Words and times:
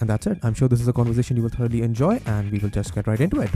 And 0.00 0.10
that's 0.10 0.26
it. 0.26 0.38
I'm 0.42 0.54
sure 0.54 0.68
this 0.68 0.80
is 0.80 0.88
a 0.88 0.92
conversation 0.92 1.36
you 1.36 1.42
will 1.42 1.54
thoroughly 1.56 1.82
enjoy, 1.82 2.20
and 2.26 2.50
we 2.52 2.58
will 2.58 2.74
just 2.78 2.94
get 2.94 3.06
right 3.06 3.20
into 3.20 3.40
it. 3.40 3.50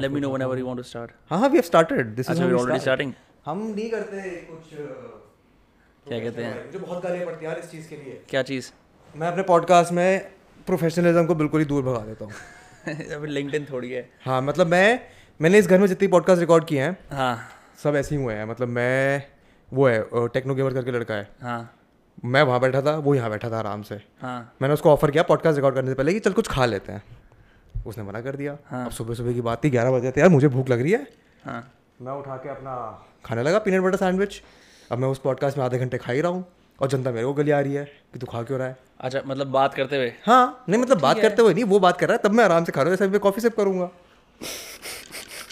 Let 0.00 0.12
me 0.12 0.20
know 0.20 0.30
whenever 0.30 0.56
you 0.58 0.66
want 0.66 0.78
to 0.78 0.84
start. 0.84 1.10
हाँ 1.30 1.38
हाँ 1.40 1.48
we 1.48 1.56
have 1.56 1.62
started 1.62 2.14
this 2.16 2.30
अच्छा 2.30 2.44
we're 2.44 2.58
already 2.58 2.82
starting. 2.86 3.12
हम 3.46 3.58
नहीं 3.76 3.90
करते 3.90 4.30
कुछ 4.50 4.74
क्या 6.08 6.18
कहते 6.18 6.44
हैं? 6.44 6.64
मुझे 6.66 6.78
बहुत 6.78 7.02
गालियाँ 7.04 7.26
पड़ती 7.26 7.44
हैं 7.44 7.52
यार 7.52 7.60
इस 7.64 7.70
चीज़ 7.70 7.88
के 7.88 7.96
लिए। 7.96 8.20
क्या 8.28 8.42
चीज़? 8.42 8.70
मैं 9.16 9.28
अपने 9.28 9.42
पॉडकास्ट 9.42 9.92
में 9.92 10.20
प्रोफेशनलिज्म 10.66 11.24
को 11.26 11.34
बिल्कुल 11.34 11.60
ही 11.60 11.66
दूर 11.66 11.82
भगा 11.82 12.04
देता 12.06 12.24
हूँ। 12.24 12.32
अभी 13.14 13.28
लिंक्डइन 13.28 13.66
थोड़ी 13.72 13.90
है। 13.90 14.08
हाँ 14.24 14.40
मतलब 14.42 14.66
मैं 14.66 15.00
मैंने 15.40 15.58
इस 15.58 15.66
घर 15.66 15.78
में 15.78 15.86
जितनी 15.86 16.08
पॉडकास्ट 16.08 16.40
रिकॉर्ड 16.40 16.64
किए 16.64 16.82
हैं 16.82 16.96
हाँ। 17.12 17.36
सब 17.82 17.96
ऐसे 17.96 18.14
ही 18.16 18.22
हुए 18.22 18.34
हैं। 18.34 18.44
मतलब 18.44 18.68
मैं 18.68 19.22
वो 19.72 19.86
है 19.88 20.28
टेक्नो 20.28 20.54
गेमर 20.54 20.74
करके 20.74 20.90
लड़का 20.90 21.14
है। 21.14 21.28
हाँ। 21.42 21.70
मैं 22.24 22.42
वहाँ 22.42 22.60
बैठा 22.60 22.80
था 22.82 22.96
वो 22.98 23.14
यहाँ 23.14 23.30
बैठा 23.30 23.50
था 23.50 23.58
आराम 23.58 23.82
से। 23.82 24.00
हाँ। 24.22 24.52
मैंने 24.62 24.74
उसको 24.74 24.90
ऑफ़र 24.90 25.10
किया 25.10 25.22
पॉडकास्ट 25.22 25.56
रिकॉर्ड 25.56 25.74
करने 25.74 25.90
से 25.90 25.94
पहले 25.94 26.12
कि 26.12 26.20
चल 26.20 26.32
कुछ 26.32 26.48
खा 26.48 26.66
लेते 26.66 26.92
हैं। 26.92 27.02
उसने 27.86 28.04
मना 28.04 28.20
कर 28.20 28.36
दिया। 28.36 28.56
हाँ। 28.66 28.84
अब 28.84 28.90
सुबह 28.90 29.14
सुबह 29.14 29.32
की 29.32 29.40
बात 29.40 29.64
थी 29.64 29.70
ग्यारह 29.70 29.90
बजे 29.90 30.10
थे 30.10 30.20
यार 30.20 30.28
मुझे 30.28 30.48
भूख 30.48 30.68
लग 30.68 30.80
रही 30.82 30.92
है। 30.92 31.06
हाँ। 31.44 31.62
मैं 32.02 32.12
उठा 32.12 32.36
के 32.36 32.48
अपना 32.48 32.74
खाने 33.24 33.42
लगा 33.42 33.58
पीनट 33.58 33.82
बटर 33.82 33.96
सैंडविच 33.96 34.40
अब 34.90 34.98
मैं 34.98 35.08
उस 35.08 35.18
पॉडकास्ट 35.18 35.58
में 35.58 35.64
आधे 35.64 35.78
घंटे 35.78 35.98
खा 35.98 36.12
ही 36.12 36.20
रहा 36.20 36.32
हूँ 36.32 36.44
और 36.78 36.88
जनता 36.88 37.10
मेरे 37.10 37.26
को 37.26 37.32
गली 37.34 37.50
आ 37.50 37.60
रही 37.60 37.74
है 37.74 37.84
कि 38.12 38.18
तू 38.18 38.26
खा 38.26 38.42
क्यों 38.42 38.58
रहा 38.58 38.68
है? 38.68 38.76
अच्छा 39.00 39.20
मतलब 39.26 39.46
बात 39.48 39.74
करते 39.74 39.96
हुए? 39.96 40.12
हाँ 40.26 40.64
नहीं 40.68 40.80
मतलब 40.80 41.00
बात 41.00 41.20
करते 41.20 41.42
हुए 41.42 41.54
नहीं 41.54 41.64
वो 41.64 41.80
बात 41.80 41.98
कर 41.98 42.08
रहा 42.08 42.16
है 42.16 42.22
तब 42.22 42.36
मैं 42.36 42.44
आराम 42.44 42.64
से 42.64 42.72
खा 42.72 42.82
रहा 42.82 42.90
हूँ 42.90 42.96
जैसे 42.96 43.10
मैं 43.10 43.20
कॉफ़ी 43.20 43.42
सिप 43.42 43.56
करूँगा। 43.56 43.90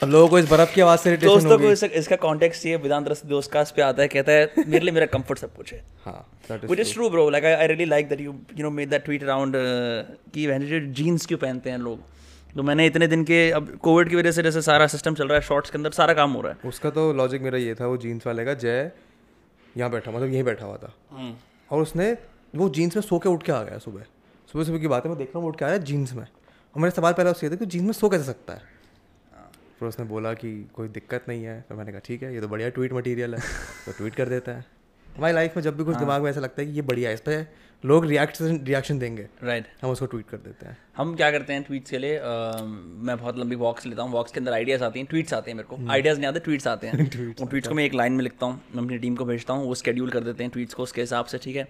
अब 0.03 0.09
लोगों 0.09 0.29
को 0.29 0.39
इस 0.39 0.51
बर्फ़ 0.51 0.75
की 0.75 0.81
आवाज़ 0.81 1.01
से 1.01 1.17
दोस्तों 1.17 1.59
को 1.59 1.65
होगी। 1.65 1.99
इसका, 1.99 2.17
कॉन्टेक्स्ट 2.17 2.67
ये 2.67 2.77
वेदांत 2.77 3.09
रस 3.09 3.25
दोस्त 3.27 3.51
कास्ट 3.53 3.75
पे 3.77 3.83
आता 3.83 4.03
है 4.03 4.09
कहता 4.09 4.33
है 4.33 4.65
मेरे 4.67 4.85
लिए 4.85 4.93
मेरा 4.93 5.07
कंफर्ट 5.07 5.39
सब 5.39 5.55
कुछ 5.55 5.73
है. 5.73 5.83
हाँ 6.05 6.59
which 6.65 6.81
is 6.81 6.93
true 6.93 7.09
bro 7.11 7.29
like 7.31 7.45
I 7.45 7.67
really 7.67 7.85
like 7.85 8.09
that 8.09 8.21
you 8.21 8.35
you 8.59 8.65
know 8.65 8.71
made 8.71 8.91
that 8.91 9.05
tweet 9.05 9.23
around 9.23 9.57
कि 10.35 10.47
वह 10.47 10.59
जीन्स 10.93 11.27
क्यों 11.27 11.39
पहनते 11.39 11.71
हैं 11.71 11.79
लोग? 11.79 12.01
तो 12.55 12.63
मैंने 12.63 12.87
इतने 12.87 13.07
दिन 13.07 13.25
के 13.25 13.51
अब 13.51 13.77
कोविड 13.83 14.09
की 14.09 14.17
वजह 14.17 14.33
से 14.33 14.43
जैसे 14.43 14.63
सारा 14.63 14.87
सिस्टम 14.87 15.15
चल 15.15 15.29
रहा 15.29 15.39
है 15.39 15.47
शॉर्ट्स 15.47 15.71
के 15.71 15.79
अंदर 15.79 15.91
सारा 15.93 16.15
काम 16.15 16.33
हो 16.33 16.41
रहा 16.43 16.53
है। 16.53 16.69
उसका 16.69 16.91
तो 16.91 17.13
लॉजिक 17.13 17.43
मेरा 17.43 17.59
ये 17.59 17.75
था 17.75 17.87
वो 17.87 17.97
जीन्स 17.99 18.27
वाले 18.27 18.45
का 18.45 18.55
जय 18.57 18.91
यहाँ 19.77 19.91
बैठा 19.91 20.11
मतलब 20.11 20.29
यहीं 20.29 20.45
बैठा 20.45 20.67
हुआ 20.67 20.77
था। 20.77 20.95
और 21.71 21.83
उसने 21.83 22.17
वो 22.55 22.69
जीन्स 22.71 22.97
में 22.97 23.03
सो 23.03 23.19
के 23.19 23.29
उठ 23.29 23.43
के 23.43 23.53
आ 23.53 23.63
गया 23.63 23.79
सुबह। 23.81 24.03
सुबह 24.49 24.65
सुबह 24.65 24.79
की 24.79 24.89
बात 24.89 25.05
है 25.05 25.11
मैं 25.11 25.19
देख 25.19 25.29
रहा 25.29 25.39
हूँ 25.39 25.49
उठ 25.49 25.59
के 25.59 25.65
आया 25.65 25.77
जीन्स 25.91 26.13
में। 26.15 26.25
और 26.25 26.83
मेरा 26.83 26.91
सवाल 26.91 27.13
पहला 27.13 27.31
उससे 27.31 27.51
था 27.51 27.57
कि 27.57 27.67
जीन्स 27.67 27.87
में 27.87 27.93
सो 27.93 28.09
कैसे 28.09 28.25
सकता 28.25 28.53
है? 28.53 28.78
फिर 29.81 29.89
उसने 29.89 30.05
बोला 30.07 30.35
कि 30.35 30.53
कोई 30.75 30.89
दिक्कत 30.89 31.25
नहीं 31.29 31.45
है 31.45 31.61
तो 31.69 31.75
मैंने 31.75 31.93
कहा 31.93 32.01
ठीक 32.05 32.23
है 32.23 32.35
ये 32.35 32.41
तो 32.41 32.49
बढ़िया 32.49 32.69
ट्वीट 32.69 32.93
मटेरियल 32.93 33.35
है। 33.35 33.41
तो 33.87 33.93
ट्वीट 33.93 34.15
कर 34.15 34.29
देता 34.29 34.53
हैं। 34.53 34.78
हमारी 35.19 35.35
लाइफ 35.35 35.57
में 35.57 35.63
जब 35.63 35.77
भी 35.77 35.85
कुछ 35.85 35.97
दिमाग 35.97 36.23
में 36.23 36.31
ऐसा 36.31 36.41
लगता 36.41 36.63
है 36.63 36.69
कि 36.69 36.75
ये 36.75 36.83
बढ़िया 36.83 37.09
है 37.09 37.15
इस 37.15 37.21
पर 37.21 37.47
लोग 37.85 38.07
रिएक्शन 38.07 38.61
रिएक्शन 38.65 38.99
देंगे। 38.99 39.29
Right 39.43 39.65
right. 39.65 39.85
हम 39.85 39.91
उसको 39.91 40.07
ट्वीट 40.07 40.29
कर 40.29 40.37
देते 40.37 40.67
हैं। 40.67 40.79
हम 40.97 41.15
क्या 41.15 41.31
करते 41.31 41.53
हैं 41.53 41.63
ट्वीट्स 41.63 41.91
के 41.91 41.99
लिए? 41.99 42.17
अ, 42.17 42.23
मैं 42.99 43.19
बहुत 43.19 43.39
लंबी 43.39 43.57
वॉक्स 43.57 43.87
लेता 43.87 44.03
हूँ। 44.03 44.13
वॉक्स 44.13 44.33
के 44.33 44.41
अंदर 44.41 44.53
आइडियाज़ 44.53 44.85
आती 44.85 44.99
हैं 44.99 45.09
ट्वीट्स 45.09 45.35
आते 45.35 45.51
हैं 45.51 45.57
मेरे 45.57 45.69
को। 45.69 45.91
आइडियाज़ 45.91 46.19
नहीं 46.19 46.29
आते 46.29 46.41
ट्वीट्स 46.41 46.67
आते 46.67 46.87
हैं। 46.87 46.99
उन 47.41 47.47
ट्वीट्स 47.47 47.69
को 47.69 47.75
मैं 47.75 47.85
एक 47.85 47.95
लाइन 47.95 48.13
में 48.13 48.23
लिखता 48.23 48.47
हूँ 48.47 48.61
मैं 48.75 48.83
अपनी 48.85 48.99
टीम 48.99 49.17
को 49.17 49.25
भेजता 49.25 49.55
हूँ 49.55 49.67
वो 49.67 49.75
स्केड्यूल 49.75 50.11
कर 50.11 50.21
देते 50.21 50.45
हैं 50.45 50.53
ट्वीट्स 50.53 50.75
को 50.75 50.83
उसके 50.83 51.01
हिसाब 51.01 51.25
से 51.25 51.39
ठीक 51.39 51.57
है? 51.57 51.69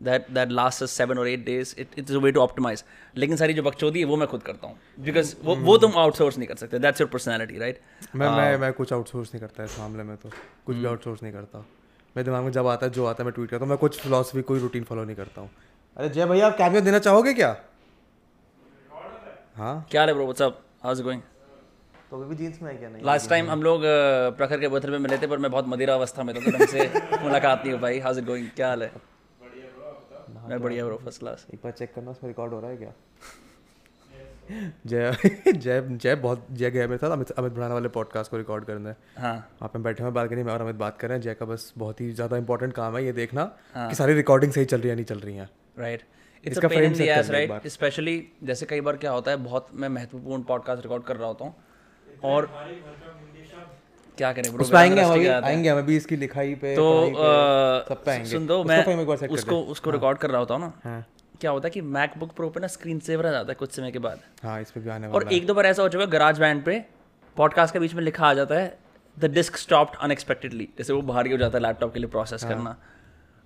दैट 0.00 0.26
दैट 0.30 0.50
लास्ट 0.50 0.84
सेवन 0.84 1.18
और 1.18 1.28
eight 1.28 1.44
days 1.44 1.74
it 1.78 1.88
it's 1.98 2.10
way 2.10 2.32
to 2.32 2.40
optimise 2.40 2.84
लेकिन 3.16 3.36
सारी 3.36 3.54
जो 3.54 3.62
बकचोदी 3.62 3.98
है 3.98 4.04
वो 4.04 4.16
मैं 4.16 4.28
खुद 4.28 4.42
करता 4.42 4.66
हूँ। 4.66 4.78
बिकॉज़ 4.98 5.34
वो 5.44 5.56
वो 5.56 5.78
तुम 5.78 5.92
आउटसोर्स 5.96 6.38
नहीं 6.38 6.48
कर 6.48 6.56
सकते। 6.56 6.78
दैट्स 6.78 7.00
योर 7.00 7.10
पर्सनैलिटी 7.10 7.58
राइट 7.58 7.80
मैं 8.14 8.30
मैं 8.30 8.56
मैं 8.56 8.72
कुछ 8.72 8.92
आउटसोर्स 8.92 9.34
नहीं 9.34 9.40
करता 9.40 9.64
इस 9.64 9.78
मामले 9.78 10.02
में 10.02 10.16
तो। 10.16 10.30
कुछ 10.66 10.76
भी 10.76 10.84
आउटसोर्स 10.84 11.22
नहीं 11.22 11.32
करता। 11.32 11.66
मेरे 12.16 12.24
दिमाग 12.24 12.44
में 12.44 12.50
जब 12.52 12.66
आता 12.66 12.86
है 12.86 12.92
जो 12.92 13.04
आता 13.06 13.22
है 13.22 13.24
मैं 13.26 13.32
ट्वीट 13.34 13.50
करता 13.50 13.64
हूँ। 13.64 13.68
मैं 13.70 13.78
कुछ 13.78 14.00
फिलोसफी 14.00 14.42
कोई 14.50 14.58
रूटीन 14.60 14.84
फॉलो 14.84 15.04
नहीं 15.04 15.16
करता 15.16 15.40
हूँ। 15.40 15.50
अरे 15.96 16.08
जय 16.08 16.26
भैया 16.26 16.46
आप 16.46 16.56
कैमियो 16.58 16.80
देना 16.82 16.98
चाहोगे 16.98 17.32
क्या? 17.34 17.56
हाँ? 19.56 19.86
क्या 19.90 20.02
है 20.02 20.12
ब्रो 20.14 20.24
व्हाट्सअप 20.24 20.60
हाउस 20.82 21.00
गोइंग 21.02 21.20
तो 22.10 22.16
भी 22.24 22.34
जीन्स 22.36 22.60
में 22.62 22.70
है 22.72 22.76
क्या? 22.78 22.88
नहीं 22.88 23.02
लास्ट 23.04 23.28
टाइम 23.30 23.50
हम 23.50 23.62
लोग 23.62 23.82
प्रखर 24.36 24.60
के 24.60 24.68
बर्थडे 24.68 24.90
पे 24.92 24.98
मिले 24.98 25.18
थे 25.18 25.26
पर 25.26 25.38
मैं 25.38 25.50
बहुत 25.50 25.68
मदिरा 25.68 25.94
अवस्था 25.94 26.22
में 26.22 26.34
था 26.36 26.40
तो 26.40 26.50
ढंग 26.58 26.66
से 26.68 26.90
मुलाकात 27.22 27.62
नहीं 27.62 27.72
हो 27.72 27.78
पाई। 27.80 27.98
हाउस 28.00 28.18
इट 28.18 28.24
गोइंग 28.24 28.48
क्या 28.56 28.68
हाल 28.68 28.82
है? 28.82 28.92
मैं 30.48 30.60
बढ़िया 30.62 30.84
ब्रो 30.86 30.96
फ़र्स्ट 31.04 31.20
क्लास 31.20 31.46
एक 31.54 31.60
बार 31.64 31.72
चेक 31.72 31.94
करना 31.94 32.10
उसमें 32.10 32.28
रिकॉर्ड 32.30 32.52
हो 32.52 32.60
रहा 32.60 32.70
है 32.70 32.76
क्या? 32.76 32.92
जय 34.48 35.16
जय 35.46 35.80
जय 35.82 36.14
बहुत 36.16 36.46
जय 36.52 36.70
गया 36.70 36.86
मेरे 36.86 36.98
साथ। 36.98 37.10
अमित 37.10 37.30
अमित 37.32 37.52
भड़ाना 37.52 37.74
वाले 37.74 37.88
पॉडकास्ट 37.90 38.30
को 38.30 38.36
रिकॉर्ड 38.36 38.64
करना 38.64 38.88
है। 38.88 38.96
हाँ। 39.18 39.34
वहाँ 39.34 39.68
पे 39.68 39.78
बैठे 39.78 40.02
हुए 40.02 40.12
बालकनी 40.12 40.42
में 40.42 40.52
और 40.52 40.60
अमित 40.60 40.76
बात 40.76 40.98
कर 40.98 41.08
रहे 41.08 41.18
हैं। 41.18 41.22
जय 41.22 41.34
का 41.34 41.46
बस 41.46 41.72
बहुत 41.78 42.00
ही 42.00 42.10
ज़्यादा 42.12 42.36
इंपॉर्टेंट 42.36 42.72
काम 42.72 42.96
है 42.96 43.04
ये 43.04 43.12
देखना 43.12 43.50
हाँ। 43.74 43.88
कि 43.88 43.94
सारी 43.94 44.14
रिकॉर्डिंग 44.14 44.52
सही 44.52 44.64
चल 44.64 44.80
रही 44.80 44.90
है 44.90 44.94
नहीं 44.94 45.04
चल 45.04 45.18
रही 45.18 45.36
हैं। 45.36 45.48
राइट 45.78 46.02
इसका 46.44 46.68
करना 46.68 47.04
एक 47.04 47.30
राइट 47.30 47.66
स्पेशली 47.68 48.22
जैसे 48.44 48.66
कई 48.66 48.80
बार 48.80 48.96
क्या 48.96 49.10
होता 49.10 49.30
है 49.30 49.36
बहुत 49.44 49.68
मैं 49.74 49.88
महत्वपूर्ण 49.90 50.42
पॉडकास्ट 50.44 50.82
रिकॉर्ड 50.82 51.04
कर 51.04 51.16
रहा 51.16 51.28
होता 51.28 51.44
हूँ। 51.44 51.54
और 52.24 52.48
क्या 54.18 54.32
करें 54.32 54.52
ब्रो 54.52 54.76
आएँगे 54.76 55.02
हम 55.02 55.44
आएँगे 55.44 55.68
हम 55.68 55.78
अभी 55.78 55.96
इसकी 55.96 56.16
लिखाई 56.16 56.54
पे 56.54 56.74
तो 56.76 56.84
सब 57.88 58.02
पे 58.04 58.10
आएँगे। 58.10 58.30
सुन 58.30 58.46
दो 58.46 58.62
मैं 58.64 58.84
उसको 59.28 59.60
उसको 59.64 59.90
रिकॉर्ड 59.90 60.18
कर 60.18 60.30
रहा 60.30 60.38
होता 60.38 60.54
हूँ 60.54 60.62
ना। 60.62 60.72
हाँ। 60.84 61.06
क्या 61.40 61.50
होता 61.50 61.66
है 61.66 61.70
कि 61.70 61.80
मैकबुक 61.80 62.32
प्रो 62.36 62.48
पे 62.50 62.60
ना 62.60 62.66
स्क्रीन 62.66 62.98
सेवर 63.00 63.26
आ 63.26 63.30
जाता 63.30 63.52
है 63.52 63.54
कुछ 63.54 63.72
समय 63.72 63.90
के 63.90 63.98
बाद। 63.98 64.20
हाँ 64.42 64.60
इस 64.60 64.70
पे 64.70 64.80
भी 64.80 64.90
आने 64.90 65.08
और 65.08 65.32
एक 65.32 65.46
दो 65.46 65.54
बार 65.54 65.66
ऐसा 65.66 65.82
हो 65.82 65.88
चुका 65.88 66.04
है 66.04 66.10
गराज 66.10 66.38
बैंड 66.38 66.64
पे 66.64 66.84
पॉडकास्ट 67.36 67.72
के 67.72 67.78
बीच 67.78 67.94
में 67.94 68.02
लिखा 68.02 68.26
आ 68.26 68.34
जाता 68.34 68.54
है 68.54 68.78
द 69.16 69.30
डिस्क 69.32 69.56
स्टॉप्ड 69.56 69.96
अनएक्सपेक्टेडली 70.00 70.68
जैसे 70.78 70.92
वो 70.92 71.02
भारी 71.04 71.30
हो 71.30 71.36
जाता 71.38 71.58
है 71.58 71.62
लैपटॉप 71.62 71.92
के 71.94 72.00
लिए 72.00 72.08
प्रोसेस 72.08 72.44
हाँ। 72.44 72.52
करना। 72.52 72.76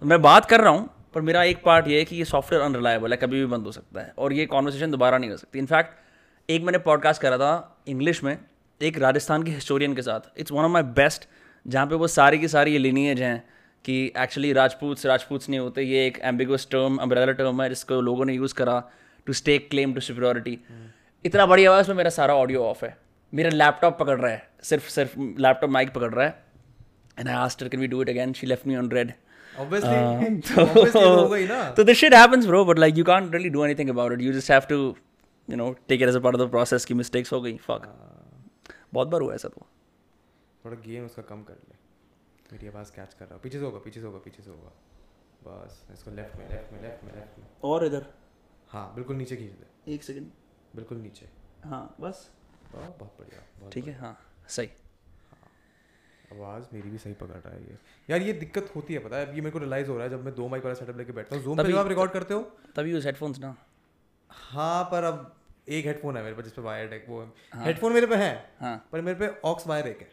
तो 0.03 0.07
मैं 0.07 0.21
बात 0.23 0.45
कर 0.45 0.61
रहा 0.61 0.73
हूँ 0.73 0.89
पर 1.15 1.21
मेरा 1.21 1.43
एक 1.45 1.63
पार्ट 1.65 1.89
ये 1.89 1.99
है 1.99 2.05
कि 2.05 2.17
ये 2.17 2.25
सॉफ्टवेयर 2.25 2.65
अनरिलायबल 2.65 3.11
है 3.11 3.17
कभी 3.17 3.41
भी 3.41 3.47
बंद 3.47 3.67
हो 3.67 3.73
सकता 3.73 4.01
है 4.01 4.13
और 4.19 4.33
ये 4.33 4.47
कॉन्वर्सेशन 4.47 4.91
दोबारा 4.91 5.19
नहीं 5.19 5.31
हो 5.31 5.37
सकती। 5.37 5.59
इनफैक्ट 5.59 6.51
एक 6.51 6.63
मैंने 6.63 6.79
पॉडकास्ट 6.79 7.23
करा 7.23 7.39
था 7.39 7.83
इंग्लिश 7.89 8.23
में 8.25 8.37
एक 8.81 8.99
राजस्थान 8.99 9.43
के 9.43 9.51
हिस्टोरियन 9.51 9.95
के 9.95 10.03
साथ। 10.03 10.39
It's 10.39 10.53
one 10.53 10.65
of 10.65 10.71
my 10.73 10.83
best 10.99 11.29
जहाँ 11.67 11.87
पे 11.87 11.95
वो 11.95 12.07
सारी 12.09 12.39
की 12.39 12.49
सारी 12.49 12.73
ये 12.73 12.79
लिनीज 12.79 13.23
हैं। 13.23 13.43
कि 13.85 13.95
एक्चुअली 14.19 14.53
राजपूत 14.53 15.05
राजपूत 15.07 15.49
नहीं 15.49 15.61
होते 15.61 15.83
ये 15.83 16.07
एक 16.07 16.19
एम्बिगस 16.25 16.67
टर्म 16.71 16.97
अम्ब्रेला 16.99 17.33
टर्म 17.33 17.63
है 17.63 17.69
जिसको 17.69 18.01
लोगों 18.01 18.25
ने 18.25 18.35
यूज़ 18.35 18.55
करा 18.55 18.83
to 19.27 19.33
stake 19.33 19.69
claim 19.71 19.95
to 19.95 20.01
superiority 20.01 20.59
इतना 21.25 21.47
बड़ी 21.47 21.65
आवाज़ 21.65 21.89
में 21.89 21.97
मेरा 21.97 22.11
सारा 22.11 22.35
ऑडियो 22.35 22.65
ऑफ़ 22.65 22.85
है। 22.85 22.97
मेरा 23.33 23.51
लैपटॉप 23.51 23.99
पकड़ 23.99 24.19
रहा 24.21 24.31
है। 24.33 24.49
सिर्फ़ 24.65 24.89
सिर्फ़ 24.91 25.19
लैपटॉप 25.19 25.71
माइक 25.71 25.93
पकड़ 25.95 26.13
रहा 26.15 26.27
है। 26.27 26.45
And 27.19 27.29
I 27.29 27.35
asked 27.35 27.69
can 27.69 27.81
we 27.81 27.87
do 27.87 28.03
it 28.03 28.09
again 28.09 28.33
she 28.33 28.47
left 28.47 28.67
me 28.67 28.77
on 28.77 28.91
read 28.91 29.13
तो 31.77 31.85
this 31.85 31.99
shit 31.99 32.15
happens 32.15 32.47
bro 32.47 32.65
but 32.65 32.79
like 32.79 32.99
you 32.99 33.05
can't 33.05 33.35
really 33.35 33.49
do 33.51 33.65
anything 33.65 33.91
about 33.91 34.13
it 34.13 34.21
you 34.23 34.33
just 34.33 34.51
have 34.51 34.63
to 34.69 34.77
you 35.49 35.57
know 35.57 35.71
take 35.89 36.03
it 36.03 36.09
as 36.09 36.17
a 36.17 36.21
part 36.21 36.37
of 36.37 36.43
the 36.43 36.51
process 36.51 36.85
की 36.85 36.95
mistakes 36.95 37.33
हो 37.33 37.41
गई। 37.41 37.57
Fuck 37.67 37.83
बहुत 38.95 39.09
बार 39.09 39.21
हुआ 39.21 39.35
ऐसा 39.35 39.49
तो। 39.49 39.67
थोड़ा 40.65 40.77
game 40.87 41.05
उसका 41.05 41.23
कम 41.29 41.43
कर 41.43 41.55
ले। 41.55 41.79
मेरी 42.53 42.69
आवाज़ 42.69 42.93
कैच 42.93 43.15
कर 43.15 43.25
रहा 43.25 43.35
हूँ। 43.35 43.43
पीछे 43.43 43.59
से 43.59 43.65
होगा 43.65 43.79
पीछे 43.79 44.01
से 44.01 44.07
होगा 44.07 44.19
पीछे 44.19 44.43
से 44.43 44.51
होगा। 44.51 44.73
बस 45.43 45.85
इसको 45.93 46.11
लेफ़्ट 46.11 46.37
में 46.37 46.49
लेफ़्ट 46.49 46.73
में 46.73 46.83
लेफ़्ट 46.83 47.05
में 47.05 47.13
लेफ़्ट 47.15 47.39
में। 47.39 47.47
और 47.65 47.85
इधर? 47.87 48.07
हाँ 48.69 48.93
बिल्कुल 48.95 49.17
नीचे 49.17 49.37
खींच 49.37 49.53
दे 49.53 49.95
एक 49.95 50.03
सेकेंड 50.05 50.31
बिल्कुल 50.77 50.99
नीचे। 50.99 51.29
हाँ 51.65 51.97
बस। 52.01 52.31
बहुत 52.73 53.17
बढ़िया 53.19 53.69
ठीक 53.71 53.87
है 53.87 53.95
हाँ 53.99 54.17
सही। 54.49 54.69
आवाज़ 56.33 56.65
मेरी 56.73 56.91
भी 56.91 56.99
सही 56.99 57.13
पकड़ 57.13 57.37
रहा 57.37 57.55
है 57.55 57.63
ये। 57.63 57.77
यार 58.09 58.23
ये 58.23 58.33
दिक्कत 58.33 58.71
होती 58.77 58.95
है 58.95 59.01
पता 59.01 59.17
है 59.17 59.27
अब 59.27 59.35
ये 59.35 59.41
मेरे 59.41 59.51
को 59.51 59.59
रियलाइज़ 59.59 59.89
हो 59.89 59.95
रहा 59.95 60.05
है 60.05 60.11
जब 60.11 60.25
मैं 60.25 60.35
दो 60.35 60.49
माइक 60.49 60.65
वाला 60.65 60.75
सेटअप 60.75 60.97
लेके 60.99 61.13
बैठता 61.13 61.37
हूँ। 61.37 61.45
जूम 61.45 61.57
पे 61.57 61.77
आप 61.79 61.87
रिकॉर्ड 61.89 62.13
करते 62.13 62.35
हो। 62.35 62.41
तभी 62.77 62.93
यूज़ 62.93 63.07
हेडफोन्स 63.07 63.39
ना। 63.41 63.55
हाँ 64.31 64.83
पर 64.85 65.05
अब 65.05 65.37
एक 65.69 65.87
हेडफोन 65.87 66.17
है 66.17 66.23
मेरे 66.23 66.35
पास 66.35 66.45
जिस 66.45 66.53
पे 66.53 66.63
वायर्ड 66.63 66.93
है। 66.93 67.05
वो 67.09 67.23
हेडफोन 67.55 67.93
मेरे 67.93 68.07
पे 68.07 68.17
है 68.17 68.33
हाँ। 68.61 68.77
पर 68.93 69.01
मेरे 69.01 69.19
पे 69.19 69.41
ऑक्स 69.49 69.67
वायर 69.67 69.87
एक 69.87 70.01
है। 70.01 70.09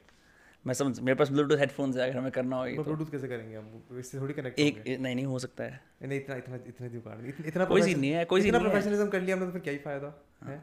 मैं 0.67 0.73
समझ 0.73 0.99
मेरे 0.99 1.15
पास 1.15 1.29
ब्लूटूथ 1.31 1.57
हेडफोन्स 1.57 1.97
है 1.97 2.09
अगर 2.09 2.17
हमें 2.17 2.31
करना 2.31 2.55
हो 2.57 2.63
मैं 2.63 2.83
ब्लूटूथ 2.83 3.11
कैसे 3.11 3.27
करेंगे 3.27 3.55
हम? 3.55 3.99
इससे 3.99 4.19
थोड़ी 4.19 4.33
कनेक्ट 4.33 4.59
एक 4.59 4.83
नहीं 4.87 5.15
नहीं 5.15 5.25
हो 5.25 5.39
सकता 5.39 5.63
है। 5.63 5.79
नहीं 6.03 6.19
इतना 6.19 6.35
इतना 6.35 6.55
इतने 6.67 6.89
जुगाड़ 6.89 7.17
नहीं 7.17 7.33
इतना 7.45 7.65
कोई 7.65 7.81
सीन 7.81 7.99
नहीं 7.99 8.11
है 8.11 8.25
कोई 8.25 8.41
सीन 8.41 8.51
नहीं 8.51 8.63
है। 8.63 8.69
प्रोफेशनलिज्म 8.69 9.07
कर 9.09 9.21
लिया 9.21 9.35
हमने 9.35 9.47
तो 9.47 9.51
फिर 9.51 9.61
क्या 9.61 9.73
ही 9.73 9.79
फ़ायदा 9.79 10.13
है। 10.47 10.61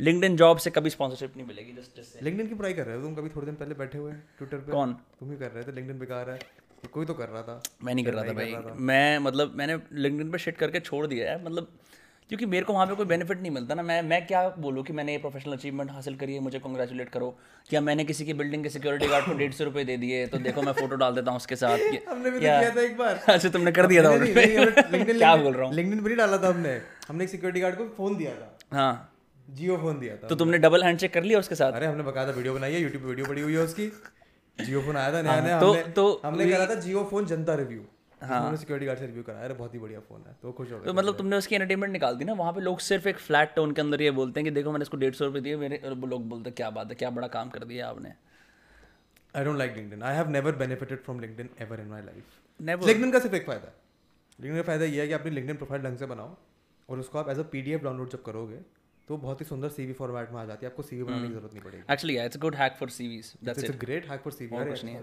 लिंक्डइन 0.00 0.36
जॉब 0.36 0.58
से 0.58 0.70
कभी 0.70 0.90
स्पॉन्सरशिप 0.90 1.36
नहीं 1.36 1.46
मिलेगी 1.46 1.72
जस्ट 1.72 1.98
जस्ट 1.98 2.22
लिंक्डइन 2.22 2.48
की 2.48 2.54
पढ़ाई 2.54 2.74
कर 2.74 2.86
रहे 2.86 2.96
हो 2.96 3.02
तुम? 3.02 3.14
कभी 3.14 3.28
थोड़े 3.28 3.46
दिन 3.46 3.54
पहले 3.54 3.74
बैठे 3.74 3.98
हुए 3.98 4.12
ट्विटर 4.38 4.56
पे? 4.58 4.72
कौन? 4.72 4.92
तुम 5.20 5.30
ही 5.30 5.36
कर 5.36 5.50
रहे 5.50 5.64
थे 5.64 5.72
लिंक्डइन 5.72 5.98
बेकार 5.98 6.30
है। 6.30 6.38
कोई 6.92 7.06
तो 7.06 7.14
कर 7.14 7.28
रहा 7.28 7.42
था। 7.42 7.62
मैं 7.84 7.94
नहीं 7.94 8.04
कर 8.04 8.14
रहा 8.14 8.24
था 8.24 8.32
भाई। 8.32 8.54
मैं 8.90 9.18
मतलब 9.20 9.52
मैंने 9.56 9.78
लिंक्डइन 9.92 10.30
पे 10.30 10.38
शिट 10.38 10.56
करके 10.58 10.80
छोड़ 10.80 11.06
दिया 11.06 11.30
है 11.30 11.44
मतलब 11.44 11.68
क्योंकि 12.30 12.46
मेरे 12.46 12.64
को 12.64 12.72
वहाँ 12.72 12.86
पे 12.86 12.94
कोई 12.94 13.06
बेनिफिट 13.06 13.40
नहीं 13.40 13.50
मिलता 13.50 13.74
ना। 13.74 13.82
मैं 13.82 14.02
मैं 14.02 14.26
क्या 14.26 14.42
बोलूँ 14.58 14.82
कि 14.84 14.92
मैंने 14.92 15.12
ये 15.12 15.18
प्रोफेशनल 15.18 15.52
अचीवमेंट 15.52 15.90
हासिल 15.90 16.16
करी 16.16 16.34
है 16.34 16.40
मुझे 16.40 16.58
कॉन्ग्रेचुलेट 16.58 17.08
करो। 17.08 17.36
या 17.72 17.80
मैंने 17.80 18.04
किसी 18.04 18.24
की 18.24 18.34
बिल्डिंग 18.34 18.62
के 18.62 18.68
सिक्योरिटी 18.68 19.06
गार्ड 19.06 19.24
को 19.26 19.32
डेढ़ 19.32 19.52
सौ 19.52 19.64
रुपये 19.64 19.84
दे 19.84 19.96
दिए 19.96 20.26
तो 20.26 20.38
देखो 20.38 20.62
मैं 20.62 20.72
फ़ोटो 20.72 20.96
डाल 20.96 21.14
देता 21.14 21.30
हूँ 21.30 21.36
उसके 21.36 21.56
साथ 21.56 21.78
हमने 22.08 22.30
भी 22.30 22.36
तो 22.36 22.40
किया 22.40 22.70
था 22.70 22.80
एक 22.80 22.96
बार। 22.98 23.14
अच्छा 23.28 23.48
तुमने 23.48 23.72
कर 23.72 23.86
दिया 23.86 24.02
था 24.02 24.16
क्या 24.24 25.36
बोल 25.36 25.52
रहा 25.54 25.66
हूँ? 25.66 25.74
लिंक्डइन 25.74 26.02
पर 26.02 26.10
ही 26.10 26.16
डाला 26.16 26.38
था 26.38 26.48
हमने। 26.48 26.80
हमने 27.08 27.24
एक 27.24 27.30
सिक्योरिटी 27.30 27.60
गार्ड 27.60 27.76
को 27.76 27.88
फ़ोन 27.96 28.16
दिया 28.16 28.34
था। 28.34 28.58
हाँ। 28.72 29.06
जियो 29.50 29.76
फ़ोन 29.76 29.98
दिया 30.00 30.16
था 30.16 30.28
तो 30.28 30.34
तुमने 30.34 30.58
डबल 30.58 30.82
हैंड 30.84 30.98
चेक 30.98 31.12
कर 31.14 31.22
लिया 31.22 31.38
उसके 31.38 31.54
साथ? 31.54 31.72
अरे 31.72 31.86
हमने 31.86 32.02
बकायदा 32.02 32.32
वीडियो 32.32 32.54
बनाई 32.54 32.72
है 32.72 32.80
यूट्यूब 32.82 33.04
वीडियो 33.04 33.26
पड़ी 33.26 33.40
हुई 33.42 33.52
है 33.52 33.60
उसकी। 33.60 33.92
जियो 34.58 34.80
फ़ोन 34.82 34.96
आया 34.96 35.12
था 35.12 35.22
नया 35.22 35.40
नया। 35.40 35.60
तो- 35.60 35.76
हमने 35.76 35.92
तो 35.92 36.20
हमने 36.24 36.50
करा 36.50 36.66
था 36.66 36.74
जियो 36.74 37.04
फ़ोन 37.10 37.26
जनता 37.26 37.54
रिव्यू 37.54 37.84
हमने 38.22 38.56
सिक्योरिटी 38.56 38.86
गार्ड 38.86 38.98
से 38.98 39.06
रिव्यू 39.06 39.22
कराया 39.22 39.44
अरे 39.44 39.54
बहुत 39.54 39.74
ही 39.74 39.78
बढ़िया 39.78 40.00
फ़ोन 40.00 40.24
है 40.26 40.34
तो 40.42 40.52
खुश 40.52 40.72
हो 40.72 40.78
तो 40.78 40.94
मतलब 40.94 41.16
तुमने 41.18 41.36
उसकी 41.36 41.54
एंटरटेनमेंट 41.54 41.92
निकाल 41.92 42.16
दी 42.16 42.24
ना 42.24 42.32
वहाँ 42.40 42.52
पे 42.52 42.60
लोग 42.60 42.80
सिर्फ़ 42.80 43.08
एक 43.08 43.18
फ्लैट 43.18 43.54
टोन 43.54 43.72
के 43.72 43.80
अंदर 43.80 44.02
ये 44.02 44.10
बोलते 44.18 44.40
हैं 44.40 44.44
कि 44.44 44.50
देखो 44.50 44.72
मैंने 44.72 44.82
इसको 44.82 44.96
डेढ़ 44.96 45.14
सौ 45.14 45.26
रुपये 45.26 45.42
दिए 45.42 45.56
मेरे 45.56 45.76
और 45.84 45.94
लोग 46.08 46.28
बोलते 46.28 46.50
हैं 46.50 46.54
क्या 46.56 46.70
बात 46.70 46.88
है 46.88 46.94
क्या 46.94 47.10
बड़ा 47.10 47.28
काम 47.28 47.50
कर 47.50 47.64
दिया 47.64 47.88
आपने? 47.88 48.12
I 49.34 49.44
don't 49.44 49.58
like 49.58 49.76
LinkedIn 49.76 50.02
I 50.02 50.16
have 50.16 50.30
never 50.30 50.56
benefited 50.56 51.02
from 51.04 51.20
LinkedIn 51.20 51.48
ever 51.60 51.80
in 51.80 51.88
my 51.88 52.02
life 52.02 52.38
never 52.60 52.86
LinkedIn 52.86 53.10
का 53.12 53.18
सिर्फ़ 53.18 53.36
एक 53.36 53.46
फ़ायदा 53.46 53.66
है। 53.66 53.74
लिंक्डइन 54.38 54.62
का 54.62 54.66
फ़ायदा 54.66 54.84
ये 54.84 55.00
है 55.00 55.06
कि 55.08 55.12
अपनी 55.14 55.30
लिंक्डइन 55.30 55.56
प्रोफ़ाइल 55.56 55.82
ढंग 55.82 55.98
से 55.98 56.06
बनाओ 56.06 56.36
और 56.88 56.98
उसको 56.98 57.18
आप 57.18 57.28
एज 57.30 57.38
अ 57.38 57.42
पीडीएफ 57.52 57.82
डाउनलोड 57.84 58.10
जब 58.10 58.22
करोगे 58.22 58.60
तो 59.08 59.16
बहुत 59.18 59.40
ही 59.40 59.46
सुंदर 59.46 59.68
सीवी 59.70 59.92
फॉर्मेट 59.92 60.30
में 60.32 60.40
आ 60.40 60.44
जाती 60.44 60.66
है 60.66 60.70
आपको 60.70 60.82
सीवी 60.82 61.02
बनाने 61.02 61.28
की 61.28 61.34
ज़रूरत 61.34 61.52
नहीं 61.54 61.62
पड़ेगी। 61.62 61.92
Actually 61.92 62.18
it's 62.24 62.36
a 62.36 62.40
good 62.40 62.54
hack 62.56 62.76
for 62.80 62.90
CVs 62.90 63.32
that's 63.44 63.64
it's 63.64 63.70
a 63.70 63.78
great 63.78 64.10
hack 64.10 64.20
for 64.20 64.32
CV 64.32 64.56
और 64.56 64.68
कुछ 64.68 64.84
नहीं 64.84 64.94
है। 64.94 65.00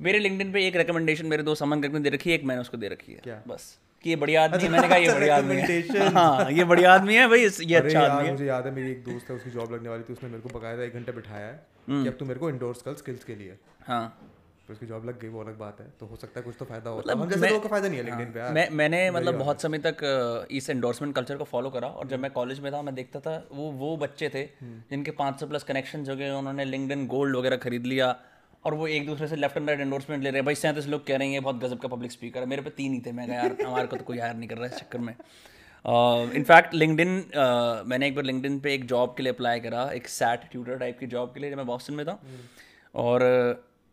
है 0.00 0.04
मेरे 0.04 0.18
लिंक्डइन 0.18 0.52
पे 0.52 0.66
एक 0.66 0.76
रिकमेंडेशन 0.76 1.26
मेरे 1.26 1.42
दोस्त 1.42 1.62
अमन 1.62 1.82
करके 1.82 1.98
दे 1.98 2.10
रखी 2.10 2.30
है 2.30 2.36
एक 2.36 2.44
मैंने 2.44 2.60
उसको 2.60 2.76
दे 2.76 2.88
रखी 2.88 3.12
है। 3.12 3.18
क्या? 3.18 3.42
बस। 3.48 3.78
कि 4.04 4.10
ये 4.10 4.16
बढ़िया 4.16 4.44
आदमी 4.44 4.62
है 4.62 4.68
मैंने 4.68 4.88
कहा 4.88 4.96
ये 4.96 5.06
अच्छा, 5.06 5.18
बढ़िया 5.18 5.36
आदमी 5.36 5.54
है। 5.54 6.08
हाँ 6.12 6.50
ये 6.50 6.64
बढ़िया 6.64 6.92
आदमी 6.94 7.14
है 7.14 7.28
भाई 7.28 7.40
ये 7.40 7.74
अच्छा 7.76 8.00
आदमी 8.00 8.26
है। 8.26 8.32
मुझे 8.32 8.46
याद 8.46 8.66
है 8.66 8.72
मेरी 8.74 8.90
एक 8.90 9.04
दोस्त 9.04 9.30
है 9.30 9.36
उसकी 9.36 9.50
जॉब 9.50 9.72
लगने 9.74 9.88
वाली 9.88 10.02
थी 10.02 10.12
उसने 10.12 10.28
मेरे 10.28 10.42
को 10.42 10.58
बकायदा 10.58 10.82
एक 10.82 10.94
घंटे 10.94 11.12
बिठाया 11.12 11.46
है 11.46 11.66
हम्म। 11.88 12.02
कि 12.02 12.08
अब 12.08 12.16
तू 12.18 12.24
मेरे 12.24 12.40
को 12.40 12.50
इंडोर्स 12.50 12.82
कर 12.82 12.94
स्किल्स 12.94 13.24
के 13.24 13.34
लिए। 13.34 13.56
हाँ। 13.86 14.30
तो 14.68 14.72
उसकी 14.72 14.86
जॉब 14.86 15.06
लग 15.08 15.20
गई 15.20 15.28
वो 15.28 15.40
अलग 15.40 15.58
बात 15.58 15.80
है। 15.80 15.86
तो 16.00 16.06
हो 16.06 16.16
सकता 16.16 16.40
है 16.40 16.44
कुछ 16.44 16.54
तो 16.58 16.64
फ़ायदा 16.64 16.90
होता 16.90 17.00
मतलब 17.00 17.16
है 17.16 17.22
हम 17.24 17.30
जैसे 17.30 17.46
लोगों 17.46 17.60
का 17.60 17.68
फ़ायदा 17.68 17.88
नहीं 17.88 17.98
है 17.98 18.04
लिंक्डइन 18.04 18.32
पे 18.32 18.50
मैं 18.52 18.68
मैंने 18.70 19.10
मतलब 19.10 19.34
बहुत 19.34 19.62
समय 19.62 19.78
तक 19.78 20.48
इस 20.50 20.70
एंडोर्समेंट 20.70 21.14
कल्चर 21.14 21.36
को 21.36 21.44
फॉलो 21.44 21.70
करा 21.70 21.88
और 21.88 22.06
जब 22.08 22.20
मैं 22.20 22.30
कॉलेज 22.30 22.60
में 22.60 22.72
था 22.72 22.82
मैं 22.82 22.94
देखता 22.94 23.20
था 23.20 23.48
वो 23.52 23.70
वो 23.70 23.96
बच्चे 23.96 24.28
थे 24.28 24.42
हम्म। 24.60 24.82
जिनके 24.90 25.10
500 25.10 25.48
प्लस 25.48 25.62
कनेक्शन 25.62 26.06
हो 26.10 26.16
गए 26.16 26.30
उन्होंने 26.30 26.64
लिंक्डइन 26.64 27.06
गोल्ड 27.06 27.36
वगैरह 27.36 27.56
खरीद 27.56 27.86
लिया 27.86 28.16
और 28.64 28.74
वो 28.74 28.86
एक 28.88 29.06
दूसरे 29.06 29.26
से 29.28 29.36
लेफ़्ट 29.36 29.56
एंड 29.56 29.68
राइट 29.68 29.80
एंडोर्समेंट 29.80 30.22
ले 30.22 30.30
रहे 30.30 30.38
हैं। 30.38 30.44
भाई 30.44 30.54
सैंतीस 30.54 30.86
लोग 30.88 31.06
कह 31.06 31.16
रहे 31.16 31.28
हैं 31.28 31.34
ये 31.34 31.40
बहुत 31.40 31.62
गजब 31.62 31.78
का 31.78 31.88
पब्लिक 31.88 32.12
स्पीकर 32.12 32.40
है। 32.40 32.46
मेरे 32.46 32.62
पे 32.62 32.70
तीन 32.70 32.92
ही 32.92 33.00
थे। 33.06 33.12
मैं 33.12 33.26
कहा 33.28 33.36
यार 33.36 33.56
हमारे 33.62 33.86
को 33.86 33.96
तो 33.96 34.04
कोई 34.04 34.18
हायर 34.18 34.34
नहीं 34.34 34.48
कर 34.48 34.56
रहा 34.56 34.66
है 34.66 34.72
इस 34.72 34.80
चक्कर 34.80 34.98
में। 34.98 35.14
इनफैक्ट 36.34 36.74
लिंक्डइन 36.74 37.08
मैंने 37.86 38.06
एक 38.06 38.14
बार 38.14 38.24
लिंक्डइन 38.24 38.58
पे 38.60 38.74
एक 38.74 38.84
जॉब 38.86 39.14
के 39.16 39.22
लिए 39.22 39.32
अप्लाई 39.32 39.60
करा 39.60 39.90
एक 39.92 40.08
सैट 40.08 40.40
ट्यूटर 40.50 40.78
टाइप 40.78 40.98
की 40.98 41.06
जॉब 41.06 41.32
के 41.34 41.40
लिए 41.40 41.50
जब 41.50 41.56
मैं 41.56 41.66
बॉस्टन 41.66 41.94
में 41.94 42.04
था। 42.06 42.20
और 42.94 43.22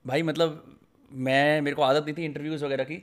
भाई 0.05 0.23
मतलब 0.23 0.63
मैं 1.11 1.61
मेरे 1.61 1.75
को 1.75 1.81
आदत 1.81 2.05
नहीं 2.05 2.15
थी 2.15 2.25
इंटरव्यूज़ 2.25 2.65
वगैरह 2.65 2.83
की। 2.83 2.97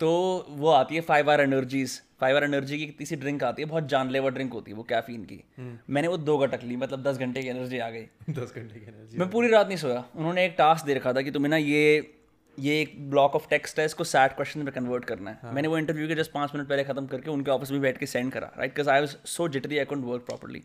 तो 0.00 0.10
वो 0.50 0.70
आती 0.70 0.94
है 0.94 1.00
five 1.00 1.30
R 1.30 1.40
energies 1.40 2.00
five 2.20 2.36
R 2.36 2.44
energy 2.44 2.78
की 2.78 2.86
कितनी 2.86 3.06
सी 3.06 3.16
ड्रिंक 3.16 3.44
आती 3.44 3.62
है 3.62 3.68
बहुत 3.68 3.88
जानलेवा 3.88 4.28
ड्रिंक 4.30 4.52
होती 4.52 4.70
है 4.70 4.76
वो 4.76 4.82
कैफीन 4.82 5.24
की। 5.24 5.42
मैंने 5.90 6.08
वो 6.08 6.16
दो 6.18 6.36
गटक 6.38 6.64
ली 6.64 6.76
मतलब 6.76 7.02
दस 7.02 7.18
घंटे 7.18 7.42
की 7.42 7.48
एनर्जी 7.48 7.78
आ 7.78 7.88
गई। 7.90 8.02
दस 8.30 8.52
घंटे 8.56 8.80
की 8.80 8.86
एनर्जी 8.86 9.18
मैं 9.18 9.30
पूरी 9.30 9.48
रात 9.48 9.66
नहीं 9.66 9.76
सोया। 9.78 10.04
उन्होंने 10.16 10.44
एक 10.44 10.54
टास्क 10.58 10.86
दे 10.86 10.94
रखा 10.94 11.12
था 11.12 11.22
कि 11.22 11.30
तुम्हें 11.30 11.50
ना 11.50 11.56
ये 11.56 12.14
ये 12.58 12.80
एक 12.80 12.94
ब्लॉक 13.10 13.34
ऑफ़ 13.34 13.48
टेक्स्ट 13.50 13.78
है 13.78 13.84
इसको 13.86 14.04
सैट 14.04 14.32
क्वेश्चन 14.32 14.60
में 14.60 14.72
कन्वर्ट 14.74 15.04
करना 15.04 15.30
है। 15.32 15.54
मैंने 15.54 15.68
वो 15.68 15.78
इंटरव्यू 15.78 16.08
के 16.08 16.14
जस्ट 16.14 16.32
पाँच 16.32 16.54
मिनट 16.54 16.68
पहले 16.68 16.84
खत्म 16.84 17.06
करके 17.06 17.30
उनके 17.30 17.50
ऑफ़िस 17.50 17.70
में 17.70 17.80
बैठ 17.80 17.98
के 17.98 18.06
सेंड 18.06 18.32
करा 18.32 18.50
right 18.58 18.70
because 18.70 18.90
I 18.90 19.00
was 19.00 19.16
so 19.26 19.48
jittery 19.48 19.78
I 19.78 19.84
couldn't 19.84 20.04
work 20.04 20.22
properly 20.22 20.62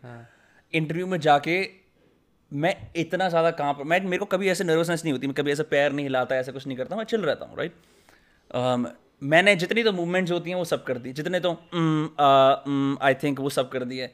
interview 0.72 1.06
में 1.06 1.18
जाके 1.20 1.56
मैं 2.52 2.74
इतना 2.96 3.28
ज़्यादा 3.28 3.50
कहाँ 3.50 3.72
पर 3.74 3.84
मैं 3.84 4.00
मेरे 4.00 4.18
को 4.18 4.24
कभी 4.26 4.48
ऐसे 4.48 4.64
नर्वसनेस 4.64 5.04
नहीं 5.04 5.12
होती 5.12 5.26
मैं 5.26 5.34
कभी 5.34 5.52
ऐसे 5.52 5.62
पैर 5.62 5.92
नहीं 5.92 6.06
हिलाता 6.06 6.36
ऐसा 6.36 6.52
कुछ 6.52 6.66
नहीं 6.66 6.76
करता 6.78 6.96
मैं 6.96 7.04
चिल 7.04 7.20
रहता 7.20 7.46
हूँ 7.46 7.58
राइट 7.58 8.94
मैंने 9.24 9.54
जितनी 9.56 9.82
तो 9.82 9.92
मूवमेंट्स 9.92 10.32
होती 10.32 10.50
हैं 10.50 10.56
वो 10.56 10.64
सब 10.64 10.84
कर 10.84 10.98
दी। 10.98 11.12
जितने 11.12 11.40
तो 11.40 11.50
आई 13.02 13.14
थिंक 13.22 13.40
वो 13.40 13.50
सब 13.50 13.70
कर 13.70 13.84
दिए। 13.84 14.06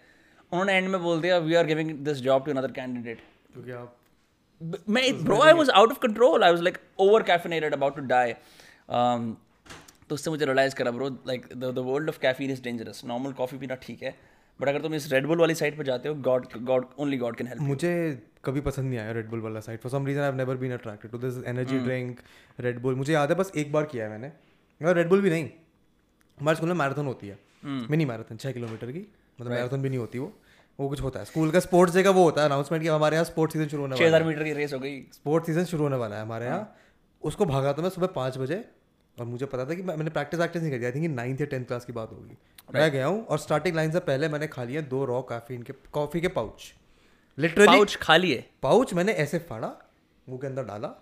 उन्होंने 0.53 0.73
एंड 0.73 0.89
में 0.89 1.03
बोल 1.03 1.21
दिया 1.21 1.39
we 1.39 1.55
are 1.55 1.67
giving 1.67 1.91
this 2.05 2.19
job 2.21 2.45
to 2.45 2.51
another 2.51 2.73
candidate 2.73 3.19
क्योंकि 3.53 3.71
आप 3.73 3.97
मैं 4.89 5.03
bro 5.25 5.41
I 5.43 5.53
was 5.53 5.71
out 5.71 5.91
of 5.91 5.99
control 5.99 6.45
I 6.45 6.53
was 6.53 6.63
like 6.63 6.79
over 6.99 7.23
caffeinated 7.23 7.75
about 7.75 7.97
to 7.97 8.03
die 8.07 8.33
तो 10.09 10.15
उससे 10.15 10.31
मुझे 10.31 10.45
रियलाइज़ 10.47 10.75
करा 10.75 10.91
bro 10.91 11.09
like 11.27 11.47
the 11.57 11.79
world 11.79 12.09
of 12.09 12.19
caffeine 12.19 12.51
is 12.51 12.63
dangerous 12.63 13.03
normal 13.05 13.33
coffee 13.33 13.59
पीना 13.59 13.75
ठीक 13.75 14.03
है 14.03 14.15
बट 14.61 14.69
अगर 14.69 14.81
तुम 14.81 14.95
इस 14.95 15.13
रेड 15.13 15.27
बुल 15.27 15.39
वाली 15.39 15.55
साइड 15.55 15.77
पर 15.79 15.85
जाते 15.85 16.09
हो 16.09 16.15
God 16.23 16.47
God 16.63 16.87
only 16.99 17.17
God 17.17 17.37
can 17.37 17.47
help 17.47 17.63
मुझे 17.63 17.93
कभी 18.45 18.61
पसंद 18.61 18.91
नहीं 18.91 18.99
आया 18.99 19.13
रेड 19.13 19.29
बुल 19.31 19.41
वाला 19.41 19.61
side 19.61 19.81
for 19.81 19.93
some 19.93 20.07
reason 20.07 20.21
I 20.21 20.27
have 20.27 20.37
never 20.37 20.57
been 20.57 20.73
attracted 20.73 21.11
to 21.11 21.19
this 21.19 21.43
energy 21.47 21.79
drink 21.79 22.21
Red 22.61 22.81
Bull 22.81 22.95
मुझे 22.95 23.13
याद 23.13 23.31
है 23.31 23.37
बस 23.37 23.53
एक 23.57 23.73
बार 23.73 23.85
किया 23.85 24.05
है 24.05 24.11
मैंने। 24.11 24.33
और 24.81 24.95
रेड 24.95 25.09
बुल 25.09 25.21
भी 25.21 25.31
नहीं। 25.31 25.49
हमारे 26.39 26.57
स्कूल 26.57 26.69
में 26.69 26.77
मैराथन 26.77 27.07
होती 27.07 27.29
है। 27.29 27.39
मिनी 27.65 28.05
मैराथन 28.05 28.37
छः 28.37 28.53
किलोमीटर 28.53 28.93
की। 28.93 29.07
मतलब 29.39 29.53
मैराथन 29.53 29.83
भी 29.83 29.89
नहीं 29.89 29.99
होती 29.99 30.19
वो। 30.19 30.33
वो 30.79 30.89
कुछ 30.89 31.01
होता 31.03 31.19
है। 31.21 31.25
स्कूल 31.25 31.51
का 31.51 31.61
स्पोर्ट्स 31.61 31.95
डे 31.95 32.03
का 32.03 32.11
वो 32.11 32.23
होता 32.25 32.43
है। 32.43 32.49
अनाउंसमेंट 32.49 32.83
कि 32.83 32.89
हमारे 32.89 33.17
यहाँ 33.17 33.25
स्पोर्ट्स 33.25 33.53
सीज़न 33.53 33.69
शुरू 33.69 33.83
होने 33.83 33.95
वाला 33.95 34.07
हज़ार 34.07 34.25
मीटर 34.25 34.45
की 34.45 34.53
रेस 34.53 34.73
हो 34.73 34.79
गई। 34.79 35.01
स्पोर्ट्स 35.15 35.47
सीज़न 35.47 35.65
शुरू 35.65 35.83
होने 35.83 35.97
वाला 35.97 36.17
है 36.17 36.23
हमारे 36.23 36.47
यहाँ। 36.47 36.77
उसको 37.23 37.45
भागा 37.47 37.73
था 37.73 37.83
मैं 37.83 37.91
सुबह 37.91 38.07
पाँच 38.15 38.39
बजे 38.39 38.65
और 39.17 39.27
मुझे 39.27 39.47
पता 39.47 39.65
था 39.65 39.75
कि 39.75 39.83
मैंने 39.83 40.11
प्रैक्टिस 40.11 40.41
वैक्टिस 40.41 40.63
नहीं 40.63 40.73
करी। 40.73 40.85
आई 40.85 40.93
थिंक 40.93 41.15
नाइन्थ 41.17 41.41
या 41.41 41.47
टेंथ 41.47 41.65
क्लास 41.65 41.85
की 41.85 41.93
बात 41.93 42.13
होगी। 42.13 42.37
मैं 42.75 42.91
गया 42.91 43.07
हूँ 43.07 43.25
और 43.27 43.39
स्टार्टिंग 43.39 43.77
लाइन 43.77 43.91
से 43.93 44.01
पहले 44.01 44.29
मैंने 44.29 44.47
खा 44.49 44.65
लिया 44.65 44.81
दो 44.89 45.05
रॉ 45.05 45.21
कैफीन 45.29 45.63
के 45.63 45.73
कॉफ़ी 45.93 46.21
के 46.21 46.29
पाउच 46.31 46.73
लिटरली 47.39 47.67
पाउच 47.67 47.97
खाली 47.97 48.33
है 48.33 48.47
पाउच 48.63 48.95
मैंने 48.95 49.13
ऐसे 49.19 49.39
फाड़ा 49.49 49.73
मुँह 50.27 50.39
के 50.41 50.47
अंदर 50.47 50.65
डाला 50.65 50.95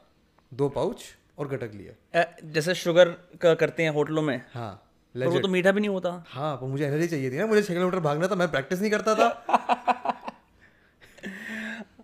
दो 0.53 0.69
पाउच 0.71 1.05
और 1.39 1.49
गटक 1.49 1.75
लिए 1.75 1.97
अ, 2.15 2.25
जैसे 2.45 2.75
शुगर 2.75 3.09
का 3.43 3.55
करते 3.55 3.83
हैं 3.83 3.91
होटलों 3.91 4.23
में 4.23 4.41
हाँ 4.55 4.71
पर 5.15 5.27
वो 5.27 5.39
तो 5.41 5.49
मीठा 5.49 5.73
भी 5.73 5.81
नहीं 5.81 5.91
होता। 5.91 6.11
हाँ 6.29 6.57
पर 6.57 6.67
मुझे 6.67 6.85
एनर्जी 6.87 7.07
चाहिए 7.07 7.31
थी 7.31 7.39
ना 7.39 7.47
मुझे 7.47 7.63
छः 7.63 7.75
किलोमीटर 7.75 8.01
भागना 8.01 8.29
था 8.29 8.35
मैं 8.35 8.51
प्रैक्टिस 8.51 8.81
नहीं 8.81 8.91
करता 8.91 9.15
था। 9.15 9.29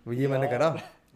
ये 0.13 0.27
मैंने 0.27 0.47
करा 0.47 0.67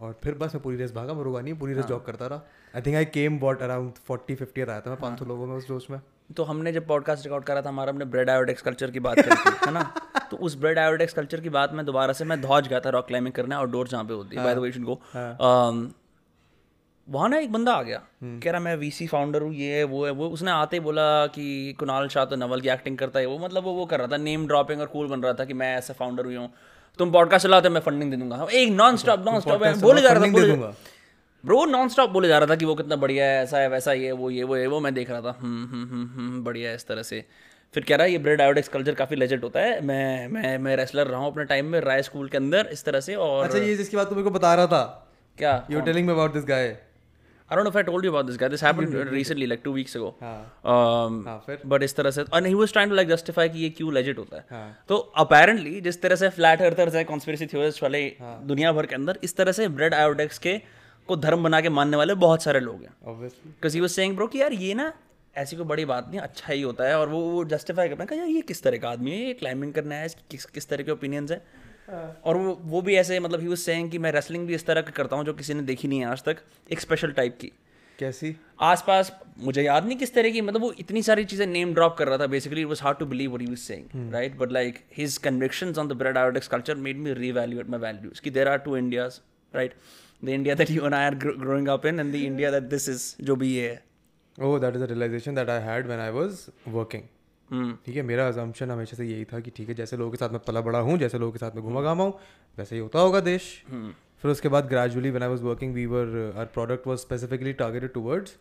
और 0.02 0.20
फिर 0.24 0.34
बस 0.34 0.54
मैं 0.56 0.62
पूरी 0.64 0.78
रेस 0.78 0.92
भागा 0.94 1.14
मैं 1.14 1.24
रुका 1.24 1.42
नहीं 1.42 1.54
पूरी 1.54 1.74
रेस 1.74 1.86
जॉब 1.86 2.04
करता 2.04 2.28
रहा। 2.28 2.42
I 2.76 2.82
think 2.82 2.96
I 2.96 3.06
came 3.06 3.38
what 3.40 3.62
around 3.62 3.92
forty 4.08 4.36
fifty 4.36 4.62
आया 4.62 4.80
था 4.82 4.90
मैं 4.90 5.00
पाँच 5.00 5.20
सौ 5.20 5.26
लोगों 5.26 5.48
में 5.48 5.56
उस 5.56 5.68
जोश 5.68 5.90
में। 5.90 6.00
तो 6.38 6.44
हमने 6.44 6.72
जब 6.72 6.88
पॉडकास्ट 6.88 7.24
रिकॉर्ड 7.26 7.44
करा 7.46 7.62
था 7.62 7.70
हमारा 7.70 7.92
हमने 7.92 8.06
ब्रेड 8.06 8.30
आयोडेक्स 8.30 8.62
कल्चर 8.62 8.92
की 8.92 9.00
बात 9.00 9.20
करी 9.20 9.36
थी 9.36 9.56
है 9.66 9.72
ना? 9.74 9.84
तो 10.32 10.38
उस 10.38 10.56
ब्रेड 10.58 10.80
आयोडेक्स 10.80 11.14
कल्चर 11.14 11.42
की 11.42 11.50
बात 11.50 11.74
मैं 11.74 11.86
दोबारा 11.86 12.14
से 12.14 12.26
मैं 12.26 12.42
धौज 12.42 12.68
गया 12.68 12.80
था 12.80 12.90
रॉक 12.90 13.08
क्लाइंबिंग 13.08 13.34
करने 13.36 13.56
आउटडोर 13.56 13.88
जहाँ 13.88 14.04
पे 14.04 14.14
होती 14.14 14.36
है। 14.36 14.44
By 14.44 14.56
the 14.56 14.58
way 14.58 14.72
should 14.72 14.84
go 14.84 15.02
वहाँ 17.10 17.30
ना 17.30 17.38
एक 17.38 17.52
बंदा 17.52 17.74
आ 17.74 17.82
गया 17.84 18.02
कह 18.24 18.52
रहा 18.52 18.60
मैं 18.62 18.76
वीसी 18.78 19.08
फाउंडर 19.08 19.42
हूँ 19.42 19.54
ये 19.56 19.78
है 19.78 19.84
वो 19.86 20.06
है। 20.06 20.12
वो 20.12 20.28
उसने 20.30 20.52
आते 20.52 20.78
ही 20.78 20.80
बोला 20.80 21.06
कि 21.28 21.76
कुणाल 21.80 22.08
शाह 22.08 22.26
तो 22.26 22.36
नवल 22.36 22.62
की 22.62 22.70
एक्टिंग 22.70 22.98
करता 22.98 23.20
है। 23.20 23.26
वो 23.26 23.38
मतलब 23.40 23.64
वो 23.64 23.74
वो 23.74 23.86
कर 23.86 24.00
रहा 24.00 24.08
था 24.08 24.18
नेम 24.20 24.46
ड्रॉपिंग 24.48 24.82
और 24.82 24.88
कूल 24.88 25.08
बन 25.08 25.22
रहा 25.22 25.34
था 25.34 25.46
कि 25.46 25.54
मैं 25.54 25.76
ऐसा 25.78 25.94
फाउंडर 25.94 26.26
हुई 26.26 26.36
हूँ। 26.36 26.50
तुम 27.00 27.12
पॉडकास्ट 27.12 27.48
चलाते 27.48 27.70
मैं 27.70 27.82
फंडिंग 27.82 28.12
दे 28.12 28.18
दूँगा। 28.18 28.48
एक 28.54 28.72
नॉन 28.72 28.98
स्टॉप 28.98 29.26
नॉन 29.26 29.40
स्टॉप 29.40 29.62
बोले 29.82 30.02
जा 30.02 30.12
रहा 30.12 30.26
था 30.26 30.32
बोले 30.32 30.56
ब्रो 31.44 31.64
नॉन 31.66 31.90
स्टॉप 31.90 32.10
बोले 32.10 32.28
जा 32.28 32.38
रहा 32.38 32.50
था 32.50 32.56
कि 32.56 32.66
वो 32.66 32.76
कितना 32.76 32.96
बढ़िया 32.98 33.26
है 33.26 33.44
ऐसा 33.44 33.58
है 33.58 33.70
वैसा 33.70 33.94
ये 33.94 34.12
वो 34.14 34.30
ये 34.30 34.44
वो 34.44 34.58
ये 34.58 34.68
वो 34.68 34.80
मैं 34.80 34.94
देख 34.94 35.12
रहा 35.12 35.22
था। 35.22 35.36
हम्म 35.42 35.66
हम्म 35.66 35.88
हम्म 35.90 36.08
हम्म 36.16 36.44
बढ़िया 36.44 36.70
है 36.70 36.76
इस 36.76 36.88
तरह 36.88 37.04
से। 37.04 37.24
फिर 37.74 37.84
कह 37.84 37.96
रहा 37.96 38.06
है 38.06 38.12
ये 38.12 38.18
ब्रेड 38.18 38.42
आयोडेक्स 38.42 38.70
कल्चर 38.70 38.96
काफ़ी 38.96 39.16
लेजेंड 39.16 39.44
होता 39.44 39.60
है। 39.60 39.80
मैं 39.86 40.28
मैं 40.28 40.58
मैं 40.58 40.76
रेसलर 40.76 41.08
रहा 41.08 41.20
हूँ 41.20 41.32
अपने 41.32 41.46
टाइम 41.46 41.66
में 41.66 41.80
राय 41.82 42.02
स्कूल 42.04 42.28
के 42.30 42.38
अंदर 42.38 42.70
इस 42.72 42.84
तरह 42.86 43.00
से 43.00 43.16
और 43.18 43.46
अच्छा 43.46 43.58
ये 43.58 43.76
जिसकी 43.76 43.98
बात 43.98 44.10
तू 44.10 44.16
मेरे 44.16 44.24
को 44.24 44.32
बता 44.32 44.54
रहा 44.56 44.68
था। 44.68 44.84
क्या? 45.38 45.66
You 45.72 45.82
telling 45.82 46.08
me 46.08 46.14
about 46.14 46.34
this 46.34 46.46
guy 46.46 46.68
I 47.52 47.56
don't 47.56 47.66
know 47.66 47.72
if 47.72 47.78
I 47.80 47.84
told 47.86 48.04
you 48.04 48.10
about 48.12 48.28
this 48.28 48.38
guy. 48.38 48.48
This 48.48 48.62
happened 48.62 48.96
recently, 49.12 49.46
like 49.52 49.62
two 49.64 49.72
weeks 49.76 49.96
ago. 50.00 50.10
हाँ। 50.22 50.34
Um, 50.64 51.16
हाँ 51.28 51.38
फिर? 51.46 51.62
but 51.68 51.84
इस 51.84 51.96
तरह 51.96 52.12
से 52.12 52.24
and 52.24 52.48
he 52.48 52.56
was 52.60 52.74
trying 52.76 52.92
to 52.92 52.98
like 53.00 53.10
justify 53.12 53.48
कि 53.54 53.60
ये 53.60 53.70
क्यों 53.78 53.92
legit 53.94 54.18
होता 54.18 54.38
है। 54.38 54.46
हाँ। 54.52 54.86
तो 54.90 54.98
अपेरेंटली 55.24 55.80
जिस 55.82 56.02
तरह 56.02 56.16
से 56.16 56.30
फ्लैट 56.30 56.62
अर्थर्स 56.62 56.96
है 56.96 57.04
कॉन्स्पिरसी 57.04 57.46
थ्योरिस्ट 57.46 57.84
वाले 57.84 58.02
दुनिया 58.22 58.72
भर 58.74 58.86
के 58.86 58.96
अंदर 58.96 59.20
इस 59.24 59.36
तरह 59.38 59.52
से 59.52 59.68
ब्रेड 59.68 59.94
आयोडेक्स 59.94 60.38
के 60.40 60.58
को 61.08 61.16
धर्म 61.16 61.44
बना 61.44 61.62
के 61.62 61.70
मानने 61.70 61.98
वाले 61.98 62.14
बहुत 62.24 62.44
सारे 62.44 62.60
लोग 62.60 62.82
हैं। 62.82 62.94
Because 63.06 63.76
he 63.76 63.82
was 63.82 63.90
saying 63.90 64.16
bro 64.16 64.28
कि 64.28 64.42
यार 64.42 64.54
ये 64.54 64.74
ना 64.74 64.92
ऐसी 65.38 65.56
कोई 65.56 65.66
बड़ी 65.66 65.86
बात 65.86 66.08
नहीं 66.10 66.20
अच्छा 66.20 66.54
ही 66.54 66.62
होता 66.62 66.88
है। 66.88 67.00
और 67.00 67.10
वो 67.10 67.20
वो 67.32 67.44
जस्टिफाई 67.46 67.90
करना 67.90 68.16
यार 68.16 68.28
ये 68.28 68.42
किस 68.42 68.64
तरह 68.64 68.78
का 68.78 68.90
आदमी 68.90 69.12
है? 69.12 69.18
ये 69.18 69.34
क्लाइंबिंग 69.34 69.74
करना 69.74 69.96
है 69.96 70.08
किस 70.32 70.46
किस 70.46 70.70
तरह 70.70 70.84
के 70.84 70.92
ओपिनियंस 70.92 71.32
है? 71.32 71.42
और 72.24 72.38
वो 72.38 72.54
वो 72.64 72.82
भी 72.82 72.96
ऐसे 72.96 73.20
मतलब 73.20 73.42
ही 73.42 73.48
वाज 73.48 73.58
सेइंग 73.58 73.90
कि 73.92 73.98
मैं 73.98 74.12
रेसलिंग 74.12 74.48
भी 74.48 74.56
इस 74.56 74.66
तरह 74.66 74.82
का 74.82 74.92
करता 74.92 75.16
हूँ 75.16 75.26
जो 75.26 75.34
किसी 75.34 75.54
ने 75.54 75.62
देखी 75.62 75.88
नहीं 75.88 76.00
है 76.00 76.06
आज 76.06 76.24
तक 76.24 76.38
एक 76.72 76.80
स्पेशल 76.80 77.12
टाइप 77.12 77.38
की। 77.42 77.52
कैसी? 78.00 78.36
आसपास 78.62 79.12
मुझे 79.40 79.64
याद 79.64 79.86
नहीं 79.86 79.98
किस 79.98 80.14
तरह 80.14 80.30
की 80.30 80.42
मतलब 80.42 80.62
वो 80.62 80.72
इतनी 80.80 81.02
सारी 81.04 81.26
चीज़ें 81.26 81.46
नेम 81.48 81.74
ड्रॉप 81.74 81.96
कर 81.98 82.08
रहा 82.08 82.18
था 82.18 82.28
basically 82.28 82.62
it 82.62 82.68
was 82.68 82.82
hard 82.82 82.98
to 82.98 83.06
believe 83.06 83.36
what 83.36 83.50
he 83.50 83.56
saying 83.56 84.14
right 84.14 84.38
but 84.38 84.52
like 84.52 84.80
his 84.98 85.18
convictions 85.18 85.78
on 85.78 85.88
the 85.88 85.94
bread 85.94 86.18
Iodex 86.18 86.48
culture 86.48 86.76
made 86.86 86.98
me 86.98 87.14
reevaluate 87.14 87.70
my 87.70 87.80
values 87.80 88.22
कि 88.22 88.30
there 88.30 88.48
are 88.48 88.58
two 88.60 88.78
Indias 88.78 89.20
right 89.54 89.74
the 90.26 90.30
India 90.30 90.56
that 90.56 90.72
you 90.72 90.86
and 90.86 90.94
I 90.94 91.06
are 91.06 91.16
growing 91.16 91.68
up 91.68 91.86
in 91.86 92.00
and 92.00 92.12
the 92.12 92.16
India 92.16 92.52
that 92.52 92.64
this 92.64 92.90
is 92.90 93.14
जो 93.22 93.36
भी 93.36 93.54
ये 93.56 93.70
है। 93.70 93.84
Oh, 94.38 94.50
that 94.64 94.76
is 94.78 94.84
a 94.84 94.88
realization 94.88 95.38
that 95.38 95.50
I 95.54 95.56
had 95.64 95.88
when 95.88 96.02
I 96.02 96.12
was 96.18 96.36
working. 96.74 97.02
हम्म। 97.52 97.78
ठीक 97.86 97.96
है 97.96 98.02
मेरा 98.02 98.28
assumption 98.28 98.72
हमेशा 98.72 98.98
से 98.98 99.06
यही 99.06 99.26
था 99.26 99.40
कि 99.40 99.52
ठीक 99.52 99.70
है 99.70 99.76
जैसे 99.76 99.98
लोगों 99.98 100.12
के 100.12 100.18
साथ 100.18 100.30
में 100.30 100.40
पला 100.48 100.62
बड़ा 100.62 100.80
हूँ 100.80 100.98
जैसे 100.98 101.20
लोगों 101.20 101.32
के 101.32 101.40
साथ 101.40 101.56
में 101.56 101.64
घुमा 101.64 101.82
घामा 101.82 102.04
हूँ 102.04 102.14
वैसे 102.58 102.76
ही 102.76 102.82
होता 102.82 103.00
होगा 103.00 103.20
देश। 103.20 103.52
हम्म। 103.70 103.94
फिर 104.24 104.32
उसके 104.32 104.50
बाद 104.50 104.68
gradually 104.68 105.10
when 105.10 105.24
I 105.24 105.30
was 105.30 105.42
working 105.42 105.74
we 105.74 105.86
were 105.86 106.34
our 106.36 106.46
product 106.46 106.88
was 106.88 106.98
specifically 106.98 107.54
targeted 107.54 107.94
towards 107.94 108.38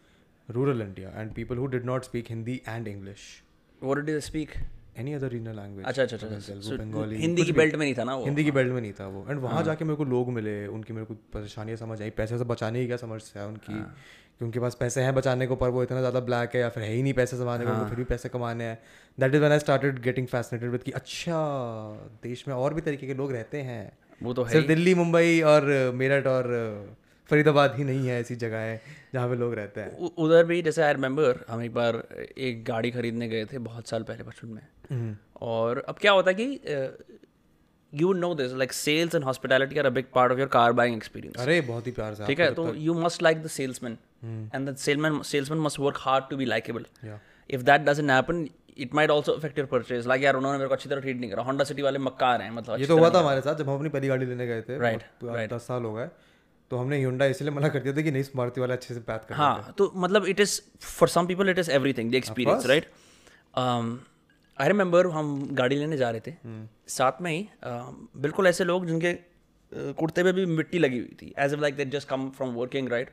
rural 0.48 0.82
India 0.82 1.20
and 1.20 1.32
people 1.32 1.56
who 1.56 1.66
did 1.66 1.84
not 1.84 2.04
speak 2.04 2.26
Hindi 2.28 2.60
and 2.68 2.88
English 2.88 3.42
did 3.82 4.18
speak 4.20 4.50
any 4.98 5.12
other 5.12 5.28
regional 5.28 5.56
language 5.56 5.86
अच्छा 5.86 6.02
अच्छा 6.02 6.16
अच्छा 6.16 6.76
बंगाली 6.76 7.16
हिंदी 7.16 7.44
की 7.44 7.52
बेल्ट 7.52 7.74
में 7.74 7.84
नहीं 7.86 7.94
था 7.94 8.04
ना 8.04 8.14
वो? 8.14 8.24
हिंदी 8.24 8.44
की 8.44 8.50
बेल्ट 8.50 8.72
में 8.72 8.80
नहीं 8.80 8.92
था 8.92 9.06
वो। 9.06 9.24
एंड 9.30 9.40
वहाँ 9.40 9.62
जाके 9.64 9.84
मेरे 9.84 9.96
को 9.96 10.04
लोग 10.04 10.30
मिले 10.32 10.66
उनकी 10.66 10.92
मेरे 10.92 11.06
को 11.06 11.14
परेशानियाँ 11.32 11.76
समझ 11.76 12.00
आई 12.02 12.10
पैसे 12.10 12.38
से 12.38 12.44
बचाने 12.44 12.80
की 12.80 12.86
क्या 12.86 12.96
समस्या 12.96 13.42
है 13.42 13.48
उनकी। 13.48 13.74
कि 14.38 14.44
उनके 14.44 14.60
पास 14.60 14.74
पैसे 14.80 15.00
हैं 15.00 15.14
बचाने 15.14 15.46
को 15.46 15.56
पर 15.56 15.70
वो 15.70 15.82
इतना 15.82 15.98
ज़्यादा 16.00 16.20
ब्लैक 16.26 16.54
है 16.54 16.60
या 16.60 16.68
फिर 16.68 16.82
है 16.82 16.92
ही 16.92 17.02
नहीं 17.02 17.14
पैसे 17.14 17.36
जमाने 17.36 17.64
को 17.64 17.70
उनको 17.70 17.84
फिर 17.86 17.98
भी 17.98 18.04
पैसे 18.06 18.28
कमाने 18.28 18.64
हैं। 18.64 18.78
That 19.18 19.34
is 19.34 19.42
one 19.42 19.52
I 19.52 19.58
started 19.58 19.98
getting 20.02 20.26
fascinated 20.28 20.70
with 20.70 20.82
कि 20.82 20.92
अच्छा 20.92 21.40
देश 22.22 22.46
में 22.48 22.54
और 22.54 22.74
भी 22.74 22.80
तरीके 22.82 23.06
के 23.06 23.14
लोग 23.14 23.32
रहते 23.32 23.62
हैं। 23.62 23.92
वो 24.20 24.34
तो 24.34 24.42
है 24.44 24.52
सिर्फ़ 24.52 24.66
दिल्ली 24.66 24.94
मुंबई 24.94 25.40
और 25.46 25.66
मेरठ 25.94 26.26
और 26.26 26.48
फरीदाबाद 27.30 27.74
ही 27.76 27.84
नहीं 27.84 28.08
है 28.08 28.20
ऐसी 28.20 28.36
जगह 28.36 28.58
है 28.58 28.80
जहाँ 29.14 29.28
पे 29.28 29.36
लोग 29.36 29.54
रहते 29.54 29.80
हैं। 29.80 30.10
उधर 30.18 30.44
भी 30.46 30.60
जैसे 30.62 30.82
आई 30.82 30.92
रिमेम्बर 30.92 31.44
हम 31.48 31.62
एक 31.62 31.74
बार 31.74 32.02
एक 32.38 32.64
गाड़ी 32.64 32.90
खरीदने 32.90 33.28
गए 33.28 33.44
थे 33.44 33.58
बहुत 33.66 33.88
साल 33.88 34.02
पहले 34.02 34.24
बचपन 34.24 34.48
में। 34.48 35.16
और 35.42 35.84
अब 35.88 35.98
क्या 36.00 36.12
होता 36.12 36.30
है 36.30 36.36
कि 36.36 36.60
you 37.92 38.12
know 38.14 38.34
this 38.34 38.52
like 38.54 38.72
sales 38.74 39.14
and 39.14 39.24
hospitality 39.24 39.78
are 39.78 39.86
a 39.86 39.90
big 39.90 40.04
part 40.14 40.32
of 40.32 40.38
your 40.38 40.48
car 40.50 40.72
buying 40.72 40.96
experience 40.96 41.40
अरे 41.40 41.60
बहुत 41.62 41.86
ही 41.86 41.92
प्यार 41.92 42.14
से 42.14 42.26
ठीक 42.26 42.40
है 42.40 42.52
तो 42.54 42.74
you 42.76 42.94
must 42.96 43.22
like 43.22 43.42
the 43.42 43.46
salesman 43.54 43.98
and 44.22 44.68
the 44.68 44.74
salesman 44.76 45.20
salesman 45.22 45.60
must 45.60 45.78
work 45.78 45.96
hard 46.00 46.24
to 46.30 46.36
be 46.36 46.44
likeable 46.44 46.86
या 47.04 47.18
if 47.50 47.62
that 47.62 47.80
doesn't 47.80 48.10
happen 48.10 48.48
it 48.78 48.94
might 48.94 49.10
also 49.10 49.32
affect 49.32 49.58
your 49.58 49.66
purchase 49.66 50.06
like 50.06 50.22
यार 50.22 50.36
उन्होंने 50.36 50.58
मेरे 50.58 50.68
को 50.68 50.74
अच्छी 50.74 50.88
तरह 50.88 51.00
ट्रीट 51.00 51.16
नहीं 51.20 51.30
करा। 51.30 51.42
होंडा 51.42 51.64
सिटी 51.64 51.82
वाले 51.82 51.98
मक्कार 51.98 52.42
हैं 52.42 52.50
मतलब 52.50 52.80
ये 52.80 52.86
तो 52.86 52.98
हुआ 52.98 53.10
था 53.10 53.18
हमारे 53.18 53.40
साथ 53.40 53.54
जब 53.54 53.68
हम 53.68 53.76
अपनी 53.76 53.88
पहली 53.88 54.08
गाड़ी 54.08 54.26
लेने 54.26 54.46
गए 54.46 54.62
थे 54.62 54.78
Right, 54.78 55.02
बहुत- 55.22 55.52
दस 55.52 55.66
साल 55.66 55.84
हो 55.84 55.92
गए 55.94 56.08
तो 56.70 56.76
हमने 56.76 56.98
ह्यूंडा 56.98 57.24
इसलिए 57.26 57.50
मना 57.50 57.68
कर 57.68 57.80
दिया 57.80 57.94
था 57.96 58.02
कि 58.02 58.10
नहीं 58.10 58.24
मारुति 58.36 58.60
वाले 58.60 58.72
अच्छे 58.72 58.94
से 58.94 59.00
बात 59.08 59.24
कर 59.24 59.34
हाँ 59.34 59.74
तो 59.78 59.90
मतलब 59.96 60.26
it 60.26 60.40
is 60.40 60.60
for 60.80 61.08
some 61.08 61.26
people 61.26 61.48
it 61.48 61.58
is 61.58 61.70
everything 61.70 62.10
the 62.12 62.14
experience 62.14 62.66
right 62.66 62.90
I 64.58 64.68
remember 64.68 65.06
हम 65.10 65.48
गाड़ी 65.52 65.76
लेने 65.76 65.96
जा 65.96 66.10
रहे 66.10 66.20
थे। 66.26 66.34
साथ 66.88 67.20
में 67.22 67.30
ही 67.32 67.42
um, 67.42 67.94
बिल्कुल 68.16 68.46
ऐसे 68.46 68.64
लोग 68.64 68.86
जिनके 68.86 69.12
uh, 69.14 69.94
कुर्ते 69.94 70.22
पे 70.24 70.32
भी 70.32 70.46
मिट्टी 70.46 70.78
लगी 70.78 70.98
हुई 70.98 71.16
थी 71.22 71.32
as 71.38 71.54
like 71.54 71.76
they 71.76 71.84
just 71.96 72.08
come 72.08 72.28
from 72.36 72.54
working 72.54 72.88
right 72.88 73.10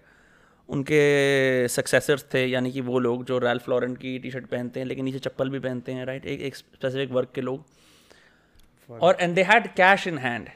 उनके 0.70 1.68
सक्सेसर्स 1.68 2.26
थे 2.34 2.46
यानी 2.46 2.72
कि 2.72 2.82
वो 2.82 3.00
लोग 3.00 3.26
जो 3.26 3.38
रैल 3.40 3.60
फ्लोरेंट 3.60 3.98
की 3.98 4.18
टी 4.20 4.32
शर्ट 4.32 4.46
पहनते 4.46 4.80
हैं 4.80 4.88
लेकिन 4.88 5.06
नीचे 5.06 5.20
चप्पल 5.20 5.50
भी 5.50 5.60
पहनते 5.60 5.92
हैं 5.92 6.06
राइट 6.06 6.26
एक 6.26 6.42
एक 6.42 6.56
स्पेसिफिक 6.56 7.12
वर्क 7.12 7.32
के 7.36 7.42
लोग। 7.42 7.66
और 8.90 9.18
and 9.20 9.36
they 9.36 9.44
had 9.44 9.68
cash 9.68 10.08
in 10.08 10.18
hand 10.18 10.50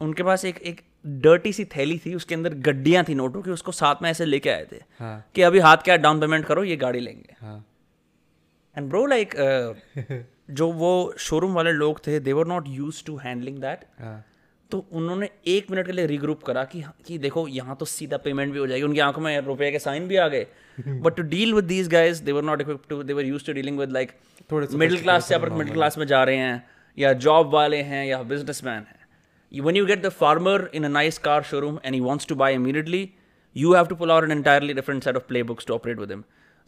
उनके 0.00 0.22
पास 0.22 0.44
एक 0.44 0.58
एक 0.58 0.80
डर्टी 1.06 1.52
सी 1.52 1.64
थैली 1.64 1.98
थी 1.98 2.14
उसके 2.14 2.34
अंदर 2.34 2.54
गड्डियाँ 2.54 3.04
थी 3.04 3.14
नोटों 3.14 3.42
की 3.42 3.50
उसको 3.50 3.72
साथ 3.72 4.02
में 4.02 4.10
ऐसे 4.10 4.24
लेके 4.24 4.50
आए 4.50 4.66
थे 4.72 4.76
हाँ. 4.98 5.26
कि 5.34 5.42
अभी 5.42 5.58
हाथ 5.58 5.76
क्या 5.76 5.96
डाउन 5.96 6.20
पेमेंट 6.20 6.44
करो 6.44 6.64
ये 6.64 6.76
गाड़ी 6.76 7.00
लेंगे। 7.00 7.36
एंड 8.76 8.88
ब्रो 8.88 9.06
लाइक 9.06 9.34
जो 10.50 10.70
वो 10.72 11.14
शोरूम 11.18 11.52
वाले 11.52 11.72
लोग 11.72 12.06
थे 12.06 12.20
they 12.20 12.32
were 12.32 12.46
not 12.46 12.64
use 12.68 13.04
to 13.04 13.16
handling 13.16 13.58
that 13.58 13.84
तो 14.72 14.84
उन्होंने 14.92 15.28
एक 15.54 15.70
मिनट 15.70 15.86
के 15.86 15.92
लिए 15.92 16.06
रिग्रुप 16.06 16.42
करा 16.42 16.64
कि 16.72 16.82
कि 17.06 17.18
देखो 17.18 17.46
यहाँ 17.48 17.76
तो 17.80 17.84
सीधा 17.86 18.16
पेमेंट 18.24 18.52
भी 18.52 18.58
हो 18.58 18.66
जाएगी 18.66 18.84
उनकी 18.84 19.00
आँखों 19.00 19.22
में 19.22 19.38
रुपए 19.46 19.70
के 19.72 19.78
साइन 19.78 20.08
भी 20.08 20.16
आ 20.16 20.28
गए। 20.28 20.46
But 20.88 21.16
to 21.16 21.22
deal 21.34 21.54
with 21.54 21.64
these 21.64 21.88
guys 21.88 22.22
they 22.24 22.32
were 22.32 22.42
not 22.42 22.60
equip 22.60 22.82
to 22.88 23.02
they 23.02 23.12
were 23.12 23.24
use 23.24 23.46
to 23.46 23.52
dealing 23.52 23.78
with 23.78 23.92
like 23.92 24.12
थोड़े 24.52 24.66
मिडिल 24.74 25.02
क्लास 25.02 25.28
से 25.28 25.34
अपर 25.34 25.50
मिडिल 25.50 25.74
क्लास 25.74 25.98
में 25.98 26.06
जा 26.06 26.22
रहे 26.24 26.36
हैं 26.36 26.66
या 26.98 27.12
जॉब 27.26 27.52
वाले 27.54 27.82
हैं 27.92 28.06
या 28.06 28.22
बिज़नेस 28.32 28.64
मैन 28.64 28.86
हैं 28.88 28.98
when 29.52 29.76
you 29.76 29.86
get 29.86 30.02
the 30.02 30.10
farmer 30.16 30.58
in 30.78 30.84
a 30.84 30.88
nice 30.96 31.16
car 31.22 31.38
showroom 31.46 31.78
and 31.84 31.96
he 31.96 32.00
wants 32.00 32.28
to 32.32 32.34
buy 32.42 32.50
immediately 32.56 32.98
you 33.56 33.72
have 33.72 33.88
to 33.88 33.96
pull 34.02 34.12
out 34.16 34.26
an 34.26 34.34
entirely 34.34 34.74
different 34.74 35.06
set 35.06 35.16
of 35.20 35.24
playbooks 35.30 35.66
to 35.70 35.74
operate 35.74 35.98
with 35.98 36.10
him. 36.10 36.20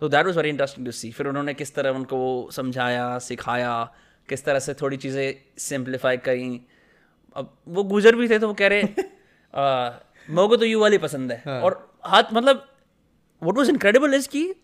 So 0.02 0.09
that 0.09 0.26
was 0.26 0.38
very 0.38 0.50
interesting 0.50 0.88
to 0.88 0.92
see. 1.00 1.11
फिर 1.12 1.26
उन्होंने 1.26 1.54
किस 1.54 1.75
तरह 1.75 1.90
उनको 1.90 2.50
समझाया 2.52 3.18
सिखाया 3.18 3.75
किस 4.28 4.44
तरह 4.44 4.59
से 4.59 4.75
थोड़ी 4.75 4.97
चीज़ें 4.97 5.35
सिंप्लीफाई 5.59 6.16
करी 6.16 6.49
अब 7.36 7.56
वो 7.68 7.84
गुजर 7.84 8.16
भी 8.16 8.28
थे 8.28 8.38
तो 8.38 8.48
वो 8.48 8.54
कह 8.54 8.66
रहे 8.66 8.82
मेरे 10.30 10.48
को 10.48 10.56
तो 10.56 10.64
यू 10.64 10.80
वाली 10.80 10.98
पसंद 10.98 11.32
है। 11.32 11.42
हाँ. 11.46 11.60
और 11.60 11.94
हाथ 12.04 12.22
मतलब 12.32 12.68
what 13.42 13.58
was 13.58 13.70
incredible 13.70 14.14
is 14.18 14.26
कि 14.26 14.54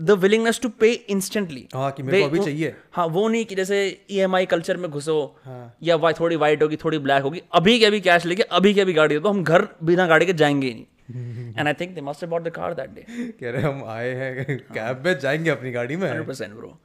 the 0.00 0.10
willingness 0.10 0.60
to 0.62 0.68
pay 0.68 0.92
instantly 0.92 1.68
हाँ 1.74 1.90
कि 1.92 2.02
मेरे 2.02 2.20
को 2.20 2.26
अभी 2.26 2.38
चाहिए। 2.38 2.74
हाँ 2.92 3.06
वो 3.06 3.28
नहीं 3.28 3.44
कि 3.44 3.54
जैसे 3.54 4.04
ई 4.10 4.18
एम 4.18 4.36
आई 4.36 4.46
कल्चर 4.46 4.76
में 4.76 4.90
घुसो 4.90 5.36
हाँ। 5.44 5.76
या 5.82 5.96
वाई 5.96 6.12
थोड़ी 6.12 6.36
वाइट 6.36 6.62
होगी 6.62 6.76
थोड़ी 6.76 6.98
ब्लैक 6.98 7.22
होगी 7.22 7.42
अभी 7.52 7.78
के 7.78 7.86
अभी 7.86 8.00
कैश 8.00 8.26
लेके 8.26 8.42
अभी 8.42 8.74
के 8.74 8.80
अभी 8.80 8.92
गाड़ी 8.92 9.14
हो 9.14 9.20
तो 9.20 9.28
हम 9.28 9.44
घर 9.44 9.68
बिना 9.82 10.06
गाड़ी 10.06 10.26
के 10.26 10.32
जाएँगे 10.32 10.66
ही 10.66 10.74
नहीं 10.74 11.54
and 11.58 11.66
I 11.66 11.74
think 11.74 11.94
they 11.94 12.00
must 12.00 12.24
bought 12.24 12.42
the 12.42 12.50
car 12.50 12.74
that 12.74 12.90
day 12.90 13.06
कह 13.40 13.50
रहे 13.50 13.62
हम 13.62 13.84
आए 13.84 14.10
हैं 14.10 14.58
कैब 14.58 15.02
में 15.06 15.18
जाएँगे 15.18 15.50
अपनी 15.50 15.70
गाड़ी 15.70 15.96
में। 15.96 16.26
100% 16.26 16.48
ब्रो 16.48 16.78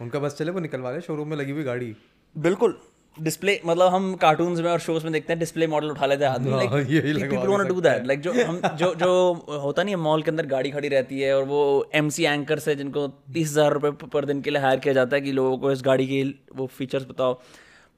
उनका 0.00 0.18
बस 0.18 0.36
चले 0.38 0.50
वो 0.50 0.60
निकलवा 0.60 0.90
रहे 0.90 1.00
शोरूम 1.00 1.28
में 1.28 1.36
लगी 1.36 1.50
हुई 1.50 1.62
गाड़ी। 1.62 1.96
बिल्कुल। 2.38 2.80
डिस्प्ले 3.16 3.58
मतलब 3.66 3.92
हम 3.92 4.14
कार्टून्स 4.20 4.60
में 4.60 4.70
और 4.70 4.78
शोज़ 4.80 5.04
में 5.04 5.12
देखते 5.12 5.32
हैं 5.32 5.38
डिस्प्ले 5.40 5.66
मॉडल 5.66 5.90
उठा 5.90 6.06
लेते 6.06 6.24
हैं 6.24 6.30
आदमी 6.32 6.50
हाँ, 6.50 6.58
लाइक 6.58 6.90
यही 6.90 7.12
people 7.14 7.48
want 7.48 7.68
to 7.68 7.74
do 7.74 7.80
that 7.80 8.06
like 8.06 8.20
जो 8.20 8.32
हम 8.32 8.60
जो 8.76 8.94
जो 8.94 9.58
होता 9.62 9.82
नहीं 9.82 9.94
है 9.94 10.00
मॉल 10.02 10.22
के 10.22 10.30
अंदर 10.30 10.46
गाड़ी 10.46 10.70
खड़ी 10.70 10.88
रहती 10.88 11.20
है 11.20 11.36
और 11.36 11.44
वो 11.44 11.60
एमसी 11.94 12.24
एंकर 12.24 12.58
से 12.58 12.74
जिनको 12.76 13.06
तीस 13.08 13.50
हज़ार 13.50 13.72
रुपये 13.72 13.90
पर 14.14 14.24
दिन 14.24 14.40
के 14.42 14.50
लिए 14.50 14.62
हायर 14.62 14.78
किया 14.80 14.94
जाता 14.94 15.16
है 15.16 15.22
कि 15.22 15.32
लोगों 15.32 15.58
को 15.58 15.72
इस 15.72 15.82
गाड़ी 15.84 16.06
के 16.06 16.22
वो 16.56 16.66
फीचर्स 16.78 17.06
बताओ। 17.08 17.34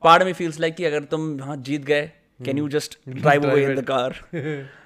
पार्ट 0.02 0.22
में 0.22 0.32
फील्स 0.32 0.60
लाइक 0.60 0.74
कि 0.76 0.84
अगर 0.84 1.04
तुम 1.12 1.40
हाँ 1.42 1.56
जीत 1.68 1.84
गए 1.84 2.10
can 2.40 2.58
you 2.58 2.68
just 2.68 2.98
drive 3.08 3.50
away 3.50 3.64
in 3.64 3.74
the 3.74 3.84
car 3.90 4.14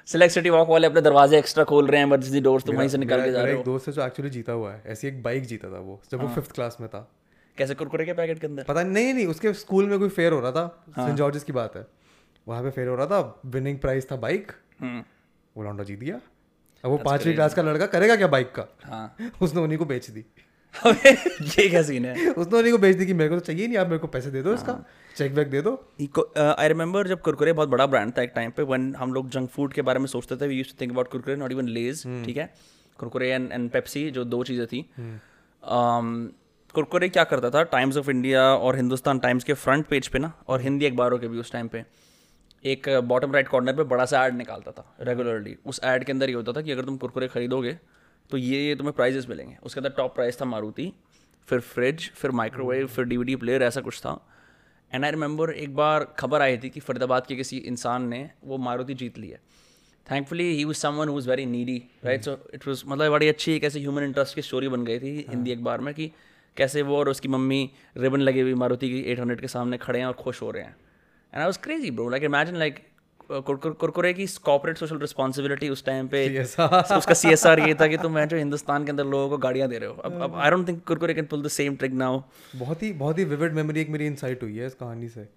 select 0.06 0.34
city 0.34 0.50
walk 0.50 0.68
वाले 0.70 0.86
अपने 0.86 1.00
दरवाजे 1.02 1.38
एक्स्ट्रा 1.38 1.64
खोल 1.64 1.86
रहे 1.86 2.00
हैं 2.00 2.06
इमरजेंसी 2.06 2.40
डोर्स 2.40 2.64
तुम 2.64 2.76
वहीं 2.76 2.88
से 2.88 2.98
निकाल 2.98 3.22
के 3.22 3.30
जा 3.32 3.42
रहे 3.42 3.54
एक 3.54 3.64
दोस्त 3.64 3.88
है 3.88 3.94
जो 3.94 4.04
एक्चुअली 4.04 4.30
जीता 4.30 4.52
हुआ 4.52 4.72
है। 4.72 4.82
ऐसी 4.86 5.08
एक 5.08 5.22
बाइक 5.22 5.46
जीता 5.46 5.68
था 5.68 5.80
वो 5.80 6.00
जब 6.10 6.22
वो 6.22 6.28
फिफ्थ 6.34 6.52
क्लास 6.54 6.76
में 6.80 6.88
था। 6.88 7.08
कैसे 7.58 7.74
कुरकुरे 7.74 8.04
के 8.04 8.12
पैकेट 8.12 8.38
के 8.38 8.46
अंदर? 8.46 8.64
पता 8.64 8.82
नहीं 8.82 9.04
नहीं 9.04 9.14
नहीं 9.14 9.26
उसके 9.26 9.52
स्कूल 9.52 9.86
में 9.86 9.98
कोई 9.98 10.08
फेयर 10.08 10.32
हो 10.32 10.40
रहा 10.40 10.52
था। 10.52 10.84
हाँ। 10.96 11.06
सेंट 11.06 11.18
जॉर्जेस 11.18 11.44
की 11.44 11.52
बात 11.52 11.76
है। 11.76 11.86
वहाँ 12.46 12.62
पे 12.62 12.70
फेयर 12.70 12.88
हो 12.88 12.94
रहा 12.94 13.06
था 13.06 13.40
विनिंग 13.46 13.78
प्राइस 13.78 14.10
था 14.12 14.16
बाइक 14.16 14.52
हम्म, 14.80 15.02
वो 15.56 15.62
लौंडा 15.64 15.84
जीत 15.84 16.00
गया। 16.00 16.20
अब 16.84 16.90
वो 16.90 16.96
पांचवी 16.98 17.32
क्लास 17.34 17.54
का 17.54 17.62
लड़का 17.62 17.86
करेगा 17.86 18.16
क्या 18.16 18.26
बाइक 18.28 18.52
का? 18.58 18.66
हाँ। 18.84 19.16
उसने 19.42 19.60
उन्हीं 19.60 19.78
को 19.78 19.84
बेच 19.84 20.10
दी। 20.10 20.24
ये 20.84 21.68
क्या 21.68 21.82
सीन 21.82 22.04
है? 22.04 22.30
उसने 22.38 22.58
उन्हीं 22.58 22.72
को 22.72 22.78
बेच 22.78 22.96
दी 22.96 23.06
कि 23.06 23.14
मेरे 23.14 23.30
को 23.30 23.34
तो 23.34 23.44
चाहिए 23.46 23.66
नहीं 23.66 23.78
आप 23.78 23.86
मेरे 23.86 23.98
को 23.98 24.06
पैसे 24.06 24.30
दे 24.30 24.42
दो 24.42 24.54
इसका। 24.54 24.72
हाँ। 24.72 24.86
चेक 25.16 25.34
बैक 25.34 25.50
दे 25.50 25.62
दो। 25.62 25.72
आई 26.58 26.68
रिमेंबर 26.68 27.08
जब 27.08 27.20
कुरकुरे 27.20 27.52
बहुत 27.52 27.68
बड़ा 27.68 27.86
ब्रांड 27.86 28.12
था 28.18 28.22
एक 28.22 28.32
टाइम 28.34 28.50
पे 28.50 28.62
वन 28.62 28.94
हम 28.94 29.12
लोग 29.12 29.28
जंक 29.30 29.50
फ़ूड 29.50 29.72
के 29.72 29.82
बारे 29.82 29.98
में 29.98 30.06
सोचते 30.06 30.36
थे 30.36 30.48
we 30.48 30.56
use 30.56 30.68
to 30.68 30.76
think 30.80 30.92
about 30.92 31.08
Kurkure 31.08 31.36
not 31.36 31.52
even 31.52 31.68
Lay's 31.68 32.02
ठीक 32.26 32.36
है? 32.36 32.52
कुरकुरे 32.98 33.30
एंड 33.30 33.52
एंड 33.52 33.70
पेप्सी 33.70 34.10
जो 34.10 34.24
दो 34.24 34.42
चीज़ें 34.44 34.66
थी। 34.66 34.82
um, 35.62 36.12
कुरकुरे 36.78 37.08
क्या 37.08 37.22
करता 37.24 37.48
था? 37.50 37.62
टाइम्स 37.64 37.96
ऑफ़ 37.96 38.10
इंडिया 38.10 38.42
और 38.42 38.76
हिंदुस्तान 38.76 39.18
टाइम्स 39.18 39.44
के 39.44 39.52
फ्रंट 39.54 39.86
पेज 39.86 40.08
पे 40.08 40.18
ना 40.18 40.32
और 40.48 40.60
हिंदी 40.62 40.86
अखबारों 40.86 41.18
के 41.18 41.28
भी 41.28 41.38
उस 41.38 41.50
टाइम 41.52 41.68
पे 41.68 41.82
एक 42.64 42.88
बॉटम 43.04 43.32
राइट 43.32 43.48
कॉर्नर 43.48 43.76
पे 43.76 43.84
बड़ा 43.84 44.04
सा 44.04 44.24
ऐड 44.26 44.36
निकालता 44.36 44.70
था 44.70 44.84
रेगुलरली 45.00 45.56
उस 45.66 45.80
ऐड 45.84 46.04
के 46.04 46.12
अंदर 46.12 46.28
ये 46.28 46.34
होता 46.34 46.52
था 46.52 46.62
कि 46.62 46.72
अगर 46.72 46.84
तुम 46.84 46.96
कुरकुरे 46.96 47.28
खरीदोगे 47.28 47.72
तो 48.30 48.36
ये 48.36 48.62
ये 48.66 48.74
तुम्हें 48.74 48.94
प्राइजेस 48.96 49.26
मिलेंगे। 49.28 49.56
उसके 49.62 49.80
अंदर 49.80 49.90
टॉप 49.96 50.14
प्राइस 50.14 50.40
था 50.40 50.44
मारुति 50.44 50.92
फिर 51.48 51.60
फ्रिज 51.60 52.10
फिर 52.10 52.30
माइक्रोवेव 52.30 52.86
फिर 52.86 53.04
डीवीडी 53.04 53.36
प्लेयर 53.36 53.62
ऐसा 53.62 53.80
कुछ 53.80 54.00
था। 54.00 54.12
एंड 54.92 55.04
आई 55.04 55.10
रिमेंबर 55.10 55.50
एक 55.50 55.74
बार 55.76 56.04
खबर 56.18 56.42
आई 56.42 56.58
थी 56.58 56.70
कि 56.70 56.80
फरीदाबाद 56.80 57.26
के 57.26 57.36
किसी 57.36 57.56
इंसान 57.66 58.08
ने 58.08 58.28
वो 58.44 58.58
मारुति 58.58 58.94
जीत 58.94 59.18
ली 59.18 59.28
है। 59.28 59.40
Thankfully 60.06 60.44
he 60.56 60.64
was 60.64 60.76
someone 60.76 61.08
who's 61.08 61.28
very 61.28 61.46
needy 61.46 61.82
right 62.04 62.24
so 62.24 62.38
it 62.54 62.66
was 62.68 62.82
मतलब 62.86 63.12
बड़ी 63.12 63.28
अच्छी 63.28 63.52
एक 63.52 63.64
ऐसी 63.64 63.80
ह्यूमन 63.80 64.02
इंटरेस्ट 64.02 64.34
की 64.34 64.42
स्टोरी 64.42 64.68
बन 64.68 64.84
गई 64.84 64.98
थी 64.98 65.14
हिंदी 65.28 65.52
अखबार 65.52 65.80
में 65.80 65.92
कि 65.94 66.10
कैसे 66.56 66.82
वो 66.82 66.96
और 66.96 67.08
उसकी 67.08 67.28
मम्मी 67.28 67.70
रिबन 67.96 68.20
लगी 68.20 68.40
हुई 68.40 68.54
मारुति 68.54 68.88
की 68.88 69.02
800 69.14 69.40
के 69.40 69.48
सामने 69.48 69.78
खड़े 69.78 69.98
हैं 69.98 70.06
और 70.06 70.12
खुश 70.14 70.42
हो 70.42 70.50
रहे 70.50 70.62
हैं। 70.62 70.76
And 71.32 71.40
I 71.40 71.44
was 71.44 71.56
crazy 71.56 71.90
bro 71.90 72.08
like 72.08 72.24
imagine 72.24 72.56
like 72.56 72.84
Kurkure 73.30 74.12
की 74.14 74.26
कॉर्पोरेट 74.44 74.78
सोशल 74.78 74.98
रिस्पॉन्सिबिलिटी 74.98 75.68
उस 75.68 75.84
टाइम 75.84 76.06
पे 76.08 76.42
उसका 76.42 77.14
सी 77.14 77.28
एस 77.28 77.46
आर 77.46 77.60
ये 77.60 77.74
था 77.74 77.86
कि 77.86 77.96
तुम 77.98 78.12
मैं 78.12 78.26
जो 78.28 78.36
हिंदुस्तान 78.36 78.84
के 78.84 78.90
अंदर 78.90 79.04
लोगों 79.06 79.28
को 79.28 79.38
गाड़ियाँ 79.38 79.68
दे 79.68 79.78
रहे 79.78 79.88
हो। 79.88 79.94
अब 79.94 80.22
अब 80.22 80.34
I 80.34 80.50
don't 80.50 80.68
think 80.68 80.82
Kurkure 80.88 81.14
can 81.14 81.26
pull 81.26 81.42
the 81.42 81.48
same 81.48 81.76
trick 81.76 81.92
now 81.94 82.22
बहुत 82.56 82.82
ही 82.82 82.92
बहुत 82.94 83.18
ही 83.18 83.24
विविड 83.24 83.54
मेमोरी 83.54 83.80
एक 83.80 83.88
मेरी 83.88 84.06
इंसाइट 84.06 84.42
हुई 84.42 84.56
है 84.56 84.66
इस 84.66 84.74
कहानी 84.74 85.08
से। 85.08 85.28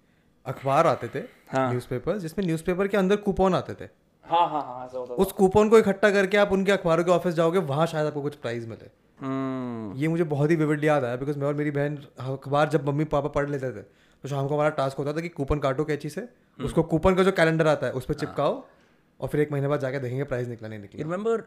अखबार 0.46 0.86
आते 0.86 1.08
थे 1.08 1.24
हाँ। 1.50 1.68
न्यूज़पेपर 1.70 2.18
जिसमें 2.18 2.44
न्यूज़पेपर 2.46 2.88
के 2.88 2.96
अंदर 2.96 3.16
कूपन 3.26 3.54
आते 3.54 3.74
थे। 3.74 3.88
हाँ 4.24 4.48
हाँ 4.48 4.62
हाँ 4.62 4.86
उस 5.16 5.32
कूपन 5.32 5.68
को 5.68 5.78
इकट्ठा 5.78 6.10
करके 6.10 6.36
आप 6.36 6.52
उनके 6.52 6.72
अखबारों 6.72 7.04
के 7.04 7.10
ऑफ़िस 7.10 7.34
जाओगे 7.34 7.58
वहाँ 7.68 7.86
शायद 7.86 8.06
आपको 8.06 8.22
कुछ 8.22 8.34
प्राइज 8.36 8.66
मिले। 8.68 8.90
हम्म। 9.20 9.96
ये 9.96 10.08
मुझे 10.08 10.24
बहुत 10.24 10.50
ही 10.50 10.56
विविडली 10.56 10.88
याद 10.88 11.04
आया 11.04 11.16
बिकॉज़ 11.16 11.38
मैं 11.38 11.46
और 11.46 11.54
मेरी 11.54 11.70
बहन 11.70 11.98
अखबार 12.18 12.68
जब 12.68 12.88
मम्मी 12.88 13.04
पापा 13.04 13.28
पढ़ 13.28 13.50
लेते 13.50 13.70
थे 13.70 13.82
तो 13.82 14.28
शाम 14.28 14.48
को 14.48 14.54
हमारा 14.54 14.70
टास्क 14.70 14.96
होता 14.96 15.12
था 15.12 15.20
कि 15.20 15.28
कूपन 15.28 15.58
काटो 15.58 15.84
कैची 15.84 16.08
से 16.10 16.28
उसको 16.58 16.82
कूपन 16.82 17.14
का 17.14 17.22
जो 17.22 17.32
कैलेंडर 17.32 17.66
आता 17.66 17.86
है 17.86 17.92
उस 17.92 18.04
पर 18.04 18.14
चिपकाओ 18.14 18.64
और 19.20 19.28
फिर 19.28 19.40
एक 19.40 19.52
महीने 19.52 19.68
बाद 19.68 19.80
जाके 19.80 19.98
देखेंगे 19.98 20.24
प्राइस 20.24 20.48
निकला। 20.48 20.68
नहीं 20.68 20.78
निकला 20.78 21.02
रिमेंबर 21.02 21.42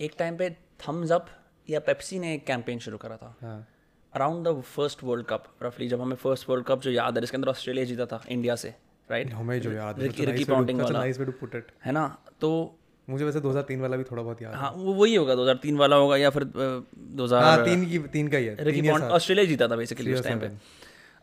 एक 0.00 0.14
टाइम 0.18 0.36
पे 0.36 0.50
थम्स 0.88 1.12
अप 1.12 1.26
या 1.70 1.80
पेप्सी 1.80 2.18
ने 2.18 2.34
एक 2.34 2.46
कैंपेन 2.46 2.78
शुरू 2.78 2.96
करा 2.96 3.16
था? 3.16 3.36
हाँ। 3.42 3.66
Around 4.14 4.48
the 4.48 4.60
first 4.60 5.04
world 5.04 5.26
cup 5.26 5.44
रफली 5.62 5.88
जब 5.88 6.00
हमें 6.00 6.16
फ़र्स्ट 6.16 6.48
वर्ल्ड 6.50 6.66
कप 6.66 6.80
जो 6.80 6.90
याद 6.90 7.14
है 7.14 7.20
जिसके 7.20 7.36
अंदर 7.36 7.48
ऑस्ट्रेलिया 7.48 7.84
जीता 7.84 8.06
था 8.06 8.24
इंडिया 8.28 8.56
से 8.56 8.74
राइट 9.10 9.32
हमें 9.32 9.60
जो 9.60 9.72
याद 9.72 9.98
है 9.98 10.06
इट 10.06 11.72
है 11.84 11.92
ना? 11.92 12.22
तो 12.40 12.77
मुझे 13.08 13.24
वैसे 13.24 13.40
2003 13.40 13.80
वाला 13.80 13.96
भी 13.96 14.04
थोड़ा 14.04 14.22
बहुत 14.22 14.42
याद 14.42 14.54
हाँ। 14.54 14.70
वो 14.76 14.92
वही 14.94 15.14
होगा 15.14 15.34
2003 15.34 15.76
वाला 15.78 15.96
होगा 15.96 16.16
या 16.16 16.30
फिर 16.30 16.44
दो 16.44 17.26
हाँ 17.26 17.26
हज़ार 17.26 17.64
तीन 17.64 17.84
की 17.90 17.98
तीन 18.14 18.28
का 18.28 18.38
ही 18.38 18.46
है 18.46 18.64
रिकी 18.64 18.82
पॉन्ट 18.88 19.04
ऑस्ट्रेलिया 19.18 19.46
जीता 19.46 19.68
था 19.68 19.76
बेसिकली 19.76 20.14
उस 20.14 20.24
टाइम 20.24 20.38
पे। 20.40 20.46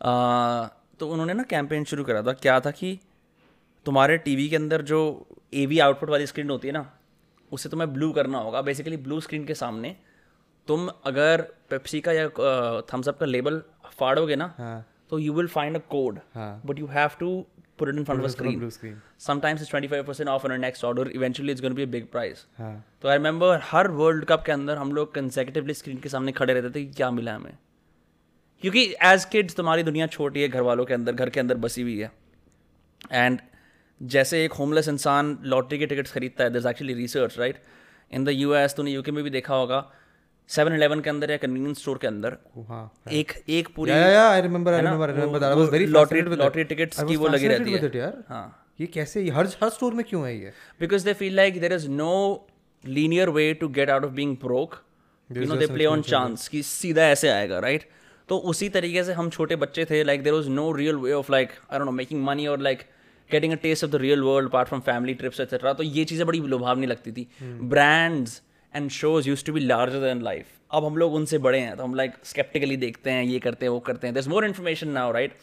आ, 0.01 0.67
तो 0.99 1.09
उन्होंने 1.09 1.33
ना 1.33 1.43
कैंपेन 1.49 1.83
शुरू 1.85 2.03
करा 2.03 2.21
था 2.23 2.33
क्या 2.41 2.59
था 2.59 2.71
कि 2.71 2.97
तुम्हारे 3.85 4.17
टीवी 4.17 4.47
के 4.49 4.55
अंदर 4.55 4.81
जो 4.91 4.99
एवी 5.53 5.79
आउटपुट 5.79 6.09
वाली 6.09 6.27
स्क्रीन 6.27 6.49
होती 6.49 6.67
है 6.67 6.73
ना 6.73 6.85
उसे 7.51 7.69
तुम्हें 7.69 7.91
ब्लू 7.93 8.11
करना 8.11 8.37
होगा। 8.37 8.61
बेसिकली 8.61 8.97
ब्लू 8.97 9.19
स्क्रीन 9.21 9.45
के 9.45 9.53
सामने 9.55 9.95
तुम 10.67 10.87
अगर 11.05 11.41
पेप्सी 11.69 11.99
का 12.01 12.11
या 12.11 12.27
थम्सअप 12.93 13.19
का 13.19 13.25
लेबल 13.25 13.61
फाड़ोगे 13.99 14.35
ना 14.35 14.53
हाँ। 14.57 14.85
तो 15.09 15.19
you 15.19 15.33
will 15.33 15.47
find 15.47 15.75
a 15.75 15.79
code 15.89 16.19
but 16.37 16.79
you 16.79 16.87
have 16.87 17.09
to 17.21 17.29
put 17.77 17.89
it 17.89 17.97
in 17.97 18.05
front 18.05 18.19
of 18.19 18.25
a 18.25 18.29
screen. 18.29 18.57
Blue 18.59 18.69
screen 18.69 18.95
Sometimes 19.19 19.61
it's 19.61 19.71
25% 19.71 20.31
off 20.33 20.45
on 20.45 20.51
a 20.51 20.57
next 20.57 20.83
order. 20.83 21.05
Eventually, 21.11 21.55
it's 21.55 21.61
going 21.61 21.75
to 21.75 21.79
be 21.79 21.87
a 21.87 21.91
big 21.95 22.09
price. 22.11 22.43
हाँ 22.57 22.73
तो 23.01 23.09
I 23.09 23.17
remember 23.17 23.59
हर 23.71 23.87
world 24.01 24.25
cup 24.25 24.43
के 24.45 24.51
अंदर 24.51 24.77
हम 24.77 24.91
लोग 24.91 25.13
consecutively 25.15 25.73
screen 25.73 25.97
के 25.99 26.09
सामने 26.09 26.31
खड़े 26.31 26.53
रहते 26.53 26.69
थे 26.69 26.85
कि 26.85 26.93
क्या 26.93 27.09
मिला 27.11 27.35
हमें 27.35 27.57
क्योंकि 28.63 28.83
एज 29.05 29.25
किड्स 29.31 29.55
तुम्हारी 29.55 29.83
दुनिया 29.83 30.07
छोटी 30.07 30.41
है 30.41 30.47
घर 30.47 30.61
वालों 30.69 30.85
के 30.85 30.93
अंदर 30.93 31.13
घर 31.13 31.29
के 31.29 31.39
अंदर 31.39 31.57
बसी 31.65 31.81
हुई 31.81 31.97
है 31.99 32.11
एंड 33.11 33.39
जैसे 34.01 34.43
एक 34.45 34.53
होमलेस 34.59 34.87
इंसान 34.87 35.37
लॉटरी 35.53 35.79
के 35.79 35.85
टिकट्स 35.85 36.11
खरीदता 36.11 36.43
है 36.43 36.49
there 36.49 36.69
actually 36.69 36.93
research 36.93 37.37
right 37.39 37.61
in 38.11 38.25
the 38.25 38.29
U 38.29 38.53
S 38.55 38.75
तूने 38.77 38.91
यूके 38.91 39.11
में 39.11 39.23
भी 39.23 39.29
देखा 39.29 39.55
होगा 39.55 39.79
सेवन 40.49 40.73
इलेवन 40.73 40.99
के 40.99 41.09
अंदर 41.09 41.31
या 41.31 41.37
कन्वीनियंस 41.37 41.79
स्टोर 41.81 41.97
के 41.97 42.07
अंदर 42.07 42.37
एक 43.11 43.31
एक 43.49 43.67
पूरी 43.75 43.91
लॉटरी 45.85 46.21
लॉटरी 46.21 46.63
टिकट 46.63 46.93
की 47.07 47.15
वो 47.15 47.27
लगी 47.27 47.47
रहती 47.47 47.97
है। 47.97 48.13
हाँ। 48.29 48.45
ये 48.81 48.87
कैसे 48.87 49.27
हर 49.29 49.47
हर 49.61 49.69
स्टोर 49.69 49.93
में 49.93 50.03
क्यों 50.09 50.25
है 50.25 50.37
ये? 50.37 50.51
Because 50.79 51.05
they 51.05 51.13
feel 51.13 51.35
like 51.35 51.59
there 51.61 51.73
is 51.73 51.87
no 51.89 52.13
linear 52.83 53.29
way 53.29 53.53
to 53.53 53.67
get 53.67 53.89
out 53.89 54.03
of 54.05 54.11
being 54.11 54.35
broke 54.37 54.75
you 55.29 55.45
know 55.45 55.55
they 55.55 55.67
play 55.67 55.85
on 55.85 56.01
chance 56.01 56.47
कि 56.47 56.61
सीधा 56.63 57.03
ऐसे 57.09 57.29
आएगा 57.29 57.59
राइट 57.59 57.89
तो 58.29 58.37
उसी 58.51 58.69
तरीके 58.69 59.03
से 59.03 59.13
हम 59.13 59.29
छोटे 59.29 59.55
बच्चे 59.55 59.85
थे 59.85 60.03
like 60.03 60.23
there 60.23 60.33
was 60.33 60.49
no 60.49 60.71
real 60.71 60.95
way 60.95 61.13
of 61.13 61.31
like 61.31 61.49
I 61.71 61.77
don't 61.77 61.85
know 61.85 61.91
making 61.91 62.23
money 62.23 62.47
और 62.47 62.59
like 62.59 62.79
getting 63.31 63.53
a 63.53 63.55
taste 63.55 63.83
of 63.83 63.91
the 63.91 63.95
real 63.95 64.21
world 64.21 64.49
apart 64.49 64.67
from 64.67 64.81
family 64.81 65.13
trips 65.13 65.39
etcetera 65.39 65.73
तो 65.73 65.83
ये 65.83 66.05
चीज़ें 66.05 66.25
बड़ी 66.27 66.39
लुभावनी 66.39 66.85
लगती 66.85 67.11
थी। 67.11 67.27
Brands 67.41 68.31
hmm. 68.31 68.54
And 68.77 68.93
shows 68.95 69.31
used 69.31 69.45
to 69.47 69.55
be 69.57 69.63
larger 69.71 70.03
than 70.03 70.21
life. 70.27 70.51
अब 70.71 70.85
हम 70.85 70.97
लोग 70.97 71.13
उनसे 71.13 71.37
बड़े 71.47 71.59
हैं 71.59 71.75
तो 71.77 71.83
हम 71.83 71.95
like 71.99 72.19
skeptically 72.33 72.77
देखते 72.79 73.11
हैं 73.11 73.23
ये 73.23 73.39
करते 73.39 73.65
हैं 73.65 73.71
वो 73.73 73.79
करते 73.89 74.07
हैं। 74.07 74.13
There's 74.15 74.31
more 74.33 74.43
information 74.49 74.93
now 74.99 75.07
right? 75.17 75.41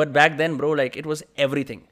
But 0.00 0.14
back 0.16 0.38
then 0.38 0.56
bro 0.62 0.72
like 0.80 0.96
it 1.02 1.10
was 1.12 1.22
everything 1.46 1.82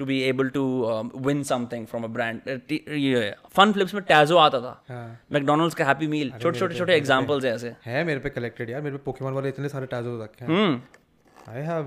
to 0.00 0.06
be 0.08 0.16
able 0.24 0.50
to 0.54 0.64
um, 0.90 1.08
win 1.28 1.40
something 1.46 1.86
from 1.92 2.04
a 2.08 2.10
brand. 2.16 2.44
Uh, 2.46 2.58
t- 2.68 2.82
ये 3.04 3.34
फन 3.56 3.72
फ्लिप्स 3.72 3.94
में 3.94 4.02
टैजो 4.08 4.36
आता 4.36 4.60
था। 4.60 4.72
हाँ। 4.88 5.18
मैकडोनल्ड्स 5.32 5.74
का 5.74 5.84
हैप्पी 5.84 6.06
मील 6.08 6.30
छोटे 6.42 6.58
छोटे 6.58 6.74
छोटे 6.74 6.96
एग्जांपल्स 6.96 7.44
हैं 7.44 7.54
ऐसे। 7.54 7.74
है 7.84 8.04
मेरे 8.04 8.20
पे 8.20 8.30
कलेक्टेड 8.30 8.70
यार 8.70 8.82
मेरे 8.82 8.96
पे 8.96 9.02
पोकेमोन 9.04 9.34
वाले 9.34 9.48
इतने 9.48 9.68
सारे 9.68 9.86
टैजो 9.86 10.22
रखे 10.22 10.44
हैं। 10.44 10.50
हम्म। 10.52 11.52
आई 11.52 11.62
हैव 11.62 11.82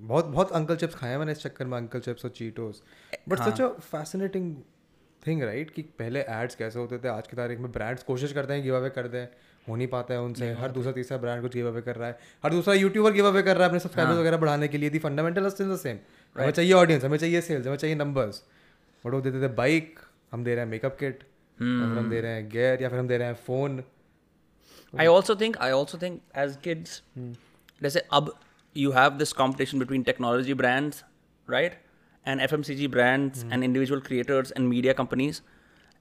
बहुत 0.00 0.26
बहुत 0.26 0.52
अंकल 0.52 0.76
चिप्स 0.76 0.94
खाए 0.94 1.10
हैं 1.10 1.18
मैंने 1.18 1.32
इस 1.32 1.42
चक्कर 1.42 1.64
में 1.66 1.76
अंकल 1.78 2.00
चिप्स 2.00 2.24
और 2.24 2.30
Cheetos 2.36 2.82
but 3.28 3.38
such 3.38 3.60
a 3.60 3.68
fascinating 3.92 4.54
thing 5.26 5.42
right 5.42 5.70
कि 5.70 5.82
पहले 5.98 6.20
एड्स 6.30 6.54
कैसे 6.54 6.78
होते 6.78 6.98
थे? 6.98 7.08
आज 7.08 7.26
की 7.26 7.36
तारीख 7.36 7.58
में 7.58 7.70
ब्रांड्स 7.72 8.02
कोशिश 8.02 8.32
करते 8.32 8.54
हैं 8.54 8.62
गिव 8.62 8.76
अवे 8.76 8.90
कर 8.90 9.08
दें। 9.08 9.26
हो 9.68 9.76
नहीं 9.76 9.88
पाता 9.88 10.14
है 10.14 10.20
उनसे। 10.20 10.52
हर 10.52 10.70
दूसरा 10.70 10.92
तीसरा 10.92 11.18
ब्रांड 11.18 11.42
कुछ 11.42 11.54
गिव 11.54 11.66
अवे 11.68 11.82
कर 11.82 11.96
रहा 11.96 12.08
है। 12.08 12.18
हर 12.44 12.50
दूसरा 12.50 12.74
यूट्यूबर 12.74 13.12
गिव 13.12 13.26
अवे 13.26 13.42
कर 13.42 13.56
रहा 13.56 13.64
है 13.64 13.68
अपने 13.68 13.80
सब्सक्राइबर्स 13.80 14.18
वगैरह 14.18 14.36
बढ़ाने 14.36 14.68
के 14.68 14.78
लिए। 14.78 14.90
The 14.90 14.98
fundamental 14.98 15.48
still 15.48 15.74
the 15.74 15.76
same 15.78 15.98
हमें 16.36 16.50
चाहिए 16.50 16.72
ऑडियंस 16.72 17.04
हमें 17.04 17.18
चाहिए 17.18 17.40
सेल्स 17.40 17.66
हमें 17.66 17.76
चाहिए 17.76 17.96
नंबर्स 17.96 18.42
बट 19.04 19.12
वो 19.12 19.20
देते 19.20 19.42
थे 19.42 19.48
बाइक 19.54 19.98
हम 20.32 20.44
दे 20.44 20.54
रहे 20.54 20.64
हैं 20.64 20.70
मेकअप 20.70 20.96
किट 20.98 21.14
या 21.14 21.88
फिर 21.88 21.98
हम 21.98 22.10
दे 22.10 22.20
रहे 22.20 22.32
हैं 22.32 22.48
गेयर 22.48 22.82
या 22.82 22.88
फिर 22.88 22.98
हम 22.98 23.08
दे 23.08 23.16
रहे 23.18 23.26
हैं 23.26 23.34
phone 23.46 23.82
I 25.00 25.06
also 25.06 25.36
think 25.36 25.56
I 25.56 25.70
also 25.70 25.98
think 25.98 26.20
as 26.38 26.56
kids 26.64 27.02
जैसे 27.82 28.04
अब 28.12 28.32
you 28.76 28.90
have 28.92 29.10
this 29.10 29.32
competition 29.32 29.78
between 29.78 30.02
technology 30.02 30.54
brands 30.54 31.04
right 31.50 31.80
and 32.26 32.40
F 32.40 32.54
M 32.54 32.62
C 32.62 32.74
G 32.74 32.88
brands 32.88 33.44
and 33.52 33.64
individual 33.64 34.00
creators 34.00 34.52
and 34.56 34.66
media 34.68 34.92
companies 34.92 35.40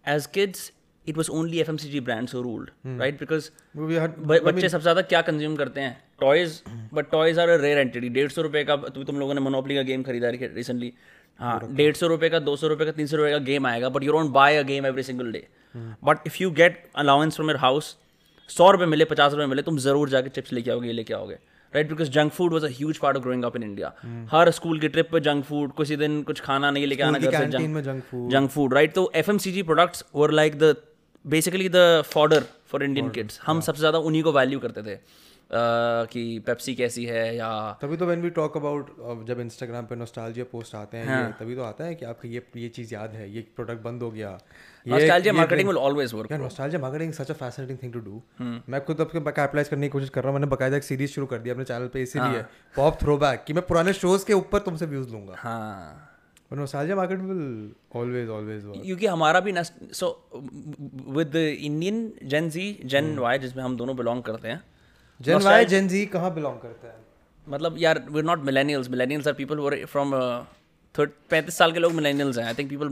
as 0.06 0.26
kids 0.34 0.72
it 1.08 1.18
was 1.18 1.30
only 1.32 1.60
F 1.60 1.70
M 1.70 1.78
C 1.78 1.90
G 1.90 2.00
brands 2.10 2.36
ruled 2.36 2.70
right 3.00 3.20
because 3.20 3.50
बच्चे 3.78 4.70
सबसे 4.70 4.82
ज़्यादा 4.82 5.02
क्या 5.02 5.22
consume 5.22 5.56
करते 5.56 5.82
हैं? 5.82 5.98
Toys 6.22 6.62
but 6.94 7.10
toys 7.12 7.40
are 7.40 7.50
a 7.50 7.56
rare 7.62 7.78
entity 7.78 8.10
डेढ़ 8.10 8.30
सौ 8.32 8.42
रुपए 8.42 8.64
का 8.64 8.76
तु- 8.76 9.06
तुम 9.08 9.20
लोगों 9.20 9.34
ने 9.34 9.42
मोनोपली 9.42 9.76
का 9.76 9.82
गेम 9.90 10.04
खरीदा 10.04 10.30
रिसेंटली 10.30 10.92
हाँ 11.40 11.60
डेढ़ 11.76 11.96
सौ 11.96 12.08
रुपए 12.08 12.30
का 12.30 12.40
दो 12.40 12.56
सौ 12.56 12.68
रुपए 12.68 12.86
का 12.86 12.92
तीन 12.92 13.08
सौ 13.08 13.18
रुपए 13.18 13.32
का 13.32 13.38
गेम 13.46 13.68
आएगा 13.68 13.90
but 13.90 14.04
you 14.04 14.12
don't 14.12 14.30
buy 14.32 14.58
a 14.58 14.62
game 14.64 14.86
every 14.86 15.04
single 15.04 15.32
day 15.32 15.48
but 16.04 16.28
if 16.28 16.38
you 16.42 16.50
get 16.52 16.84
allowance 16.96 17.36
from 17.36 17.50
your 17.50 17.60
house 17.60 17.96
सौ 18.50 18.70
रुपए 18.72 18.86
मिले 18.86 19.06
पचास 19.06 19.34
रुपए 19.34 19.46
मिले 19.46 19.62
तुम 19.62 19.78
ज़रूर 19.78 20.10
जाके 20.10 20.30
चिप्स 20.30 20.54
लेके 20.54 20.72
आओगे 20.72 20.92
लेके 20.92 21.14
आओगे। 21.14 21.38
Right 21.74 21.90
because 21.90 22.10
junk 22.12 22.32
food 22.32 22.54
was 22.54 22.66
a 22.66 22.70
huge 22.78 22.98
part 22.98 23.18
of 23.18 23.24
growing 23.24 23.44
up 23.44 23.56
in 23.56 23.64
India 23.64 23.94
her 24.32 24.52
school 24.52 24.80
की 24.80 24.88
ट्रिप 24.88 25.12
पे 25.12 25.20
जंक 25.20 25.46
फ़ूड 25.46 25.72
किसी 25.78 25.96
दिन 25.98 26.22
कुछ 26.24 26.40
खाना 26.42 26.72
नहीं 26.72 26.88
लेके 26.88 27.04
आना 27.04 27.20
घर 27.20 27.32
से 27.32 27.46
जंक 28.30 28.50
फ़ूड 28.50 28.74
राइट 28.74 28.94
तो 28.94 29.12
F 29.16 29.32
M 29.32 29.38
C 29.38 29.52
G 29.52 29.64
products 29.64 30.04
were 30.16 30.32
like 30.32 30.60
the 30.60 30.76
basically 31.26 31.70
the 31.70 32.02
fodder 32.06 32.44
for 32.72 32.84
Indian 32.84 33.10
kids 33.10 33.40
हम 33.46 33.62
सबसे 33.62 33.80
ज़्यादा 33.80 33.98
उन्हीं 34.10 34.24
को 34.24 34.32
वैल्यू 34.32 34.60
करते 34.60 34.82
थे। 34.84 34.96
कि 35.52 36.24
पेप्सी 36.48 36.74
कैसी 36.76 37.04
है 37.06 37.36
या 37.36 37.50
तभी 37.82 37.98
तो 37.98 38.06
व्हेन 38.06 38.22
वी 38.22 38.30
टॉक 38.32 38.58
अबाउट 38.58 39.26
जब 39.28 39.40
इंस्टाग्राम 39.40 39.86
पे 39.86 39.96
नॉस्टैल्जिया 39.96 40.46
पोस्ट 40.52 40.76
आते 40.76 40.98
हैं 40.98 41.18
ये 41.18 41.32
तभी 41.40 41.56
तो 41.56 41.64
आता 41.64 41.84
है 41.84 41.96
कि 41.96 42.06
आपको 42.06 42.28
ये 42.28 42.42
ये 42.58 42.70
चीज़ 42.70 42.94
याद 42.94 43.16
है 43.16 43.30
ये 43.32 43.42
प्रोडक्ट 43.56 43.82
बंद 43.84 44.04
हो 44.04 44.10
गया। 44.12 44.38
Nostalgia 44.86 45.34
marketing 45.34 45.68
will 45.68 45.78
always 45.78 46.14
work 46.14 46.32
nostalgia 46.34 46.82
marketing 46.82 47.14
such 47.14 47.32
a 47.32 47.34
fascinating 47.36 47.78
thing 47.84 47.94
to 47.94 48.00
do 48.00 48.22
मैं 48.70 48.84
खुद 48.86 49.02
अब 49.02 49.12
कैपिटलाइज 49.12 49.68
करने 49.68 49.88
की 49.88 49.92
कोशिश 49.92 50.10
कर 50.10 50.24
रहा 50.24 50.32
हूँ 50.32 50.40
मैंने 50.40 50.52
बकायदा 50.52 50.78
एक 50.78 50.84
सीरीज़ 50.84 51.12
शुरू 51.12 51.28
कर 51.28 51.40
दिया 51.40 51.54
अपने 51.54 51.66
चैनल 51.66 51.88
पे 51.94 52.02
इसीलिए 52.02 52.44
पॉप 52.76 53.02
थ्रोबैक 53.02 53.44
कि 53.48 53.54
मैं 53.54 53.66
पुराने 53.68 53.94
शोज़ 53.96 54.26
के 54.26 54.34
ऊपर 54.36 54.60
तुमसे 54.62 54.86
व्यूज़ 54.88 55.12
लूँगा। 55.12 55.36
हाँ। 55.40 56.06
और 56.52 56.58
nostalgia 56.58 56.96
market 56.96 57.20
will 57.22 57.72
always 57.96 58.30
always 58.32 58.66
work 58.66 58.82
क्योंकि 58.86 59.06
हमारा 59.08 59.40
भी 59.40 59.54
so 59.58 60.08
with 61.18 61.36
Indian 61.36 62.12
gen 62.26 62.50
Z 62.50 62.74
gen 62.86 63.18
Y 63.20 63.40
जिसमें 63.40 63.64
हम 63.64 63.78
दोनों 63.78 63.96
बिलोंग 63.98 64.24
करते 64.24 64.48
हैं 64.48 64.62
जेन 65.20 65.42
वाई 65.44 65.66
जेन 65.66 65.88
जी 65.88 66.06
कहाँ 66.08 66.34
बिलोंग 66.34 66.60
करता 66.60 66.88
है? 66.88 66.96
मतलब 67.48 67.76
यार 67.80 68.00
we 68.10 68.22
not 68.22 68.44
millennials 68.46 68.90
millennials 68.90 69.28
are 69.28 69.34
people 69.34 69.58
were 69.60 69.86
from 69.86 70.14
third 70.96 71.12
पैंतीस 71.30 71.58
साल 71.58 71.72
के 71.72 71.80
लोग 71.80 71.94
मिलेनियल्स 71.94 72.38
हैं. 72.38 72.46
I 72.46 72.54
think 72.54 72.70
people 72.70 72.90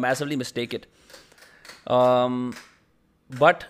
massively 0.00 0.36
mistake 0.36 0.74
it 0.74 0.86
but 3.30 3.64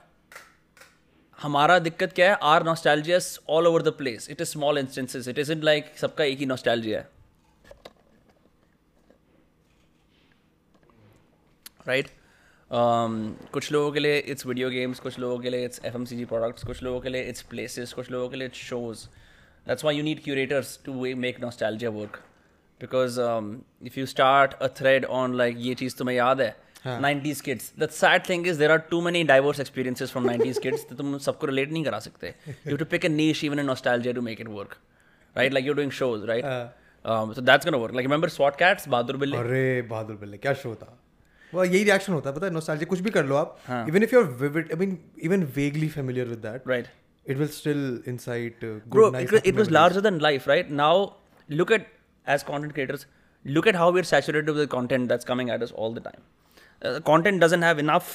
हमारा 1.39 1.79
दिक्कत 1.79 2.13
क्या 2.13 2.31
है? 2.31 2.39
Are 2.43 2.65
nostalgias 2.65 3.39
all 3.49 3.67
over 3.67 3.83
the 3.83 3.89
place 3.99 4.29
it 4.31 4.41
is 4.41 4.49
small 4.49 4.79
instances 4.79 5.29
it 5.29 5.39
is 5.39 5.53
in 5.53 5.63
like 5.63 5.93
सबका 5.99 6.25
एक 6.25 6.39
ही 6.39 6.47
नॉस्टैल्जिया 6.47 6.99
है. 6.99 7.09
राइट 11.89 12.09
um, 12.71 13.13
कुछ 13.53 13.71
लोगों 13.73 13.91
के 13.93 14.01
लिए 14.01 14.19
इट्स 14.33 14.47
वीडियो 14.47 14.71
गेम्स 14.71 15.01
कुछ 15.01 15.19
लोगों 15.19 15.39
के 15.39 15.51
लिए 15.51 15.65
it's 15.65 15.81
F 15.85 15.95
M 15.97 16.05
C 16.05 16.17
G 16.17 16.25
products 16.25 16.65
कुछ 16.65 16.83
लोगों 16.83 17.01
के 17.01 17.09
लिए 17.09 17.23
इट्स 17.29 17.43
प्लेसेस 17.51 17.93
कुछ 17.93 18.11
लोगों 18.11 18.29
के 18.29 18.37
लिए 18.37 18.47
it's 18.49 18.59
shows 18.69 19.07
that's 19.67 19.85
why 19.85 19.97
you 19.97 20.03
need 20.05 20.23
curators 20.25 20.79
to 20.85 21.15
make 21.17 21.41
nostalgia 21.43 21.91
work 21.91 22.17
because 22.81 23.21
if 23.87 23.99
you 23.99 24.07
start 24.07 24.55
a 24.55 24.69
thread 24.81 25.05
on 25.21 25.35
like 25.37 25.57
ये 25.61 25.75
चीज़ 25.75 25.97
तुम्हें 25.99 26.17
याद 26.17 26.41
है 26.41 26.57
nineties 26.87 27.41
kids 27.41 27.73
the 27.79 27.89
sad 27.91 28.29
thing 28.29 28.47
is 28.47 28.59
there 28.59 28.71
are 28.71 28.79
too 28.91 29.01
many 29.01 29.23
diverse 29.25 29.61
experiences 29.61 30.11
from 30.11 30.27
nineties 30.27 30.59
kids 30.59 30.87
तो 30.89 30.97
तुम 30.97 31.17
सबको 31.29 31.47
relate 31.47 31.73
नहीं 31.73 31.85
करा 31.85 31.99
सकते. 32.01 32.35
You 32.67 32.77
to 32.77 32.85
pick 32.93 33.07
a 33.07 33.09
niche 33.09 33.45
even 33.45 33.59
in 33.59 33.67
nostalgia 33.67 34.15
to 34.15 34.23
make 34.23 34.41
it 34.41 34.49
work 34.51 34.77
right 35.37 35.53
like 35.53 35.67
you 35.67 35.73
doing 35.75 35.93
shows 35.93 36.27
right 36.27 36.45
so 37.05 37.41
that's 37.41 37.65
gonna 37.65 37.79
work. 37.79 37.93
Like 37.93 38.07
remember 38.07 38.29
SWAT 38.29 38.57
cats? 38.59 38.89
बहादुर 38.89 39.17
बिल्ले 39.17 39.37
अरे 39.39 39.83
बहादुर 39.91 40.17
बिल्ले 40.17 40.39
क्या 40.39 40.55
शो 40.55 40.75
था? 40.75 40.97
वो 41.55 41.65
यही 41.65 41.83
रिएक्शन 41.85 42.13
होता 42.13 42.31
है 42.31 42.37
पता 42.37 42.47
है 42.47 42.53
नॉस्टैल्जिया 42.53 42.89
कुछ 42.89 43.01
भी 43.01 43.11
कर 43.11 43.27
लो 43.27 43.37
आप 43.37 43.59
even 43.89 44.03
if 44.03 44.15
you 44.15 44.21
are 44.21 44.27
vivid 44.43 44.73
I 44.73 44.79
mean 44.87 44.99
even 45.29 45.45
vaguely 45.57 45.89
familiar 45.99 46.29
with 46.29 46.39
that 46.47 46.69
right 46.73 46.91
it 47.33 47.39
will 47.41 47.51
still 47.55 47.81
incite 48.11 48.63
uh, 48.67 48.69
good 48.69 48.93
bro 48.93 49.09
nice 49.15 49.25
it, 49.25 49.33
wa- 49.33 49.47
it 49.51 49.57
was 49.57 49.71
larger 49.77 50.03
than 50.05 50.19
life 50.27 50.47
right 50.51 50.71
now 50.77 50.93
look 51.49 51.73
at 51.77 51.89
as 52.27 52.45
content 52.51 52.75
creators 52.79 53.05
look 53.45 53.67
at 53.73 53.79
how 53.81 53.89
we're 53.97 54.09
saturated 54.11 54.49
with 54.53 54.63
the 54.63 54.71
content 54.75 55.11
that's 55.13 55.29
coming 55.33 55.51
at 55.57 55.67
us 55.67 55.75
all 55.83 55.99
the 55.99 56.05
time 56.07 56.23
uh, 56.83 57.01
content 57.11 57.45
doesn't 57.47 57.67
have 57.69 57.83
enough 57.85 58.09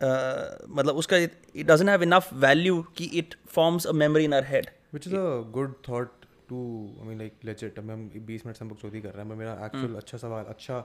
uh, 0.00 0.48
मतलब 0.78 0.96
उसका 1.02 1.20
it 1.54 1.66
doesn't 1.66 1.92
have 1.94 2.06
enough 2.08 2.30
value 2.46 2.82
कि 2.96 3.24
forms 3.58 3.86
a 3.86 3.92
memory 3.92 4.24
in 4.24 4.32
our 4.32 4.48
head 4.50 4.72
which 4.90 5.06
is 5.06 5.12
a 5.12 5.44
good 5.52 5.78
thought 5.84 6.26
to 6.48 6.64
I 7.02 7.04
mean 7.04 7.18
like 7.18 7.46
legit 7.50 7.78
अब 7.78 7.90
हम 7.90 8.08
20 8.16 8.46
minute 8.46 8.56
से 8.56 8.64
हम 8.64 8.70
बकचोदी 8.70 9.00
कर 9.00 9.10
रहे 9.10 9.24
हैं 9.24 9.30
but 9.30 9.38
मेरा 9.38 9.52
हम्म। 9.52 9.68
actual 9.68 9.96
अच्छा 9.96 10.18
सवाल 10.18 10.44
अच्छा 10.54 10.84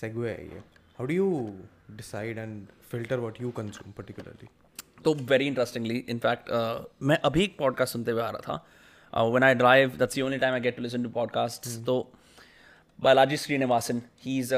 segue 0.00 0.26
है 0.26 0.36
ये 0.46 0.62
How 1.02 1.08
do 1.08 1.14
you 1.14 1.54
decide 1.96 2.36
and 2.38 2.66
filter 2.90 3.16
what 3.20 3.38
you 3.42 3.48
consume 3.52 3.94
particularly? 4.00 4.48
तो 5.04 5.14
वेरी 5.14 5.46
इंटरेस्टिंगली 5.46 6.04
इनफैक्ट 6.08 6.50
मैं 7.02 7.18
अभी 7.18 7.44
एक 7.44 7.56
पॉडकास्ट 7.58 7.92
सुनते 7.92 8.10
हुए 8.10 8.22
आ 8.22 8.30
रहा 8.30 8.40
था। 8.40 9.24
When 9.24 9.42
I 9.42 9.54
drive 9.54 9.88
that's 9.88 10.18
only 10.18 10.38
time 10.38 10.54
I 10.54 10.60
get 10.60 10.76
to 10.76 10.82
listen 10.82 11.02
to 11.02 11.08
podcast 11.08 11.84
तो 11.86 12.12
Balaji 13.00 13.36
Srinivasan 13.36 14.02
he 14.18 14.38
is 14.38 14.54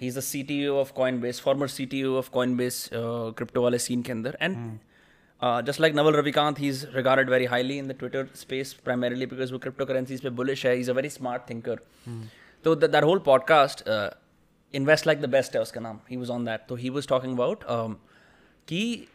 he 0.00 0.06
is 0.06 0.18
the 0.18 0.20
C 0.20 0.42
T 0.42 0.66
O 0.66 0.76
of 0.76 0.92
Coinbase 1.20 1.40
former 1.40 1.68
C 1.68 1.86
T 1.86 2.04
O 2.04 2.16
of 2.18 2.30
Coinbase 2.56 2.90
crypto 2.94 3.62
वाले 3.62 3.78
scene 3.78 4.02
के 4.02 4.12
अंदर 4.12 4.38
and 4.42 4.78
just 5.66 5.80
like 5.80 5.94
Naval 5.94 6.14
Ravikant 6.14 6.60
he 6.60 6.68
is 6.68 6.86
regarded 6.94 7.30
very 7.30 7.44
highly 7.44 7.78
in 7.78 7.88
the 7.88 7.92
Twitter 7.92 8.28
space 8.34 8.72
primarily 8.72 9.26
because 9.26 9.52
वो 9.52 9.58
crypto 9.58 9.84
currencies 9.84 10.20
पे 10.20 10.30
bullish 10.30 10.66
है. 10.66 10.78
Is 10.80 10.90
a 10.90 10.94
very 10.94 11.10
smart 11.10 11.42
thinker 11.50 11.78
तो 12.64 12.74
that 12.74 13.04
whole 13.04 13.18
podcast 13.18 13.82
invest 14.74 15.06
like 15.06 15.20
the 15.20 15.28
best 15.30 15.56
है 15.56 15.62
उसका 15.62 15.80
नाम. 15.80 16.00
He 16.10 16.16
was 16.16 16.30
on 16.30 16.44
that 16.44 16.66
तो 16.68 16.74
he 16.76 16.90
was 16.90 17.08
talking 17.08 17.34
about 17.34 17.64
कि 18.68 19.06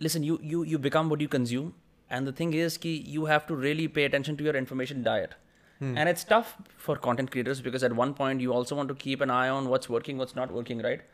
listen 0.00 0.24
you 0.24 0.38
you 0.42 0.64
you 0.64 0.78
become 0.78 1.10
what 1.10 1.22
you 1.22 1.28
consume 1.28 1.72
and 2.10 2.28
the 2.28 2.34
thing 2.40 2.54
is 2.54 2.78
कि 2.78 3.02
you 3.08 3.24
have 3.26 3.40
to 3.48 3.60
really 3.60 3.86
pay 3.88 4.04
attention 4.04 4.36
to 4.36 4.44
your 4.44 4.56
information 4.56 5.02
diet 5.02 5.34
and 5.80 6.08
it's 6.08 6.26
tough 6.30 6.56
for 6.78 6.98
content 6.98 7.30
creators 7.30 7.60
because 7.60 7.84
at 7.86 7.92
one 7.92 8.12
point 8.12 8.42
you 8.42 8.52
also 8.52 8.76
want 8.76 8.88
to 8.88 8.94
keep 9.02 9.22
an 9.22 9.30
eye 9.30 9.48
on 9.48 9.66
what's 9.68 9.90
working 9.90 10.20
what's 10.20 10.36
not 10.36 10.52
working 10.52 10.80
right 10.80 11.06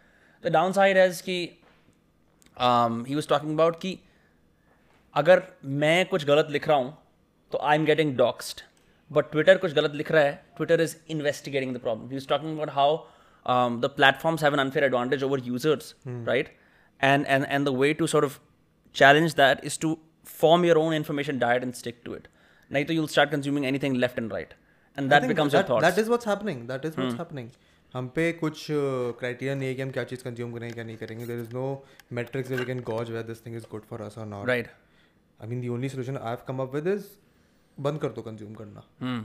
the 0.44 0.52
downside 0.72 0.96
has 0.96 1.22
कि 1.22 1.38
he 2.56 3.14
was 3.14 3.28
talking 3.28 3.52
about 3.52 3.80
कि 3.80 3.98
अगर 5.14 5.42
मैं 5.80 6.04
कुछ 6.06 6.24
गलत 6.26 6.50
लिख 6.50 6.68
रहा 6.68 6.76
हूँ 6.76 6.96
तो 7.52 7.58
I 7.62 7.76
am 7.76 7.84
getting 7.84 8.16
doxxed 8.16 8.60
but 9.10 9.30
Twitter 9.30 9.58
कुछ 9.58 9.72
गलत 9.74 9.94
लिख 9.94 10.10
रहा 10.12 10.22
है 10.22 10.34
Twitter 10.56 10.80
is 10.80 10.96
investigating 11.10 11.74
the 11.76 11.80
problem 11.80 12.10
he 12.10 12.16
is 12.16 12.28
talking 12.28 12.52
about 12.52 12.70
how 12.70 12.96
The 13.81 13.91
platforms 13.95 14.43
have 14.43 14.53
an 14.53 14.59
unfair 14.59 14.85
advantage 14.85 15.23
over 15.23 15.41
users 15.45 15.93
right 16.07 16.55
and 16.99 17.27
and 17.27 17.47
and 17.47 17.67
the 17.67 17.71
way 17.71 17.93
to 17.93 18.07
sort 18.07 18.23
of 18.23 18.39
challenge 18.95 19.35
that 19.35 19.63
is 19.63 19.77
to 19.77 19.97
form 20.25 20.65
your 20.65 20.77
own 20.77 20.93
information 20.93 21.39
diet 21.39 21.63
and 21.63 21.75
stick 21.75 22.03
to 22.05 22.13
it 22.13 22.27
nahi 22.71 22.87
to 22.87 22.97
you'll 22.97 23.11
start 23.15 23.31
consuming 23.33 23.67
anything 23.71 23.97
left 24.03 24.21
and 24.21 24.31
right 24.31 24.55
and 24.97 25.05
I 25.05 25.09
that 25.09 25.21
think 25.21 25.33
becomes 25.33 25.51
that, 25.51 25.59
your 25.59 25.67
thoughts 25.67 25.87
That 25.87 26.01
is 26.03 26.09
what's 26.09 26.25
happening. 26.25 26.65
That 26.67 26.85
is 26.85 26.97
what's 26.97 27.23
happening. 27.23 27.49
हम 27.93 28.07
पे 28.15 28.31
कुछ 28.39 28.65
criteria 29.19 29.53
नहीं 29.55 29.67
है 29.67 29.75
कि 29.75 29.81
हम 29.81 29.91
क्या 29.91 30.03
चीज़ 30.03 30.23
consume 30.23 30.53
करेंगे 30.53 30.73
क्या 30.73 30.83
नहीं 30.83 30.95
करेंगे 30.97 31.25
there 31.25 31.39
is 31.39 31.53
no 31.53 31.63
metrics 32.13 32.51
we 32.51 32.65
can 32.65 32.79
gauge 32.89 33.11
where 33.11 33.23
this 33.25 33.45
thing 33.45 33.55
is 33.57 33.65
good 33.71 33.85
for 33.89 34.01
us 34.01 34.17
और 34.17 34.25
not 34.27 34.47
right 34.49 34.67
I 35.39 35.47
mean 35.49 35.61
the 35.61 35.67
only 35.75 35.89
solution 35.89 36.17
I 36.17 36.29
have 36.29 36.43
come 36.47 36.59
up 36.61 36.75
with 36.75 36.87
is 36.87 37.05
बंद 37.77 37.99
कर 38.01 38.09
दो 38.17 38.21
कंज्यूम 38.21 38.53
करना 38.53 38.83
hmm. 39.03 39.23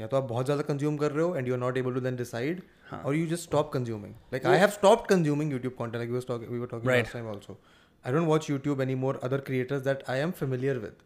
या 0.00 0.06
तो 0.06 0.16
आप 0.16 0.24
बहुत 0.28 0.44
ज़्यादा 0.44 0.62
कंज्यूम 0.68 0.96
कर 0.96 1.12
रहे 1.12 1.24
हो 1.24 1.36
and 1.36 1.48
you 1.48 1.54
are 1.54 1.60
not 1.60 1.76
able 1.78 1.94
to 1.94 2.00
then 2.00 2.16
decide 2.16 2.62
और 3.04 3.16
you 3.16 3.26
just 3.26 3.44
stop 3.44 3.72
consuming 3.72 4.14
like 4.32 4.46
I 4.46 4.58
have 4.58 4.70
stopped 4.78 5.08
consuming 5.08 5.52
YouTube 5.52 5.74
content 5.78 5.96
like 5.96 6.10
we 6.10 6.20
talking 6.28 6.52
we 6.52 6.58
were 6.58 6.66
talking 6.66 6.92
last 6.92 7.12
time 7.12 7.28
also 7.28 7.58
I 8.06 8.12
don't 8.12 8.26
watch 8.28 8.50
YouTube 8.50 8.80
any 8.80 8.94
more 9.04 9.20
other 9.24 9.40
creators 9.50 9.82
that 9.82 10.02
I 10.10 10.18
am 10.18 10.30
familiar 10.40 10.78
with 10.78 10.96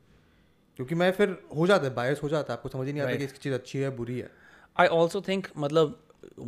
क्योंकि 0.77 0.95
मैं 0.95 1.11
फिर 1.13 1.37
हो 1.57 1.67
जाता 1.67 1.87
है 1.87 1.95
बायस 1.95 2.23
हो 2.23 2.29
जाता 2.29 2.53
है 2.53 2.59
आपको 2.59 2.69
समझ 2.69 2.87
ही 2.87 2.93
नहीं 2.93 3.03
आता 3.03 3.15
कि 3.15 3.25
इसकी 3.25 3.39
चीज़ 3.39 3.55
अच्छी 3.55 3.79
है 3.79 3.97
बुरी 3.97 4.19
है। 4.19 4.31
I 4.77 4.85
also 4.89 5.21
think, 5.25 5.49
matlab, 5.63 5.91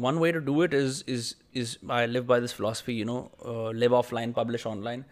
one 0.04 0.18
way 0.20 0.28
to 0.32 0.40
do 0.44 0.52
it 0.64 0.74
is 0.76 1.00
is 1.14 1.26
is 1.62 1.72
I 1.96 1.98
live 2.06 2.26
by 2.28 2.38
this 2.44 2.54
philosophy, 2.58 2.94
you 2.98 3.08
know, 3.08 3.16
uh, 3.52 3.70
live 3.82 3.96
offline, 3.98 4.32
publish 4.38 4.64
online. 4.70 5.02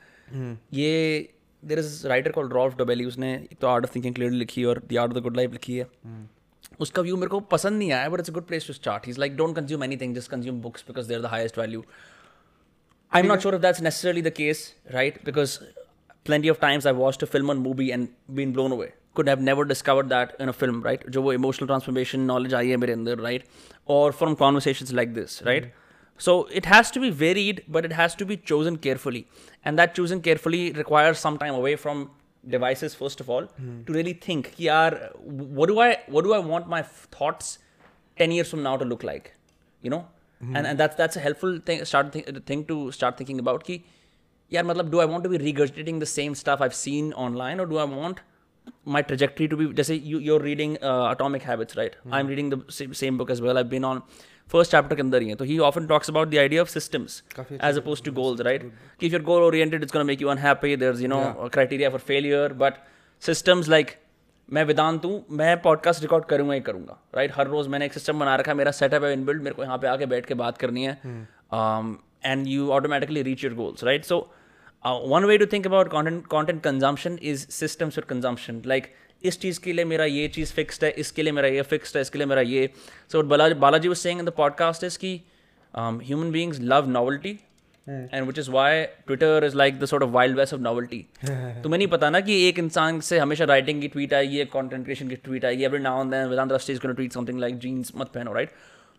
ये 0.74 1.28
there 1.62 1.78
is 1.78 2.06
writer 2.08 2.32
called 2.32 2.54
Rolf 2.58 2.78
Dobelli 2.78 3.06
उसने 3.06 3.34
एक 3.34 3.58
तो 3.60 3.66
Art 3.66 3.88
of 3.88 3.92
Thinking 3.96 4.16
Clearly 4.18 4.38
लिखी 4.44 4.64
और 4.64 4.80
The 4.92 4.98
art 4.98 5.12
of 5.12 5.18
the 5.18 5.24
Good 5.26 5.38
Life 5.40 5.52
लिखी 5.52 5.76
है। 5.76 5.86
उसका 6.81 7.01
view 7.01 7.15
मेरे 7.15 7.29
को 7.29 7.39
पसंद 7.55 7.77
नहीं 7.77 7.91
आया 7.91 8.09
but 8.09 8.19
it's 8.19 8.29
a 8.29 8.33
good 8.33 8.45
place 8.47 8.67
to 8.67 8.73
start 8.73 9.07
he 9.07 9.13
like 9.19 9.35
don't 9.37 9.55
consume 9.55 9.83
anything 9.83 10.15
just 10.15 10.31
consume 10.31 10.61
books 10.61 10.85
because 10.87 11.07
there 11.07 11.21
the 11.21 11.35
highest 11.35 11.57
value 11.57 11.83
I'm 13.11 13.27
not 13.27 13.41
sure 13.41 13.55
if 13.55 13.61
that's 13.61 13.81
necessarily 13.83 14.21
the 14.23 14.31
case, 14.37 14.61
right? 14.93 15.19
Because 15.27 15.51
plenty 16.29 16.49
of 16.53 16.57
times 16.59 16.85
I've 16.85 16.97
watched 16.97 17.21
a 17.23 17.27
film 17.35 17.51
or 17.51 17.55
movie 17.55 17.91
and 17.91 18.09
been 18.39 18.51
blown 18.57 18.73
away. 18.77 18.87
Could 19.13 19.29
have 19.29 19.41
never 19.41 19.65
discovered 19.65 20.09
that 20.09 20.33
in 20.45 20.49
a 20.49 20.53
film, 20.53 20.81
right? 20.87 21.05
जो 21.09 21.21
वो 21.21 21.33
emotional 21.33 21.69
transformation 21.69 22.25
knowledge 22.31 22.53
आई 22.53 22.69
है 22.69 22.77
मेरे 22.77 22.93
अंदर, 22.93 23.21
right? 23.27 23.45
Or 23.95 24.11
from 24.21 24.35
conversations 24.41 24.91
like 24.99 25.13
this, 25.19 25.37
right? 25.49 25.69
So 26.19 26.35
it 26.61 26.65
has 26.65 26.91
to 26.91 27.03
be 27.05 27.09
varied, 27.23 27.63
but 27.77 27.85
it 27.85 27.93
has 27.93 28.15
to 28.15 28.25
be 28.25 28.37
chosen 28.51 28.77
carefully. 28.87 29.25
And 29.63 29.83
that 29.83 29.95
choosing 29.99 30.21
carefully 30.27 30.61
requires 30.81 31.25
some 31.27 31.37
time 31.45 31.59
away 31.61 31.75
from 31.85 32.09
devices 32.48 32.94
first 32.94 33.20
of 33.20 33.30
all 33.30 33.42
mm. 33.60 33.86
to 33.86 33.92
really 33.92 34.12
think 34.12 34.54
yaar 34.56 34.90
what 35.58 35.68
do 35.68 35.78
i 35.80 35.90
what 36.08 36.24
do 36.24 36.32
i 36.34 36.38
want 36.38 36.68
my 36.68 36.82
thoughts 36.82 37.58
10 38.16 38.32
years 38.32 38.50
from 38.50 38.62
now 38.62 38.76
to 38.76 38.84
look 38.84 39.04
like 39.04 39.32
you 39.80 39.90
know 39.90 40.04
mm. 40.42 40.56
and 40.56 40.66
and 40.66 40.78
that's 40.78 40.96
that's 40.96 41.16
a 41.16 41.20
helpful 41.20 41.58
thing 41.58 41.84
start 41.84 42.12
th- 42.12 42.42
thing 42.50 42.64
to 42.64 42.90
start 42.98 43.16
thinking 43.16 43.38
about 43.44 43.64
ki 43.68 43.78
yaar 44.56 44.64
matlab 44.70 44.90
do 44.96 45.00
i 45.04 45.08
want 45.12 45.24
to 45.28 45.32
be 45.34 45.40
regurgitating 45.46 46.00
the 46.06 46.10
same 46.16 46.34
stuff 46.42 46.66
i've 46.66 46.78
seen 46.82 47.12
online 47.26 47.64
or 47.64 47.66
do 47.74 47.78
i 47.84 47.88
want 47.94 48.20
my 48.96 49.02
trajectory 49.02 49.48
to 49.52 49.56
be 49.56 49.66
let's 49.66 49.88
say 49.88 49.94
you, 49.94 50.18
you're 50.18 50.40
reading 50.40 50.76
uh, 50.82 51.06
atomic 51.14 51.42
habits 51.42 51.76
right 51.76 51.96
mm. 51.96 52.12
i'm 52.12 52.26
reading 52.26 52.50
the 52.50 52.60
same, 52.68 52.94
same 52.94 53.16
book 53.18 53.30
as 53.30 53.40
well 53.40 53.58
i've 53.58 53.72
been 53.76 53.84
on 53.84 54.02
first 54.48 54.72
chapter 54.72 54.96
के 54.96 55.02
अंदर 55.02 55.22
ही 55.22 55.28
है 55.28 55.34
तो 55.34 55.44
he 55.44 55.58
often 55.66 55.86
talks 55.86 56.10
about 56.10 56.28
the 56.28 56.38
idea 56.38 56.62
of 56.62 56.68
systems 56.68 57.22
as 57.40 57.78
opposed 57.78 58.02
to 58.04 58.12
goals 58.12 58.40
right 58.40 58.70
कि 59.00 59.06
if 59.06 59.12
your 59.12 59.22
goal 59.22 59.42
oriented 59.42 59.82
it's 59.82 59.96
make 60.04 60.22
you 60.22 60.28
unhappy 60.28 60.76
there 60.76 61.00
you 61.00 61.08
know 61.08 61.20
criteria 61.52 61.90
for 61.90 62.00
failure 62.02 62.52
but 62.62 62.74
systems 63.22 63.68
like 63.68 63.96
मैं 64.48 64.64
वेदांत 64.64 65.04
हूँ 65.04 65.24
मैं 65.30 65.56
podcast 65.62 66.02
record 66.02 66.24
करूँगा 66.24 66.54
ही 66.54 66.60
करूँगा 66.60 66.98
right 67.14 67.32
हर 67.34 67.46
रोज 67.46 67.68
मैंने 67.68 67.86
एक 67.86 67.92
system 67.92 68.18
बना 68.18 68.34
रखा 68.36 68.54
मेरा 68.54 68.70
सेटअप 68.72 69.04
है 69.04 69.12
इनबिल्ड 69.12 69.42
मेरे 69.42 69.54
को 69.54 69.62
यहाँ 69.62 69.78
पे 69.78 69.86
आके 69.86 70.06
बैठ 70.06 70.26
के 70.26 70.34
बात 70.34 70.58
करनी 70.58 70.84
है 70.84 70.98
and 72.24 72.46
you 72.48 72.70
automatically 72.70 73.22
reach 73.22 73.44
your 73.44 73.54
goals 73.54 73.84
right 73.84 74.04
so 74.04 74.18
one 74.84 75.24
way 75.24 75.38
to 75.38 75.46
think 75.46 75.66
about 75.66 75.90
content 76.28 76.62
consumption 76.62 77.18
is 77.22 77.46
systems 77.50 77.94
for 77.94 78.04
consumption 78.04 78.62
like 78.66 78.92
इस 79.24 79.40
चीज़ 79.40 79.60
के 79.60 79.72
लिए 79.72 79.84
मेरा 79.84 80.04
ये 80.04 80.26
चीज़ 80.34 80.52
फिक्स्ड 80.52 80.84
है 80.84 80.90
इसके 81.04 81.22
लिए 81.22 81.32
मेरा 81.32 81.48
ये 81.48 81.62
फिक्स्ड 81.70 81.96
है 81.96 82.02
इसके 82.02 82.18
लिए 82.18 82.26
मेरा 82.26 82.40
ये। 82.40 82.68
सो 83.12 83.22
Balaji 83.22 83.54
Balaji 83.64 83.88
was 83.88 84.04
saying 84.06 84.20
in 84.20 84.30
the 84.30 84.36
podcast 84.42 84.90
is 84.90 84.96
कि 84.96 85.20
human 86.08 86.30
beings 86.32 86.60
love 86.72 86.88
novelty 86.96 87.30
and 87.86 88.26
which 88.26 88.38
is 88.38 88.48
why 88.54 88.66
Twitter 89.06 89.28
is 89.44 89.54
like 89.54 89.78
the 89.78 89.86
sort 89.86 90.02
of 90.02 90.12
wild 90.16 90.36
west 90.40 90.54
of 90.56 90.60
novelty. 90.66 90.98
तुम्हें 91.62 91.78
नहीं 91.78 91.88
पता 91.88 92.10
ना 92.10 92.20
कि 92.20 92.36
एक 92.48 92.58
इंसान 92.58 93.00
से 93.00 93.18
हमेशा 93.18 93.44
राइटिंग 93.44 93.80
की 93.80 93.88
ट्वीट 93.88 94.14
आएगी 94.14 94.38
एक 94.40 94.52
कंटेंट 94.52 94.84
क्रिएशन 94.84 95.08
की 95.08 95.16
ट्वीट 95.24 95.44
आएगी 95.44 95.64
every 95.64 95.78
now 95.82 96.02
and 96.02 96.10
then 96.10 96.28
Vedant 96.28 96.52
Rusty 96.52 96.72
is 96.72 96.80
gonna 96.80 96.94
tweet 96.94 97.12
something 97.12 97.40
like 97.40 97.58
jeans 97.58 97.92
मत 97.96 98.12
पहनो 98.14 98.32
right 98.32 98.50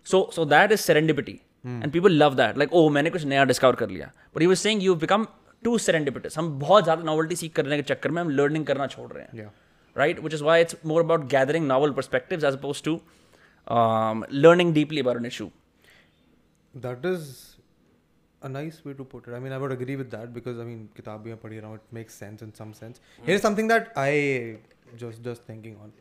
so 0.05 0.29
so 0.36 0.45
that 0.45 0.71
is 0.71 0.79
serendipity 0.79 1.39
and 1.65 1.91
people 1.91 2.12
love 2.23 2.36
that 2.36 2.57
like 2.57 2.73
oh 2.73 2.91
मैंने 2.91 3.09
कुछ 3.09 3.25
नया 3.25 3.43
डिस्कवर 3.45 3.75
कर 3.75 3.89
लिया। 3.89 4.12
But 4.36 4.41
he 4.41 4.47
was 4.47 4.57
saying 4.57 4.83
you 4.83 4.95
become 5.05 5.27
too 5.63 5.77
serendipitous 5.77 6.38
हम 6.38 6.49
बहुत 6.59 6.83
ज़्यादा 6.83 7.03
नॉवल्टी 7.03 7.36
सीख 7.36 7.53
करने 7.55 7.75
के 7.77 7.83
चक्कर 7.93 8.12
में 8.12 8.21
हम 8.21 8.29
लर्निंग 8.29 8.65
करना 8.65 8.88
छोड़ 8.88 9.12
रहे 9.12 9.23
हैं। 9.23 9.43
Yeah. 9.43 9.51
right? 9.96 10.22
Which 10.22 10.35
is 10.35 10.42
why 10.42 10.59
it's 10.59 10.77
more 10.85 11.01
about 11.01 11.29
gathering 11.29 11.66
novel 11.66 11.92
perspectives 11.92 12.44
as 12.44 12.55
opposed 12.55 12.85
to 12.85 13.01
um, 13.66 14.24
learning 14.31 14.72
deeply 14.72 15.01
about 15.01 15.16
an 15.16 15.24
issue. 15.24 15.51
That 16.74 17.05
is 17.05 17.57
a 18.42 18.48
nice 18.48 18.85
way 18.85 18.92
to 18.94 19.05
put 19.05 19.27
it. 19.29 19.35
I 19.35 19.38
mean, 19.40 19.53
I 19.53 19.59
would 19.59 19.72
agree 19.72 19.96
with 19.96 20.11
that 20.11 20.35
because 20.35 20.59
I 20.59 20.64
mean, 20.64 20.88
किताब 20.96 21.22
भी 21.22 21.31
मैं 21.31 21.38
पढ़ी 21.40 21.59
रहा 21.59 21.70
हूँ. 21.70 21.79
It 21.79 21.94
makes 21.98 22.14
sense 22.24 22.44
in 22.48 22.53
some 22.61 22.74
sense. 22.81 23.01
Here's 23.29 23.42
something 23.46 23.72
that 23.72 23.88
I 23.96 24.12
just 25.05 25.24
just 25.31 25.48
thinking 25.51 25.74
on. 25.87 25.92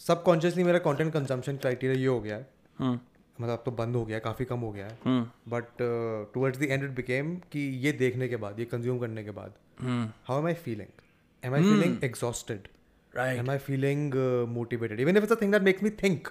Subconsciously 0.00 0.64
मेरा 0.64 0.82
content 0.82 1.12
consumption 1.18 1.60
criteria 1.66 1.96
ये 1.98 2.06
हो 2.06 2.20
गया 2.20 2.36
है. 2.36 2.46
Hmm. 2.80 2.98
मतलब 3.40 3.52
अब 3.52 3.62
तो 3.64 3.70
बंद 3.78 3.96
हो 3.96 4.04
गया 4.04 4.16
है 4.16 4.20
काफ़ी 4.20 4.44
कम 4.44 4.60
हो 4.66 4.70
गया 4.72 4.86
है 4.86 4.96
Hmm. 5.06 5.24
But 5.54 5.64
towards 6.34 6.58
the 6.58 6.62
end 6.62 6.84
it 6.84 6.90
became 6.96 7.34
कि 7.52 7.60
ये 7.84 7.92
देखने 8.02 8.28
के 8.28 8.36
बाद 8.44 8.58
ये 8.60 8.64
कंज्यूम 8.72 8.98
करने 8.98 9.24
के 9.24 9.30
बाद 9.38 9.52
Hmm. 9.82 10.06
How 10.28 10.38
am 10.40 10.46
I 10.46 10.54
feeling 10.64 10.88
am 11.44 11.54
I 11.54 11.62
feeling 11.62 12.04
exhausted 12.04 12.68
Right. 13.13 13.39
Am 13.39 13.49
I 13.51 13.57
feeling 13.57 14.13
motivated 14.49 14.99
even 14.99 15.17
if 15.17 15.23
it's 15.23 15.33
a 15.33 15.41
thing 15.41 15.51
that 15.51 15.61
makes 15.61 15.83
me 15.83 15.89
think 16.03 16.27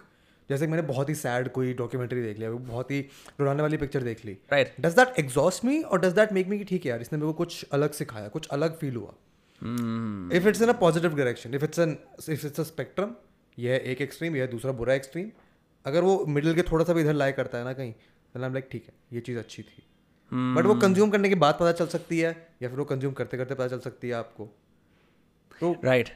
जैसे 0.48 0.66
मैंने 0.66 0.82
बहुत 0.82 1.08
ही 1.08 1.14
सैड 1.14 1.48
कोई 1.52 1.72
डॉक्यूमेंट्री 1.74 2.22
देख 2.22 2.38
लिया 2.38 2.50
बहुत 2.50 2.90
ही 2.90 3.00
रुलाने 3.40 3.62
वाली 3.62 3.76
पिक्चर 3.76 4.02
देख 4.02 4.24
ली 4.24 4.36
Right. 4.52 4.80
Does 4.80 4.94
that 4.94 5.18
exhaust 5.18 5.64
me 5.64 5.80
और 5.82 6.00
डज 6.00 6.12
दैट 6.12 6.32
मेक 6.32 6.48
मी 6.48 6.58
कि 6.58 6.64
ठीक 6.64 6.84
है 6.84 6.90
यार 6.90 7.00
इसने 7.00 7.18
मेरे 7.18 7.26
को 7.26 7.32
कुछ 7.32 7.64
अलग 7.72 7.92
सिखाया 7.92 8.28
कुछ 8.28 8.48
अलग 8.48 8.78
फील 8.78 8.96
हुआ 8.96 9.14
Hmm. 9.62 10.32
If 10.32 10.48
it's 10.48 10.62
in 10.62 10.68
a 10.68 10.72
positive 10.78 11.14
direction 11.16 11.54
if 11.54 11.64
it's 11.64 11.78
an 11.78 11.96
if 12.28 12.46
it's 12.46 12.60
a 12.60 12.62
spectrum 12.64 13.10
यह 13.58 13.82
एक 13.86 14.00
एक्सट्रीम 14.00 14.36
यह 14.36 14.46
दूसरा 14.46 14.72
बुरा 14.72 14.94
एक्सट्रीम 14.94 15.30
अगर 15.84 16.02
वो 16.02 16.24
मिडिल 16.28 16.54
के 16.54 16.62
थोड़ा 16.62 16.84
सा 16.84 16.92
भी 16.92 17.00
इधर 17.00 17.14
लाए 17.14 17.32
करता 17.32 17.58
है 17.58 17.64
ना 17.64 17.72
कहीं 17.72 17.92
तो 18.34 18.40
लाइक 18.40 18.68
ठीक 18.72 18.86
है 18.86 18.94
ये 19.12 19.20
चीज़ 19.20 19.38
अच्छी 19.38 19.62
थी 19.62 19.82
Hmm. 20.32 20.56
बट 20.58 20.66
वो 20.66 20.74
कंज्यूम 20.80 21.10
करने 21.10 21.28
के 21.28 21.34
बाद 21.34 21.54
पता 21.54 21.72
चल 21.72 21.86
सकती 21.86 22.18
है 22.18 22.30
या 22.62 22.68
फिर 22.68 22.78
वो 22.78 22.84
कंज्यूम 22.84 23.12
करते 23.12 23.36
करते 23.36 23.54
पता 23.54 23.68
चल 23.68 23.80
सकती 23.80 24.08
है 24.08 24.14
आपको 24.14 24.48
तो 25.60 25.72
Right. 25.84 26.10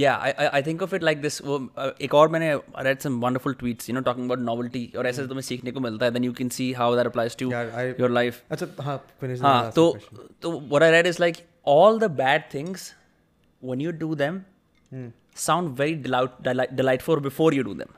Yeah, 0.00 0.16
I, 0.26 0.28
I, 0.42 0.44
I 0.58 0.62
think 0.66 0.82
of 0.84 0.92
it 0.96 1.02
like 1.06 1.18
this. 1.22 1.40
वो, 1.44 1.58
uh, 1.78 1.90
एक 2.02 2.14
और 2.14 2.28
मैंने 2.34 2.54
read 2.86 3.02
some 3.06 3.20
wonderful 3.24 3.54
tweets, 3.62 3.88
you 3.88 3.94
know, 3.96 4.02
talking 4.06 4.28
about 4.30 4.44
novelty 4.44 4.84
और 4.96 5.06
ऐसे 5.06 5.26
तुम्हें 5.28 5.42
सीखने 5.48 5.72
को 5.72 5.80
मिलता 5.80 6.06
है. 6.06 6.12
Then 6.12 6.26
you 6.28 6.32
can 6.38 6.50
see 6.58 6.68
how 6.78 6.86
that 7.00 7.10
applies 7.10 7.36
to 7.42 7.50
Yeah, 7.50 7.74
I- 7.82 7.94
your 8.02 8.08
life. 8.18 8.38
अच्छा 8.50 8.66
हाँ 8.82 8.96
फिनिश 9.20 9.42
हाँ 9.42 9.70
तो 9.76 9.84
तो 10.42 10.52
what 10.74 10.82
I 10.82 10.90
read 10.96 11.06
is 11.12 11.20
like 11.24 11.42
all 11.74 11.98
the 12.04 12.08
bad 12.22 12.48
things 12.54 12.86
when 13.72 13.80
you 13.86 13.92
do 14.04 14.14
them 14.14 14.40
sound 15.34 15.76
very 15.76 15.94
delight, 15.94 16.42
delight, 16.42 16.74
delightful 16.76 17.20
before 17.20 17.52
you 17.52 17.62
do 17.64 17.74
them. 17.74 17.92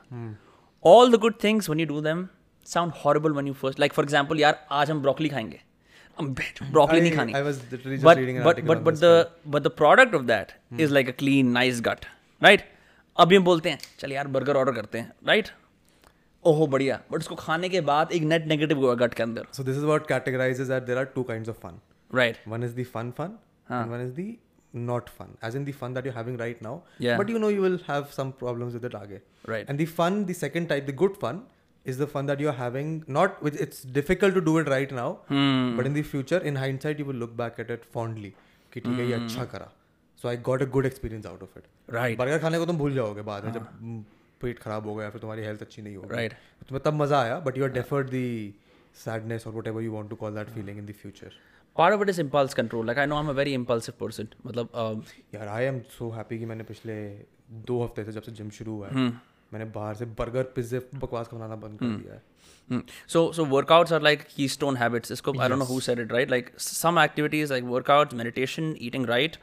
All 0.81 1.09
the 1.09 1.17
good 1.17 1.39
things 1.39 1.69
when 1.69 1.79
you 1.79 1.85
do 1.85 2.01
them 2.01 2.29
sound 2.63 2.91
horrible 3.03 3.33
when 3.39 3.47
you 3.47 3.53
first 3.63 3.79
like 3.85 3.93
for 3.93 4.03
example 4.03 4.39
यार 4.39 4.65
आज 4.71 4.91
हम 4.91 5.01
broccoli 5.03 5.29
खाएंगे 5.29 5.57
हम 5.57 5.68
broccoli 6.22 7.00
नहीं 7.00 7.12
खानी। 7.12 7.32
But 9.46 9.62
the 9.62 9.68
product 9.76 10.14
of 10.14 10.22
that 10.24 10.52
is 10.80 10.92
like 10.92 11.08
a 11.08 11.12
clean 11.18 11.50
nice 11.52 11.80
gut 11.82 12.04
right 12.42 12.64
अभी 13.16 13.36
हम 13.36 13.44
बोलते 13.44 13.70
हैं 13.70 13.78
चल 13.98 14.12
यार 14.12 14.28
बर्गर 14.28 14.56
ऑर्डर 14.56 14.72
करते 14.72 14.98
हैं 14.98 15.12
राइट 15.28 15.48
ओहो 16.44 16.66
बढ़िया। 16.66 17.00
बट 17.10 17.18
उसको 17.18 17.34
खाने 17.36 17.68
के 17.68 17.80
बाद 17.88 18.12
एक 18.12 18.22
नेट 18.24 18.46
नेगेटिव 18.46 18.78
हुआ 18.78 18.94
गट 18.96 19.14
के 19.14 19.22
अंदर। 19.22 19.46
So 19.52 19.62
this 19.62 19.76
is 19.76 19.84
what 19.84 20.06
categorises 20.08 20.68
that 20.68 20.82
there 20.82 20.98
are 20.98 21.04
two 21.14 21.22
kinds 21.22 21.48
of 21.48 21.56
fun 21.62 21.80
right 22.10 22.36
one 22.48 22.64
is 22.64 22.74
the 22.80 22.84
fun 22.94 23.10
fun 23.18 23.38
and 23.70 23.90
one 23.92 24.00
is 24.06 24.12
the 24.20 24.34
not 24.74 25.08
fun 25.08 25.36
as 25.44 25.56
in 25.56 25.64
the 25.64 25.72
fun 25.80 25.94
that 25.94 26.06
you 26.06 26.12
having 26.12 26.38
right 26.40 26.62
now 26.62 26.76
but 27.18 27.30
you 27.30 27.38
know 27.38 27.50
you 27.50 27.62
will 27.62 27.78
have 27.88 28.06
some 28.16 28.30
problems 28.40 28.74
with 28.74 28.84
it 28.84 28.94
आगे. 28.94 29.20
Right 29.48 29.70
and 29.70 29.80
the 29.80 29.86
fun 29.88 30.24
the 30.24 30.32
second 30.34 30.68
type 30.68 30.86
the 30.86 30.94
good 30.96 31.16
fun 31.22 31.42
is 31.85 31.97
the 32.01 32.07
fun 32.11 32.29
that 32.31 32.39
you're 32.43 32.57
having. 32.59 32.91
Not 33.17 33.41
with 33.47 33.57
it's 33.65 33.81
difficult 33.97 34.37
to 34.37 34.41
do 34.49 34.57
it 34.61 34.69
right 34.73 34.93
now, 34.99 35.07
Hmm. 35.31 35.75
but 35.79 35.89
in 35.91 35.97
the 35.97 36.03
future, 36.11 36.39
in 36.51 36.59
hindsight, 36.63 37.01
you 37.03 37.07
will 37.11 37.19
look 37.23 37.35
back 37.41 37.59
at 37.65 37.73
it 37.77 37.85
fondly. 37.97 38.31
कि 38.73 38.79
ठीक 38.79 38.99
है 38.99 39.07
ये 39.07 39.13
अच्छा 39.13 39.45
करा. 39.53 39.69
So 40.23 40.29
I 40.31 40.35
got 40.49 40.63
a 40.65 40.67
good 40.75 40.87
experience 40.91 41.27
out 41.31 41.43
of 41.47 41.57
it. 41.61 41.67
Right 41.93 42.17
burger 42.19 42.39
खाने 42.41 42.57
को 42.59 42.65
तुम 42.65 42.77
भूल 42.77 42.93
जाओगे 42.93 43.21
बाद 43.31 43.45
में 43.45 43.51
जब 43.53 43.67
हम्म, 43.71 44.03
पेट 44.41 44.59
खराब 44.59 44.87
हो 44.87 44.95
गया 44.95 45.09
फिर 45.09 45.21
तुम्हारी 45.21 45.43
हेल्थ 45.43 45.61
अच्छी 45.61 45.81
नहीं 45.81 45.95
होगी 45.95 46.15
Right. 46.15 46.33
तुम्हें 46.69 46.83
तब 46.85 46.93
मजा 47.01 47.19
आया 47.21 47.39
but 47.49 47.57
you 47.57 47.63
are 47.63 47.71
deferred 47.81 48.09
the 48.09 48.25
sadness 49.03 49.45
और 49.47 49.53
whatever 49.59 49.83
you 49.85 49.93
want 49.97 50.09
to 50.13 50.17
call 50.23 50.39
that 50.39 50.51
feeling 50.57 50.81
in 50.83 50.89
the 50.91 50.97
future 51.03 51.31
part 51.75 51.95
of 51.95 52.01
it 52.01 52.09
is 52.09 52.19
impulse 52.21 52.53
control 52.57 52.85
like 52.87 52.99
I 52.99 53.05
know 53.05 53.15
I 53.15 53.23
am 53.23 53.29
a 53.29 53.33
very 53.39 53.55
impulsive 53.57 53.97
person 54.03 54.27
मतलब 54.45 54.69
um, 54.83 55.01
यार 55.35 55.47
I 55.47 55.63
am 55.65 55.79
so 55.97 56.09
happy 56.17 56.39
कि 56.39 56.45
मैंने 56.51 56.63
पिछले 56.73 56.95
दो 57.71 57.83
हफ्ते 57.83 58.03
से 58.03 58.11
जब 58.11 58.21
से 58.21 58.31
जिम 58.41 58.49
शुरू 58.59 58.75
हुआ 58.75 58.89
है 58.89 59.07
मैंने 59.52 59.64
बाहर 59.76 59.94
से 59.94 60.04
बर्गर 60.18 60.42
पिज्जे 60.56 60.78
बकवास 60.94 61.28
का 61.28 61.36
बनाना 61.36 61.56
बंद 61.66 61.78
कर 61.78 61.96
दिया 62.02 62.14
है 62.14 62.22
Hmm. 62.72 62.80
So 63.12 63.20
so 63.36 63.44
workouts 63.52 63.92
are 63.96 63.98
like 64.06 64.20
keystone 64.32 64.76
habits. 64.80 65.12
Isko, 65.14 65.32
I 65.44 65.46
don't 65.52 65.58
know 65.62 65.66
who 65.70 65.78
said 65.86 66.02
it, 66.02 66.12
right? 66.16 66.28
Like 66.34 66.50
some 66.64 66.98
activities 67.04 67.50
like 67.54 67.64
workouts, 67.70 68.12
meditation, 68.20 68.68
eating 68.88 69.06
right, 69.10 69.38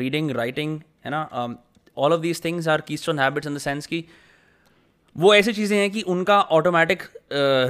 reading, 0.00 0.30
writing, 0.38 0.72
है 1.04 1.10
ना? 1.14 1.20
Um, 1.42 1.54
all 1.94 2.16
of 2.16 2.24
these 2.24 2.40
things 2.46 2.68
are 2.74 2.76
keystone 2.88 3.22
habits 3.24 3.50
in 3.50 3.58
the 3.58 3.62
sense 3.66 3.86
कि 3.92 4.02
वो 5.16 5.34
ऐसी 5.34 5.52
चीज़ें 5.52 5.76
हैं 5.78 5.90
कि 5.90 6.02
उनका 6.16 6.40
automatic 6.58 7.02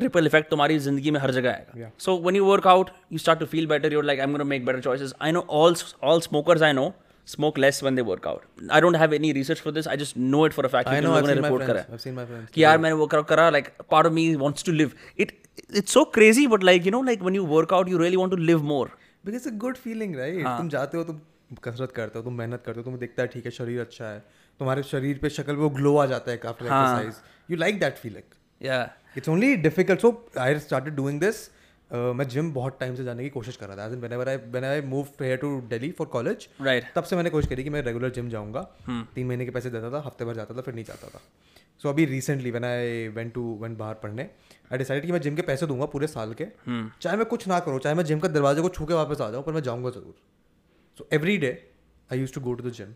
ripple 0.03 0.27
effect 0.27 0.51
तुम्हारी 0.51 0.79
ज़िंदगी 0.79 1.11
में 1.11 1.21
हर 1.21 1.31
जगह 1.31 1.51
आएगा. 1.51 1.91
सो 2.07 2.17
when 2.27 2.41
you 2.41 2.49
work 2.51 2.71
out 2.75 2.91
you 3.11 3.23
start 3.27 3.45
to 3.45 3.51
feel 3.55 3.69
better 3.75 3.93
you're 3.95 4.09
like 4.11 4.21
i'm 4.27 4.37
going 4.37 4.45
to 4.47 4.51
make 4.53 4.67
better 4.69 4.83
choices 4.89 5.15
i 5.29 5.31
know 5.37 5.43
all 5.61 5.77
all 6.11 6.25
smokers 6.29 6.63
i 6.69 6.73
know 6.79 6.87
smoke 7.27 7.59
less 7.59 7.81
when 7.83 7.95
they 7.95 8.03
work 8.03 8.27
out. 8.27 8.45
I 8.71 8.81
don't 8.81 8.95
have 8.95 9.13
any 9.13 9.33
research 9.33 9.61
for 9.61 9.73
this. 9.73 9.87
I 9.87 9.97
just 9.97 10.17
know 10.17 10.45
it 10.45 10.55
for 10.55 10.65
a 10.67 10.69
fact. 10.69 10.89
आई 10.89 11.01
ने 11.01 11.07
seen 11.07 11.41
my 11.41 11.51
report 11.51 11.67
करा 11.67 11.81
है 11.81 11.85
friends 11.85 11.93
I 11.93 11.99
seen 11.99 12.15
my 12.15 12.27
friends 12.27 12.53
कि 12.55 12.63
यार 12.65 12.79
मैंने 12.79 12.97
workout 12.97 13.29
करा 13.29 13.49
like 13.51 13.69
part 13.91 14.07
of 14.07 14.13
me 14.13 14.35
wants 14.37 14.65
to 14.65 14.73
leave 14.73 14.93
it 15.19 15.33
it's 15.77 15.93
so 15.93 16.05
crazy 16.15 16.47
but 16.47 16.65
like 16.65 16.87
you 16.87 16.93
know 16.93 17.03
like 17.03 17.23
when 17.23 17.37
you 17.37 17.45
work 17.47 17.73
out 17.75 17.89
you 17.89 17.99
really 17.99 18.17
want 18.17 18.31
to 18.31 18.37
live 18.37 18.63
more 18.73 18.91
because 19.27 19.49
a 19.49 19.53
good 19.67 19.77
feeling 19.77 20.17
right 20.17 20.47
तुम 20.47 20.69
जाते 20.69 20.99
हो 20.99 21.05
तुम 21.05 21.21
कसरत 21.65 21.93
करते 21.97 22.19
हो 22.19 22.25
तुम 22.25 22.39
मेहनत 22.39 22.63
करते 22.67 22.81
हो 22.81 22.85
तुम्हें 22.85 23.01
दिखता 23.01 23.23
है 23.23 23.29
ठीक 23.29 23.45
है 23.45 23.51
शरीर 23.51 23.81
अच्छा 23.81 24.05
है। 24.05 24.19
तुम्हारे 24.61 24.83
शरीर 24.83 25.19
पे 25.23 25.29
शक्ल 25.31 25.55
पे 25.55 25.61
वो 25.61 25.71
ग्लो 25.81 25.97
आ 25.97 26.07
जाता 26.07 26.31
है 26.31 26.41
after 26.47 26.65
exercise 26.65 27.51
you 27.51 27.57
like 27.57 27.81
that 27.81 27.97
feeling 27.99 28.67
या 28.67 28.79
it's 29.17 29.29
only 29.29 29.55
difficult 29.67 30.01
so 30.01 30.11
I 30.41 30.59
started 30.59 30.95
doing 30.97 31.21
this 31.21 31.49
मैं 31.93 32.27
जिम 32.29 32.53
बहुत 32.53 32.79
टाइम 32.81 32.95
से 32.95 33.05
जाने 33.05 33.23
की 33.23 33.29
कोशिश 33.31 33.57
कर 33.57 33.69
रहा 33.69 33.77
था। 33.77 33.83
I 33.83 34.63
I 34.65 34.81
move 34.89 35.09
here 35.21 35.37
to 35.39 35.61
Delhi 35.71 35.91
for 35.99 36.07
college 36.09 36.49
right 36.63 36.85
तब 36.95 37.05
से 37.05 37.17
मैंने 37.17 37.31
कोशिश 37.31 37.49
करी 37.51 37.65
कि 37.65 37.71
मैं 37.71 37.83
रेगुलर 37.83 38.11
जिम 38.11 38.29
जाऊँगा। 38.31 38.63
तीन 38.89 39.27
महीने 39.27 39.45
के 39.45 39.51
पैसे 39.51 39.71
देता 39.71 39.91
था 39.93 40.03
हफ़्ते 40.07 40.25
भर 40.25 40.35
जाता 40.35 40.57
था 40.57 40.61
फिर 40.61 40.75
नहीं 40.75 40.85
जाता 40.85 41.09
था। 41.09 41.19
सो 41.19 41.89
so, 41.89 41.95
अभी 41.95 42.05
recently 42.05 42.51
when 42.51 42.65
I 42.65 43.09
went 43.09 43.33
to 43.35 43.43
went 43.63 43.79
बाहर 43.79 43.95
पढ़ने 44.03 44.23
आई 44.73 44.79
डिसाइड 44.79 45.07
कि 45.07 45.13
मैं 45.13 45.21
जिम 45.21 45.37
के 45.37 45.43
पैसे 45.43 45.67
दूँगा 45.67 45.87
पूरे 45.87 46.07
साल 46.07 46.35
के। 46.35 46.45
hmm. 46.45 46.85
चाहे 47.03 47.17
मैं 47.17 47.27
कुछ 47.27 47.49
ना 47.49 47.59
करूँ 47.61 47.79
चाहे 47.79 47.95
मैं 47.95 48.05
जिम 48.05 48.19
का 48.19 48.29
दरवाजे 48.29 48.63
को 48.63 48.69
छू 48.69 48.87
के 48.87 48.95
वापस 48.95 49.21
आ 49.21 49.31
जाऊँ 49.31 49.45
पर 49.45 49.53
मैं 49.53 49.63
जाऊँगा 49.63 49.91
ज़रूर। 49.91 50.15
So 50.99 51.09
every 51.13 51.37
day 51.39 51.51
I 52.13 52.19
use 52.19 52.33
to 52.35 52.41
go 52.41 52.55
to 52.55 52.71
the 52.71 52.73
gym 52.73 52.95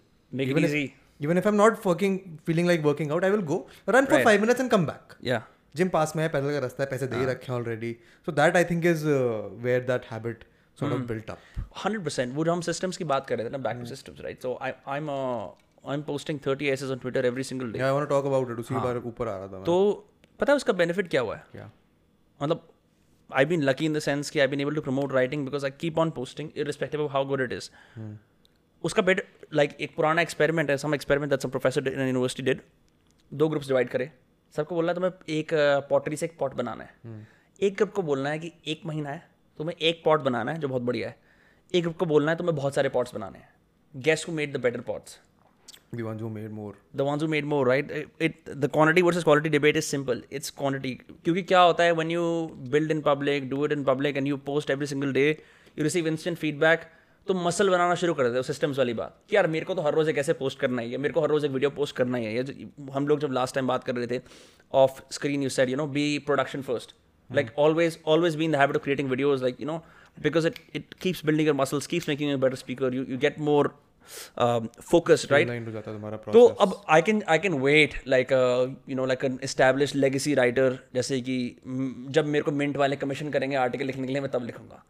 even 1.24 1.38
if 1.38 1.46
I'm 1.46 1.56
not 1.56 1.84
working, 1.84 2.16
feeling 2.46 2.66
like 2.66 2.82
working 2.86 3.10
out, 3.10 3.24
I 3.24 3.28
will 3.34 3.42
go 3.50 3.56
run 3.94 4.08
for 4.08 4.16
Right. 4.16 4.24
five 4.24 4.40
minutes 4.40 4.62
and 4.62 4.70
come 4.72 4.82
back. 4.88 5.14
या 5.24 5.38
जिम 5.74 5.88
पास 5.88 6.12
में 6.16 6.22
है 6.22 6.28
पैदल 6.28 6.50
का 6.50 6.58
रास्ता 6.58 6.82
है 6.84 6.90
पैसे 6.90 7.06
दे 7.06 7.16
ही 7.16 7.24
रखे 7.24 7.52
हैं 7.52 7.58
already 7.60 7.96
so 8.26 8.32
that 8.32 8.56
I 8.56 8.64
think 8.64 8.86
is 8.86 9.06
where 9.06 9.80
that 9.80 10.04
habit 10.10 10.44
of 10.82 10.92
built 10.92 11.30
up 11.30 11.38
hundred 11.84 12.04
percent 12.04 12.34
वो 12.34 12.44
जो 12.44 12.52
हम 12.52 12.60
सिस्टम्स 12.60 12.96
की 12.96 13.04
बात 13.04 13.26
कर 13.26 13.38
रहे 13.38 13.46
थे 13.46 13.50
ना 13.50 13.58
back 13.58 13.76
to 13.76 13.86
systems 13.86 14.20
right 14.20 14.42
so 14.42 14.58
I 14.62 14.72
I 14.86 14.98
am 14.98 15.10
I 15.10 15.94
am 15.94 16.02
posting 16.02 16.40
thirty 16.46 16.68
essays 16.68 16.90
on 16.90 16.98
Twitter 16.98 17.26
every 17.26 17.44
single 17.44 17.72
day 17.72 17.78
I 17.78 18.06
talk 18.06 18.26
about 18.26 18.50
it 18.50 18.56
उसी 18.56 18.74
बार 18.74 18.96
ऊपर 18.96 19.28
आ 19.28 19.36
रहा 19.36 19.48
था 19.48 19.52
मैं। 19.52 19.64
तो 19.64 20.08
पता 20.40 20.52
है 20.52 20.56
उसका 20.56 20.72
बेनिफिट 20.72 21.08
क्या 21.08 21.20
हुआ 21.20 21.36
है? 21.36 21.44
क्या? 21.52 21.70
मतलब 22.42 22.68
I 23.34 23.44
been 23.44 23.62
lucky 23.62 23.86
in 23.86 23.92
the 23.92 23.98
sense 23.98 24.30
कि 24.30 24.40
I 24.40 24.46
been 24.46 24.60
able 24.60 24.74
to 24.74 24.80
promote 24.80 25.12
writing 25.12 25.44
because 25.44 25.64
I 25.64 25.70
keep 25.70 25.98
on 25.98 26.10
posting 26.10 26.50
irrespective 26.56 27.00
of 27.00 27.12
how 27.12 27.24
good 27.24 27.40
it 27.40 27.52
is 27.52 27.70
उसका 28.84 29.02
बेट 29.02 29.26
लाइक 29.54 29.76
एक 29.80 29.96
पुराना 29.96 30.22
एक्सपेरिमेंट 30.22 30.70
है 30.70 30.76
some 30.76 30.94
experiment 30.94 31.30
that 31.30 31.40
some 31.40 31.50
professor 31.50 31.88
in 31.88 32.00
university 32.00 32.42
did 32.42 32.60
दो 33.34 33.48
groups 33.48 33.68
divide 33.68 33.88
करे। 33.88 34.10
सबको 34.54 34.74
बोलना 34.74 34.92
है 34.92 34.94
तुम्हें 34.94 35.38
एक 35.38 35.50
पॉटरी 35.90 36.16
से 36.16 36.26
एक 36.26 36.36
पॉट 36.38 36.54
बनाना 36.54 36.84
है 36.84 37.26
एक 37.60 37.76
ग्रुप 37.76 37.92
को 37.92 38.02
बोलना 38.02 38.30
है 38.30 38.38
कि 38.38 38.52
एक 38.66 38.82
महीना 38.86 39.10
है 39.10 39.22
तुम्हें 39.58 39.76
एक 39.88 40.02
पॉट 40.04 40.20
बनाना 40.20 40.52
है 40.52 40.58
जो 40.58 40.68
बहुत 40.68 40.82
बढ़िया 40.82 41.08
है 41.08 41.16
एक 41.74 41.82
ग्रुप 41.82 41.96
को 41.98 42.06
बोलना 42.06 42.30
है 42.30 42.38
तुम्हें 42.38 42.56
बहुत 42.56 42.74
सारे 42.74 42.88
पॉट्स 42.88 43.14
बनाने 43.14 43.38
हैं 43.38 43.48
guessed 43.94 44.28
who 44.28 44.32
made 44.32 44.52
the 44.56 44.60
better 44.60 44.80
pots 44.90 45.18
the 45.94 46.00
ones 46.00 46.22
who 46.22 46.28
made 46.28 46.50
more 46.52 46.74
the 46.98 47.06
ones 47.06 47.22
who 47.24 47.28
made 47.32 47.48
more 47.52 47.62
right 47.68 47.92
it 48.28 48.50
the 48.64 48.68
quantity 48.76 49.04
versus 49.06 49.26
quality 49.28 49.52
debate 49.54 49.78
is 49.80 49.88
simple 49.94 50.22
it's 50.38 50.54
quantity 50.60 50.92
क्योंकि 51.24 51.42
क्या 51.42 51.60
होता 51.60 51.84
है 51.84 51.92
when 52.00 52.12
you 52.16 52.26
build 52.74 52.94
in 52.96 53.02
public 53.08 53.48
do 53.54 53.64
it 53.66 53.76
in 53.76 53.84
public 53.90 54.20
and 54.20 54.32
you 54.32 54.38
post 54.50 54.74
every 54.76 54.90
single 54.92 55.16
day 55.18 55.28
you 55.78 55.86
receive 55.88 56.10
instant 56.12 56.42
feedback 56.44 56.86
तो 57.28 57.34
muscle 57.34 57.70
बनाना 57.70 57.94
शुरू 57.94 58.14
कर 58.14 58.24
देते 58.24 58.36
हो 58.36 58.42
सिस्टम्स 58.42 58.78
वाली 58.78 58.94
बात। 58.94 59.16
कि 59.30 59.36
यार 59.36 59.46
मेरे 59.46 59.64
को 59.66 59.74
तो 59.74 59.82
हर 59.82 59.94
रोज़ 59.94 60.10
एक 60.10 60.18
ऐसे 60.18 60.32
पोस्ट 60.42 60.58
करना 60.58 60.82
ही 60.82 60.92
है 60.92 60.98
मेरे 60.98 61.14
को 61.14 61.20
हर 61.22 61.28
रोज़ 61.28 61.46
एक 61.46 61.52
वीडियो 61.52 61.70
पोस्ट 61.80 61.96
करना 61.96 62.18
ही 62.18 62.24
है। 62.24 62.44
हम 62.94 63.08
लोग 63.08 63.20
जब 63.20 63.32
लास्ट 63.32 63.54
टाइम 63.54 63.66
बात 63.66 63.84
कर 63.84 63.96
रहे 63.96 64.06
थे 64.06 64.22
off 64.74 65.00
screen 65.14 65.42
you 65.42 65.48
said 65.48 65.70
you 65.70 65.76
know 65.76 65.86
be 65.98 66.06
production 66.26 66.62
first 66.62 66.94
like 67.30 67.48
always 67.62 67.94
always 68.12 68.34
be 68.40 68.46
in 68.46 68.52
the 68.54 68.58
habit 68.58 68.76
of 68.78 68.82
creating 68.82 69.08
videos 69.12 69.40
like 69.44 69.56
you 69.62 69.66
know 69.68 69.76
because 70.26 70.44
it 70.48 70.58
it 70.78 70.92
keeps 71.04 71.22
building 71.28 71.48
your 71.48 71.54
muscles 71.60 71.88
keeps 71.92 72.06
making 72.10 72.28
you 72.32 72.36
a 72.38 72.40
better 72.44 72.58
speaker. 72.60 72.90
You 72.96 73.02
you 73.12 73.16
get 73.24 73.40
more 73.46 73.64
um, 74.44 74.68
focused 74.90 75.34
right? 75.34 75.50
तो 76.32 76.44
अब 76.66 76.76
I 76.96 77.02
can 77.08 77.22
I 77.28 77.38
can 77.38 77.54
wait 77.62 77.96
like 78.08 78.32
you 78.88 78.96
know 78.96 79.06
like 79.12 79.24
an 79.24 79.38
establish 79.44 79.94
legacy 79.94 80.34
writer 80.40 80.78
जैसे 80.94 81.20
कि 81.30 81.38
mm, 81.56 82.12
जब 82.18 82.26
मेरे 82.26 82.44
को 82.44 82.52
mint 82.60 82.76
वाले 82.76 82.96
commission 82.96 83.30
करेंगे 83.30 83.56
article 83.64 83.86
लिखने 83.86 84.06
के 84.06 84.12
लिए 84.12 84.22
मैं 84.22 84.30
तब 84.30 84.44
लिखूँगा। 84.46 84.82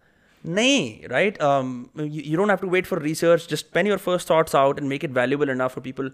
नहीं 0.46 1.08
right 1.10 1.38
you 1.42 2.38
don't 2.38 2.50
have 2.50 2.60
to 2.62 2.70
wait 2.70 2.86
for 2.86 3.02
research 3.02 3.48
just 3.50 3.72
pen 3.74 3.88
your 3.88 3.98
first 4.10 4.30
thoughts 4.30 4.56
out 4.56 4.80
and 4.80 4.88
make 4.90 5.04
it 5.06 5.12
valuable 5.18 5.50
enough 5.50 5.74
for 5.76 5.84
people 5.84 6.12